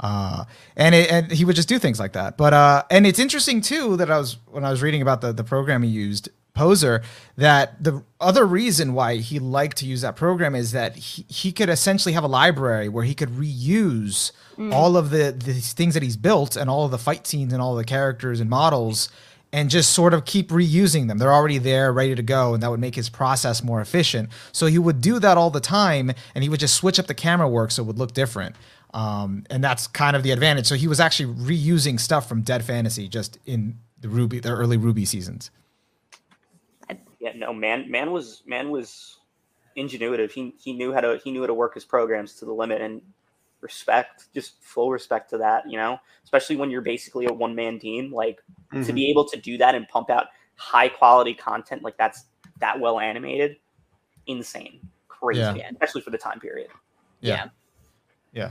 Uh, 0.00 0.44
and 0.76 0.94
it, 0.94 1.10
and 1.10 1.32
he 1.32 1.44
would 1.44 1.56
just 1.56 1.68
do 1.68 1.78
things 1.78 1.98
like 1.98 2.12
that. 2.12 2.36
But 2.36 2.54
uh, 2.54 2.84
and 2.90 3.06
it's 3.06 3.18
interesting 3.18 3.60
too 3.60 3.96
that 3.96 4.10
I 4.10 4.18
was 4.18 4.38
when 4.46 4.64
I 4.64 4.70
was 4.70 4.80
reading 4.82 5.02
about 5.02 5.20
the 5.20 5.32
the 5.32 5.44
program 5.44 5.82
he 5.82 5.90
used 5.90 6.28
Poser 6.58 7.02
that 7.36 7.82
the 7.82 8.02
other 8.20 8.44
reason 8.44 8.92
why 8.92 9.16
he 9.18 9.38
liked 9.38 9.76
to 9.76 9.86
use 9.86 10.00
that 10.00 10.16
program 10.16 10.56
is 10.56 10.72
that 10.72 10.96
he, 10.96 11.24
he 11.28 11.52
could 11.52 11.68
essentially 11.68 12.14
have 12.14 12.24
a 12.24 12.28
library 12.28 12.88
where 12.88 13.04
he 13.04 13.14
could 13.14 13.28
reuse 13.28 14.32
mm. 14.56 14.74
all 14.74 14.96
of 14.96 15.10
the, 15.10 15.30
the 15.30 15.54
things 15.54 15.94
that 15.94 16.02
he's 16.02 16.16
built 16.16 16.56
and 16.56 16.68
all 16.68 16.84
of 16.84 16.90
the 16.90 16.98
fight 16.98 17.28
scenes 17.28 17.52
and 17.52 17.62
all 17.62 17.76
the 17.76 17.84
characters 17.84 18.40
and 18.40 18.50
models 18.50 19.08
and 19.52 19.70
just 19.70 19.92
sort 19.92 20.12
of 20.12 20.24
keep 20.24 20.48
reusing 20.50 21.06
them. 21.06 21.18
They're 21.18 21.32
already 21.32 21.58
there, 21.58 21.92
ready 21.92 22.14
to 22.16 22.22
go, 22.22 22.54
and 22.54 22.62
that 22.62 22.70
would 22.70 22.80
make 22.80 22.96
his 22.96 23.08
process 23.08 23.62
more 23.62 23.80
efficient. 23.80 24.28
So 24.50 24.66
he 24.66 24.78
would 24.78 25.00
do 25.00 25.18
that 25.20 25.38
all 25.38 25.50
the 25.50 25.60
time, 25.60 26.12
and 26.34 26.42
he 26.42 26.50
would 26.50 26.60
just 26.60 26.74
switch 26.74 26.98
up 26.98 27.06
the 27.06 27.14
camera 27.14 27.48
work 27.48 27.70
so 27.70 27.82
it 27.82 27.86
would 27.86 27.98
look 27.98 28.12
different. 28.12 28.56
Um, 28.92 29.44
and 29.48 29.62
that's 29.62 29.86
kind 29.86 30.16
of 30.16 30.22
the 30.22 30.32
advantage. 30.32 30.66
So 30.66 30.74
he 30.74 30.88
was 30.88 30.98
actually 31.00 31.32
reusing 31.34 31.98
stuff 32.00 32.28
from 32.28 32.42
Dead 32.42 32.64
Fantasy 32.64 33.08
just 33.08 33.38
in 33.46 33.78
the 34.00 34.08
RWBY, 34.08 34.42
the 34.42 34.50
early 34.50 34.76
RWBY 34.76 35.06
seasons 35.06 35.50
yeah, 37.34 37.38
no, 37.38 37.52
man, 37.52 37.90
man 37.90 38.12
was 38.12 38.42
man 38.46 38.70
was 38.70 39.18
ingenuitive. 39.76 40.30
He 40.30 40.54
he 40.58 40.72
knew 40.72 40.92
how 40.92 41.00
to 41.00 41.20
he 41.22 41.30
knew 41.30 41.40
how 41.40 41.46
to 41.46 41.54
work 41.54 41.74
his 41.74 41.84
programs 41.84 42.34
to 42.34 42.44
the 42.44 42.52
limit 42.52 42.80
and 42.80 43.00
respect, 43.60 44.26
just 44.34 44.62
full 44.62 44.90
respect 44.90 45.30
to 45.30 45.38
that. 45.38 45.68
You 45.70 45.76
know, 45.76 45.98
especially 46.24 46.56
when 46.56 46.70
you're 46.70 46.80
basically 46.80 47.26
a 47.26 47.32
one 47.32 47.54
man 47.54 47.78
team, 47.78 48.12
like 48.12 48.42
mm-hmm. 48.72 48.82
to 48.82 48.92
be 48.92 49.02
mm-hmm. 49.02 49.10
able 49.10 49.24
to 49.28 49.40
do 49.40 49.58
that 49.58 49.74
and 49.74 49.88
pump 49.88 50.10
out 50.10 50.26
high 50.56 50.88
quality 50.88 51.34
content 51.34 51.82
like 51.82 51.96
that's 51.96 52.24
that 52.60 52.78
well 52.80 52.98
animated, 52.98 53.56
insane, 54.26 54.80
crazy, 55.06 55.40
yeah. 55.40 55.70
especially 55.72 56.02
for 56.02 56.10
the 56.10 56.18
time 56.18 56.40
period. 56.40 56.68
Yeah. 57.20 57.48
yeah. 58.32 58.50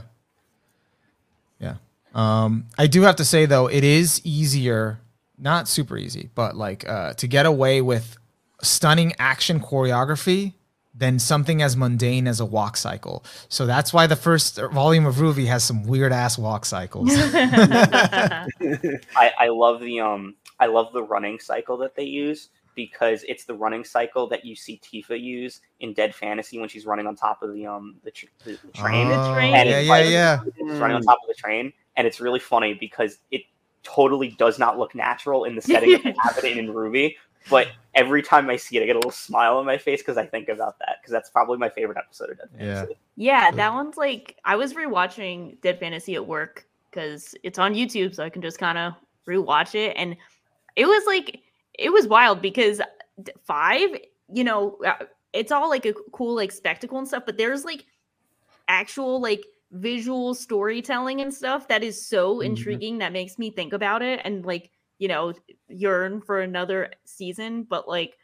Yeah. 1.60 1.74
Um, 2.14 2.66
I 2.78 2.86
do 2.86 3.02
have 3.02 3.16
to 3.16 3.24
say 3.24 3.46
though, 3.46 3.66
it 3.66 3.84
is 3.84 4.20
easier, 4.24 5.00
not 5.38 5.68
super 5.68 5.96
easy, 5.96 6.30
but 6.34 6.56
like 6.56 6.88
uh, 6.88 7.14
to 7.14 7.26
get 7.26 7.46
away 7.46 7.80
with 7.82 8.16
stunning 8.62 9.14
action 9.18 9.60
choreography 9.60 10.54
than 10.94 11.18
something 11.18 11.62
as 11.62 11.76
mundane 11.76 12.26
as 12.26 12.40
a 12.40 12.44
walk 12.44 12.76
cycle. 12.76 13.24
So 13.48 13.66
that's 13.66 13.92
why 13.92 14.06
the 14.06 14.16
first 14.16 14.56
volume 14.56 15.06
of 15.06 15.14
RWBY 15.16 15.46
has 15.46 15.62
some 15.62 15.84
weird 15.86 16.12
ass 16.12 16.36
walk 16.36 16.64
cycles. 16.64 17.10
I, 17.14 18.48
I 19.16 19.48
love 19.48 19.80
the 19.80 20.00
um 20.00 20.34
I 20.58 20.66
love 20.66 20.92
the 20.92 21.02
running 21.02 21.38
cycle 21.38 21.76
that 21.78 21.94
they 21.94 22.04
use 22.04 22.48
because 22.74 23.24
it's 23.28 23.44
the 23.44 23.54
running 23.54 23.84
cycle 23.84 24.28
that 24.28 24.44
you 24.44 24.54
see 24.54 24.80
Tifa 24.82 25.20
use 25.20 25.60
in 25.80 25.92
Dead 25.94 26.14
Fantasy 26.14 26.58
when 26.58 26.68
she's 26.68 26.86
running 26.86 27.06
on 27.06 27.14
top 27.14 27.42
of 27.42 27.54
the 27.54 27.66
um 27.66 27.96
the, 28.02 28.10
tr- 28.10 28.26
the, 28.44 28.58
the 28.64 28.72
train. 28.72 29.06
Oh, 29.08 29.22
the 29.22 29.34
train. 29.34 29.54
And 29.54 29.68
yeah, 29.68 29.80
yeah, 29.80 30.02
yeah. 30.02 30.40
It's 30.56 30.80
running 30.80 30.96
on 30.96 31.02
top 31.02 31.18
of 31.22 31.28
the 31.28 31.34
train, 31.34 31.72
and 31.96 32.06
it's 32.06 32.20
really 32.20 32.40
funny 32.40 32.74
because 32.74 33.18
it 33.30 33.42
totally 33.82 34.28
does 34.28 34.58
not 34.58 34.78
look 34.78 34.94
natural 34.94 35.44
in 35.44 35.54
the 35.54 35.62
setting 35.62 35.94
of 35.94 36.02
they 36.02 36.14
have 36.22 36.38
it 36.38 36.44
in, 36.44 36.58
in 36.58 36.68
RWBY, 36.68 37.14
but 37.50 37.68
every 37.94 38.22
time 38.22 38.48
I 38.50 38.56
see 38.56 38.76
it, 38.76 38.82
I 38.82 38.86
get 38.86 38.96
a 38.96 38.98
little 38.98 39.10
smile 39.10 39.58
on 39.58 39.66
my 39.66 39.78
face 39.78 40.00
because 40.00 40.16
I 40.16 40.26
think 40.26 40.48
about 40.48 40.78
that 40.80 40.98
because 41.00 41.12
that's 41.12 41.30
probably 41.30 41.58
my 41.58 41.68
favorite 41.68 41.98
episode 41.98 42.30
of 42.30 42.38
Dead 42.38 42.48
Fantasy. 42.56 42.96
Yeah. 43.16 43.46
yeah, 43.46 43.50
that 43.52 43.72
one's 43.72 43.96
like 43.96 44.36
I 44.44 44.56
was 44.56 44.74
rewatching 44.74 45.60
Dead 45.60 45.78
Fantasy 45.80 46.14
at 46.14 46.26
work 46.26 46.66
because 46.90 47.34
it's 47.42 47.58
on 47.58 47.74
YouTube, 47.74 48.14
so 48.14 48.24
I 48.24 48.30
can 48.30 48.42
just 48.42 48.58
kind 48.58 48.78
of 48.78 48.94
rewatch 49.26 49.74
it, 49.74 49.94
and 49.96 50.16
it 50.76 50.86
was 50.86 51.04
like 51.06 51.40
it 51.78 51.92
was 51.92 52.06
wild 52.06 52.42
because 52.42 52.80
five, 53.44 53.90
you 54.32 54.44
know, 54.44 54.76
uh, 54.86 55.04
it's 55.32 55.52
all 55.52 55.68
like 55.68 55.86
a 55.86 55.94
cool 56.12 56.34
like 56.34 56.52
spectacle 56.52 56.98
and 56.98 57.06
stuff, 57.06 57.24
but 57.26 57.36
there's 57.36 57.64
like 57.64 57.84
actual 58.68 59.20
like 59.20 59.44
visual 59.72 60.34
storytelling 60.34 61.20
and 61.20 61.32
stuff 61.32 61.68
that 61.68 61.82
is 61.82 62.04
so 62.04 62.34
mm-hmm. 62.34 62.46
intriguing 62.46 62.98
that 62.98 63.12
makes 63.12 63.38
me 63.38 63.50
think 63.50 63.72
about 63.72 64.02
it 64.02 64.20
and 64.24 64.44
like 64.46 64.70
you 64.98 65.08
know, 65.08 65.32
yearn 65.68 66.20
for 66.20 66.40
another 66.40 66.90
season, 67.04 67.64
but 67.64 67.88
like 67.88 68.16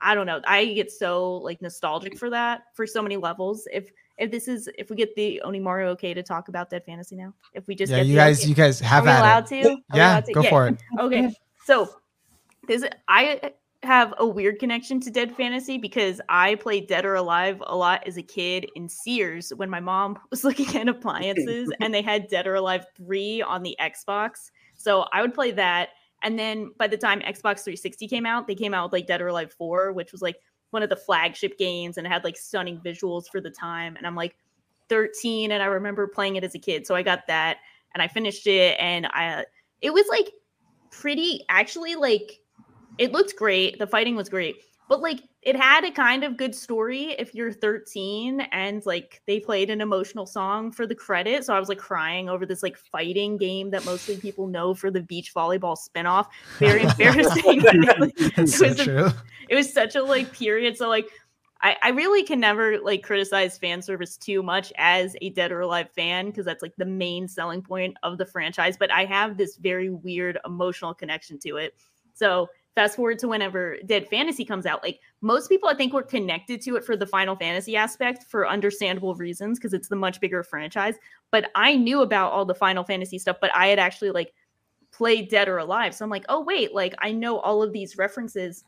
I 0.00 0.14
don't 0.14 0.26
know. 0.26 0.40
I 0.46 0.64
get 0.66 0.92
so 0.92 1.34
like 1.34 1.60
nostalgic 1.60 2.18
for 2.18 2.30
that 2.30 2.62
for 2.74 2.86
so 2.86 3.02
many 3.02 3.16
levels. 3.16 3.66
If 3.72 3.90
if 4.16 4.30
this 4.30 4.48
is 4.48 4.68
if 4.78 4.90
we 4.90 4.96
get 4.96 5.14
the 5.16 5.42
Onimaru 5.44 5.86
okay 5.88 6.14
to 6.14 6.22
talk 6.22 6.48
about 6.48 6.70
Dead 6.70 6.84
Fantasy 6.84 7.16
now, 7.16 7.34
if 7.54 7.66
we 7.66 7.74
just 7.74 7.92
yeah, 7.92 8.02
you 8.02 8.14
guys 8.14 8.40
okay, 8.40 8.48
you 8.48 8.54
guys 8.54 8.80
have 8.80 9.06
are 9.06 9.18
allowed 9.18 9.50
it. 9.50 9.62
to? 9.62 9.70
Are 9.70 9.76
yeah, 9.94 10.12
allowed 10.12 10.24
to? 10.26 10.32
go 10.32 10.42
yeah. 10.42 10.50
for 10.50 10.68
it. 10.68 10.78
Okay, 11.00 11.34
so 11.64 11.88
this 12.66 12.84
I 13.08 13.52
have 13.84 14.12
a 14.18 14.26
weird 14.26 14.58
connection 14.58 15.00
to 15.00 15.10
Dead 15.10 15.34
Fantasy 15.36 15.78
because 15.78 16.20
I 16.28 16.56
played 16.56 16.88
Dead 16.88 17.04
or 17.04 17.14
Alive 17.14 17.62
a 17.66 17.76
lot 17.76 18.02
as 18.06 18.16
a 18.16 18.22
kid 18.22 18.68
in 18.74 18.88
Sears 18.88 19.52
when 19.56 19.70
my 19.70 19.80
mom 19.80 20.18
was 20.30 20.44
looking 20.44 20.74
at 20.76 20.88
appliances 20.88 21.72
and 21.80 21.94
they 21.94 22.02
had 22.02 22.28
Dead 22.28 22.46
or 22.46 22.56
Alive 22.56 22.86
3 22.96 23.42
on 23.42 23.62
the 23.62 23.76
Xbox. 23.80 24.50
So 24.74 25.06
I 25.12 25.22
would 25.22 25.34
play 25.34 25.52
that. 25.52 25.90
And 26.22 26.38
then 26.38 26.72
by 26.78 26.88
the 26.88 26.96
time 26.96 27.20
Xbox 27.20 27.62
360 27.62 28.08
came 28.08 28.26
out, 28.26 28.46
they 28.46 28.54
came 28.54 28.74
out 28.74 28.86
with 28.86 28.92
like 28.92 29.06
Dead 29.06 29.20
or 29.20 29.28
Alive 29.28 29.52
4, 29.52 29.92
which 29.92 30.12
was 30.12 30.22
like 30.22 30.36
one 30.70 30.82
of 30.82 30.90
the 30.90 30.96
flagship 30.96 31.58
games 31.58 31.96
and 31.96 32.06
it 32.06 32.10
had 32.10 32.24
like 32.24 32.36
stunning 32.36 32.80
visuals 32.84 33.28
for 33.30 33.40
the 33.40 33.50
time. 33.50 33.96
And 33.96 34.06
I'm 34.06 34.16
like 34.16 34.36
13 34.88 35.52
and 35.52 35.62
I 35.62 35.66
remember 35.66 36.06
playing 36.06 36.36
it 36.36 36.44
as 36.44 36.54
a 36.54 36.58
kid. 36.58 36.86
So 36.86 36.94
I 36.94 37.02
got 37.02 37.26
that 37.28 37.58
and 37.94 38.02
I 38.02 38.08
finished 38.08 38.46
it 38.46 38.76
and 38.78 39.06
I 39.06 39.44
it 39.80 39.92
was 39.92 40.06
like 40.08 40.30
pretty 40.90 41.44
actually 41.48 41.94
like 41.94 42.40
it 42.98 43.12
looked 43.12 43.36
great. 43.36 43.78
The 43.78 43.86
fighting 43.86 44.16
was 44.16 44.28
great. 44.28 44.56
But 44.88 45.02
like 45.02 45.20
it 45.42 45.54
had 45.54 45.84
a 45.84 45.90
kind 45.90 46.24
of 46.24 46.36
good 46.36 46.54
story 46.54 47.14
if 47.18 47.34
you're 47.34 47.52
13 47.52 48.40
and 48.52 48.84
like 48.86 49.22
they 49.26 49.38
played 49.38 49.70
an 49.70 49.80
emotional 49.80 50.26
song 50.26 50.72
for 50.72 50.86
the 50.86 50.94
credit. 50.94 51.44
So 51.44 51.54
I 51.54 51.60
was 51.60 51.68
like 51.68 51.78
crying 51.78 52.28
over 52.28 52.46
this 52.46 52.62
like 52.62 52.76
fighting 52.76 53.36
game 53.36 53.70
that 53.70 53.84
mostly 53.84 54.16
people 54.16 54.46
know 54.46 54.74
for 54.74 54.90
the 54.90 55.02
beach 55.02 55.34
volleyball 55.34 55.76
spinoff. 55.76 56.26
Very 56.58 56.82
embarrassing. 56.84 57.42
it, 57.64 58.36
was 58.36 58.56
so 58.56 58.74
true. 58.74 59.04
A, 59.06 59.14
it 59.48 59.54
was 59.54 59.72
such 59.72 59.94
a 59.94 60.02
like 60.02 60.32
period. 60.32 60.76
So 60.76 60.88
like 60.88 61.08
I, 61.60 61.76
I 61.82 61.88
really 61.90 62.22
can 62.22 62.40
never 62.40 62.78
like 62.78 63.02
criticize 63.02 63.58
fan 63.58 63.82
service 63.82 64.16
too 64.16 64.42
much 64.42 64.72
as 64.76 65.16
a 65.20 65.30
dead 65.30 65.50
or 65.50 65.60
alive 65.60 65.90
fan 65.90 66.26
because 66.26 66.44
that's 66.44 66.62
like 66.62 66.76
the 66.76 66.86
main 66.86 67.26
selling 67.26 67.62
point 67.62 67.96
of 68.02 68.16
the 68.16 68.26
franchise. 68.26 68.76
But 68.76 68.90
I 68.90 69.04
have 69.04 69.36
this 69.36 69.56
very 69.56 69.90
weird 69.90 70.38
emotional 70.44 70.94
connection 70.94 71.38
to 71.40 71.56
it. 71.56 71.74
So 72.14 72.48
fast 72.78 72.94
forward 72.94 73.18
to 73.18 73.26
whenever 73.26 73.76
Dead 73.86 74.08
Fantasy 74.08 74.44
comes 74.44 74.64
out, 74.64 74.84
like 74.84 75.00
most 75.20 75.48
people, 75.48 75.68
I 75.68 75.74
think, 75.74 75.92
were 75.92 76.00
connected 76.00 76.60
to 76.62 76.76
it 76.76 76.84
for 76.84 76.96
the 76.96 77.06
Final 77.06 77.34
Fantasy 77.34 77.74
aspect 77.74 78.22
for 78.30 78.46
understandable 78.46 79.16
reasons 79.16 79.58
because 79.58 79.74
it's 79.74 79.88
the 79.88 79.96
much 79.96 80.20
bigger 80.20 80.44
franchise. 80.44 80.94
But 81.32 81.50
I 81.56 81.74
knew 81.74 82.02
about 82.02 82.30
all 82.30 82.44
the 82.44 82.54
Final 82.54 82.84
Fantasy 82.84 83.18
stuff, 83.18 83.38
but 83.40 83.50
I 83.52 83.66
had 83.66 83.80
actually 83.80 84.12
like 84.12 84.32
played 84.92 85.28
Dead 85.28 85.48
or 85.48 85.58
Alive. 85.58 85.92
So 85.92 86.04
I'm 86.04 86.10
like, 86.10 86.24
oh, 86.28 86.40
wait, 86.40 86.72
like 86.72 86.94
I 87.00 87.10
know 87.10 87.40
all 87.40 87.64
of 87.64 87.72
these 87.72 87.98
references. 87.98 88.62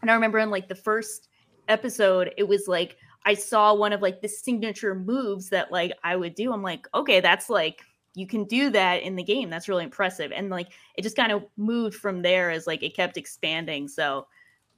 And 0.00 0.12
I 0.12 0.14
remember 0.14 0.38
in 0.38 0.50
like 0.50 0.68
the 0.68 0.76
first 0.76 1.28
episode, 1.66 2.32
it 2.36 2.44
was 2.44 2.68
like, 2.68 2.98
I 3.26 3.34
saw 3.34 3.74
one 3.74 3.92
of 3.92 4.00
like 4.00 4.22
the 4.22 4.28
signature 4.28 4.94
moves 4.94 5.48
that 5.48 5.72
like 5.72 5.90
I 6.04 6.14
would 6.14 6.36
do. 6.36 6.52
I'm 6.52 6.62
like, 6.62 6.86
okay, 6.94 7.18
that's 7.18 7.50
like 7.50 7.80
you 8.14 8.26
can 8.26 8.44
do 8.44 8.70
that 8.70 9.02
in 9.02 9.16
the 9.16 9.22
game. 9.22 9.50
That's 9.50 9.68
really 9.68 9.84
impressive. 9.84 10.32
And 10.32 10.50
like 10.50 10.68
it 10.96 11.02
just 11.02 11.16
kind 11.16 11.32
of 11.32 11.44
moved 11.56 11.96
from 11.96 12.22
there 12.22 12.50
as 12.50 12.66
like 12.66 12.82
it 12.82 12.96
kept 12.96 13.16
expanding. 13.16 13.88
So 13.88 14.26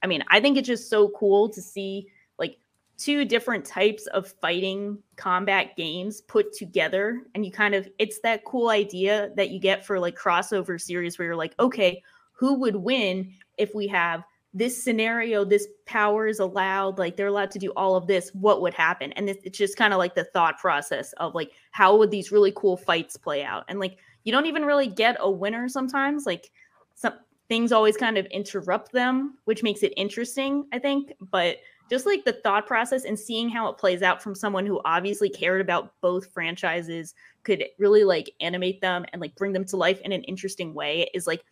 I 0.03 0.07
mean, 0.07 0.23
I 0.29 0.39
think 0.39 0.57
it's 0.57 0.67
just 0.67 0.89
so 0.89 1.09
cool 1.09 1.49
to 1.49 1.61
see 1.61 2.07
like 2.37 2.57
two 2.97 3.25
different 3.25 3.65
types 3.65 4.05
of 4.07 4.27
fighting 4.41 4.97
combat 5.15 5.75
games 5.75 6.21
put 6.21 6.53
together 6.53 7.23
and 7.33 7.45
you 7.45 7.51
kind 7.51 7.73
of 7.73 7.87
it's 7.97 8.19
that 8.19 8.45
cool 8.45 8.69
idea 8.69 9.31
that 9.35 9.49
you 9.49 9.59
get 9.59 9.85
for 9.85 9.99
like 9.99 10.15
crossover 10.15 10.79
series 10.79 11.17
where 11.17 11.27
you're 11.27 11.35
like 11.35 11.55
okay 11.59 12.01
who 12.33 12.53
would 12.53 12.75
win 12.75 13.33
if 13.57 13.73
we 13.73 13.87
have 13.87 14.23
this 14.53 14.81
scenario 14.81 15.43
this 15.43 15.67
power 15.85 16.27
is 16.27 16.39
allowed 16.39 16.99
like 16.99 17.17
they're 17.17 17.27
allowed 17.27 17.49
to 17.51 17.59
do 17.59 17.71
all 17.71 17.95
of 17.95 18.07
this 18.07 18.29
what 18.33 18.61
would 18.61 18.73
happen? 18.73 19.11
And 19.13 19.29
it's 19.29 19.57
just 19.57 19.77
kind 19.77 19.93
of 19.93 19.97
like 19.97 20.15
the 20.15 20.25
thought 20.25 20.59
process 20.59 21.11
of 21.13 21.33
like 21.33 21.51
how 21.71 21.97
would 21.97 22.11
these 22.11 22.31
really 22.31 22.53
cool 22.55 22.77
fights 22.77 23.17
play 23.17 23.43
out? 23.43 23.65
And 23.67 23.79
like 23.79 23.97
you 24.23 24.31
don't 24.31 24.45
even 24.45 24.65
really 24.65 24.87
get 24.87 25.17
a 25.19 25.29
winner 25.29 25.67
sometimes 25.67 26.25
like 26.25 26.51
some 26.95 27.13
things 27.49 27.71
always 27.71 27.97
kind 27.97 28.17
of 28.17 28.25
interrupt 28.27 28.91
them 28.91 29.37
which 29.45 29.63
makes 29.63 29.83
it 29.83 29.93
interesting 29.97 30.65
i 30.71 30.79
think. 30.79 31.13
But 31.19 31.57
just 31.89 32.05
like 32.05 32.23
the 32.23 32.33
thought 32.33 32.65
process 32.65 33.05
and 33.05 33.19
seeing 33.19 33.49
how 33.49 33.67
it 33.69 33.77
plays 33.77 34.01
out 34.01 34.21
from 34.21 34.35
someone 34.35 34.65
who 34.65 34.81
obviously 34.85 35.29
cared 35.29 35.61
about 35.61 35.93
both 36.01 36.31
franchises 36.31 37.13
could 37.43 37.65
really 37.77 38.03
like 38.03 38.31
animate 38.39 38.81
them 38.81 39.05
and 39.11 39.21
like 39.21 39.35
bring 39.35 39.51
them 39.51 39.65
to 39.65 39.77
life 39.77 39.99
in 40.01 40.11
an 40.11 40.23
interesting 40.23 40.73
way 40.73 41.09
is 41.13 41.27
like 41.27 41.43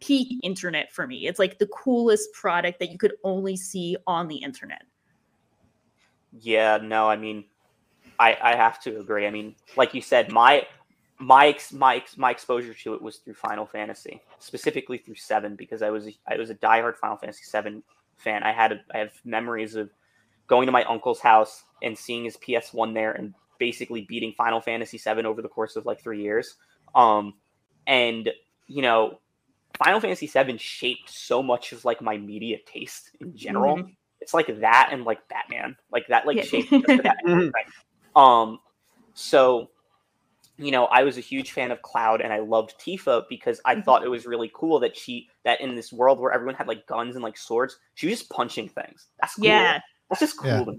peak 0.00 0.38
internet 0.42 0.92
for 0.92 1.06
me. 1.06 1.26
It's 1.26 1.38
like 1.38 1.58
the 1.58 1.66
coolest 1.66 2.32
product 2.32 2.78
that 2.80 2.90
you 2.90 2.98
could 2.98 3.14
only 3.24 3.56
see 3.56 3.96
on 4.06 4.28
the 4.28 4.36
internet. 4.36 4.82
Yeah, 6.40 6.78
no, 6.82 7.08
I 7.08 7.16
mean, 7.16 7.44
I 8.18 8.36
I 8.42 8.56
have 8.56 8.80
to 8.82 8.98
agree. 9.00 9.26
I 9.26 9.30
mean, 9.30 9.54
like 9.76 9.94
you 9.94 10.00
said, 10.00 10.30
my 10.30 10.66
my 11.18 11.56
my 11.72 12.02
my 12.16 12.30
exposure 12.30 12.74
to 12.74 12.94
it 12.94 13.02
was 13.02 13.16
through 13.18 13.34
Final 13.34 13.66
Fantasy, 13.66 14.22
specifically 14.38 14.98
through 14.98 15.16
seven, 15.16 15.56
because 15.56 15.82
I 15.82 15.90
was 15.90 16.08
I 16.26 16.36
was 16.36 16.50
a 16.50 16.54
diehard 16.54 16.96
Final 16.96 17.16
Fantasy 17.16 17.44
seven 17.44 17.82
fan. 18.16 18.42
I 18.42 18.52
had 18.52 18.72
a, 18.72 18.80
I 18.94 18.98
have 18.98 19.12
memories 19.24 19.76
of 19.76 19.90
going 20.46 20.66
to 20.66 20.72
my 20.72 20.84
uncle's 20.84 21.20
house 21.20 21.64
and 21.82 21.96
seeing 21.96 22.24
his 22.24 22.36
PS 22.36 22.72
one 22.72 22.94
there 22.94 23.12
and 23.12 23.34
basically 23.58 24.02
beating 24.02 24.32
Final 24.36 24.60
Fantasy 24.60 24.98
seven 24.98 25.26
over 25.26 25.42
the 25.42 25.48
course 25.48 25.76
of 25.76 25.86
like 25.86 26.00
three 26.00 26.22
years. 26.22 26.56
Um, 26.94 27.34
and 27.86 28.30
you 28.66 28.82
know, 28.82 29.20
Final 29.76 30.00
Fantasy 30.00 30.26
VII 30.26 30.58
shaped 30.58 31.10
so 31.10 31.42
much 31.42 31.72
of 31.72 31.84
like 31.84 32.00
my 32.00 32.16
media 32.16 32.58
taste 32.66 33.10
in 33.20 33.36
general. 33.36 33.76
Mm-hmm. 33.76 33.90
It's 34.20 34.34
like 34.34 34.60
that 34.60 34.88
and 34.92 35.04
like 35.04 35.26
Batman, 35.28 35.76
like 35.92 36.06
that, 36.08 36.26
like 36.26 36.36
yeah. 36.36 36.42
shaped 36.42 36.70
Batman, 36.70 37.52
Um, 38.16 38.60
so 39.12 39.68
you 40.58 40.70
know, 40.70 40.86
I 40.86 41.02
was 41.02 41.18
a 41.18 41.20
huge 41.20 41.52
fan 41.52 41.70
of 41.70 41.82
Cloud 41.82 42.22
and 42.22 42.32
I 42.32 42.38
loved 42.38 42.80
Tifa 42.80 43.24
because 43.28 43.60
I 43.64 43.74
mm-hmm. 43.74 43.82
thought 43.82 44.04
it 44.04 44.08
was 44.08 44.26
really 44.26 44.50
cool 44.54 44.80
that 44.80 44.96
she 44.96 45.28
that 45.44 45.60
in 45.60 45.74
this 45.74 45.92
world 45.92 46.18
where 46.18 46.32
everyone 46.32 46.54
had 46.54 46.66
like 46.66 46.86
guns 46.86 47.14
and 47.14 47.22
like 47.22 47.36
swords, 47.36 47.78
she 47.94 48.06
was 48.06 48.18
just 48.18 48.30
punching 48.30 48.70
things. 48.70 49.06
That's 49.20 49.34
cool. 49.34 49.44
Yeah. 49.44 49.80
That's 50.08 50.20
just 50.20 50.38
cool 50.38 50.50
yeah. 50.50 50.64
to 50.64 50.72
me. 50.72 50.78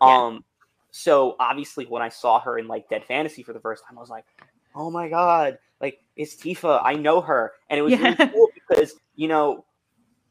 Um 0.00 0.44
so 0.90 1.36
obviously 1.40 1.86
when 1.86 2.02
I 2.02 2.10
saw 2.10 2.40
her 2.40 2.58
in 2.58 2.68
like 2.68 2.88
Dead 2.88 3.04
Fantasy 3.04 3.42
for 3.42 3.54
the 3.54 3.60
first 3.60 3.84
time, 3.86 3.96
I 3.96 4.00
was 4.00 4.10
like, 4.10 4.26
oh 4.74 4.90
my 4.90 5.08
god, 5.08 5.58
like 5.80 6.00
it's 6.16 6.34
Tifa. 6.36 6.80
I 6.82 6.94
know 6.94 7.20
her, 7.20 7.52
and 7.68 7.78
it 7.78 7.82
was 7.82 7.92
yeah. 7.92 8.14
really 8.18 8.32
cool 8.32 8.48
because 8.54 8.94
you 9.14 9.28
know, 9.28 9.64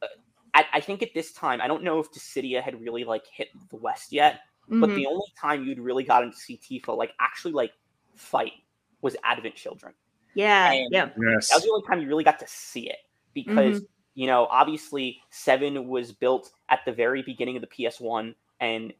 uh, 0.01 0.07
I, 0.53 0.65
I, 0.73 0.79
think 0.79 1.03
at 1.03 1.13
this 1.13 1.31
time 1.31 1.61
I 1.61 1.67
don't 1.67 1.83
know 1.83 1.99
if 1.99 2.11
Dissidia 2.11 2.61
had 2.61 2.79
really 2.81 3.03
like 3.03 3.23
hit 3.31 3.49
the 3.69 3.77
West 3.77 4.11
yet, 4.11 4.41
mm-hmm. 4.69 4.81
but 4.81 4.87
the 4.87 4.95
mm-hmm. 4.95 5.07
only 5.07 5.27
time 5.39 5.63
you'd 5.63 5.79
really 5.79 6.03
gotten 6.03 6.31
to 6.31 6.37
see 6.37 6.59
Tifa 6.59 6.95
like 6.95 7.11
actually 7.19 7.53
like 7.53 7.71
fight 8.15 8.53
was 9.01 9.15
Advent 9.23 9.55
Children. 9.55 9.93
Yeah, 10.33 10.71
and 10.71 10.89
yeah. 10.91 11.09
Yes. 11.17 11.49
That 11.49 11.55
was 11.55 11.63
the 11.63 11.71
only 11.71 11.87
time 11.87 12.01
you 12.01 12.07
really 12.07 12.23
got 12.23 12.39
to 12.39 12.47
see 12.47 12.89
it 12.89 12.97
because 13.33 13.77
mm-hmm. 13.77 13.85
you 14.15 14.27
know 14.27 14.47
obviously 14.49 15.21
Seven 15.29 15.87
was 15.87 16.11
built 16.11 16.51
at 16.69 16.79
the 16.85 16.91
very 16.91 17.21
beginning 17.21 17.55
of 17.55 17.63
the 17.63 17.89
PS 17.89 17.99
One 17.99 18.35
and 18.59 18.93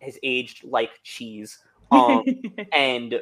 has 0.00 0.18
aged 0.22 0.64
like 0.64 0.90
cheese. 1.02 1.58
Um, 1.90 2.24
and 2.72 3.20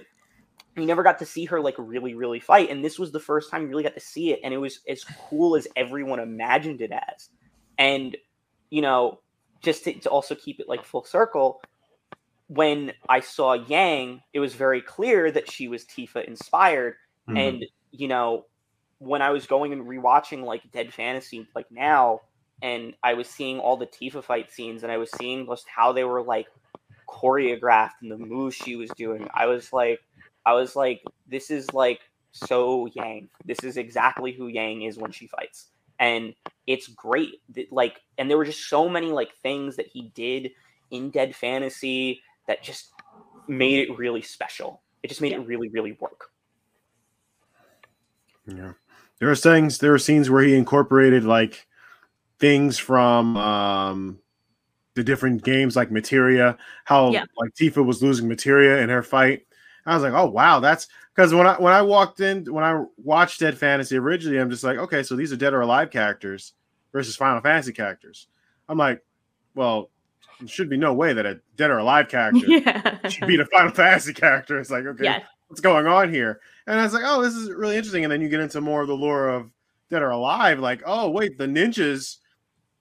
you 0.76 0.86
never 0.86 1.02
got 1.02 1.18
to 1.18 1.26
see 1.26 1.44
her 1.46 1.60
like 1.60 1.74
really 1.78 2.14
really 2.14 2.40
fight 2.40 2.70
and 2.70 2.84
this 2.84 2.98
was 2.98 3.12
the 3.12 3.20
first 3.20 3.50
time 3.50 3.62
you 3.62 3.68
really 3.68 3.82
got 3.82 3.94
to 3.94 4.00
see 4.00 4.32
it 4.32 4.40
and 4.44 4.54
it 4.54 4.58
was 4.58 4.80
as 4.88 5.04
cool 5.04 5.56
as 5.56 5.66
everyone 5.76 6.20
imagined 6.20 6.80
it 6.80 6.92
as 6.92 7.28
and 7.78 8.16
you 8.70 8.82
know 8.82 9.20
just 9.62 9.84
to, 9.84 9.92
to 9.94 10.08
also 10.08 10.34
keep 10.34 10.60
it 10.60 10.68
like 10.68 10.84
full 10.84 11.04
circle 11.04 11.60
when 12.46 12.92
i 13.08 13.20
saw 13.20 13.54
yang 13.54 14.22
it 14.32 14.40
was 14.40 14.54
very 14.54 14.80
clear 14.80 15.30
that 15.30 15.50
she 15.50 15.68
was 15.68 15.84
tifa 15.84 16.24
inspired 16.24 16.94
mm-hmm. 17.28 17.36
and 17.36 17.64
you 17.90 18.08
know 18.08 18.46
when 18.98 19.22
i 19.22 19.30
was 19.30 19.46
going 19.46 19.72
and 19.72 19.86
rewatching 19.86 20.44
like 20.44 20.70
dead 20.72 20.92
fantasy 20.92 21.46
like 21.54 21.70
now 21.70 22.20
and 22.62 22.94
i 23.02 23.14
was 23.14 23.28
seeing 23.28 23.58
all 23.58 23.76
the 23.76 23.86
tifa 23.86 24.22
fight 24.22 24.50
scenes 24.50 24.82
and 24.82 24.92
i 24.92 24.96
was 24.96 25.10
seeing 25.18 25.46
just 25.46 25.66
how 25.68 25.92
they 25.92 26.04
were 26.04 26.22
like 26.22 26.46
choreographed 27.08 28.02
and 28.02 28.10
the 28.10 28.16
moves 28.16 28.54
she 28.54 28.76
was 28.76 28.90
doing 28.96 29.26
i 29.34 29.46
was 29.46 29.72
like 29.72 30.00
I 30.46 30.54
was 30.54 30.76
like, 30.76 31.02
this 31.28 31.50
is 31.50 31.72
like 31.72 32.00
so 32.32 32.86
Yang. 32.94 33.28
This 33.44 33.58
is 33.62 33.76
exactly 33.76 34.32
who 34.32 34.48
Yang 34.48 34.82
is 34.82 34.98
when 34.98 35.12
she 35.12 35.26
fights. 35.26 35.68
And 35.98 36.34
it's 36.66 36.88
great. 36.88 37.42
Like, 37.70 38.00
and 38.16 38.30
there 38.30 38.38
were 38.38 38.44
just 38.44 38.68
so 38.68 38.88
many 38.88 39.12
like 39.12 39.34
things 39.42 39.76
that 39.76 39.86
he 39.86 40.10
did 40.14 40.50
in 40.90 41.10
Dead 41.10 41.34
Fantasy 41.34 42.22
that 42.46 42.62
just 42.62 42.92
made 43.48 43.88
it 43.88 43.98
really 43.98 44.22
special. 44.22 44.80
It 45.02 45.08
just 45.08 45.20
made 45.20 45.32
yeah. 45.32 45.38
it 45.38 45.46
really, 45.46 45.68
really 45.68 45.92
work. 46.00 46.30
Yeah. 48.46 48.72
There 49.18 49.30
are 49.30 49.36
things, 49.36 49.78
there 49.78 49.92
are 49.92 49.98
scenes 49.98 50.30
where 50.30 50.42
he 50.42 50.56
incorporated 50.56 51.24
like 51.24 51.66
things 52.38 52.78
from 52.78 53.36
um 53.36 54.18
the 54.94 55.04
different 55.04 55.44
games 55.44 55.76
like 55.76 55.90
Materia, 55.90 56.56
how 56.84 57.10
yeah. 57.10 57.24
like 57.36 57.54
Tifa 57.54 57.84
was 57.84 58.02
losing 58.02 58.26
Materia 58.26 58.78
in 58.78 58.88
her 58.88 59.02
fight 59.02 59.46
I 59.86 59.94
was 59.94 60.02
like, 60.02 60.12
oh 60.12 60.28
wow, 60.28 60.60
that's 60.60 60.88
because 61.14 61.34
when 61.34 61.46
I 61.46 61.54
when 61.54 61.72
I 61.72 61.82
walked 61.82 62.20
in 62.20 62.44
when 62.52 62.64
I 62.64 62.84
watched 63.02 63.40
Dead 63.40 63.56
Fantasy 63.56 63.96
originally, 63.96 64.38
I'm 64.38 64.50
just 64.50 64.64
like, 64.64 64.78
okay, 64.78 65.02
so 65.02 65.16
these 65.16 65.32
are 65.32 65.36
dead 65.36 65.54
or 65.54 65.60
alive 65.62 65.90
characters 65.90 66.54
versus 66.92 67.16
Final 67.16 67.40
Fantasy 67.40 67.72
characters. 67.72 68.28
I'm 68.68 68.78
like, 68.78 69.02
well, 69.54 69.90
there 70.38 70.48
should 70.48 70.70
be 70.70 70.76
no 70.76 70.94
way 70.94 71.12
that 71.12 71.26
a 71.26 71.40
dead 71.56 71.70
or 71.70 71.78
alive 71.78 72.08
character 72.08 72.44
yeah. 72.46 73.08
should 73.08 73.26
beat 73.26 73.40
a 73.40 73.46
Final 73.46 73.72
Fantasy 73.72 74.12
character. 74.12 74.58
It's 74.58 74.70
like, 74.70 74.86
okay, 74.86 75.24
what's 75.48 75.60
going 75.60 75.86
on 75.86 76.12
here? 76.12 76.40
And 76.66 76.78
I 76.78 76.84
was 76.84 76.92
like, 76.92 77.04
oh, 77.04 77.22
this 77.22 77.34
is 77.34 77.50
really 77.50 77.76
interesting. 77.76 78.04
And 78.04 78.12
then 78.12 78.20
you 78.20 78.28
get 78.28 78.40
into 78.40 78.60
more 78.60 78.82
of 78.82 78.88
the 78.88 78.96
lore 78.96 79.28
of 79.28 79.50
Dead 79.90 80.02
or 80.02 80.10
Alive, 80.10 80.60
like, 80.60 80.82
oh 80.86 81.10
wait, 81.10 81.36
the 81.36 81.46
ninjas 81.46 82.18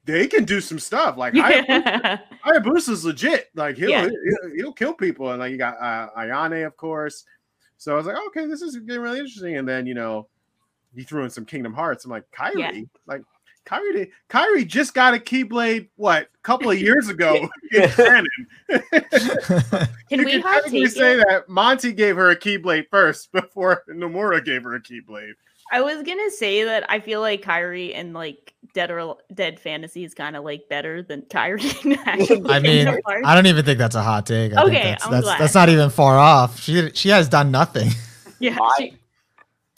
they 0.06 0.28
can 0.28 0.44
do 0.44 0.62
some 0.62 0.80
stuff. 0.80 1.18
Like 1.18 1.34
yeah. 1.36 2.20
Hayabusa's 2.46 3.06
legit. 3.06 3.50
Like 3.56 3.78
he'll, 3.78 3.90
yeah. 3.90 4.08
he'll, 4.08 4.56
he'll 4.56 4.74
kill 4.74 4.94
people, 4.94 5.32
and 5.32 5.40
like 5.40 5.52
you 5.52 5.58
got 5.58 5.76
uh, 5.82 6.10
Ayane, 6.18 6.66
of 6.66 6.76
course. 6.78 7.26
So 7.78 7.94
I 7.94 7.96
was 7.96 8.06
like, 8.06 8.18
okay, 8.28 8.46
this 8.46 8.62
is 8.62 8.76
getting 8.78 9.02
really 9.02 9.20
interesting. 9.20 9.58
And 9.58 9.68
then 9.68 9.86
you 9.86 9.94
know, 9.94 10.28
he 10.96 11.04
threw 11.04 11.24
in 11.24 11.30
some 11.30 11.46
Kingdom 11.46 11.74
Hearts. 11.74 12.06
I'm 12.06 12.12
like, 12.12 12.26
Kairi, 12.32 12.56
yeah. 12.58 12.82
like 13.06 13.22
Kairi, 13.66 14.10
Kairi 14.30 14.68
just 14.68 14.94
got 14.94 15.14
a 15.14 15.18
Keyblade. 15.18 15.90
What 15.96 16.24
a 16.24 16.28
couple 16.42 16.72
of 16.72 16.80
years 16.80 17.08
ago 17.08 17.50
in 17.72 17.90
canon. 17.90 18.28
can 20.10 20.26
we 20.26 20.42
can 20.42 20.90
say 20.90 21.18
that 21.18 21.46
Monty 21.48 21.94
gave 21.94 22.16
her 22.16 22.32
a 22.32 22.36
Keyblade 22.36 22.88
first 22.90 23.32
before 23.32 23.84
Nomura 23.90 24.44
gave 24.44 24.64
her 24.64 24.76
a 24.76 24.82
Keyblade? 24.82 25.34
I 25.72 25.82
was 25.82 26.02
gonna 26.04 26.32
say 26.32 26.64
that 26.64 26.86
I 26.90 27.00
feel 27.00 27.22
like 27.22 27.42
Kairi 27.44 27.92
and 27.96 28.14
like 28.14 28.54
Dead 28.74 28.92
or 28.92 29.16
Dead 29.34 29.60
Fantasy 29.60 30.04
is 30.04 30.14
kind 30.14 30.36
of 30.36 30.44
like 30.44 30.68
better 30.70 31.02
than 31.02 31.22
Kairi. 31.24 31.98
I 32.50 32.60
mean, 32.60 32.88
I 33.26 33.36
don't 33.36 33.46
even 33.46 33.66
think 33.66 33.78
that's 33.78 33.96
a 33.96 34.02
hot 34.02 34.26
take. 34.26 34.54
I 34.54 34.64
okay, 34.64 34.84
that's, 34.84 35.06
I'm 35.06 35.12
that's, 35.12 35.24
glad. 35.24 35.40
that's 35.40 35.56
not 35.56 35.70
even 35.70 35.90
far 35.90 36.18
off. 36.18 36.60
She 36.60 36.92
she 36.94 37.10
has 37.10 37.30
done 37.30 37.52
nothing. 37.52 37.90
Yeah. 38.42 38.56
My, 38.56 38.74
she... 38.78 38.94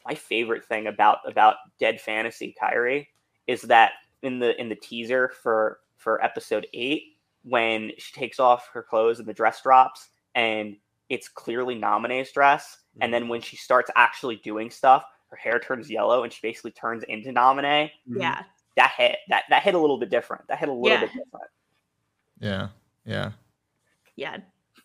my 0.05 0.13
favorite 0.13 0.63
thing 0.65 0.85
about 0.85 1.17
about 1.25 1.55
Dead 1.79 1.99
Fantasy 1.99 2.55
Kairi 2.61 3.07
is 3.47 3.63
that 3.63 3.93
in 4.21 4.37
the 4.37 4.59
in 4.61 4.69
the 4.69 4.75
teaser 4.75 5.29
for 5.41 5.79
for 5.97 6.23
episode 6.23 6.67
eight, 6.71 7.17
when 7.43 7.91
she 7.97 8.13
takes 8.13 8.39
off 8.39 8.69
her 8.71 8.83
clothes 8.83 9.17
and 9.17 9.27
the 9.27 9.33
dress 9.33 9.63
drops, 9.63 10.09
and 10.35 10.77
it's 11.09 11.27
clearly 11.27 11.75
Naminé's 11.75 12.31
dress, 12.31 12.77
and 12.99 13.11
mm-hmm. 13.11 13.11
then 13.13 13.29
when 13.29 13.41
she 13.41 13.55
starts 13.55 13.89
actually 13.95 14.35
doing 14.35 14.69
stuff, 14.69 15.03
her 15.31 15.37
hair 15.37 15.59
turns 15.59 15.89
yellow 15.89 16.23
and 16.23 16.31
she 16.31 16.39
basically 16.41 16.71
turns 16.71 17.03
into 17.03 17.31
Naminé. 17.31 17.89
Yeah. 18.05 18.43
That 18.77 18.91
hit 18.97 19.17
that 19.29 19.43
that 19.49 19.63
hit 19.63 19.75
a 19.75 19.79
little 19.79 19.97
bit 19.97 20.09
different. 20.09 20.47
That 20.47 20.59
hit 20.59 20.69
a 20.69 20.73
little 20.73 20.89
yeah. 20.89 20.99
bit 21.01 21.09
different. 21.09 21.49
Yeah. 22.39 22.67
Yeah. 23.05 23.31
Yeah. 24.15 24.37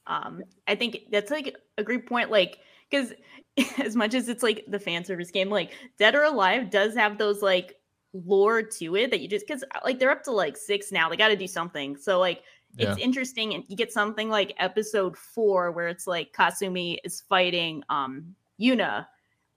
Um, 0.06 0.42
I 0.68 0.74
think 0.74 0.98
that's 1.10 1.30
like 1.30 1.56
a 1.78 1.82
great 1.82 2.06
point. 2.06 2.30
Like, 2.30 2.58
because 2.90 3.12
as 3.78 3.96
much 3.96 4.14
as 4.14 4.28
it's 4.28 4.42
like 4.42 4.64
the 4.68 4.78
fan 4.78 5.04
service 5.04 5.30
game, 5.30 5.50
like 5.50 5.72
Dead 5.98 6.14
or 6.14 6.24
Alive 6.24 6.70
does 6.70 6.94
have 6.94 7.18
those 7.18 7.42
like 7.42 7.74
lore 8.12 8.62
to 8.62 8.96
it 8.96 9.10
that 9.10 9.20
you 9.20 9.28
just 9.28 9.46
because 9.46 9.62
like 9.84 9.98
they're 9.98 10.10
up 10.10 10.22
to 10.24 10.32
like 10.32 10.56
six 10.56 10.92
now. 10.92 11.08
They 11.08 11.16
got 11.16 11.28
to 11.28 11.36
do 11.36 11.46
something. 11.46 11.96
So 11.96 12.18
like 12.18 12.42
it's 12.78 12.98
yeah. 12.98 13.04
interesting, 13.04 13.54
and 13.54 13.64
you 13.68 13.76
get 13.76 13.92
something 13.92 14.28
like 14.28 14.54
episode 14.58 15.16
four 15.16 15.72
where 15.72 15.88
it's 15.88 16.06
like 16.06 16.32
Kasumi 16.32 16.98
is 17.04 17.22
fighting 17.22 17.82
um 17.88 18.34
Yuna 18.60 19.06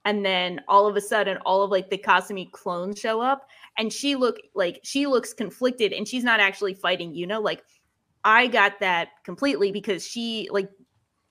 and 0.04 0.24
then 0.24 0.60
all 0.68 0.86
of 0.86 0.96
a 0.96 1.00
sudden 1.00 1.36
all 1.38 1.62
of 1.62 1.70
like 1.70 1.90
the 1.90 1.98
Kasumi 1.98 2.50
clones 2.52 2.98
show 2.98 3.20
up 3.20 3.46
and 3.78 3.92
she 3.92 4.16
look 4.16 4.36
like 4.54 4.80
she 4.82 5.06
looks 5.06 5.32
conflicted 5.32 5.92
and 5.92 6.06
she's 6.06 6.24
not 6.24 6.40
actually 6.40 6.74
fighting 6.74 7.14
you 7.14 7.26
know 7.26 7.40
like 7.40 7.62
I 8.24 8.46
got 8.46 8.80
that 8.80 9.08
completely 9.24 9.72
because 9.72 10.06
she 10.06 10.48
like 10.50 10.70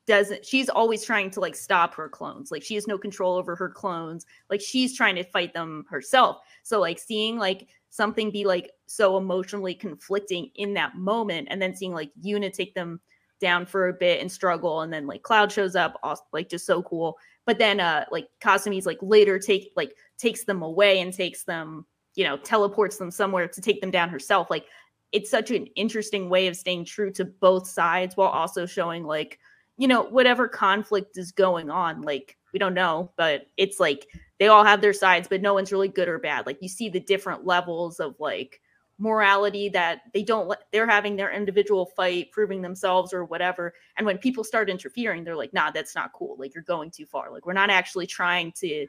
doesn't 0.07 0.43
she's 0.43 0.69
always 0.69 1.05
trying 1.05 1.29
to 1.29 1.39
like 1.39 1.55
stop 1.55 1.93
her 1.93 2.09
clones 2.09 2.51
like 2.51 2.63
she 2.63 2.73
has 2.73 2.87
no 2.87 2.97
control 2.97 3.35
over 3.35 3.55
her 3.55 3.69
clones 3.69 4.25
like 4.49 4.59
she's 4.59 4.95
trying 4.97 5.15
to 5.15 5.23
fight 5.23 5.53
them 5.53 5.85
herself. 5.89 6.37
So 6.63 6.79
like 6.79 6.99
seeing 6.99 7.37
like 7.37 7.67
something 7.91 8.31
be 8.31 8.45
like 8.45 8.71
so 8.85 9.17
emotionally 9.17 9.75
conflicting 9.75 10.49
in 10.55 10.73
that 10.75 10.95
moment 10.95 11.47
and 11.51 11.61
then 11.61 11.75
seeing 11.75 11.93
like 11.93 12.11
Yuna 12.23 12.51
take 12.51 12.73
them 12.73 12.99
down 13.39 13.65
for 13.65 13.87
a 13.87 13.93
bit 13.93 14.21
and 14.21 14.31
struggle 14.31 14.81
and 14.81 14.91
then 14.91 15.07
like 15.07 15.23
Cloud 15.23 15.51
shows 15.51 15.75
up 15.75 15.99
like 16.33 16.49
just 16.49 16.65
so 16.65 16.83
cool 16.83 17.17
but 17.45 17.57
then 17.57 17.79
uh 17.79 18.05
like 18.11 18.27
Kasumi's 18.41 18.85
like 18.85 18.99
later 19.01 19.39
take 19.39 19.71
like 19.75 19.95
takes 20.17 20.43
them 20.43 20.61
away 20.61 20.99
and 21.01 21.13
takes 21.13 21.43
them 21.43 21.85
you 22.15 22.23
know 22.23 22.37
teleports 22.37 22.97
them 22.97 23.11
somewhere 23.11 23.47
to 23.47 23.61
take 23.61 23.81
them 23.81 23.91
down 23.91 24.09
herself 24.09 24.49
like 24.49 24.65
it's 25.11 25.29
such 25.29 25.51
an 25.51 25.65
interesting 25.75 26.29
way 26.29 26.47
of 26.47 26.55
staying 26.55 26.85
true 26.85 27.11
to 27.11 27.25
both 27.25 27.67
sides 27.67 28.15
while 28.15 28.29
also 28.29 28.65
showing 28.65 29.03
like 29.03 29.39
you 29.79 29.87
know, 29.87 30.03
whatever 30.03 30.47
conflict 30.47 31.17
is 31.17 31.31
going 31.31 31.71
on, 31.71 32.01
like 32.01 32.37
we 32.51 32.59
don't 32.59 32.73
know, 32.73 33.11
but 33.15 33.45
it's 33.55 33.79
like 33.79 34.07
they 34.37 34.49
all 34.49 34.65
have 34.65 34.81
their 34.81 34.91
sides, 34.91 35.29
but 35.29 35.41
no 35.41 35.53
one's 35.53 35.71
really 35.71 35.87
good 35.87 36.09
or 36.09 36.19
bad. 36.19 36.45
Like 36.45 36.57
you 36.61 36.67
see 36.67 36.89
the 36.89 36.99
different 36.99 37.45
levels 37.45 38.01
of 38.01 38.13
like 38.19 38.59
morality 38.99 39.69
that 39.69 40.01
they 40.13 40.23
don't 40.23 40.47
let 40.47 40.63
they're 40.71 40.87
having 40.87 41.15
their 41.15 41.31
individual 41.31 41.85
fight, 41.85 42.31
proving 42.31 42.61
themselves 42.61 43.13
or 43.13 43.25
whatever. 43.25 43.73
And 43.97 44.05
when 44.05 44.17
people 44.17 44.43
start 44.43 44.69
interfering, 44.69 45.23
they're 45.23 45.35
like, 45.35 45.53
nah, 45.53 45.71
that's 45.71 45.95
not 45.95 46.13
cool. 46.13 46.35
Like 46.37 46.53
you're 46.53 46.63
going 46.63 46.91
too 46.91 47.05
far. 47.05 47.31
Like 47.31 47.45
we're 47.45 47.53
not 47.53 47.69
actually 47.69 48.05
trying 48.05 48.51
to 48.57 48.85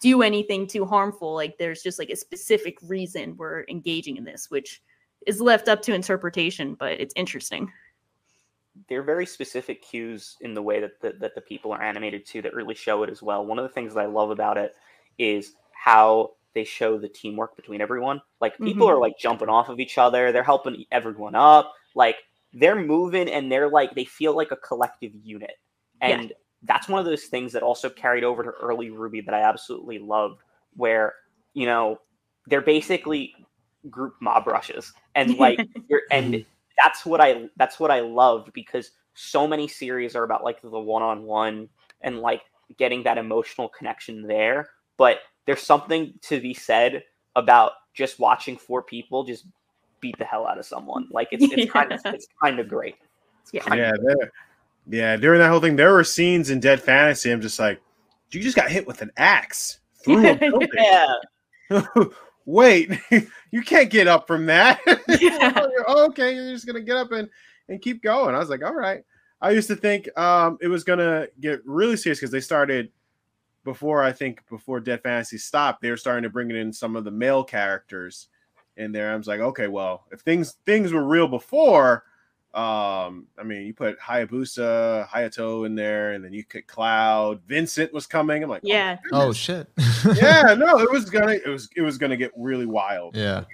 do 0.00 0.22
anything 0.22 0.66
too 0.66 0.84
harmful. 0.84 1.34
Like 1.34 1.56
there's 1.58 1.82
just 1.82 1.98
like 1.98 2.10
a 2.10 2.16
specific 2.16 2.78
reason 2.82 3.36
we're 3.36 3.64
engaging 3.68 4.16
in 4.16 4.24
this, 4.24 4.50
which 4.50 4.82
is 5.26 5.40
left 5.40 5.68
up 5.68 5.80
to 5.82 5.94
interpretation, 5.94 6.74
but 6.74 6.92
it's 6.92 7.14
interesting 7.16 7.70
they're 8.88 9.02
very 9.02 9.26
specific 9.26 9.82
cues 9.82 10.36
in 10.40 10.54
the 10.54 10.62
way 10.62 10.80
that 10.80 11.00
the, 11.00 11.12
that 11.20 11.34
the 11.34 11.40
people 11.40 11.72
are 11.72 11.82
animated 11.82 12.24
to 12.26 12.42
that 12.42 12.54
really 12.54 12.74
show 12.74 13.02
it 13.02 13.10
as 13.10 13.22
well. 13.22 13.44
One 13.44 13.58
of 13.58 13.64
the 13.64 13.68
things 13.68 13.94
that 13.94 14.00
I 14.00 14.06
love 14.06 14.30
about 14.30 14.56
it 14.56 14.74
is 15.18 15.54
how 15.72 16.32
they 16.54 16.64
show 16.64 16.98
the 16.98 17.08
teamwork 17.08 17.56
between 17.56 17.80
everyone. 17.80 18.20
Like 18.40 18.58
people 18.58 18.86
mm-hmm. 18.86 18.96
are 18.96 19.00
like 19.00 19.18
jumping 19.18 19.48
off 19.48 19.68
of 19.68 19.80
each 19.80 19.98
other, 19.98 20.32
they're 20.32 20.42
helping 20.42 20.84
everyone 20.90 21.34
up. 21.34 21.72
Like 21.94 22.16
they're 22.52 22.76
moving 22.76 23.28
and 23.28 23.50
they're 23.50 23.70
like 23.70 23.94
they 23.94 24.04
feel 24.04 24.36
like 24.36 24.50
a 24.50 24.56
collective 24.56 25.12
unit. 25.22 25.54
And 26.00 26.24
yeah. 26.24 26.36
that's 26.64 26.88
one 26.88 27.00
of 27.00 27.06
those 27.06 27.24
things 27.24 27.52
that 27.52 27.62
also 27.62 27.88
carried 27.88 28.24
over 28.24 28.42
to 28.42 28.50
early 28.50 28.90
RWBY 28.90 29.24
that 29.26 29.34
I 29.34 29.42
absolutely 29.42 29.98
loved 29.98 30.42
where, 30.76 31.14
you 31.54 31.66
know, 31.66 32.00
they're 32.46 32.60
basically 32.60 33.34
group 33.90 34.14
mob 34.20 34.46
rushes 34.46 34.92
and 35.14 35.36
like 35.38 35.60
you're 35.88 36.02
and 36.10 36.44
that's 36.76 37.04
what 37.04 37.20
I 37.20 37.48
that's 37.56 37.78
what 37.80 37.90
I 37.90 38.00
loved 38.00 38.52
because 38.52 38.90
so 39.14 39.46
many 39.46 39.68
series 39.68 40.16
are 40.16 40.24
about 40.24 40.44
like 40.44 40.60
the 40.62 40.68
one 40.68 41.02
on 41.02 41.22
one 41.22 41.68
and 42.00 42.20
like 42.20 42.42
getting 42.78 43.02
that 43.04 43.18
emotional 43.18 43.68
connection 43.68 44.26
there. 44.26 44.70
But 44.96 45.18
there's 45.46 45.62
something 45.62 46.14
to 46.22 46.40
be 46.40 46.54
said 46.54 47.02
about 47.36 47.72
just 47.94 48.18
watching 48.18 48.56
four 48.56 48.82
people 48.82 49.24
just 49.24 49.46
beat 50.00 50.18
the 50.18 50.24
hell 50.24 50.46
out 50.46 50.58
of 50.58 50.66
someone. 50.66 51.08
Like 51.10 51.28
it's, 51.30 51.44
it's 51.44 51.56
yeah. 51.56 51.66
kind 51.66 51.92
of 51.92 52.00
it's 52.06 52.26
kind 52.42 52.58
of 52.58 52.68
great. 52.68 52.96
yeah, 53.52 53.74
yeah, 53.74 53.92
yeah. 54.88 55.16
During 55.16 55.40
that 55.40 55.48
whole 55.48 55.60
thing, 55.60 55.76
there 55.76 55.92
were 55.92 56.04
scenes 56.04 56.50
in 56.50 56.60
Dead 56.60 56.80
Fantasy. 56.80 57.30
I'm 57.30 57.40
just 57.40 57.58
like, 57.58 57.80
you 58.30 58.40
just 58.40 58.56
got 58.56 58.70
hit 58.70 58.86
with 58.86 59.02
an 59.02 59.10
axe 59.16 59.80
through 60.04 60.26
a 60.26 60.34
building. 60.38 60.68
yeah. 60.74 61.14
wait, 62.46 62.90
you 63.50 63.62
can't 63.62 63.90
get 63.90 64.08
up 64.08 64.26
from 64.26 64.46
that. 64.46 64.80
Yeah. 65.08 65.66
oh, 65.86 66.06
okay, 66.06 66.34
you're 66.34 66.52
just 66.52 66.66
gonna 66.66 66.80
get 66.80 66.96
up 66.96 67.12
and 67.12 67.28
and 67.68 67.80
keep 67.80 68.02
going. 68.02 68.34
I 68.34 68.38
was 68.38 68.50
like, 68.50 68.64
all 68.64 68.74
right. 68.74 69.04
I 69.40 69.50
used 69.50 69.68
to 69.68 69.76
think 69.76 70.16
um, 70.16 70.56
it 70.60 70.68
was 70.68 70.84
gonna 70.84 71.26
get 71.40 71.60
really 71.64 71.96
serious 71.96 72.20
because 72.20 72.30
they 72.30 72.40
started 72.40 72.90
before 73.64 74.02
I 74.02 74.12
think 74.12 74.46
before 74.48 74.80
Dead 74.80 75.02
Fantasy 75.02 75.38
stopped. 75.38 75.82
They 75.82 75.90
were 75.90 75.96
starting 75.96 76.24
to 76.24 76.30
bring 76.30 76.50
in 76.50 76.72
some 76.72 76.96
of 76.96 77.04
the 77.04 77.10
male 77.10 77.44
characters 77.44 78.28
in 78.76 78.92
there. 78.92 79.12
I 79.12 79.16
was 79.16 79.26
like, 79.26 79.40
okay, 79.40 79.68
well, 79.68 80.04
if 80.10 80.20
things 80.20 80.56
things 80.64 80.92
were 80.92 81.04
real 81.04 81.28
before, 81.28 82.04
um, 82.54 83.26
I 83.38 83.44
mean, 83.44 83.66
you 83.66 83.72
put 83.72 83.98
Hayabusa, 83.98 85.08
Hayate 85.08 85.66
in 85.66 85.74
there, 85.74 86.12
and 86.12 86.24
then 86.24 86.32
you 86.32 86.44
could 86.44 86.66
Cloud. 86.66 87.40
Vincent 87.46 87.92
was 87.92 88.06
coming. 88.06 88.42
I'm 88.42 88.50
like, 88.50 88.62
oh, 88.64 88.68
yeah. 88.68 88.98
Oh, 89.12 89.28
oh 89.28 89.32
shit. 89.32 89.68
yeah, 90.16 90.54
no, 90.58 90.78
it 90.78 90.90
was 90.90 91.08
gonna, 91.10 91.32
it 91.32 91.48
was, 91.48 91.68
it 91.76 91.82
was 91.82 91.98
gonna 91.98 92.16
get 92.16 92.32
really 92.36 92.66
wild. 92.66 93.16
Yeah, 93.16 93.44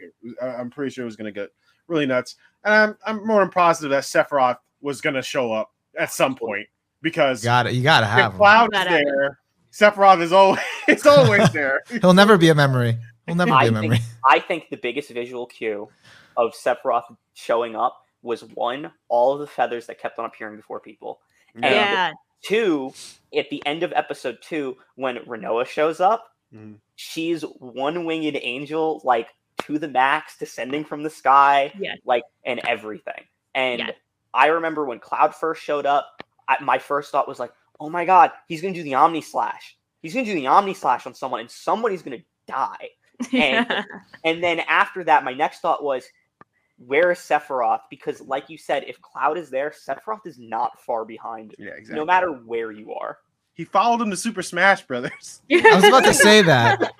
I'm 0.43 0.71
pretty 0.71 0.91
sure 0.91 1.03
it 1.03 1.07
was 1.07 1.17
gonna 1.17 1.33
get 1.33 1.51
really 1.87 2.07
nuts. 2.07 2.37
And 2.65 2.75
I'm, 2.75 2.99
I'm 3.07 3.27
more 3.27 3.41
than 3.41 3.51
positive 3.51 3.91
that 3.91 4.03
Sephiroth 4.03 4.59
was 4.81 5.01
gonna 5.01 5.23
show 5.23 5.53
up 5.53 5.73
at 5.97 6.13
some 6.13 6.35
point 6.35 6.67
because 7.01 7.45
got 7.45 7.67
it. 7.67 7.75
You 7.75 7.83
gotta 7.83 8.07
have 8.07 8.35
Cloud 8.35 8.71
is 8.75 8.85
there. 8.85 9.39
Sephiroth 9.73 10.21
is 10.21 10.33
always, 10.33 10.61
it's 10.89 11.07
always 11.07 11.51
there. 11.53 11.83
He'll 12.01 12.15
never 12.15 12.37
be 12.37 12.49
a 12.49 12.55
memory. 12.55 12.99
He'll 13.27 13.37
never 13.37 13.53
I 13.53 13.65
be 13.65 13.69
a 13.69 13.73
memory. 13.73 13.99
Think, 13.99 14.11
I 14.25 14.39
think 14.41 14.69
the 14.71 14.77
biggest 14.77 15.11
visual 15.11 15.47
cue 15.47 15.89
of 16.37 16.53
Sephiroth 16.55 17.17
showing 17.35 17.77
up 17.77 18.05
was 18.23 18.43
one, 18.43 18.91
all 19.09 19.35
of 19.35 19.41
the 19.41 19.47
feathers 19.47 19.87
that 19.87 20.01
kept 20.01 20.19
on 20.19 20.25
appearing 20.25 20.57
before 20.57 20.81
people. 20.81 21.21
And 21.55 21.65
yeah. 21.65 22.13
two, 22.43 22.93
at 23.37 23.51
the 23.51 23.65
end 23.67 23.83
of 23.83 23.93
episode 23.95 24.39
two, 24.43 24.77
when 24.97 25.17
Rinoa 25.19 25.67
shows 25.67 26.01
up, 26.01 26.29
mm. 26.55 26.77
she's 26.97 27.43
one 27.43 28.05
winged 28.05 28.39
angel, 28.41 29.01
like 29.05 29.29
to 29.63 29.79
the 29.79 29.89
max, 29.89 30.39
descending 30.39 30.85
from 30.85 31.03
the 31.03 31.11
sky, 31.11 31.73
yeah. 31.79 31.95
like 32.05 32.25
and 32.45 32.61
everything. 32.61 33.25
And 33.55 33.81
yeah. 33.81 33.91
I 34.35 34.47
remember 34.47 34.85
when 34.85 34.99
Cloud 34.99 35.35
first 35.35 35.63
showed 35.63 35.87
up, 35.87 36.23
I, 36.49 36.63
my 36.63 36.79
first 36.79 37.11
thought 37.11 37.29
was 37.29 37.39
like, 37.39 37.53
oh 37.81 37.91
my 37.91 38.05
god, 38.05 38.33
he's 38.47 38.61
gonna 38.61 38.75
do 38.75 38.83
the 38.83 38.95
Omni 38.95 39.21
Slash. 39.21 39.77
He's 40.03 40.15
gonna 40.15 40.27
do 40.27 40.35
the 40.35 40.47
Omni 40.47 40.75
Slash 40.75 41.07
on 41.07 41.15
someone, 41.15 41.41
and 41.41 41.51
somebody's 41.51 42.03
gonna 42.03 42.23
die. 42.47 42.91
And, 43.33 43.67
yeah. 43.69 43.83
and 44.25 44.41
then 44.41 44.61
after 44.61 45.03
that, 45.03 45.25
my 45.25 45.35
next 45.35 45.59
thought 45.59 45.83
was, 45.83 46.05
where 46.79 47.11
is 47.11 47.19
Sephiroth? 47.19 47.81
Because, 47.91 48.21
like 48.21 48.49
you 48.49 48.57
said, 48.57 48.85
if 48.87 49.01
Cloud 49.03 49.37
is 49.37 49.51
there, 49.51 49.71
Sephiroth 49.71 50.25
is 50.25 50.39
not 50.39 50.81
far 50.81 51.05
behind. 51.05 51.55
Yeah, 51.59 51.71
exactly. 51.71 51.97
No 51.97 52.05
matter 52.05 52.31
where 52.31 52.71
you 52.71 52.95
are. 52.95 53.19
He 53.55 53.65
followed 53.65 54.01
him 54.01 54.11
to 54.11 54.17
Super 54.17 54.43
Smash 54.43 54.87
Brothers. 54.87 55.43
I 55.51 55.75
was 55.75 55.85
about 55.85 56.05
to 56.05 56.15
say 56.15 56.43
that. 56.43 56.93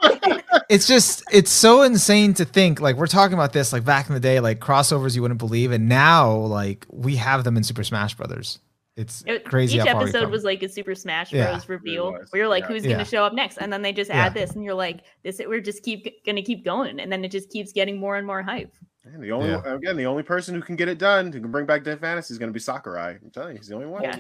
it's 0.69 0.89
just, 0.89 1.23
it's 1.31 1.53
so 1.53 1.83
insane 1.83 2.35
to 2.35 2.45
think. 2.45 2.81
Like, 2.81 2.97
we're 2.97 3.07
talking 3.07 3.35
about 3.35 3.53
this, 3.53 3.73
like, 3.73 3.85
back 3.85 4.09
in 4.09 4.15
the 4.15 4.21
day, 4.21 4.41
like, 4.41 4.59
crossovers 4.59 5.15
you 5.15 5.23
wouldn't 5.23 5.39
believe. 5.39 5.71
And 5.71 5.89
now, 5.89 6.35
like, 6.35 6.85
we 6.91 7.15
have 7.15 7.45
them 7.45 7.57
in 7.57 7.63
Super 7.63 7.85
Smash 7.85 8.15
Brothers. 8.15 8.59
It's 8.99 9.23
it, 9.27 9.45
crazy. 9.45 9.79
Each 9.79 9.87
episode 9.87 10.29
was 10.29 10.43
like 10.43 10.61
a 10.65 10.69
Super 10.69 10.97
Smash 10.97 11.31
Bros. 11.31 11.41
Yeah. 11.41 11.61
reveal. 11.69 12.19
We 12.33 12.41
were 12.41 12.49
like, 12.49 12.65
yeah. 12.65 12.69
who's 12.69 12.83
yeah. 12.83 12.91
going 12.91 13.05
to 13.05 13.09
show 13.09 13.25
up 13.25 13.33
next? 13.33 13.59
And 13.59 13.73
then 13.73 13.81
they 13.81 13.93
just 13.93 14.11
add 14.11 14.35
this, 14.35 14.51
and 14.53 14.65
you're 14.65 14.75
like, 14.75 15.05
this. 15.23 15.41
We're 15.47 15.61
just 15.61 15.85
keep 15.85 16.25
going 16.25 16.35
to 16.35 16.43
keep 16.43 16.65
going, 16.65 16.99
and 16.99 17.11
then 17.13 17.25
it 17.25 17.31
just 17.31 17.51
keeps 17.51 17.73
getting 17.73 17.99
more 17.99 18.17
and 18.17 18.27
more 18.27 18.43
hype. 18.43 18.75
And 19.05 19.23
the 19.23 19.31
only 19.31 19.51
yeah. 19.51 19.75
again, 19.75 19.97
the 19.97 20.07
only 20.07 20.25
person 20.25 20.55
who 20.55 20.61
can 20.61 20.75
get 20.75 20.89
it 20.89 20.99
done, 20.99 21.33
who 21.33 21.41
can 21.41 21.53
bring 21.53 21.65
back 21.65 21.85
Dead 21.85 22.01
Fantasy, 22.01 22.35
is 22.35 22.39
going 22.39 22.49
to 22.49 22.53
be 22.53 22.61
Sakurai. 22.61 23.19
I'm 23.23 23.31
telling 23.31 23.53
you, 23.53 23.59
he's 23.59 23.69
the 23.69 23.77
only 23.77 23.87
one. 23.87 24.03
Yeah. 24.03 24.17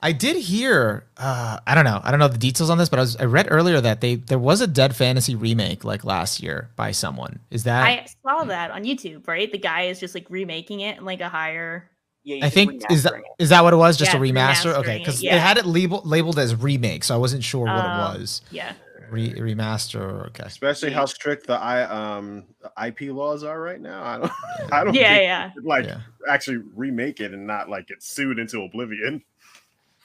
I 0.00 0.12
did 0.12 0.36
hear, 0.36 1.06
uh, 1.16 1.60
I 1.66 1.74
don't 1.74 1.84
know, 1.84 2.00
I 2.02 2.10
don't 2.10 2.20
know 2.20 2.28
the 2.28 2.36
details 2.36 2.68
on 2.68 2.76
this, 2.76 2.88
but 2.88 2.98
I 2.98 3.02
was 3.02 3.16
I 3.16 3.24
read 3.24 3.48
earlier 3.50 3.80
that 3.80 4.00
they 4.00 4.16
there 4.16 4.38
was 4.38 4.60
a 4.60 4.66
Dead 4.66 4.96
Fantasy 4.96 5.34
remake 5.34 5.84
like 5.84 6.04
last 6.04 6.42
year 6.42 6.70
by 6.76 6.90
someone. 6.90 7.40
Is 7.50 7.64
that 7.64 7.84
I 7.84 8.06
saw 8.22 8.44
that 8.44 8.70
on 8.70 8.84
YouTube, 8.84 9.28
right? 9.28 9.50
The 9.50 9.58
guy 9.58 9.82
is 9.82 10.00
just 10.00 10.14
like 10.14 10.26
remaking 10.28 10.80
it 10.80 10.98
in 10.98 11.04
like 11.04 11.20
a 11.20 11.28
higher. 11.28 11.90
Yeah, 12.24 12.46
I 12.46 12.50
think 12.50 12.90
is 12.90 13.02
that 13.02 13.14
it. 13.14 13.22
is 13.38 13.50
that 13.50 13.62
what 13.62 13.72
it 13.72 13.76
was? 13.76 13.96
Just 13.96 14.12
yeah, 14.12 14.18
a 14.18 14.22
remaster? 14.22 14.74
Okay, 14.78 14.98
because 14.98 15.22
yeah. 15.22 15.34
they 15.34 15.40
had 15.40 15.58
it 15.58 15.66
labeled 15.66 16.06
labeled 16.06 16.38
as 16.38 16.56
remake, 16.56 17.04
so 17.04 17.14
I 17.14 17.18
wasn't 17.18 17.44
sure 17.44 17.66
what 17.66 17.84
um, 17.84 18.16
it 18.16 18.18
was. 18.18 18.42
Yeah 18.50 18.72
re- 19.14 19.34
remaster. 19.34 20.26
Okay. 20.28 20.44
Especially 20.44 20.90
how 20.90 21.06
strict 21.06 21.46
the 21.46 21.54
I 21.54 21.82
um 21.82 22.44
IP 22.82 23.12
laws 23.12 23.44
are 23.44 23.60
right 23.60 23.80
now. 23.80 24.02
I 24.02 24.18
don't. 24.18 24.32
I 24.72 24.84
don't. 24.84 24.94
Yeah, 24.94 25.20
yeah. 25.20 25.50
Like 25.62 25.86
yeah. 25.86 26.00
actually 26.28 26.58
remake 26.74 27.20
it 27.20 27.32
and 27.32 27.46
not 27.46 27.68
like 27.68 27.88
get 27.88 28.02
sued 28.02 28.38
into 28.38 28.62
oblivion. 28.62 29.22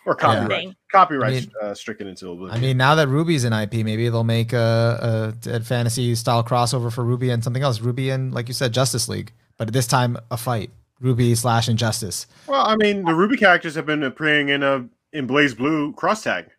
Or 0.05 0.15
copyright, 0.15 0.63
yeah. 0.63 0.71
copyright 0.91 1.33
I 1.33 1.39
mean, 1.41 1.51
uh, 1.61 1.73
stricken 1.73 2.07
into 2.07 2.31
oblivion. 2.31 2.57
I 2.57 2.59
mean, 2.59 2.77
now 2.77 2.95
that 2.95 3.09
RWBY's 3.09 3.43
an 3.43 3.51
IP, 3.51 3.85
maybe 3.85 4.07
they'll 4.07 4.23
make 4.23 4.53
a, 4.53 5.35
a, 5.45 5.55
a 5.57 5.59
fantasy 5.59 6.15
style 6.15 6.41
crossover 6.41 6.91
for 6.91 7.03
RWBY 7.03 7.33
and 7.33 7.43
something 7.43 7.61
else. 7.61 7.79
RWBY 7.79 8.15
and, 8.15 8.33
like 8.33 8.47
you 8.47 8.53
said, 8.53 8.73
Justice 8.73 9.09
League, 9.09 9.33
but 9.57 9.73
this 9.73 9.85
time 9.87 10.17
a 10.31 10.37
fight. 10.37 10.71
RWBY 11.01 11.37
slash 11.37 11.69
Injustice. 11.69 12.27
Well, 12.47 12.65
I 12.65 12.75
mean, 12.75 13.03
the 13.03 13.11
RWBY 13.11 13.39
characters 13.39 13.75
have 13.75 13.85
been 13.85 14.03
appearing 14.03 14.49
in 14.49 14.63
a 14.63 14.87
in 15.13 15.27
BlazBlue 15.27 15.95
cross 15.95 16.23
tag. 16.23 16.49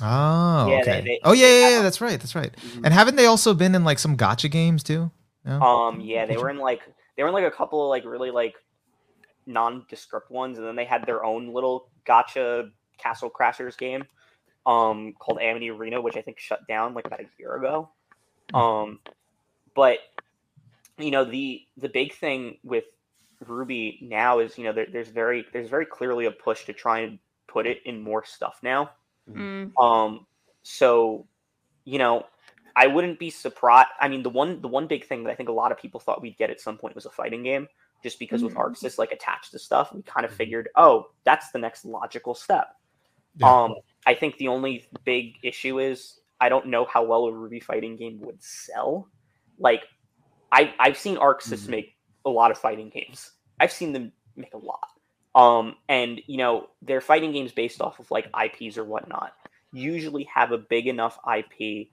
Oh, 0.00 0.68
yeah, 0.68 0.80
okay. 0.80 1.00
They, 1.00 1.06
they, 1.06 1.20
oh, 1.24 1.32
yeah, 1.32 1.48
yeah, 1.48 1.68
yeah, 1.70 1.82
that's 1.82 2.00
right, 2.00 2.20
that's 2.20 2.34
right. 2.34 2.52
Mm-hmm. 2.52 2.84
And 2.84 2.94
haven't 2.94 3.16
they 3.16 3.26
also 3.26 3.52
been 3.52 3.74
in 3.74 3.84
like 3.84 3.98
some 3.98 4.16
gacha 4.16 4.50
games 4.50 4.84
too? 4.84 5.10
No? 5.44 5.60
Um, 5.60 6.00
yeah, 6.00 6.26
they 6.26 6.36
were 6.36 6.50
in 6.50 6.58
like 6.58 6.82
they 7.16 7.22
were 7.22 7.28
in 7.28 7.34
like 7.34 7.44
a 7.44 7.50
couple 7.50 7.82
of 7.82 7.88
like 7.88 8.04
really 8.04 8.30
like 8.30 8.54
nondescript 9.46 10.30
ones, 10.30 10.58
and 10.58 10.66
then 10.66 10.76
they 10.76 10.84
had 10.84 11.04
their 11.06 11.24
own 11.24 11.52
little 11.52 11.88
gacha 12.06 12.70
Castle 12.98 13.30
Crashers 13.30 13.76
game, 13.76 14.04
um, 14.66 15.14
called 15.18 15.40
Amity 15.40 15.70
Arena, 15.70 16.00
which 16.00 16.16
I 16.16 16.22
think 16.22 16.38
shut 16.38 16.66
down 16.68 16.94
like 16.94 17.06
about 17.06 17.20
a 17.20 17.26
year 17.38 17.56
ago. 17.56 17.88
Hmm. 18.50 18.56
Um, 18.56 19.00
but 19.74 19.98
you 20.98 21.10
know 21.10 21.24
the 21.24 21.66
the 21.76 21.88
big 21.88 22.12
thing 22.12 22.58
with 22.62 22.84
RWBY 23.44 24.02
now 24.02 24.40
is 24.40 24.58
you 24.58 24.64
know 24.64 24.72
there, 24.72 24.86
there's 24.92 25.08
very 25.08 25.44
there's 25.52 25.68
very 25.68 25.86
clearly 25.86 26.26
a 26.26 26.30
push 26.30 26.64
to 26.64 26.72
try 26.72 27.00
and 27.00 27.18
put 27.46 27.66
it 27.66 27.78
in 27.84 28.02
more 28.02 28.24
stuff 28.24 28.58
now. 28.62 28.90
Mm. 29.30 29.72
Um, 29.80 30.26
so 30.62 31.26
you 31.84 31.98
know, 31.98 32.26
I 32.76 32.86
wouldn't 32.86 33.18
be 33.18 33.30
surprised. 33.30 33.88
I 34.00 34.08
mean, 34.08 34.22
the 34.22 34.30
one 34.30 34.60
the 34.60 34.68
one 34.68 34.86
big 34.86 35.06
thing 35.06 35.24
that 35.24 35.30
I 35.30 35.34
think 35.34 35.48
a 35.48 35.52
lot 35.52 35.72
of 35.72 35.78
people 35.78 36.00
thought 36.00 36.22
we'd 36.22 36.36
get 36.36 36.50
at 36.50 36.60
some 36.60 36.76
point 36.76 36.94
was 36.94 37.06
a 37.06 37.10
fighting 37.10 37.42
game, 37.42 37.66
just 38.02 38.18
because 38.18 38.40
mm-hmm. 38.40 38.48
with 38.48 38.56
ARC 38.56 38.76
Sys 38.76 38.98
like 38.98 39.12
attached 39.12 39.52
to 39.52 39.58
stuff, 39.58 39.92
we 39.92 40.02
kind 40.02 40.24
of 40.24 40.30
mm-hmm. 40.30 40.38
figured, 40.38 40.68
oh, 40.76 41.10
that's 41.24 41.50
the 41.50 41.58
next 41.58 41.84
logical 41.84 42.34
step. 42.34 42.76
Yeah. 43.36 43.50
Um, 43.50 43.74
I 44.06 44.14
think 44.14 44.36
the 44.36 44.48
only 44.48 44.86
big 45.04 45.34
issue 45.42 45.80
is 45.80 46.20
I 46.40 46.48
don't 46.48 46.66
know 46.66 46.84
how 46.84 47.04
well 47.04 47.26
a 47.26 47.32
RWBY 47.32 47.62
fighting 47.62 47.96
game 47.96 48.20
would 48.20 48.42
sell. 48.42 49.08
Like, 49.58 49.82
I 50.52 50.72
I've 50.78 50.96
seen 50.96 51.16
ARC 51.16 51.42
Sys 51.42 51.62
mm-hmm. 51.62 51.70
make 51.70 51.96
a 52.28 52.30
lot 52.30 52.50
of 52.50 52.58
fighting 52.58 52.90
games. 52.90 53.32
I've 53.60 53.72
seen 53.72 53.92
them 53.92 54.12
make 54.36 54.54
a 54.54 54.58
lot. 54.58 54.88
Um, 55.34 55.76
and 55.88 56.20
you 56.26 56.36
know, 56.36 56.68
they're 56.82 57.00
fighting 57.00 57.32
games 57.32 57.52
based 57.52 57.80
off 57.80 57.98
of 57.98 58.10
like 58.10 58.30
IPs 58.38 58.78
or 58.78 58.84
whatnot. 58.84 59.32
Usually 59.72 60.24
have 60.24 60.52
a 60.52 60.58
big 60.58 60.86
enough 60.86 61.18
IP 61.26 61.88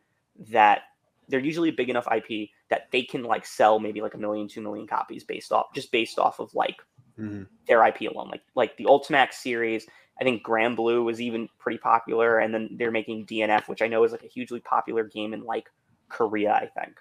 that 0.51 0.83
they're 1.27 1.39
usually 1.39 1.69
a 1.69 1.73
big 1.73 1.89
enough 1.89 2.07
IP 2.13 2.49
that 2.69 2.87
they 2.91 3.03
can 3.03 3.23
like 3.23 3.45
sell 3.45 3.79
maybe 3.79 4.01
like 4.01 4.13
a 4.13 4.17
million, 4.17 4.47
two 4.47 4.61
million 4.61 4.87
copies 4.87 5.23
based 5.23 5.51
off 5.51 5.67
just 5.73 5.91
based 5.91 6.19
off 6.19 6.39
of 6.39 6.53
like 6.53 6.77
mm-hmm. 7.19 7.43
their 7.67 7.85
IP 7.85 8.01
alone. 8.11 8.29
Like 8.29 8.43
like 8.55 8.77
the 8.77 8.85
Ultimax 8.85 9.33
series, 9.33 9.85
I 10.19 10.23
think 10.23 10.45
Granblue 10.45 11.03
was 11.03 11.21
even 11.21 11.49
pretty 11.59 11.77
popular, 11.77 12.39
and 12.39 12.53
then 12.53 12.69
they're 12.77 12.91
making 12.91 13.25
DNF, 13.25 13.67
which 13.67 13.81
I 13.81 13.87
know 13.87 14.03
is 14.03 14.11
like 14.11 14.23
a 14.23 14.27
hugely 14.27 14.61
popular 14.61 15.03
game 15.03 15.33
in 15.33 15.43
like 15.43 15.69
Korea, 16.09 16.53
I 16.53 16.67
think. 16.67 16.95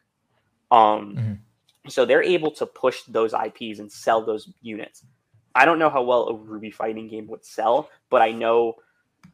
Um, 0.71 1.17
mm-hmm. 1.17 1.33
So 1.89 2.05
they're 2.05 2.23
able 2.23 2.51
to 2.53 2.67
push 2.67 3.03
those 3.03 3.35
IPs 3.35 3.79
and 3.79 3.91
sell 3.91 4.25
those 4.25 4.51
units. 4.63 5.05
I 5.55 5.65
don't 5.65 5.79
know 5.79 5.91
how 5.91 6.03
well 6.03 6.29
a 6.29 6.35
RWBY 6.35 6.75
fighting 6.75 7.09
game 7.09 7.27
would 7.29 7.45
sell, 7.45 7.91
but 8.11 8.23
I 8.23 8.33
know 8.33 8.75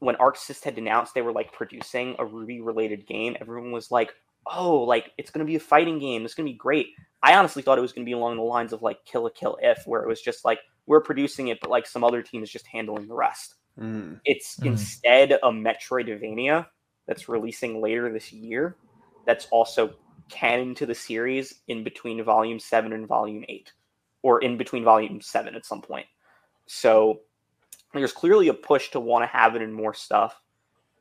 when 0.00 0.16
Arc 0.16 0.36
Sys 0.36 0.62
had 0.62 0.78
announced 0.78 1.14
they 1.14 1.22
were 1.22 1.32
like 1.32 1.52
producing 1.52 2.14
a 2.18 2.24
RWBY 2.24 2.64
related 2.64 3.06
game, 3.06 3.36
everyone 3.40 3.72
was 3.72 3.90
like, 3.90 4.14
"Oh, 4.46 4.80
like 4.80 5.12
it's 5.18 5.30
going 5.30 5.44
to 5.44 5.50
be 5.50 5.56
a 5.56 5.60
fighting 5.60 5.98
game. 5.98 6.24
It's 6.24 6.34
going 6.34 6.46
to 6.46 6.52
be 6.52 6.58
great." 6.58 6.88
I 7.22 7.34
honestly 7.34 7.62
thought 7.62 7.78
it 7.78 7.82
was 7.82 7.92
going 7.92 8.04
to 8.04 8.08
be 8.08 8.14
along 8.14 8.36
the 8.36 8.42
lines 8.42 8.72
of 8.72 8.82
like 8.82 9.04
Kill 9.04 9.22
la 9.22 9.30
Kill 9.30 9.58
IF, 9.62 9.86
where 9.86 10.02
it 10.02 10.08
was 10.08 10.20
just 10.20 10.44
like 10.44 10.60
we're 10.86 11.00
producing 11.00 11.48
it, 11.48 11.60
but 11.60 11.70
like 11.70 11.86
some 11.86 12.04
other 12.04 12.22
team 12.22 12.42
is 12.42 12.50
just 12.50 12.66
handling 12.66 13.08
the 13.08 13.14
rest. 13.14 13.54
Mm. 13.78 14.20
It's 14.24 14.58
mm. 14.58 14.66
instead 14.66 15.32
a 15.32 15.50
Metroidvania 15.50 16.66
that's 17.06 17.28
releasing 17.28 17.80
later 17.80 18.12
this 18.12 18.32
year. 18.32 18.76
That's 19.26 19.46
also 19.50 19.94
canon 20.30 20.74
to 20.76 20.86
the 20.86 20.94
series 20.94 21.54
in 21.68 21.84
between 21.84 22.22
Volume 22.22 22.58
Seven 22.58 22.92
and 22.92 23.06
Volume 23.06 23.44
Eight, 23.48 23.72
or 24.22 24.42
in 24.42 24.56
between 24.56 24.84
Volume 24.84 25.20
Seven 25.20 25.54
at 25.54 25.66
some 25.66 25.82
point. 25.82 26.06
So 26.66 27.20
there's 27.92 28.12
clearly 28.12 28.48
a 28.48 28.54
push 28.54 28.90
to 28.90 29.00
want 29.00 29.22
to 29.24 29.26
have 29.26 29.56
it 29.56 29.62
in 29.62 29.72
more 29.72 29.94
stuff. 29.94 30.40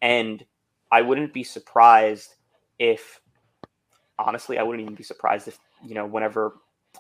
And 0.02 0.44
I 0.92 1.02
wouldn't 1.02 1.34
be 1.34 1.44
surprised 1.44 2.36
if 2.80 3.22
honestly, 4.18 4.58
I 4.58 4.64
wouldn't 4.64 4.82
even 4.82 4.96
be 4.96 5.04
surprised 5.04 5.48
if, 5.48 5.60
you 5.86 5.96
know, 5.96 6.06
whenever 6.06 6.56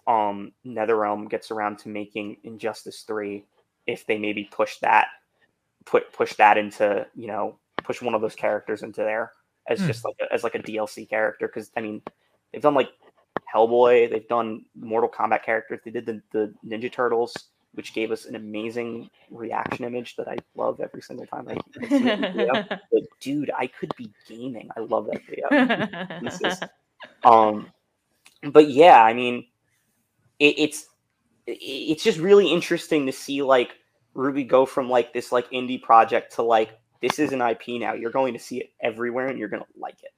um 0.05 0.51
NetherRealm 0.65 1.29
gets 1.29 1.51
around 1.51 1.79
to 1.79 1.89
making 1.89 2.37
Injustice 2.43 3.01
3, 3.01 3.45
if 3.87 4.05
they 4.05 4.17
maybe 4.17 4.47
push 4.51 4.77
that 4.79 5.07
put 5.85 6.13
push 6.13 6.35
that 6.35 6.57
into, 6.57 7.07
you 7.15 7.27
know, 7.27 7.57
push 7.83 8.01
one 8.01 8.13
of 8.13 8.21
those 8.21 8.35
characters 8.35 8.83
into 8.83 9.01
there 9.01 9.31
as 9.69 9.79
mm. 9.79 9.87
just 9.87 10.03
like 10.03 10.15
a, 10.19 10.33
as 10.33 10.43
like 10.43 10.55
a 10.55 10.59
DLC 10.59 11.09
character. 11.09 11.47
Cause 11.47 11.71
I 11.77 11.81
mean, 11.81 12.01
they've 12.51 12.61
done 12.61 12.73
like 12.73 12.89
Hellboy, 13.53 14.11
they've 14.11 14.27
done 14.27 14.65
Mortal 14.75 15.09
Kombat 15.09 15.43
characters, 15.43 15.79
they 15.85 15.91
did 15.91 16.05
the, 16.05 16.21
the 16.31 16.53
Ninja 16.67 16.91
Turtles 16.91 17.33
which 17.73 17.93
gave 17.93 18.11
us 18.11 18.25
an 18.25 18.35
amazing 18.35 19.09
reaction 19.29 19.85
image 19.85 20.15
that 20.15 20.27
I 20.27 20.37
love 20.55 20.79
every 20.79 21.01
single 21.01 21.25
time 21.25 21.47
I 21.47 21.87
see 21.87 22.03
Like, 22.91 23.05
dude, 23.19 23.51
I 23.57 23.67
could 23.67 23.95
be 23.95 24.11
gaming. 24.27 24.69
I 24.75 24.81
love 24.81 25.07
that 25.07 25.21
video. 25.25 26.67
um, 27.23 27.71
but 28.51 28.69
yeah, 28.69 29.03
I 29.03 29.13
mean, 29.13 29.45
it, 30.39 30.55
it's 30.57 30.87
it's 31.45 32.03
just 32.03 32.19
really 32.19 32.51
interesting 32.51 33.05
to 33.05 33.11
see 33.11 33.41
like 33.41 33.71
RWBY 34.15 34.47
go 34.47 34.65
from 34.65 34.89
like 34.89 35.13
this 35.13 35.31
like 35.31 35.49
indie 35.51 35.81
project 35.81 36.35
to 36.35 36.43
like 36.43 36.77
this 37.01 37.19
is 37.19 37.31
an 37.31 37.41
IP 37.41 37.79
now. 37.79 37.93
You're 37.93 38.11
going 38.11 38.33
to 38.33 38.39
see 38.39 38.59
it 38.59 38.71
everywhere, 38.81 39.27
and 39.27 39.37
you're 39.39 39.49
going 39.49 39.63
to 39.63 39.79
like 39.79 39.97
it. 40.03 40.11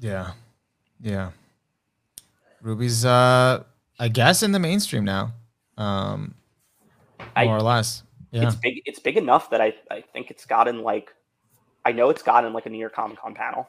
Yeah, 0.00 0.32
yeah. 1.00 1.30
RWBY's 2.64 3.04
uh, 3.04 3.64
I 3.98 4.08
guess, 4.08 4.42
in 4.42 4.52
the 4.52 4.58
mainstream 4.58 5.04
now 5.04 5.32
um, 5.76 6.34
more 7.18 7.28
I, 7.36 7.46
or 7.46 7.60
less. 7.60 8.02
Yeah, 8.30 8.46
it's 8.46 8.56
big. 8.56 8.82
It's 8.84 9.00
big 9.00 9.16
enough 9.16 9.50
that 9.50 9.60
I 9.60 9.74
I 9.90 10.02
think 10.12 10.30
it's 10.30 10.46
gotten 10.46 10.82
like, 10.82 11.12
I 11.84 11.92
know 11.92 12.10
it's 12.10 12.22
gotten 12.22 12.52
like 12.52 12.66
a 12.66 12.70
New 12.70 12.78
York 12.78 12.94
Comic 12.94 13.18
Con 13.18 13.34
panel. 13.34 13.68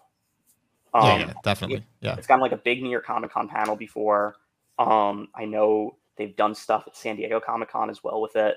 Um, 0.94 1.03
yeah, 1.03 1.18
yeah, 1.19 1.34
definitely. 1.44 1.78
It, 1.78 1.84
yeah, 2.02 2.15
it's 2.15 2.28
gotten 2.28 2.41
like 2.41 2.52
a 2.52 2.57
big 2.57 2.84
New 2.84 2.90
York 2.90 3.06
Comic 3.06 3.32
Con 3.32 3.48
panel 3.48 3.76
before. 3.76 4.36
Um, 4.78 5.30
I 5.34 5.45
know 5.45 5.95
they've 6.18 6.36
done 6.36 6.53
stuff 6.53 6.84
at 6.86 6.95
San 6.95 7.15
Diego 7.15 7.40
Comic 7.40 7.72
Con 7.72 7.90
as 7.90 8.03
well 8.03 8.22
with 8.22 8.36
it. 8.36 8.56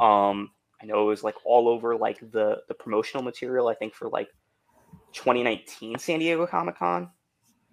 Um, 0.00 0.50
I 0.82 0.86
know 0.86 1.02
it 1.02 1.06
was 1.06 1.22
like 1.22 1.36
all 1.44 1.68
over 1.68 1.96
like 1.96 2.18
the 2.32 2.62
the 2.68 2.74
promotional 2.74 3.22
material. 3.22 3.68
I 3.68 3.74
think 3.74 3.94
for 3.94 4.08
like 4.08 4.28
2019 5.12 5.98
San 5.98 6.18
Diego 6.18 6.46
Comic 6.46 6.78
Con. 6.78 7.10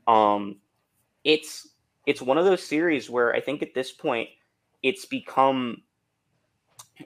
Um, 0.07 0.57
it's 1.23 1.67
it's 2.05 2.21
one 2.21 2.37
of 2.37 2.45
those 2.45 2.63
series 2.63 3.09
where 3.09 3.33
I 3.33 3.41
think 3.41 3.61
at 3.61 3.73
this 3.73 3.91
point 3.91 4.29
it's 4.81 5.05
become 5.05 5.83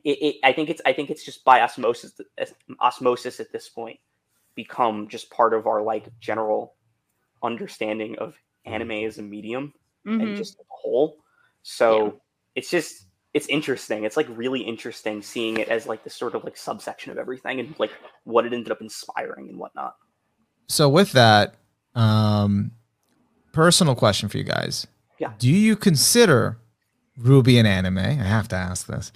it, 0.04 0.18
it, 0.22 0.36
I 0.44 0.54
think 0.54 0.70
it's 0.70 0.82
I 0.86 0.94
think 0.94 1.10
it's 1.10 1.24
just 1.24 1.44
by 1.44 1.62
osmosis 1.62 2.20
osmosis 2.80 3.40
at 3.40 3.52
this 3.52 3.70
point 3.70 4.00
become 4.56 5.08
just 5.08 5.30
part 5.30 5.54
of 5.54 5.68
our 5.68 5.82
like 5.82 6.08
general 6.20 6.76
understanding 7.44 8.18
of 8.20 8.36
anime 8.66 8.92
as 8.92 9.18
a 9.18 9.22
medium 9.22 9.74
mm-hmm. 10.06 10.22
and 10.22 10.38
just 10.38 10.56
a 10.56 10.64
whole. 10.70 11.18
So 11.64 12.06
yeah. 12.06 12.12
it's 12.56 12.70
just 12.70 13.05
it's 13.36 13.48
interesting. 13.48 14.06
It's 14.06 14.16
like 14.16 14.28
really 14.30 14.62
interesting 14.62 15.22
seeing 15.22 15.58
it 15.58 15.68
as 15.68 15.86
like 15.86 16.06
this 16.06 16.16
sort 16.16 16.36
of 16.36 16.46
like 16.46 16.56
subsection 16.56 17.12
of 17.12 17.18
everything 17.18 17.60
and 17.60 17.76
like 17.78 17.92
what 18.24 18.46
it 18.46 18.54
ended 18.54 18.72
up 18.72 18.80
inspiring 18.80 19.50
and 19.50 19.60
whatnot. 19.60 19.98
So 20.70 20.88
with 20.88 21.12
that, 21.12 21.56
um 21.96 22.72
personal 23.52 23.94
question 23.94 24.30
for 24.30 24.38
you 24.38 24.46
guys. 24.46 24.88
Yeah. 25.20 25.34
Do 25.38 25.50
you 25.50 25.76
consider 25.76 26.58
RWBY 27.22 27.60
an 27.60 27.66
anime? 27.66 27.98
I 27.98 28.14
have 28.14 28.48
to 28.50 28.56
ask 28.56 28.88
this. 28.88 29.12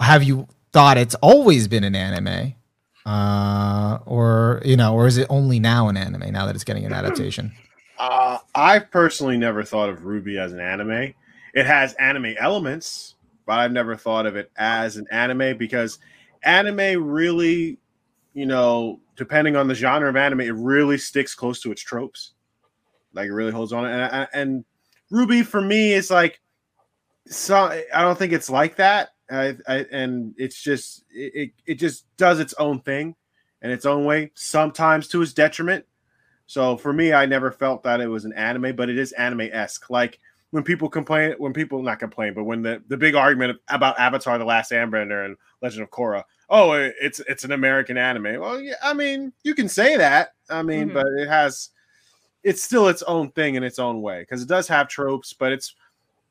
Have 0.00 0.22
you 0.22 0.46
thought 0.72 0.96
it's 0.96 1.16
always 1.16 1.66
been 1.66 1.82
an 1.82 1.96
anime? 1.96 2.54
Uh, 3.04 3.98
or 4.06 4.62
you 4.64 4.76
know, 4.76 4.94
or 4.94 5.08
is 5.08 5.16
it 5.16 5.26
only 5.28 5.58
now 5.58 5.88
an 5.88 5.96
anime 5.96 6.32
now 6.32 6.46
that 6.46 6.54
it's 6.54 6.64
getting 6.64 6.84
an 6.84 6.92
adaptation? 6.92 7.52
Uh, 7.98 8.38
I've 8.54 8.92
personally 8.92 9.36
never 9.36 9.64
thought 9.64 9.88
of 9.88 10.00
RWBY 10.00 10.38
as 10.38 10.52
an 10.52 10.60
anime. 10.60 11.14
It 11.52 11.66
has 11.66 11.94
anime 11.94 12.34
elements, 12.38 13.15
but 13.46 13.58
I've 13.58 13.72
never 13.72 13.96
thought 13.96 14.26
of 14.26 14.36
it 14.36 14.50
as 14.56 14.96
an 14.96 15.06
anime 15.10 15.56
because 15.56 15.98
anime 16.42 17.02
really, 17.02 17.78
you 18.34 18.46
know, 18.46 19.00
depending 19.16 19.56
on 19.56 19.68
the 19.68 19.74
genre 19.74 20.08
of 20.08 20.16
anime, 20.16 20.40
it 20.40 20.54
really 20.54 20.98
sticks 20.98 21.34
close 21.34 21.60
to 21.62 21.72
its 21.72 21.82
tropes. 21.82 22.32
Like 23.14 23.28
it 23.28 23.32
really 23.32 23.52
holds 23.52 23.72
on. 23.72 23.86
And 23.86 24.28
and 24.32 24.64
RWBY 25.10 25.46
for 25.46 25.60
me 25.60 25.92
is 25.92 26.10
like 26.10 26.40
so 27.28 27.56
I 27.94 28.02
don't 28.02 28.18
think 28.18 28.32
it's 28.32 28.50
like 28.50 28.76
that. 28.76 29.10
I, 29.30 29.56
I, 29.66 29.86
and 29.90 30.34
it's 30.36 30.62
just 30.62 31.04
it, 31.10 31.52
it 31.66 31.74
just 31.74 32.04
does 32.16 32.38
its 32.38 32.54
own 32.54 32.80
thing 32.80 33.16
in 33.62 33.70
its 33.70 33.86
own 33.86 34.04
way, 34.04 34.30
sometimes 34.34 35.08
to 35.08 35.22
its 35.22 35.32
detriment. 35.32 35.84
So 36.46 36.76
for 36.76 36.92
me, 36.92 37.12
I 37.12 37.26
never 37.26 37.50
felt 37.50 37.82
that 37.82 38.00
it 38.00 38.06
was 38.06 38.24
an 38.24 38.32
anime, 38.34 38.76
but 38.76 38.88
it 38.88 38.98
is 38.98 39.10
anime 39.12 39.48
esque. 39.52 39.90
Like 39.90 40.20
when 40.50 40.62
people 40.62 40.88
complain, 40.88 41.34
when 41.38 41.52
people 41.52 41.82
not 41.82 41.98
complain, 41.98 42.34
but 42.34 42.44
when 42.44 42.62
the, 42.62 42.82
the 42.88 42.96
big 42.96 43.14
argument 43.14 43.58
about 43.68 43.98
Avatar: 43.98 44.38
The 44.38 44.44
Last 44.44 44.70
Airbender 44.70 45.24
and 45.24 45.36
Legend 45.62 45.82
of 45.82 45.90
Korra, 45.90 46.22
oh, 46.48 46.72
it's 46.72 47.20
it's 47.28 47.44
an 47.44 47.52
American 47.52 47.98
anime. 47.98 48.40
Well, 48.40 48.60
yeah, 48.60 48.74
I 48.82 48.94
mean, 48.94 49.32
you 49.42 49.54
can 49.54 49.68
say 49.68 49.96
that. 49.96 50.30
I 50.48 50.62
mean, 50.62 50.88
mm-hmm. 50.88 50.94
but 50.94 51.06
it 51.18 51.28
has 51.28 51.70
it's 52.42 52.62
still 52.62 52.88
its 52.88 53.02
own 53.02 53.30
thing 53.32 53.56
in 53.56 53.64
its 53.64 53.78
own 53.78 54.00
way 54.00 54.20
because 54.20 54.40
it 54.40 54.48
does 54.48 54.68
have 54.68 54.88
tropes, 54.88 55.32
but 55.32 55.52
it's 55.52 55.74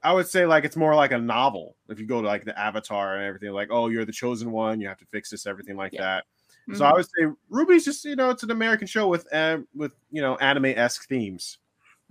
I 0.02 0.14
would 0.14 0.28
say 0.28 0.46
like 0.46 0.64
it's 0.64 0.78
more 0.78 0.96
like 0.96 1.12
a 1.12 1.18
novel. 1.18 1.76
If 1.90 2.00
you 2.00 2.06
go 2.06 2.22
to 2.22 2.28
like 2.28 2.46
the 2.46 2.58
Avatar 2.58 3.16
and 3.16 3.26
everything, 3.26 3.52
like 3.52 3.70
oh, 3.72 3.90
you're 3.90 4.06
the 4.06 4.12
chosen 4.12 4.52
one, 4.52 4.80
you 4.80 4.88
have 4.88 5.00
to 5.00 5.06
fix 5.08 5.30
this, 5.30 5.46
everything 5.46 5.76
like 5.76 5.94
yeah. 5.94 6.02
that. 6.02 6.24
Mm-hmm. 6.70 6.78
So 6.78 6.86
I 6.86 6.94
would 6.94 7.06
say 7.06 7.28
RWBY's 7.52 7.86
just 7.86 8.06
you 8.06 8.16
know 8.16 8.30
it's 8.30 8.44
an 8.44 8.52
American 8.52 8.88
show 8.88 9.08
with 9.08 9.28
uh, 9.34 9.58
with 9.76 9.92
you 10.10 10.22
know 10.22 10.36
anime 10.38 10.66
esque 10.66 11.08
themes 11.08 11.58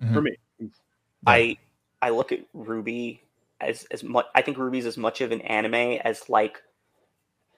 mm-hmm. 0.02 0.12
for 0.12 0.20
me. 0.20 0.36
I 1.26 1.56
I 2.04 2.10
look 2.10 2.32
at 2.32 2.40
RWBY 2.54 3.18
as 3.62 3.84
as 3.84 4.04
much. 4.04 4.26
I 4.34 4.42
think 4.42 4.58
RWBY's 4.58 4.84
as 4.84 4.98
much 4.98 5.22
of 5.22 5.32
an 5.32 5.40
anime 5.40 6.00
as 6.04 6.28
like 6.28 6.62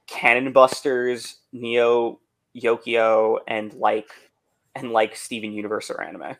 Cannon 0.06 0.52
Busters, 0.52 1.38
Neo 1.52 2.20
Yokio, 2.56 3.38
and 3.48 3.74
like 3.74 4.08
and 4.76 4.92
like 4.92 5.16
Steven 5.16 5.52
Universe 5.52 5.90
or 5.90 6.00
anime. 6.00 6.36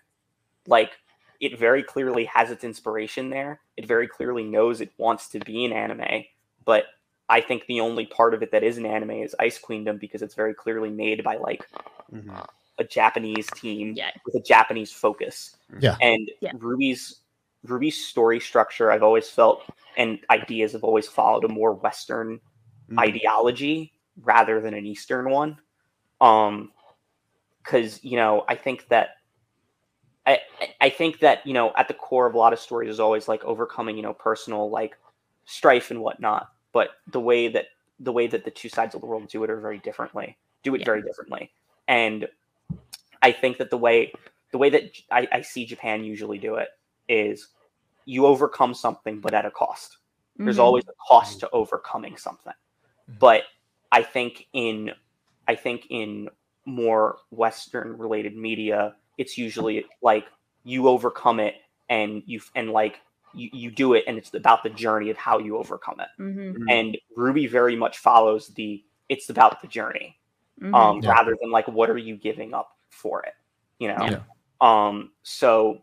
Like 0.68 0.92
it 1.40 1.58
very 1.58 1.82
clearly 1.82 2.26
has 2.26 2.52
its 2.52 2.62
inspiration 2.62 3.28
there. 3.28 3.58
It 3.76 3.86
very 3.86 4.06
clearly 4.06 4.44
knows 4.44 4.80
it 4.80 4.92
wants 4.98 5.28
to 5.30 5.40
be 5.40 5.64
an 5.64 5.72
anime, 5.72 6.26
but 6.64 6.84
I 7.28 7.40
think 7.40 7.66
the 7.66 7.80
only 7.80 8.06
part 8.06 8.34
of 8.34 8.42
it 8.44 8.52
that 8.52 8.62
is 8.62 8.78
an 8.78 8.86
anime 8.86 9.10
is 9.10 9.34
Ice 9.40 9.58
Queendom 9.58 9.98
because 9.98 10.22
it's 10.22 10.36
very 10.36 10.54
clearly 10.54 10.90
made 10.90 11.24
by 11.24 11.38
like 11.38 11.68
mm-hmm. 12.14 12.30
a 12.78 12.84
Japanese 12.84 13.48
team 13.56 13.94
yeah. 13.96 14.12
with 14.24 14.36
a 14.36 14.40
Japanese 14.40 14.92
focus. 14.92 15.56
Yeah. 15.80 15.96
And 16.00 16.30
yeah. 16.40 16.52
RWBY's 16.52 17.22
RWBY's 17.66 18.06
story 18.06 18.40
structure, 18.40 18.90
I've 18.90 19.02
always 19.02 19.28
felt, 19.28 19.62
and 19.96 20.18
ideas 20.30 20.72
have 20.72 20.84
always 20.84 21.08
followed 21.08 21.44
a 21.44 21.48
more 21.48 21.74
Western 21.74 22.36
mm-hmm. 22.36 22.98
ideology 22.98 23.92
rather 24.22 24.60
than 24.60 24.74
an 24.74 24.86
Eastern 24.86 25.30
one. 25.30 25.58
Um, 26.20 26.72
because 27.62 28.02
you 28.04 28.16
know, 28.16 28.44
I 28.48 28.54
think 28.54 28.86
that 28.88 29.16
I 30.26 30.40
I 30.80 30.90
think 30.90 31.20
that 31.20 31.46
you 31.46 31.54
know 31.54 31.72
at 31.76 31.88
the 31.88 31.94
core 31.94 32.26
of 32.26 32.34
a 32.34 32.38
lot 32.38 32.52
of 32.52 32.58
stories 32.58 32.90
is 32.90 33.00
always 33.00 33.28
like 33.28 33.44
overcoming 33.44 33.96
you 33.96 34.02
know 34.02 34.12
personal 34.12 34.68
like 34.70 34.96
strife 35.44 35.90
and 35.90 36.00
whatnot 36.00 36.48
but 36.72 36.90
the 37.06 37.20
way 37.20 37.48
that 37.48 37.66
the 38.00 38.12
way 38.12 38.26
that 38.26 38.44
the 38.44 38.50
two 38.50 38.68
sides 38.68 38.94
of 38.94 39.00
the 39.00 39.06
world 39.06 39.28
do 39.28 39.42
it 39.44 39.50
are 39.50 39.60
very 39.60 39.78
differently 39.78 40.36
do 40.62 40.74
it 40.74 40.80
yeah. 40.80 40.84
very 40.84 41.02
differently 41.02 41.50
and 41.86 42.28
i 43.22 43.30
think 43.30 43.56
that 43.56 43.70
the 43.70 43.78
way 43.78 44.12
the 44.50 44.58
way 44.58 44.68
that 44.68 44.90
I, 45.10 45.28
I, 45.32 45.40
see 45.42 45.64
japan 45.64 46.02
usually 46.02 46.38
do 46.38 46.56
it 46.56 46.68
is 47.08 47.48
you 48.06 48.24
overcome 48.24 48.72
something 48.72 49.20
but 49.20 49.34
at 49.34 49.44
a 49.44 49.50
cost 49.50 49.98
mm-hmm. 50.34 50.44
there's 50.44 50.58
always 50.58 50.84
a 50.84 50.94
cost 51.06 51.40
to 51.40 51.50
overcoming 51.50 52.16
something 52.16 52.52
mm-hmm. 52.52 53.18
but 53.18 53.42
i 53.92 54.02
think 54.02 54.46
in 54.54 54.90
i 55.46 55.54
think 55.54 55.86
in 55.90 56.28
more 56.64 57.18
western 57.30 57.98
related 57.98 58.34
media 58.36 58.94
it's 59.18 59.36
usually 59.36 59.84
like 60.02 60.24
you 60.64 60.88
overcome 60.88 61.40
it 61.40 61.56
and 61.88 62.22
you 62.26 62.40
and 62.54 62.70
like 62.70 63.00
you, 63.34 63.50
you 63.52 63.70
do 63.70 63.94
it 63.94 64.04
and 64.06 64.16
it's 64.18 64.32
about 64.34 64.62
the 64.62 64.70
journey 64.70 65.10
of 65.10 65.16
how 65.16 65.38
you 65.38 65.56
overcome 65.56 66.00
it 66.00 66.08
mm-hmm. 66.20 66.40
mm-hmm. 66.40 66.68
and 66.68 66.96
RWBY 67.16 67.50
very 67.50 67.76
much 67.76 67.98
follows 67.98 68.48
the 68.48 68.82
it's 69.08 69.30
about 69.30 69.60
the 69.62 69.68
journey 69.68 70.18
mm-hmm. 70.60 70.74
um 70.74 71.00
yeah. 71.02 71.10
rather 71.10 71.36
than 71.40 71.50
like 71.50 71.68
what 71.68 71.90
are 71.90 71.98
you 71.98 72.16
giving 72.16 72.54
up 72.54 72.76
for 72.90 73.22
it 73.22 73.34
you 73.78 73.88
know 73.88 74.04
yeah. 74.04 74.20
um 74.60 75.10
so 75.22 75.82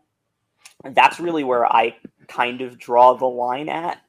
that's 0.92 1.20
really 1.20 1.44
where 1.44 1.70
i 1.72 1.94
kind 2.28 2.60
of 2.60 2.78
draw 2.78 3.14
the 3.14 3.26
line 3.26 3.68
at 3.68 4.00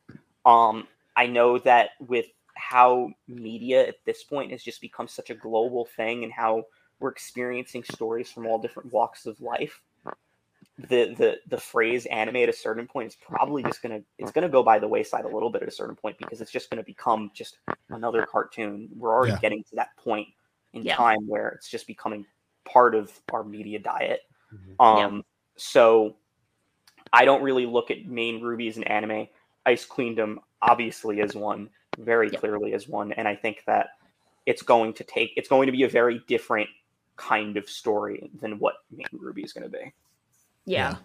um 0.45 0.87
i 1.15 1.25
know 1.25 1.57
that 1.59 1.89
with 1.99 2.25
how 2.55 3.09
media 3.27 3.87
at 3.87 3.95
this 4.05 4.23
point 4.23 4.51
has 4.51 4.63
just 4.63 4.79
become 4.81 5.07
such 5.07 5.29
a 5.29 5.35
global 5.35 5.85
thing 5.85 6.23
and 6.23 6.31
how 6.31 6.63
we're 6.99 7.09
experiencing 7.09 7.83
stories 7.83 8.31
from 8.31 8.47
all 8.47 8.57
different 8.57 8.91
walks 8.91 9.25
of 9.25 9.39
life 9.41 9.81
the 10.77 11.15
the 11.17 11.37
the 11.47 11.57
phrase 11.57 12.05
anime 12.07 12.35
at 12.37 12.49
a 12.49 12.53
certain 12.53 12.85
point 12.85 13.07
is 13.07 13.15
probably 13.15 13.63
just 13.63 13.81
gonna 13.81 14.01
it's 14.17 14.31
gonna 14.31 14.49
go 14.49 14.61
by 14.61 14.77
the 14.77 14.87
wayside 14.87 15.23
a 15.23 15.27
little 15.27 15.49
bit 15.49 15.61
at 15.61 15.69
a 15.69 15.71
certain 15.71 15.95
point 15.95 16.17
because 16.17 16.41
it's 16.41 16.51
just 16.51 16.69
gonna 16.69 16.83
become 16.83 17.31
just 17.33 17.59
another 17.89 18.25
cartoon. 18.25 18.89
We're 18.95 19.13
already 19.13 19.33
yeah. 19.33 19.39
getting 19.39 19.63
to 19.63 19.75
that 19.77 19.89
point 19.97 20.27
in 20.73 20.83
yeah. 20.83 20.95
time 20.95 21.27
where 21.27 21.49
it's 21.49 21.69
just 21.69 21.87
becoming 21.87 22.25
part 22.65 22.93
of 22.93 23.11
our 23.31 23.43
media 23.43 23.79
diet. 23.79 24.21
Mm-hmm. 24.53 24.81
Um, 24.81 25.15
yeah. 25.15 25.21
so 25.55 26.15
I 27.13 27.25
don't 27.25 27.43
really 27.43 27.65
look 27.65 27.91
at 27.91 28.05
main 28.05 28.41
RWBY 28.41 28.69
as 28.69 28.77
an 28.77 28.83
anime. 28.83 29.27
Ice 29.65 29.85
Queendom 29.85 30.39
obviously 30.61 31.19
is 31.19 31.35
one, 31.35 31.69
very 31.97 32.29
clearly 32.29 32.73
is 32.73 32.87
one, 32.87 33.11
and 33.13 33.27
I 33.27 33.35
think 33.35 33.63
that 33.67 33.89
it's 34.45 34.61
going 34.61 34.93
to 34.93 35.03
take 35.03 35.33
it's 35.35 35.49
going 35.49 35.65
to 35.65 35.71
be 35.71 35.83
a 35.83 35.89
very 35.89 36.21
different 36.27 36.69
kind 37.15 37.57
of 37.57 37.69
story 37.69 38.29
than 38.39 38.59
what 38.59 38.75
main 38.91 39.07
RWBY 39.13 39.43
is 39.45 39.53
going 39.53 39.63
to 39.63 39.69
be. 39.69 39.93
Yeah. 40.65 40.91
yeah. 40.91 40.95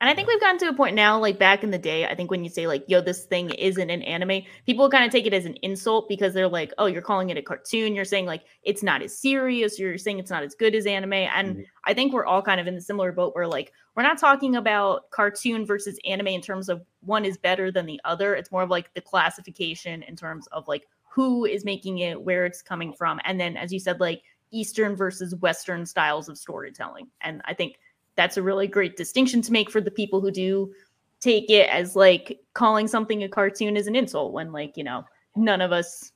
And 0.00 0.10
I 0.10 0.14
think 0.14 0.28
we've 0.28 0.40
gotten 0.40 0.58
to 0.58 0.68
a 0.68 0.74
point 0.74 0.94
now, 0.94 1.18
like 1.18 1.38
back 1.38 1.64
in 1.64 1.70
the 1.70 1.78
day, 1.78 2.06
I 2.06 2.14
think 2.14 2.30
when 2.30 2.44
you 2.44 2.50
say 2.50 2.66
like, 2.66 2.84
yo, 2.86 3.00
this 3.00 3.24
thing 3.24 3.48
isn't 3.50 3.88
an 3.90 4.02
anime, 4.02 4.42
people 4.66 4.90
kind 4.90 5.06
of 5.06 5.10
take 5.10 5.26
it 5.26 5.32
as 5.32 5.46
an 5.46 5.56
insult 5.62 6.06
because 6.06 6.34
they're 6.34 6.48
like, 6.48 6.74
oh, 6.76 6.84
you're 6.84 7.00
calling 7.00 7.30
it 7.30 7.38
a 7.38 7.42
cartoon. 7.42 7.94
You're 7.94 8.04
saying 8.04 8.26
like 8.26 8.42
it's 8.62 8.82
not 8.82 9.00
as 9.00 9.18
serious. 9.18 9.78
You're 9.78 9.96
saying 9.96 10.18
it's 10.18 10.30
not 10.30 10.42
as 10.42 10.54
good 10.54 10.74
as 10.74 10.84
anime. 10.84 11.14
And 11.14 11.48
mm-hmm. 11.48 11.62
I 11.86 11.94
think 11.94 12.12
we're 12.12 12.26
all 12.26 12.42
kind 12.42 12.60
of 12.60 12.66
in 12.66 12.74
the 12.74 12.80
similar 12.82 13.10
boat 13.10 13.34
where 13.34 13.46
like 13.46 13.72
we're 13.94 14.02
not 14.02 14.18
talking 14.18 14.56
about 14.56 15.10
cartoon 15.10 15.64
versus 15.64 15.98
anime 16.04 16.28
in 16.28 16.42
terms 16.42 16.68
of 16.68 16.84
one 17.00 17.24
is 17.24 17.38
better 17.38 17.72
than 17.72 17.86
the 17.86 18.00
other. 18.04 18.34
It's 18.34 18.52
more 18.52 18.62
of 18.62 18.70
like 18.70 18.92
the 18.92 19.00
classification 19.00 20.02
in 20.02 20.14
terms 20.14 20.46
of 20.48 20.68
like 20.68 20.86
who 21.08 21.46
is 21.46 21.64
making 21.64 22.00
it, 22.00 22.20
where 22.20 22.44
it's 22.44 22.60
coming 22.60 22.92
from. 22.92 23.18
And 23.24 23.40
then 23.40 23.56
as 23.56 23.72
you 23.72 23.80
said, 23.80 23.98
like 23.98 24.20
Eastern 24.50 24.94
versus 24.94 25.34
Western 25.36 25.86
styles 25.86 26.28
of 26.28 26.36
storytelling. 26.36 27.08
And 27.22 27.40
I 27.46 27.54
think 27.54 27.76
that's 28.16 28.36
a 28.36 28.42
really 28.42 28.66
great 28.66 28.96
distinction 28.96 29.42
to 29.42 29.52
make 29.52 29.70
for 29.70 29.80
the 29.80 29.90
people 29.90 30.20
who 30.20 30.30
do 30.30 30.72
take 31.20 31.50
it 31.50 31.68
as 31.70 31.96
like 31.96 32.40
calling 32.54 32.86
something 32.86 33.22
a 33.22 33.28
cartoon 33.28 33.76
is 33.76 33.86
an 33.86 33.96
insult 33.96 34.32
when 34.32 34.52
like 34.52 34.76
you 34.76 34.84
know 34.84 35.04
none 35.34 35.60
of 35.60 35.72
us 35.72 36.12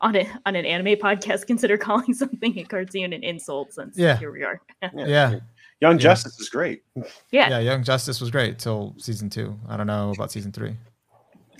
on 0.00 0.16
a 0.16 0.28
on 0.46 0.56
an 0.56 0.64
anime 0.64 0.96
podcast 0.96 1.46
consider 1.46 1.76
calling 1.76 2.14
something 2.14 2.58
a 2.58 2.64
cartoon 2.64 3.12
an 3.12 3.22
insult 3.24 3.72
since 3.72 3.96
yeah. 3.96 4.16
here 4.16 4.32
we 4.32 4.42
are 4.42 4.60
yeah. 4.82 5.06
yeah. 5.06 5.38
young 5.80 5.98
justice 5.98 6.38
is 6.38 6.48
great 6.48 6.82
yeah 7.30 7.48
yeah 7.48 7.58
young 7.58 7.82
justice 7.82 8.20
was 8.20 8.30
great 8.30 8.58
till 8.58 8.94
season 8.98 9.30
two 9.30 9.58
i 9.68 9.76
don't 9.76 9.86
know 9.86 10.12
about 10.14 10.30
season 10.30 10.52
three 10.52 10.76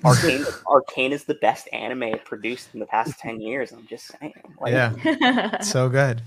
Arcane, 0.05 0.45
Arcane 0.67 1.13
is 1.13 1.25
the 1.25 1.35
best 1.37 1.67
anime 1.73 2.19
produced 2.25 2.69
in 2.75 2.81
the 2.81 2.85
past 2.87 3.19
10 3.21 3.41
years. 3.41 3.73
I'm 3.73 3.87
just 3.87 4.13
saying. 4.21 4.35
Like, 4.61 4.73
yeah. 4.73 5.61
so 5.63 5.89
good. 5.89 6.21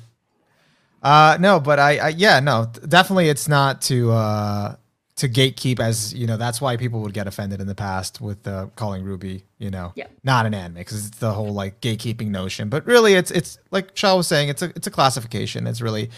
Uh, 1.07 1.37
no, 1.39 1.57
but 1.61 1.79
I, 1.79 1.97
I, 1.97 2.07
yeah, 2.09 2.41
no, 2.41 2.69
definitely 2.85 3.29
it's 3.29 3.47
not 3.47 3.81
to, 3.83 4.11
uh, 4.11 4.75
to 5.15 5.29
gatekeep 5.29 5.79
as, 5.79 6.13
you 6.13 6.27
know, 6.27 6.35
that's 6.35 6.59
why 6.59 6.75
people 6.75 6.99
would 6.99 7.13
get 7.13 7.27
offended 7.27 7.61
in 7.61 7.67
the 7.67 7.75
past 7.75 8.19
with, 8.19 8.45
uh, 8.45 8.67
calling 8.75 9.05
RWBY, 9.05 9.41
you 9.57 9.71
know, 9.71 9.93
yeah. 9.95 10.07
not 10.25 10.45
an 10.45 10.53
anime 10.53 10.73
because 10.73 11.07
it's 11.07 11.19
the 11.19 11.31
whole 11.31 11.53
like 11.53 11.79
gatekeeping 11.79 12.27
notion, 12.27 12.67
but 12.67 12.85
really 12.85 13.13
it's, 13.13 13.31
it's 13.31 13.57
like 13.71 13.95
Shaw 13.95 14.17
was 14.17 14.27
saying, 14.27 14.49
it's 14.49 14.61
a, 14.61 14.65
it's 14.75 14.87
a 14.87 14.91
classification. 14.91 15.65
It's 15.65 15.79
really, 15.79 16.09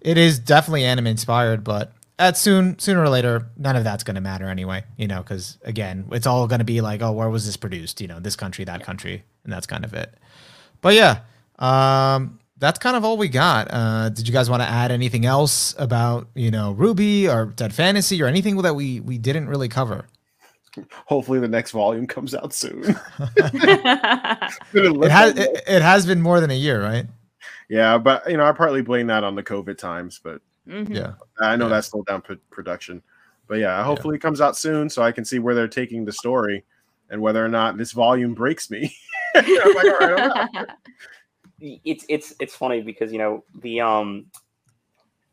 it 0.00 0.16
is 0.16 0.38
definitely 0.38 0.84
anime 0.84 1.08
inspired, 1.08 1.64
but 1.64 1.92
at 2.20 2.36
soon, 2.36 2.78
sooner 2.78 3.02
or 3.02 3.08
later, 3.08 3.48
none 3.56 3.74
of 3.74 3.82
that's 3.82 4.04
going 4.04 4.14
to 4.14 4.20
matter 4.20 4.46
anyway, 4.48 4.84
you 4.96 5.08
know, 5.08 5.18
because 5.18 5.58
again, 5.64 6.06
it's 6.12 6.28
all 6.28 6.46
going 6.46 6.60
to 6.60 6.64
be 6.64 6.80
like, 6.80 7.02
oh, 7.02 7.10
where 7.10 7.28
was 7.28 7.44
this 7.44 7.56
produced? 7.56 8.00
You 8.00 8.06
know, 8.06 8.20
this 8.20 8.36
country, 8.36 8.64
that 8.66 8.78
yeah. 8.78 8.86
country, 8.86 9.24
and 9.42 9.52
that's 9.52 9.66
kind 9.66 9.84
of 9.84 9.94
it. 9.94 10.14
But 10.80 10.94
yeah, 10.94 11.22
um, 11.58 12.37
that's 12.58 12.78
kind 12.78 12.96
of 12.96 13.04
all 13.04 13.16
we 13.16 13.28
got. 13.28 13.68
Uh, 13.70 14.08
did 14.08 14.26
you 14.26 14.32
guys 14.32 14.50
want 14.50 14.62
to 14.62 14.68
add 14.68 14.90
anything 14.90 15.24
else 15.26 15.74
about 15.78 16.28
you 16.34 16.50
know 16.50 16.74
RWBY 16.78 17.32
or 17.32 17.46
Dead 17.46 17.72
Fantasy 17.72 18.22
or 18.22 18.26
anything 18.26 18.56
that 18.62 18.74
we 18.74 19.00
we 19.00 19.18
didn't 19.18 19.48
really 19.48 19.68
cover? 19.68 20.06
Hopefully, 21.06 21.40
the 21.40 21.48
next 21.48 21.72
volume 21.72 22.06
comes 22.06 22.34
out 22.34 22.52
soon. 22.52 22.82
it 23.36 25.10
has 25.10 25.36
it, 25.36 25.62
it, 25.66 25.82
has 25.82 26.06
been 26.06 26.20
more 26.20 26.40
than 26.40 26.50
a 26.50 26.54
year, 26.54 26.82
right? 26.82 27.06
Yeah, 27.68 27.98
but 27.98 28.28
you 28.30 28.36
know 28.36 28.44
I 28.44 28.52
partly 28.52 28.82
blame 28.82 29.06
that 29.08 29.24
on 29.24 29.34
the 29.34 29.42
COVID 29.42 29.78
times, 29.78 30.20
but 30.22 30.40
mm-hmm. 30.66 30.92
yeah, 30.92 31.14
I 31.40 31.56
know 31.56 31.66
yeah. 31.66 31.76
that 31.76 31.84
slowed 31.84 32.06
down 32.06 32.22
p- 32.22 32.36
production. 32.50 33.02
But 33.46 33.58
yeah, 33.58 33.82
hopefully 33.82 34.14
yeah. 34.14 34.18
it 34.18 34.22
comes 34.22 34.40
out 34.40 34.56
soon 34.56 34.90
so 34.90 35.02
I 35.02 35.10
can 35.10 35.24
see 35.24 35.38
where 35.38 35.54
they're 35.54 35.68
taking 35.68 36.04
the 36.04 36.12
story 36.12 36.64
and 37.10 37.20
whether 37.20 37.44
or 37.44 37.48
not 37.48 37.78
this 37.78 37.92
volume 37.92 38.34
breaks 38.34 38.70
me. 38.70 38.94
like, 39.34 40.68
it's 41.60 42.04
it's 42.08 42.34
it's 42.40 42.54
funny 42.54 42.80
because 42.80 43.12
you 43.12 43.18
know 43.18 43.44
the 43.60 43.80
um 43.80 44.26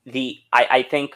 the 0.05 0.37
I, 0.53 0.67
I 0.71 0.83
think 0.83 1.15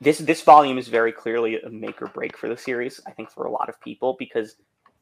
this 0.00 0.18
this 0.18 0.42
volume 0.42 0.78
is 0.78 0.88
very 0.88 1.12
clearly 1.12 1.60
a 1.60 1.70
make 1.70 2.00
or 2.00 2.06
break 2.08 2.36
for 2.36 2.48
the 2.48 2.56
series. 2.56 3.00
I 3.06 3.10
think 3.10 3.30
for 3.30 3.46
a 3.46 3.50
lot 3.50 3.68
of 3.68 3.80
people 3.80 4.16
because 4.18 4.56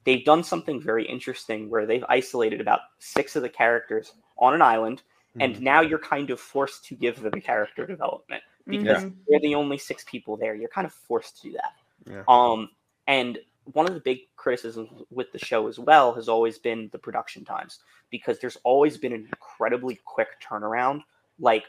they've 0.05 0.25
done 0.25 0.43
something 0.43 0.81
very 0.81 1.07
interesting 1.07 1.71
where 1.71 1.87
they've 1.87 2.05
isolated 2.09 2.61
about 2.61 2.81
six 2.99 3.37
of 3.37 3.43
the 3.43 3.49
characters 3.49 4.13
on 4.39 4.55
an 4.55 4.63
island, 4.63 5.03
mm-hmm. 5.31 5.43
and 5.43 5.61
now 5.61 5.81
you're 5.81 5.99
kind 5.99 6.31
of 6.31 6.41
forced 6.41 6.85
to 6.87 6.95
give 6.95 7.21
them 7.21 7.41
character 7.41 7.87
development 7.87 8.43
because 8.67 9.05
mm-hmm. 9.05 9.19
they're 9.29 9.41
the 9.41 9.55
only 9.55 9.79
six 9.79 10.05
people 10.05 10.37
there. 10.37 10.55
You're 10.55 10.69
kind 10.69 10.87
of 10.87 10.93
forced 10.93 11.41
to 11.43 11.51
do 11.51 11.53
that. 11.53 11.73
Yeah. 12.11 12.23
Um, 12.29 12.71
and 13.07 13.39
one 13.73 13.87
of 13.87 13.95
the 13.95 14.01
big 14.01 14.21
criticisms 14.37 14.89
with 15.11 15.33
the 15.33 15.39
show 15.39 15.69
as 15.69 15.79
well 15.79 16.15
has 16.15 16.29
always 16.29 16.59
been 16.59 16.89
the 16.93 16.99
production 16.99 17.45
times 17.45 17.81
because 18.11 18.39
there's 18.39 18.57
always 18.65 18.97
been 18.97 19.13
an 19.13 19.27
incredibly 19.27 20.01
quick 20.05 20.29
turnaround. 20.41 21.03
Like 21.39 21.65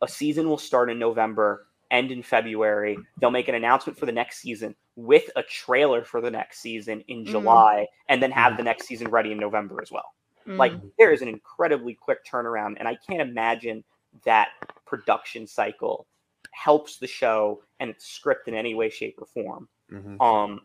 a 0.00 0.08
season 0.08 0.48
will 0.48 0.58
start 0.58 0.90
in 0.90 0.98
November, 0.98 1.66
end 1.90 2.10
in 2.10 2.22
February. 2.22 2.98
They'll 3.18 3.30
make 3.30 3.48
an 3.48 3.54
announcement 3.54 3.98
for 3.98 4.06
the 4.06 4.12
next 4.12 4.38
season 4.38 4.74
with 4.96 5.30
a 5.36 5.42
trailer 5.42 6.04
for 6.04 6.20
the 6.20 6.30
next 6.30 6.60
season 6.60 7.02
in 7.08 7.24
mm. 7.24 7.28
July, 7.28 7.86
mm. 7.88 7.94
and 8.08 8.22
then 8.22 8.30
have 8.30 8.56
the 8.56 8.62
next 8.62 8.86
season 8.86 9.08
ready 9.08 9.32
in 9.32 9.38
November 9.38 9.80
as 9.82 9.90
well. 9.90 10.14
Mm. 10.46 10.56
Like 10.56 10.72
there 10.98 11.12
is 11.12 11.22
an 11.22 11.28
incredibly 11.28 11.94
quick 11.94 12.24
turnaround, 12.24 12.76
and 12.78 12.88
I 12.88 12.96
can't 13.08 13.20
imagine 13.20 13.84
that 14.24 14.48
production 14.86 15.46
cycle 15.46 16.06
helps 16.50 16.98
the 16.98 17.06
show 17.06 17.62
and 17.80 17.90
its 17.90 18.06
script 18.06 18.48
in 18.48 18.54
any 18.54 18.74
way, 18.74 18.90
shape, 18.90 19.18
or 19.18 19.26
form. 19.26 19.68
Mm-hmm. 19.90 20.20
Um, 20.20 20.60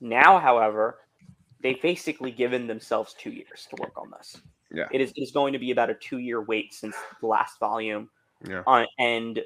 now, 0.00 0.38
however, 0.38 0.98
they've 1.62 1.80
basically 1.80 2.30
given 2.30 2.66
themselves 2.66 3.14
two 3.18 3.30
years 3.30 3.66
to 3.70 3.76
work 3.80 3.92
on 3.96 4.10
this. 4.10 4.40
Yeah. 4.72 4.88
It 4.92 5.00
is, 5.00 5.12
it 5.16 5.22
is 5.22 5.30
going 5.30 5.52
to 5.52 5.58
be 5.58 5.70
about 5.70 5.90
a 5.90 5.94
two 5.94 6.18
year 6.18 6.42
wait 6.42 6.74
since 6.74 6.96
the 7.20 7.26
last 7.26 7.58
volume. 7.58 8.10
Yeah. 8.46 8.62
Uh, 8.66 8.84
and 8.98 9.40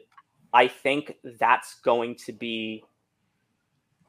I 0.52 0.68
think 0.68 1.14
that's 1.38 1.80
going 1.80 2.16
to 2.26 2.32
be 2.32 2.84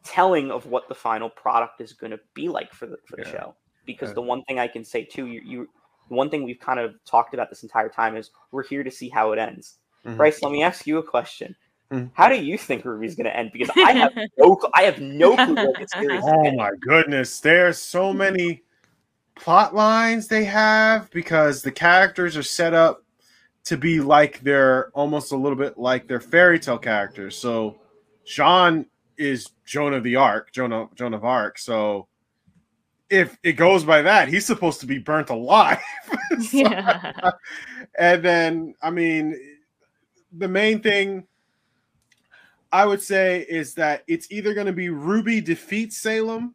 telling 0.03 0.49
of 0.49 0.65
what 0.65 0.87
the 0.87 0.95
final 0.95 1.29
product 1.29 1.81
is 1.81 1.93
going 1.93 2.11
to 2.11 2.19
be 2.33 2.47
like 2.47 2.73
for 2.73 2.87
the 2.87 2.97
for 3.05 3.17
the 3.17 3.23
yeah. 3.25 3.31
show. 3.31 3.55
Because 3.85 4.09
yeah. 4.09 4.15
the 4.15 4.21
one 4.21 4.43
thing 4.43 4.59
I 4.59 4.67
can 4.67 4.83
say 4.83 5.03
too, 5.03 5.27
you, 5.27 5.41
you 5.45 5.69
one 6.07 6.29
thing 6.29 6.43
we've 6.43 6.59
kind 6.59 6.79
of 6.79 6.95
talked 7.05 7.33
about 7.33 7.49
this 7.49 7.63
entire 7.63 7.89
time 7.89 8.15
is 8.15 8.31
we're 8.51 8.63
here 8.63 8.83
to 8.83 8.91
see 8.91 9.09
how 9.09 9.31
it 9.31 9.39
ends. 9.39 9.77
Mm-hmm. 10.05 10.17
Bryce, 10.17 10.41
let 10.41 10.51
me 10.51 10.63
ask 10.63 10.87
you 10.87 10.97
a 10.97 11.03
question. 11.03 11.55
Mm-hmm. 11.91 12.07
How 12.13 12.29
do 12.29 12.35
you 12.35 12.57
think 12.57 12.83
RWBY's 12.83 13.15
going 13.15 13.25
to 13.25 13.35
end? 13.35 13.51
Because 13.51 13.69
I 13.75 13.93
have 13.93 14.13
no, 14.37 14.59
I 14.73 14.83
have 14.83 14.99
no 14.99 15.35
clue 15.35 15.55
what 15.55 15.89
series. 15.93 16.23
Oh 16.23 16.51
my 16.55 16.71
goodness, 16.81 17.39
there's 17.39 17.79
so 17.79 18.13
many 18.13 18.63
plot 19.35 19.73
lines 19.73 20.27
they 20.27 20.43
have 20.45 21.09
because 21.11 21.61
the 21.61 21.71
characters 21.71 22.37
are 22.37 22.43
set 22.43 22.73
up 22.73 23.03
to 23.63 23.77
be 23.77 23.99
like 23.99 24.39
they're 24.41 24.89
almost 24.91 25.31
a 25.31 25.37
little 25.37 25.57
bit 25.57 25.77
like 25.77 26.07
their 26.07 26.19
fairy 26.19 26.59
tale 26.59 26.77
characters. 26.77 27.35
So 27.35 27.79
Jaune 28.25 28.85
is 29.17 29.49
Joan 29.65 29.93
of 29.93 30.03
the 30.03 30.15
Arc, 30.15 30.51
Joan 30.51 30.71
of, 30.71 30.95
Joan 30.95 31.13
of 31.13 31.25
Arc. 31.25 31.57
So 31.57 32.07
if 33.09 33.37
it 33.43 33.53
goes 33.53 33.83
by 33.83 34.03
that, 34.03 34.27
he's 34.27 34.45
supposed 34.45 34.79
to 34.81 34.85
be 34.85 34.99
burnt 34.99 35.29
alive. 35.29 35.81
so, 36.39 36.57
yeah. 36.57 37.31
And 37.97 38.23
then, 38.23 38.75
I 38.81 38.91
mean, 38.91 39.57
the 40.31 40.47
main 40.47 40.81
thing 40.81 41.25
I 42.71 42.85
would 42.85 43.01
say 43.01 43.45
is 43.49 43.73
that 43.75 44.03
it's 44.07 44.31
either 44.31 44.53
going 44.53 44.67
to 44.67 44.73
be 44.73 44.89
Ruby 44.89 45.41
defeats 45.41 45.97
Salem, 45.97 46.53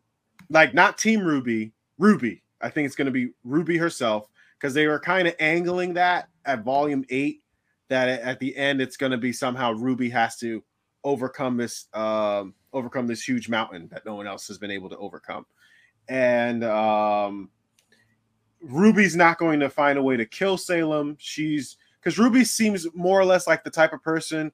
like 0.48 0.74
not 0.74 0.98
Team 0.98 1.20
RWBY, 1.20 1.72
Ruby. 1.98 2.42
I 2.60 2.70
think 2.70 2.86
it's 2.86 2.96
going 2.96 3.06
to 3.06 3.12
be 3.12 3.30
Ruby 3.42 3.76
herself 3.76 4.28
because 4.58 4.74
they 4.74 4.86
were 4.86 5.00
kind 5.00 5.26
of 5.26 5.34
angling 5.40 5.94
that 5.94 6.28
at 6.44 6.62
volume 6.62 7.04
eight 7.10 7.42
that 7.88 8.08
at 8.08 8.40
the 8.40 8.56
end 8.56 8.80
it's 8.80 8.96
going 8.96 9.12
to 9.12 9.18
be 9.18 9.32
somehow 9.32 9.72
Ruby 9.72 10.08
has 10.10 10.36
to 10.38 10.62
overcome 11.02 11.56
this 11.56 11.86
um, 11.92 12.54
overcome 12.72 13.06
this 13.06 13.22
huge 13.22 13.48
mountain 13.48 13.88
that 13.92 14.06
no 14.06 14.14
one 14.14 14.26
else 14.26 14.48
has 14.48 14.58
been 14.58 14.70
able 14.70 14.88
to 14.90 14.96
overcome, 14.96 15.44
and 16.08 16.64
um, 16.64 17.50
Ruby's 18.62 19.16
not 19.16 19.38
going 19.38 19.60
to 19.60 19.68
find 19.68 19.98
a 19.98 20.02
way 20.02 20.16
to 20.16 20.24
kill 20.24 20.56
Salem. 20.56 21.16
She's 21.18 21.76
because 22.00 22.18
Ruby 22.18 22.44
seems 22.44 22.86
more 22.94 23.20
or 23.20 23.24
less 23.24 23.46
like 23.46 23.64
the 23.64 23.70
type 23.70 23.92
of 23.92 24.02
person 24.02 24.50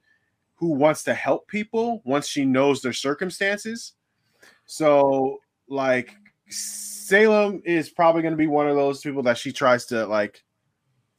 who 0.60 0.68
wants 0.72 1.02
to 1.04 1.14
help 1.14 1.48
people 1.48 2.02
once 2.04 2.28
she 2.28 2.44
knows 2.44 2.82
their 2.82 2.92
circumstances. 2.92 3.94
So, 4.66 5.40
like, 5.68 6.14
Salem 6.50 7.62
is 7.64 7.88
probably 7.88 8.20
going 8.20 8.34
to 8.34 8.38
be 8.38 8.46
one 8.46 8.68
of 8.68 8.76
those 8.76 9.00
people 9.00 9.22
that 9.22 9.38
she 9.38 9.52
tries 9.52 9.86
to 9.86 10.06
like 10.06 10.44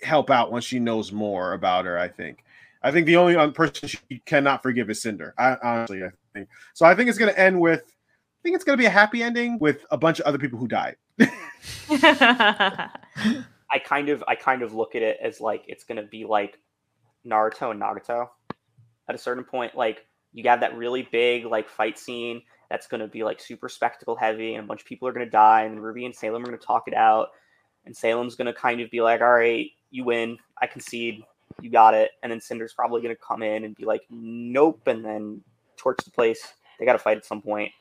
help 0.03 0.29
out 0.29 0.51
once 0.51 0.63
she 0.63 0.77
knows 0.77 1.11
more 1.11 1.53
about 1.53 1.85
her. 1.85 1.97
I 1.97 2.07
think. 2.07 2.43
I 2.83 2.91
think 2.91 3.07
the 3.07 3.17
only 3.17 3.35
um, 3.35 3.51
person 3.51 3.89
she 3.89 4.21
cannot 4.25 4.61
forgive 4.61 4.89
is 4.89 5.01
Cinder. 5.01 5.33
I, 5.37 5.57
honestly, 5.63 6.03
I 6.03 6.09
think 6.33 6.49
so. 6.73 6.85
I 6.85 6.93
think 6.93 7.09
it's 7.09 7.17
going 7.17 7.33
to 7.33 7.39
end 7.39 7.59
with. 7.59 7.81
I 7.81 8.41
think 8.43 8.55
it's 8.55 8.63
going 8.63 8.77
to 8.77 8.81
be 8.81 8.87
a 8.87 8.91
happy 8.91 9.23
ending 9.23 9.57
with 9.59 9.85
a 9.91 9.97
bunch 9.97 10.19
of 10.19 10.25
other 10.27 10.37
people 10.37 10.59
who 10.59 10.67
died. 10.67 10.97
I 11.89 12.89
kind 13.83 14.09
of, 14.09 14.23
I 14.27 14.35
kind 14.35 14.63
of 14.63 14.73
look 14.73 14.95
at 14.95 15.01
it 15.01 15.17
as 15.21 15.39
like 15.41 15.63
it's 15.67 15.83
going 15.83 15.97
to 15.97 16.07
be 16.07 16.25
like 16.25 16.57
Naruto 17.25 17.71
and 17.71 17.81
Naruto. 17.81 18.29
At 19.11 19.15
a 19.15 19.17
certain 19.17 19.43
point, 19.43 19.75
like 19.75 20.05
you 20.31 20.47
have 20.47 20.61
that 20.61 20.77
really 20.77 21.05
big 21.11 21.43
like 21.43 21.67
fight 21.67 21.99
scene 21.99 22.41
that's 22.69 22.87
going 22.87 23.01
to 23.01 23.07
be 23.07 23.25
like 23.25 23.41
super 23.41 23.67
spectacle 23.67 24.15
heavy, 24.15 24.55
and 24.55 24.63
a 24.63 24.67
bunch 24.67 24.79
of 24.79 24.87
people 24.87 25.05
are 25.05 25.11
going 25.11 25.25
to 25.25 25.29
die, 25.29 25.63
and 25.63 25.83
Ruby 25.83 26.05
and 26.05 26.15
Salem 26.15 26.41
are 26.41 26.45
going 26.45 26.57
to 26.57 26.65
talk 26.65 26.87
it 26.87 26.93
out, 26.93 27.31
and 27.85 27.93
Salem's 27.93 28.35
going 28.35 28.45
to 28.45 28.53
kind 28.53 28.79
of 28.79 28.89
be 28.89 29.01
like, 29.01 29.19
"All 29.19 29.33
right, 29.33 29.69
you 29.89 30.05
win, 30.05 30.37
I 30.61 30.67
concede, 30.67 31.25
you 31.61 31.69
got 31.69 31.93
it," 31.93 32.11
and 32.23 32.31
then 32.31 32.39
Cinder's 32.39 32.71
probably 32.71 33.01
going 33.01 33.13
to 33.13 33.21
come 33.21 33.43
in 33.43 33.65
and 33.65 33.75
be 33.75 33.83
like, 33.83 34.03
"Nope," 34.09 34.87
and 34.87 35.03
then 35.03 35.43
torch 35.75 35.97
the 36.05 36.11
place. 36.11 36.53
They 36.79 36.85
got 36.85 36.93
to 36.93 36.99
fight 36.99 37.17
at 37.17 37.25
some 37.25 37.41
point. 37.41 37.73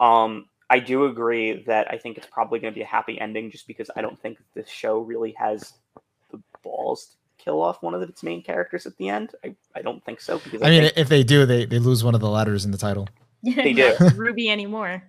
Um, 0.00 0.46
I 0.70 0.78
do 0.78 1.04
agree 1.04 1.64
that 1.66 1.86
I 1.90 1.98
think 1.98 2.16
it's 2.16 2.26
probably 2.26 2.60
going 2.60 2.72
to 2.72 2.78
be 2.78 2.82
a 2.82 2.86
happy 2.86 3.20
ending, 3.20 3.50
just 3.50 3.66
because 3.66 3.90
I 3.94 4.00
don't 4.00 4.18
think 4.22 4.38
this 4.54 4.70
show 4.70 5.00
really 5.00 5.34
has 5.36 5.74
the 6.30 6.40
balls 6.62 7.08
to 7.08 7.16
kill 7.42 7.60
off 7.60 7.82
one 7.82 7.94
of 7.94 8.02
its 8.02 8.22
main 8.22 8.42
characters 8.42 8.86
at 8.86 8.96
the 8.96 9.08
end. 9.08 9.34
I, 9.44 9.54
I 9.74 9.82
don't 9.82 10.04
think 10.04 10.20
so. 10.20 10.38
Because 10.38 10.62
I, 10.62 10.68
I 10.68 10.70
mean, 10.70 10.90
if 10.96 11.08
they 11.08 11.22
do, 11.22 11.46
they 11.46 11.64
they 11.64 11.78
lose 11.78 12.04
one 12.04 12.14
of 12.14 12.20
the 12.20 12.28
letters 12.28 12.64
in 12.64 12.70
the 12.70 12.78
title. 12.78 13.08
They 13.42 13.72
do 13.72 13.92
RWBY 13.94 14.50
anymore. 14.50 15.02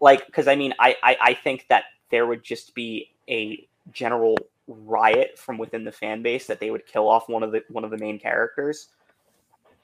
Like, 0.00 0.24
because 0.26 0.46
I 0.46 0.54
mean, 0.54 0.72
I, 0.78 0.96
I 1.02 1.16
I 1.20 1.34
think 1.34 1.66
that 1.68 1.84
there 2.10 2.26
would 2.26 2.44
just 2.44 2.74
be 2.76 3.10
a 3.28 3.66
general 3.92 4.36
riot 4.68 5.36
from 5.36 5.58
within 5.58 5.84
the 5.84 5.90
fan 5.90 6.22
base 6.22 6.46
that 6.46 6.60
they 6.60 6.70
would 6.70 6.86
kill 6.86 7.08
off 7.08 7.28
one 7.28 7.42
of 7.42 7.50
the 7.50 7.62
one 7.68 7.84
of 7.84 7.90
the 7.90 7.98
main 7.98 8.18
characters. 8.20 8.88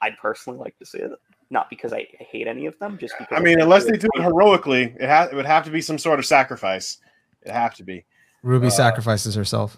I'd 0.01 0.17
personally 0.17 0.59
like 0.59 0.77
to 0.79 0.85
see 0.85 0.99
it, 0.99 1.11
not 1.49 1.69
because 1.69 1.91
I 1.91 2.07
hate 2.19 2.47
any 2.47 2.67
of 2.67 2.77
them, 2.79 2.97
just 2.97 3.15
because. 3.17 3.37
I 3.37 3.41
mean, 3.41 3.59
unless 3.59 3.85
they 3.85 3.97
do 3.97 4.07
it 4.15 4.21
heroically, 4.21 4.95
it 4.99 5.09
has 5.09 5.29
it 5.31 5.35
would 5.35 5.45
have 5.45 5.65
to 5.65 5.71
be 5.71 5.81
some 5.81 5.97
sort 5.97 6.19
of 6.19 6.25
sacrifice. 6.25 6.99
It 7.41 7.51
have 7.51 7.75
to 7.75 7.83
be. 7.83 8.05
Ruby 8.43 8.67
uh, 8.67 8.71
sacrifices 8.71 9.35
herself. 9.35 9.77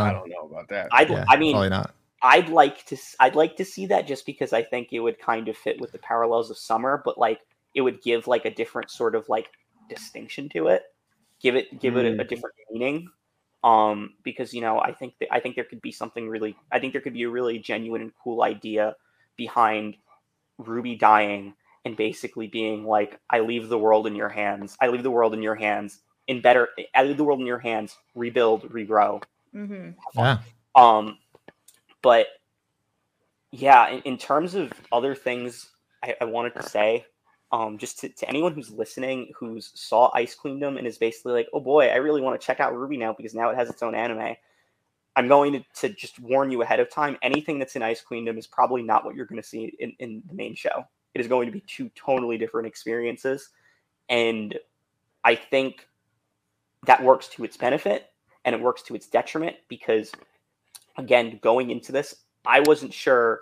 I 0.00 0.12
don't 0.12 0.28
know 0.28 0.48
about 0.50 0.68
that. 0.68 0.88
I 0.92 1.02
yeah, 1.02 1.24
I 1.28 1.36
mean, 1.36 1.52
probably 1.52 1.70
not. 1.70 1.94
I'd 2.22 2.48
like 2.48 2.86
to 2.86 2.96
I'd 3.18 3.34
like 3.34 3.56
to 3.56 3.64
see 3.64 3.86
that 3.86 4.06
just 4.06 4.24
because 4.24 4.52
I 4.52 4.62
think 4.62 4.88
it 4.92 5.00
would 5.00 5.18
kind 5.18 5.48
of 5.48 5.56
fit 5.56 5.80
with 5.80 5.92
the 5.92 5.98
parallels 5.98 6.50
of 6.50 6.56
Summer, 6.56 7.02
but 7.04 7.18
like 7.18 7.40
it 7.74 7.80
would 7.80 8.00
give 8.02 8.26
like 8.26 8.44
a 8.44 8.54
different 8.54 8.90
sort 8.90 9.14
of 9.14 9.28
like 9.28 9.50
distinction 9.88 10.48
to 10.50 10.68
it. 10.68 10.82
Give 11.40 11.56
it 11.56 11.80
give 11.80 11.94
mm. 11.94 11.98
it 11.98 12.06
a, 12.06 12.22
a, 12.22 12.24
mm. 12.24 12.28
different 12.28 12.54
meaning. 12.70 13.08
Um, 13.64 14.14
because 14.22 14.54
you 14.54 14.60
know, 14.60 14.78
I 14.80 14.92
think 14.92 15.14
that 15.18 15.32
I 15.32 15.40
think 15.40 15.56
there 15.56 15.64
could 15.64 15.82
be 15.82 15.92
something 15.92 16.28
really 16.28 16.56
I 16.70 16.78
think 16.78 16.92
there 16.92 17.02
could 17.02 17.14
be 17.14 17.24
a 17.24 17.30
really 17.30 17.58
genuine 17.58 18.02
and 18.02 18.12
cool 18.22 18.42
idea 18.42 18.94
behind 19.36 19.96
Ruby 20.58 20.94
dying 20.94 21.54
and 21.84 21.96
basically 21.96 22.46
being 22.46 22.84
like, 22.84 23.18
I 23.28 23.40
leave 23.40 23.68
the 23.68 23.78
world 23.78 24.06
in 24.06 24.14
your 24.14 24.28
hands. 24.28 24.76
I 24.80 24.88
leave 24.88 25.02
the 25.02 25.10
world 25.10 25.34
in 25.34 25.42
your 25.42 25.56
hands. 25.56 26.00
In 26.28 26.40
better 26.40 26.68
I 26.94 27.02
leave 27.02 27.16
the 27.16 27.24
world 27.24 27.40
in 27.40 27.46
your 27.46 27.58
hands, 27.58 27.96
rebuild, 28.14 28.70
regrow. 28.70 29.22
Mm-hmm. 29.54 29.90
Yeah. 30.14 30.38
Um 30.74 31.18
but 32.02 32.26
yeah, 33.50 33.88
in, 33.90 34.00
in 34.02 34.18
terms 34.18 34.54
of 34.54 34.72
other 34.90 35.14
things 35.14 35.68
I, 36.02 36.16
I 36.20 36.24
wanted 36.24 36.54
to 36.54 36.62
say, 36.62 37.04
um, 37.52 37.76
just 37.76 37.98
to, 38.00 38.08
to, 38.08 38.28
anyone 38.28 38.54
who's 38.54 38.70
listening 38.70 39.30
who's 39.36 39.70
saw 39.74 40.10
Ice 40.14 40.34
Queendom 40.34 40.78
and 40.78 40.86
is 40.86 40.96
basically 40.96 41.34
like, 41.34 41.48
oh 41.52 41.60
boy, 41.60 41.88
I 41.88 41.96
really 41.96 42.22
want 42.22 42.40
to 42.40 42.44
check 42.44 42.60
out 42.60 42.72
RWBY 42.72 42.98
now 42.98 43.12
because 43.12 43.34
now 43.34 43.50
it 43.50 43.56
has 43.56 43.68
its 43.68 43.82
own 43.82 43.94
anime. 43.94 44.36
I'm 45.14 45.28
going 45.28 45.52
to, 45.52 45.64
to 45.80 45.94
just 45.94 46.18
warn 46.18 46.50
you 46.50 46.62
ahead 46.62 46.80
of 46.80 46.90
time. 46.90 47.18
Anything 47.20 47.58
that's 47.58 47.76
in 47.76 47.82
Ice 47.82 48.00
Queendom 48.00 48.38
is 48.38 48.46
probably 48.46 48.82
not 48.82 49.04
what 49.04 49.14
you're 49.14 49.26
going 49.26 49.40
to 49.40 49.46
see 49.46 49.74
in, 49.78 49.92
in 49.98 50.22
the 50.26 50.34
main 50.34 50.54
show. 50.54 50.86
It 51.14 51.20
is 51.20 51.28
going 51.28 51.44
to 51.46 51.52
be 51.52 51.62
two 51.66 51.90
totally 51.94 52.38
different 52.38 52.66
experiences. 52.66 53.50
And 54.08 54.58
I 55.22 55.34
think 55.34 55.86
that 56.86 57.02
works 57.02 57.28
to 57.28 57.44
its 57.44 57.58
benefit 57.58 58.11
and 58.44 58.54
it 58.54 58.60
works 58.60 58.82
to 58.82 58.94
its 58.94 59.06
detriment 59.06 59.56
because 59.68 60.12
again, 60.96 61.38
going 61.42 61.70
into 61.70 61.92
this, 61.92 62.14
I 62.44 62.60
wasn't 62.60 62.92
sure 62.92 63.40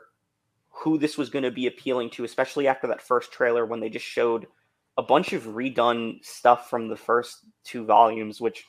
who 0.71 0.99
this 0.99 1.19
was 1.19 1.31
going 1.31 1.43
to 1.43 1.51
be 1.51 1.67
appealing 1.67 2.11
to, 2.11 2.25
especially 2.25 2.67
after 2.67 2.87
that 2.87 3.03
first 3.03 3.33
trailer 3.33 3.67
when 3.67 3.81
they 3.81 3.91
just 3.91 4.05
showed 4.05 4.47
a 4.97 5.03
bunch 5.03 5.33
of 5.33 5.45
redone 5.45 6.25
stuff 6.25 6.69
from 6.69 6.89
the 6.89 6.97
first 6.97 7.39
two 7.65 7.85
volumes, 7.85 8.41
which 8.41 8.65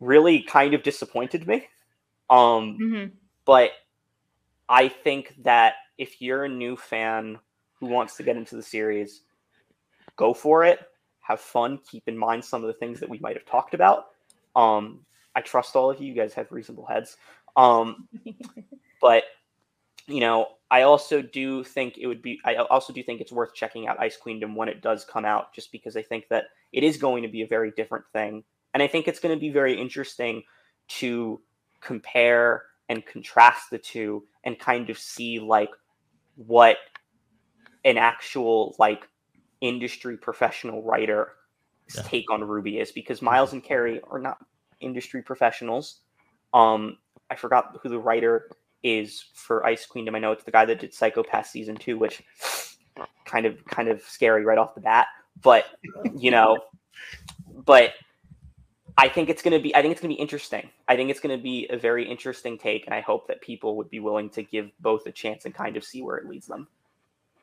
really 0.00 0.42
kind 0.42 0.74
of 0.74 0.82
disappointed 0.82 1.46
me. 1.46 1.66
Um, 2.28 2.78
mm-hmm. 2.80 3.06
But 3.44 3.70
I 4.68 4.88
think 4.88 5.34
that 5.42 5.74
if 5.98 6.20
you're 6.20 6.44
a 6.44 6.48
new 6.48 6.76
fan 6.76 7.38
who 7.74 7.86
wants 7.86 8.16
to 8.16 8.22
get 8.22 8.36
into 8.36 8.56
the 8.56 8.62
series, 8.62 9.22
go 10.16 10.34
for 10.34 10.64
it. 10.64 10.80
Have 11.20 11.40
fun. 11.40 11.78
Keep 11.90 12.08
in 12.08 12.16
mind 12.16 12.44
some 12.44 12.62
of 12.62 12.68
the 12.68 12.74
things 12.74 13.00
that 13.00 13.08
we 13.08 13.18
might 13.18 13.36
have 13.36 13.46
talked 13.46 13.74
about. 13.74 14.06
Um, 14.54 15.00
I 15.36 15.42
trust 15.42 15.76
all 15.76 15.90
of 15.90 16.00
you. 16.00 16.08
You 16.08 16.14
guys 16.14 16.34
have 16.34 16.50
reasonable 16.50 16.86
heads. 16.86 17.16
Um, 17.56 18.08
but 19.00 19.24
you 20.08 20.20
know, 20.20 20.48
I 20.70 20.82
also 20.82 21.22
do 21.22 21.62
think 21.62 21.98
it 21.98 22.06
would 22.06 22.22
be. 22.22 22.40
I 22.44 22.56
also 22.56 22.92
do 22.92 23.02
think 23.02 23.20
it's 23.20 23.32
worth 23.32 23.54
checking 23.54 23.86
out 23.86 24.00
Ice 24.00 24.16
Queendom 24.16 24.56
when 24.56 24.68
it 24.68 24.80
does 24.80 25.04
come 25.04 25.24
out, 25.24 25.54
just 25.54 25.70
because 25.70 25.96
I 25.96 26.02
think 26.02 26.28
that 26.30 26.44
it 26.72 26.82
is 26.82 26.96
going 26.96 27.22
to 27.22 27.28
be 27.28 27.42
a 27.42 27.46
very 27.46 27.72
different 27.76 28.04
thing, 28.12 28.42
and 28.74 28.82
I 28.82 28.88
think 28.88 29.06
it's 29.06 29.20
going 29.20 29.34
to 29.34 29.40
be 29.40 29.50
very 29.50 29.78
interesting 29.78 30.42
to 30.88 31.40
compare 31.80 32.64
and 32.88 33.04
contrast 33.04 33.70
the 33.70 33.78
two 33.78 34.24
and 34.44 34.58
kind 34.58 34.90
of 34.90 34.98
see 34.98 35.38
like 35.38 35.70
what 36.36 36.76
an 37.84 37.98
actual 37.98 38.74
like 38.78 39.08
industry 39.60 40.16
professional 40.16 40.82
writer 40.82 41.32
yeah. 41.94 42.02
take 42.02 42.30
on 42.30 42.40
RWBY 42.40 42.80
is 42.80 42.92
because 42.92 43.22
Miles 43.22 43.52
and 43.52 43.62
Kerry 43.62 44.00
are 44.10 44.18
not 44.18 44.38
industry 44.80 45.22
professionals. 45.22 46.00
Um, 46.54 46.98
I 47.30 47.36
forgot 47.36 47.78
who 47.82 47.88
the 47.88 47.98
writer 47.98 48.50
is 48.82 49.24
for 49.34 49.66
Ice 49.66 49.86
Queendom. 49.86 50.14
I 50.14 50.18
know 50.18 50.32
it's 50.32 50.44
the 50.44 50.50
guy 50.50 50.64
that 50.64 50.80
did 50.80 50.94
Psycho-Pass 50.94 51.50
season 51.50 51.76
two, 51.76 51.98
which 51.98 52.22
kind 53.24 53.46
of 53.46 53.64
kind 53.66 53.88
of 53.88 54.02
scary 54.02 54.44
right 54.44 54.58
off 54.58 54.74
the 54.74 54.80
bat. 54.80 55.08
But 55.42 55.66
you 56.16 56.30
know, 56.30 56.58
but 57.64 57.92
I 58.98 59.08
think 59.08 59.28
it's 59.28 59.42
gonna 59.42 59.58
be 59.58 59.74
I 59.74 59.82
think 59.82 59.92
it's 59.92 60.00
gonna 60.00 60.14
be 60.14 60.20
interesting. 60.20 60.70
I 60.88 60.96
think 60.96 61.10
it's 61.10 61.20
gonna 61.20 61.36
be 61.36 61.66
a 61.68 61.76
very 61.76 62.08
interesting 62.08 62.56
take, 62.56 62.86
and 62.86 62.94
I 62.94 63.00
hope 63.00 63.26
that 63.28 63.40
people 63.40 63.76
would 63.76 63.90
be 63.90 64.00
willing 64.00 64.30
to 64.30 64.42
give 64.42 64.70
both 64.80 65.06
a 65.06 65.12
chance 65.12 65.44
and 65.44 65.54
kind 65.54 65.76
of 65.76 65.84
see 65.84 66.02
where 66.02 66.16
it 66.16 66.26
leads 66.26 66.46
them. 66.46 66.68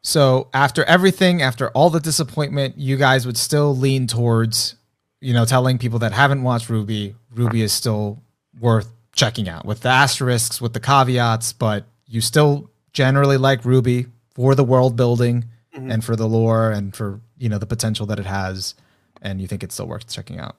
So 0.02 0.50
after 0.54 0.84
everything, 0.84 1.42
after 1.42 1.70
all 1.70 1.90
the 1.90 2.00
disappointment, 2.00 2.78
you 2.78 2.98
guys 2.98 3.26
would 3.26 3.38
still 3.38 3.76
lean 3.76 4.06
towards, 4.06 4.76
you 5.24 5.34
know, 5.34 5.46
telling 5.46 5.78
people 5.78 6.00
that 6.00 6.12
haven't 6.12 6.44
watched 6.44 6.68
RWBY, 6.68 7.16
RWBY 7.34 7.62
is 7.62 7.72
still 7.72 8.22
worth 8.60 8.92
checking 9.14 9.48
out 9.48 9.66
with 9.66 9.80
the 9.80 9.90
asterisks, 9.90 10.60
with 10.60 10.74
the 10.74 10.82
caveats, 10.82 11.54
but 11.54 11.86
you 12.08 12.20
still 12.20 12.70
generally 12.92 13.38
like 13.38 13.62
RWBY 13.64 14.10
for 14.36 14.54
the 14.54 14.66
world 14.66 14.98
building 14.98 15.46
mm-hmm. 15.74 15.90
and 15.90 16.04
for 16.04 16.18
the 16.18 16.28
lore 16.28 16.72
and 16.72 16.94
for, 16.94 17.22
you 17.38 17.48
know, 17.48 17.58
the 17.58 17.66
potential 17.66 18.06
that 18.08 18.20
it 18.20 18.26
has. 18.26 18.76
And 19.22 19.40
you 19.40 19.48
think 19.48 19.64
it's 19.64 19.76
still 19.76 19.88
worth 19.88 20.12
checking 20.12 20.40
out. 20.40 20.58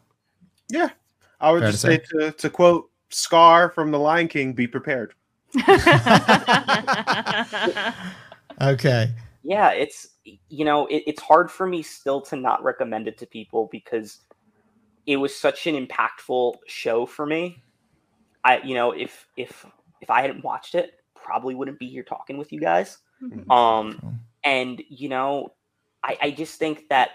Yeah. 0.71 0.89
I 1.41 1.53
would 1.53 1.61
Fair 1.61 1.71
just 1.71 1.83
to 1.85 1.91
say, 1.91 1.99
say 1.99 2.05
to, 2.19 2.33
to 2.33 2.49
quote 2.49 2.91
Scar 3.11 3.69
from 3.69 3.91
The 3.91 3.99
Lion 3.99 4.29
King, 4.29 4.55
be 4.55 4.67
prepared. 4.67 5.13
okay 8.61 9.11
yeah, 9.45 9.71
it's 9.71 10.09
you 10.25 10.65
know, 10.65 10.87
it, 10.87 11.05
it's 11.07 11.21
hard 11.21 11.51
for 11.51 11.67
me 11.67 11.83
still 11.83 12.21
to 12.23 12.35
not 12.37 12.65
recommend 12.65 13.07
it 13.07 13.19
to 13.19 13.27
people 13.27 13.69
because 13.71 14.21
it 15.07 15.17
was 15.17 15.35
such 15.35 15.67
an 15.67 15.75
impactful 15.87 16.57
show 16.67 17.07
for 17.07 17.27
me. 17.27 17.63
I 18.45 18.59
you 18.59 18.75
know, 18.75 18.93
if 18.93 19.27
if 19.37 19.65
if 20.01 20.11
I 20.11 20.23
hadn't 20.23 20.45
watched 20.45 20.75
it, 20.75 21.01
probably 21.15 21.55
wouldn't 21.55 21.79
be 21.79 21.89
here 21.89 22.03
talking 22.03 22.37
with 22.37 22.53
you 22.53 22.61
guys. 22.61 22.99
Mm-hmm. 23.23 23.51
Um 23.51 24.21
and 24.45 24.83
you 24.89 25.09
know, 25.09 25.55
I, 26.03 26.19
I 26.21 26.31
just 26.31 26.59
think 26.59 26.89
that 26.89 27.11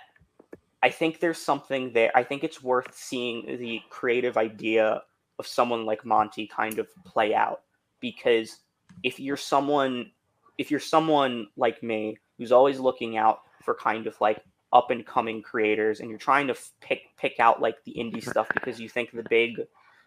I 0.82 0.90
think 0.90 1.20
there's 1.20 1.38
something 1.38 1.94
there. 1.94 2.12
I 2.16 2.24
think 2.24 2.44
it's 2.44 2.64
worth 2.64 2.96
seeing 2.96 3.58
the 3.60 3.82
creative 3.90 4.38
idea 4.38 5.04
of 5.38 5.48
someone 5.48 5.86
like 5.86 6.06
Monty 6.06 6.48
kind 6.48 6.80
of 6.80 6.88
play 7.06 7.34
out 7.34 7.62
because 8.00 8.60
if 9.04 9.20
you're 9.20 9.38
someone 9.38 10.12
if 10.58 10.70
you're 10.70 10.80
someone 10.80 11.48
like 11.56 11.82
me 11.82 12.18
who's 12.38 12.52
always 12.52 12.80
looking 12.80 13.18
out 13.18 13.40
for 13.64 13.74
kind 13.74 14.08
of 14.08 14.20
like 14.20 14.44
up 14.72 14.92
and 14.92 15.06
coming 15.06 15.42
creators 15.42 16.00
and 16.00 16.10
you're 16.10 16.20
trying 16.20 16.48
to 16.48 16.56
pick 16.80 17.02
pick 17.18 17.40
out 17.40 17.62
like 17.62 17.84
the 17.86 17.94
indie 17.94 18.24
stuff 18.24 18.48
because 18.54 18.80
you 18.80 18.88
think 18.88 19.12
the 19.12 19.26
big 19.30 19.62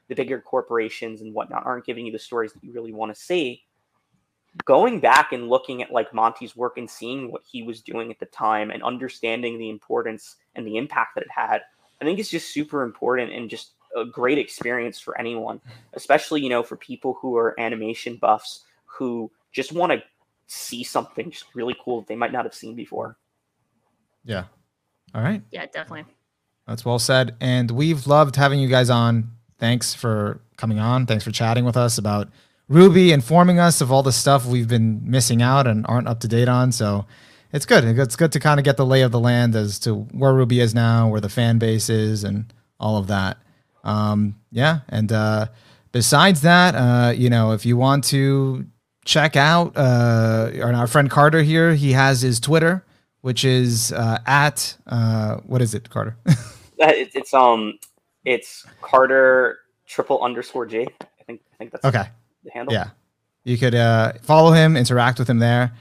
the 0.08 0.14
bigger 0.14 0.40
corporations 0.40 1.20
and 1.20 1.34
whatnot 1.34 1.64
aren't 1.66 1.84
giving 1.84 2.06
you 2.06 2.12
the 2.12 2.18
stories 2.18 2.52
that 2.52 2.62
you 2.62 2.72
really 2.72 2.92
want 2.92 3.12
to 3.12 3.20
see 3.20 3.62
going 4.64 5.00
back 5.00 5.32
and 5.32 5.48
looking 5.48 5.82
at 5.82 5.90
like 5.90 6.12
monty's 6.12 6.54
work 6.54 6.76
and 6.76 6.88
seeing 6.88 7.32
what 7.32 7.42
he 7.50 7.62
was 7.62 7.80
doing 7.80 8.10
at 8.10 8.20
the 8.20 8.26
time 8.26 8.70
and 8.70 8.82
understanding 8.82 9.58
the 9.58 9.70
importance 9.70 10.36
and 10.54 10.66
the 10.66 10.76
impact 10.76 11.14
that 11.14 11.24
it 11.24 11.30
had 11.30 11.62
i 12.00 12.04
think 12.04 12.18
it's 12.18 12.30
just 12.30 12.52
super 12.52 12.82
important 12.82 13.32
and 13.32 13.50
just 13.50 13.72
a 13.96 14.04
great 14.04 14.38
experience 14.38 14.98
for 15.00 15.18
anyone 15.18 15.60
especially 15.94 16.40
you 16.40 16.48
know 16.48 16.62
for 16.62 16.76
people 16.76 17.18
who 17.20 17.36
are 17.36 17.58
animation 17.58 18.16
buffs 18.16 18.64
who 18.84 19.30
just 19.52 19.72
want 19.72 19.90
to 19.92 20.02
see 20.52 20.84
something 20.84 21.30
just 21.30 21.46
really 21.54 21.76
cool 21.82 22.00
that 22.00 22.06
they 22.06 22.16
might 22.16 22.32
not 22.32 22.44
have 22.44 22.54
seen 22.54 22.74
before. 22.74 23.16
Yeah. 24.24 24.44
All 25.14 25.22
right. 25.22 25.42
Yeah, 25.50 25.66
definitely. 25.66 26.04
That's 26.66 26.84
well 26.84 26.98
said. 26.98 27.36
And 27.40 27.70
we've 27.70 28.06
loved 28.06 28.36
having 28.36 28.60
you 28.60 28.68
guys 28.68 28.90
on. 28.90 29.30
Thanks 29.58 29.94
for 29.94 30.40
coming 30.56 30.78
on. 30.78 31.06
Thanks 31.06 31.24
for 31.24 31.30
chatting 31.30 31.64
with 31.64 31.76
us 31.76 31.98
about 31.98 32.28
RWBY, 32.70 33.12
informing 33.12 33.58
us 33.58 33.80
of 33.80 33.92
all 33.92 34.02
the 34.02 34.12
stuff 34.12 34.46
we've 34.46 34.68
been 34.68 35.00
missing 35.04 35.42
out 35.42 35.66
and 35.66 35.84
aren't 35.88 36.08
up 36.08 36.20
to 36.20 36.28
date 36.28 36.48
on. 36.48 36.72
So 36.72 37.06
it's 37.52 37.66
good. 37.66 37.84
It's 37.84 38.16
good 38.16 38.32
to 38.32 38.40
kind 38.40 38.58
of 38.58 38.64
get 38.64 38.76
the 38.76 38.86
lay 38.86 39.02
of 39.02 39.12
the 39.12 39.20
land 39.20 39.54
as 39.54 39.78
to 39.80 39.94
where 39.94 40.32
RWBY 40.32 40.60
is 40.60 40.74
now, 40.74 41.08
where 41.08 41.20
the 41.20 41.28
fan 41.28 41.58
base 41.58 41.88
is, 41.90 42.24
and 42.24 42.52
all 42.80 42.96
of 42.96 43.08
that. 43.08 43.38
Um, 43.84 44.36
yeah. 44.50 44.80
And 44.88 45.12
uh, 45.12 45.46
besides 45.90 46.42
that, 46.42 46.74
uh, 46.74 47.10
you 47.10 47.28
know, 47.28 47.52
if 47.52 47.66
you 47.66 47.76
want 47.76 48.04
to 48.04 48.66
check 49.04 49.36
out 49.36 49.76
uh, 49.76 50.50
our 50.62 50.86
friend 50.86 51.10
Carter 51.10 51.42
here. 51.42 51.74
He 51.74 51.92
has 51.92 52.22
his 52.22 52.40
Twitter, 52.40 52.84
which 53.22 53.44
is 53.44 53.92
uh, 53.92 54.18
at 54.26 54.76
uh, 54.86 55.36
what 55.46 55.62
is 55.62 55.74
it, 55.74 55.88
Carter? 55.88 56.16
it's, 56.78 57.14
it's 57.16 57.34
um 57.34 57.78
it's 58.24 58.66
Carter 58.82 59.58
triple 59.86 60.22
underscore 60.22 60.66
J. 60.66 60.86
I 61.00 61.24
think 61.24 61.40
I 61.52 61.56
think 61.56 61.72
that's 61.72 61.84
okay. 61.84 62.04
The 62.44 62.50
handle. 62.52 62.74
Yeah, 62.74 62.90
you 63.44 63.56
could 63.56 63.74
uh, 63.74 64.12
follow 64.22 64.52
him, 64.52 64.76
interact 64.76 65.18
with 65.18 65.30
him 65.30 65.38
there. 65.38 65.72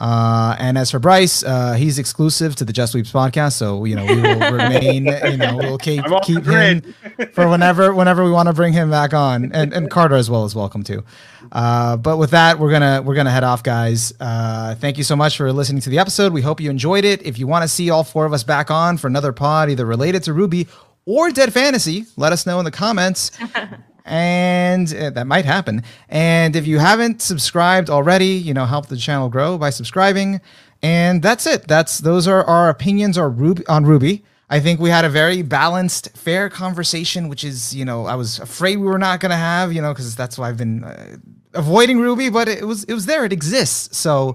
Uh, 0.00 0.56
and 0.58 0.78
as 0.78 0.90
for 0.90 0.98
Bryce, 0.98 1.44
uh, 1.44 1.74
he's 1.74 1.98
exclusive 1.98 2.56
to 2.56 2.64
the 2.64 2.72
Just 2.72 2.94
Weeps 2.94 3.12
podcast, 3.12 3.52
so 3.52 3.84
you 3.84 3.94
know 3.94 4.06
we 4.06 4.20
will 4.20 4.52
remain. 4.52 5.04
You 5.06 5.36
know, 5.36 5.56
we'll 5.56 5.78
keep 5.78 6.02
keep 6.22 6.44
him 6.44 6.94
for 7.32 7.48
whenever 7.48 7.94
whenever 7.94 8.24
we 8.24 8.30
want 8.30 8.48
to 8.48 8.54
bring 8.54 8.72
him 8.72 8.90
back 8.90 9.12
on, 9.12 9.52
and 9.52 9.74
and 9.74 9.90
Carter 9.90 10.16
as 10.16 10.30
well 10.30 10.46
is 10.46 10.54
welcome 10.54 10.82
too. 10.82 11.04
Uh, 11.52 11.98
but 11.98 12.16
with 12.16 12.30
that, 12.30 12.58
we're 12.58 12.70
gonna 12.70 13.02
we're 13.02 13.14
gonna 13.14 13.30
head 13.30 13.44
off, 13.44 13.62
guys. 13.62 14.14
Uh, 14.18 14.74
thank 14.76 14.96
you 14.96 15.04
so 15.04 15.16
much 15.16 15.36
for 15.36 15.52
listening 15.52 15.82
to 15.82 15.90
the 15.90 15.98
episode. 15.98 16.32
We 16.32 16.40
hope 16.42 16.60
you 16.60 16.70
enjoyed 16.70 17.04
it. 17.04 17.22
If 17.26 17.38
you 17.38 17.46
want 17.46 17.62
to 17.64 17.68
see 17.68 17.90
all 17.90 18.02
four 18.04 18.24
of 18.24 18.32
us 18.32 18.42
back 18.42 18.70
on 18.70 18.96
for 18.96 19.06
another 19.06 19.32
pod, 19.32 19.68
either 19.68 19.84
related 19.84 20.22
to 20.24 20.30
RWBY 20.32 20.66
or 21.04 21.30
Dead 21.30 21.52
Fantasy, 21.52 22.06
let 22.16 22.32
us 22.32 22.46
know 22.46 22.58
in 22.58 22.64
the 22.64 22.70
comments. 22.70 23.32
and 24.04 24.92
uh, 24.94 25.10
that 25.10 25.26
might 25.26 25.44
happen. 25.44 25.82
And 26.08 26.56
if 26.56 26.66
you 26.66 26.78
haven't 26.78 27.22
subscribed 27.22 27.90
already, 27.90 28.26
you 28.26 28.54
know, 28.54 28.66
help 28.66 28.86
the 28.86 28.96
channel 28.96 29.28
grow 29.28 29.58
by 29.58 29.70
subscribing. 29.70 30.40
And 30.82 31.22
that's 31.22 31.46
it. 31.46 31.68
That's 31.68 31.98
those 31.98 32.26
are 32.26 32.44
our 32.44 32.68
opinions 32.68 33.18
are 33.18 33.30
RWBY, 33.30 33.64
on 33.68 33.84
RWBY. 33.84 34.22
I 34.52 34.58
think 34.58 34.80
we 34.80 34.90
had 34.90 35.04
a 35.04 35.08
very 35.08 35.42
balanced, 35.42 36.16
fair 36.16 36.50
conversation, 36.50 37.28
which 37.28 37.44
is, 37.44 37.72
you 37.74 37.84
know, 37.84 38.06
I 38.06 38.16
was 38.16 38.40
afraid 38.40 38.78
we 38.78 38.86
were 38.86 38.98
not 38.98 39.20
going 39.20 39.30
to 39.30 39.36
have, 39.36 39.72
you 39.72 39.80
know, 39.80 39.92
because 39.92 40.16
that's 40.16 40.36
why 40.36 40.48
I've 40.48 40.56
been 40.56 40.82
uh, 40.82 41.18
avoiding 41.54 41.98
RWBY, 41.98 42.32
but 42.32 42.48
it 42.48 42.66
was 42.66 42.84
it 42.84 42.94
was 42.94 43.06
there. 43.06 43.24
It 43.24 43.32
exists. 43.32 43.96
So, 43.96 44.34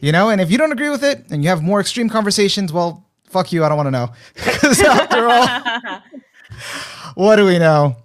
you 0.00 0.12
know, 0.12 0.30
and 0.30 0.40
if 0.40 0.50
you 0.50 0.56
don't 0.56 0.72
agree 0.72 0.88
with 0.88 1.04
it 1.04 1.26
and 1.30 1.42
you 1.42 1.50
have 1.50 1.62
more 1.62 1.80
extreme 1.80 2.08
conversations, 2.08 2.72
well, 2.72 3.04
fuck 3.24 3.52
you. 3.52 3.64
I 3.64 3.68
don't 3.68 3.76
want 3.76 3.88
to 3.88 3.90
know. 3.90 4.12
Because 4.34 4.80
after 4.80 5.28
all, 5.28 6.00
what 7.14 7.36
do 7.36 7.44
we 7.44 7.58
know? 7.58 7.96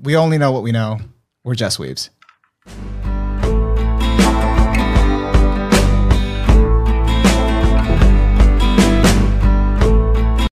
We 0.00 0.16
only 0.16 0.38
know 0.38 0.52
what 0.52 0.62
we 0.62 0.70
know. 0.70 1.00
We're 1.42 1.54
just 1.54 1.78
weaves. 1.78 2.10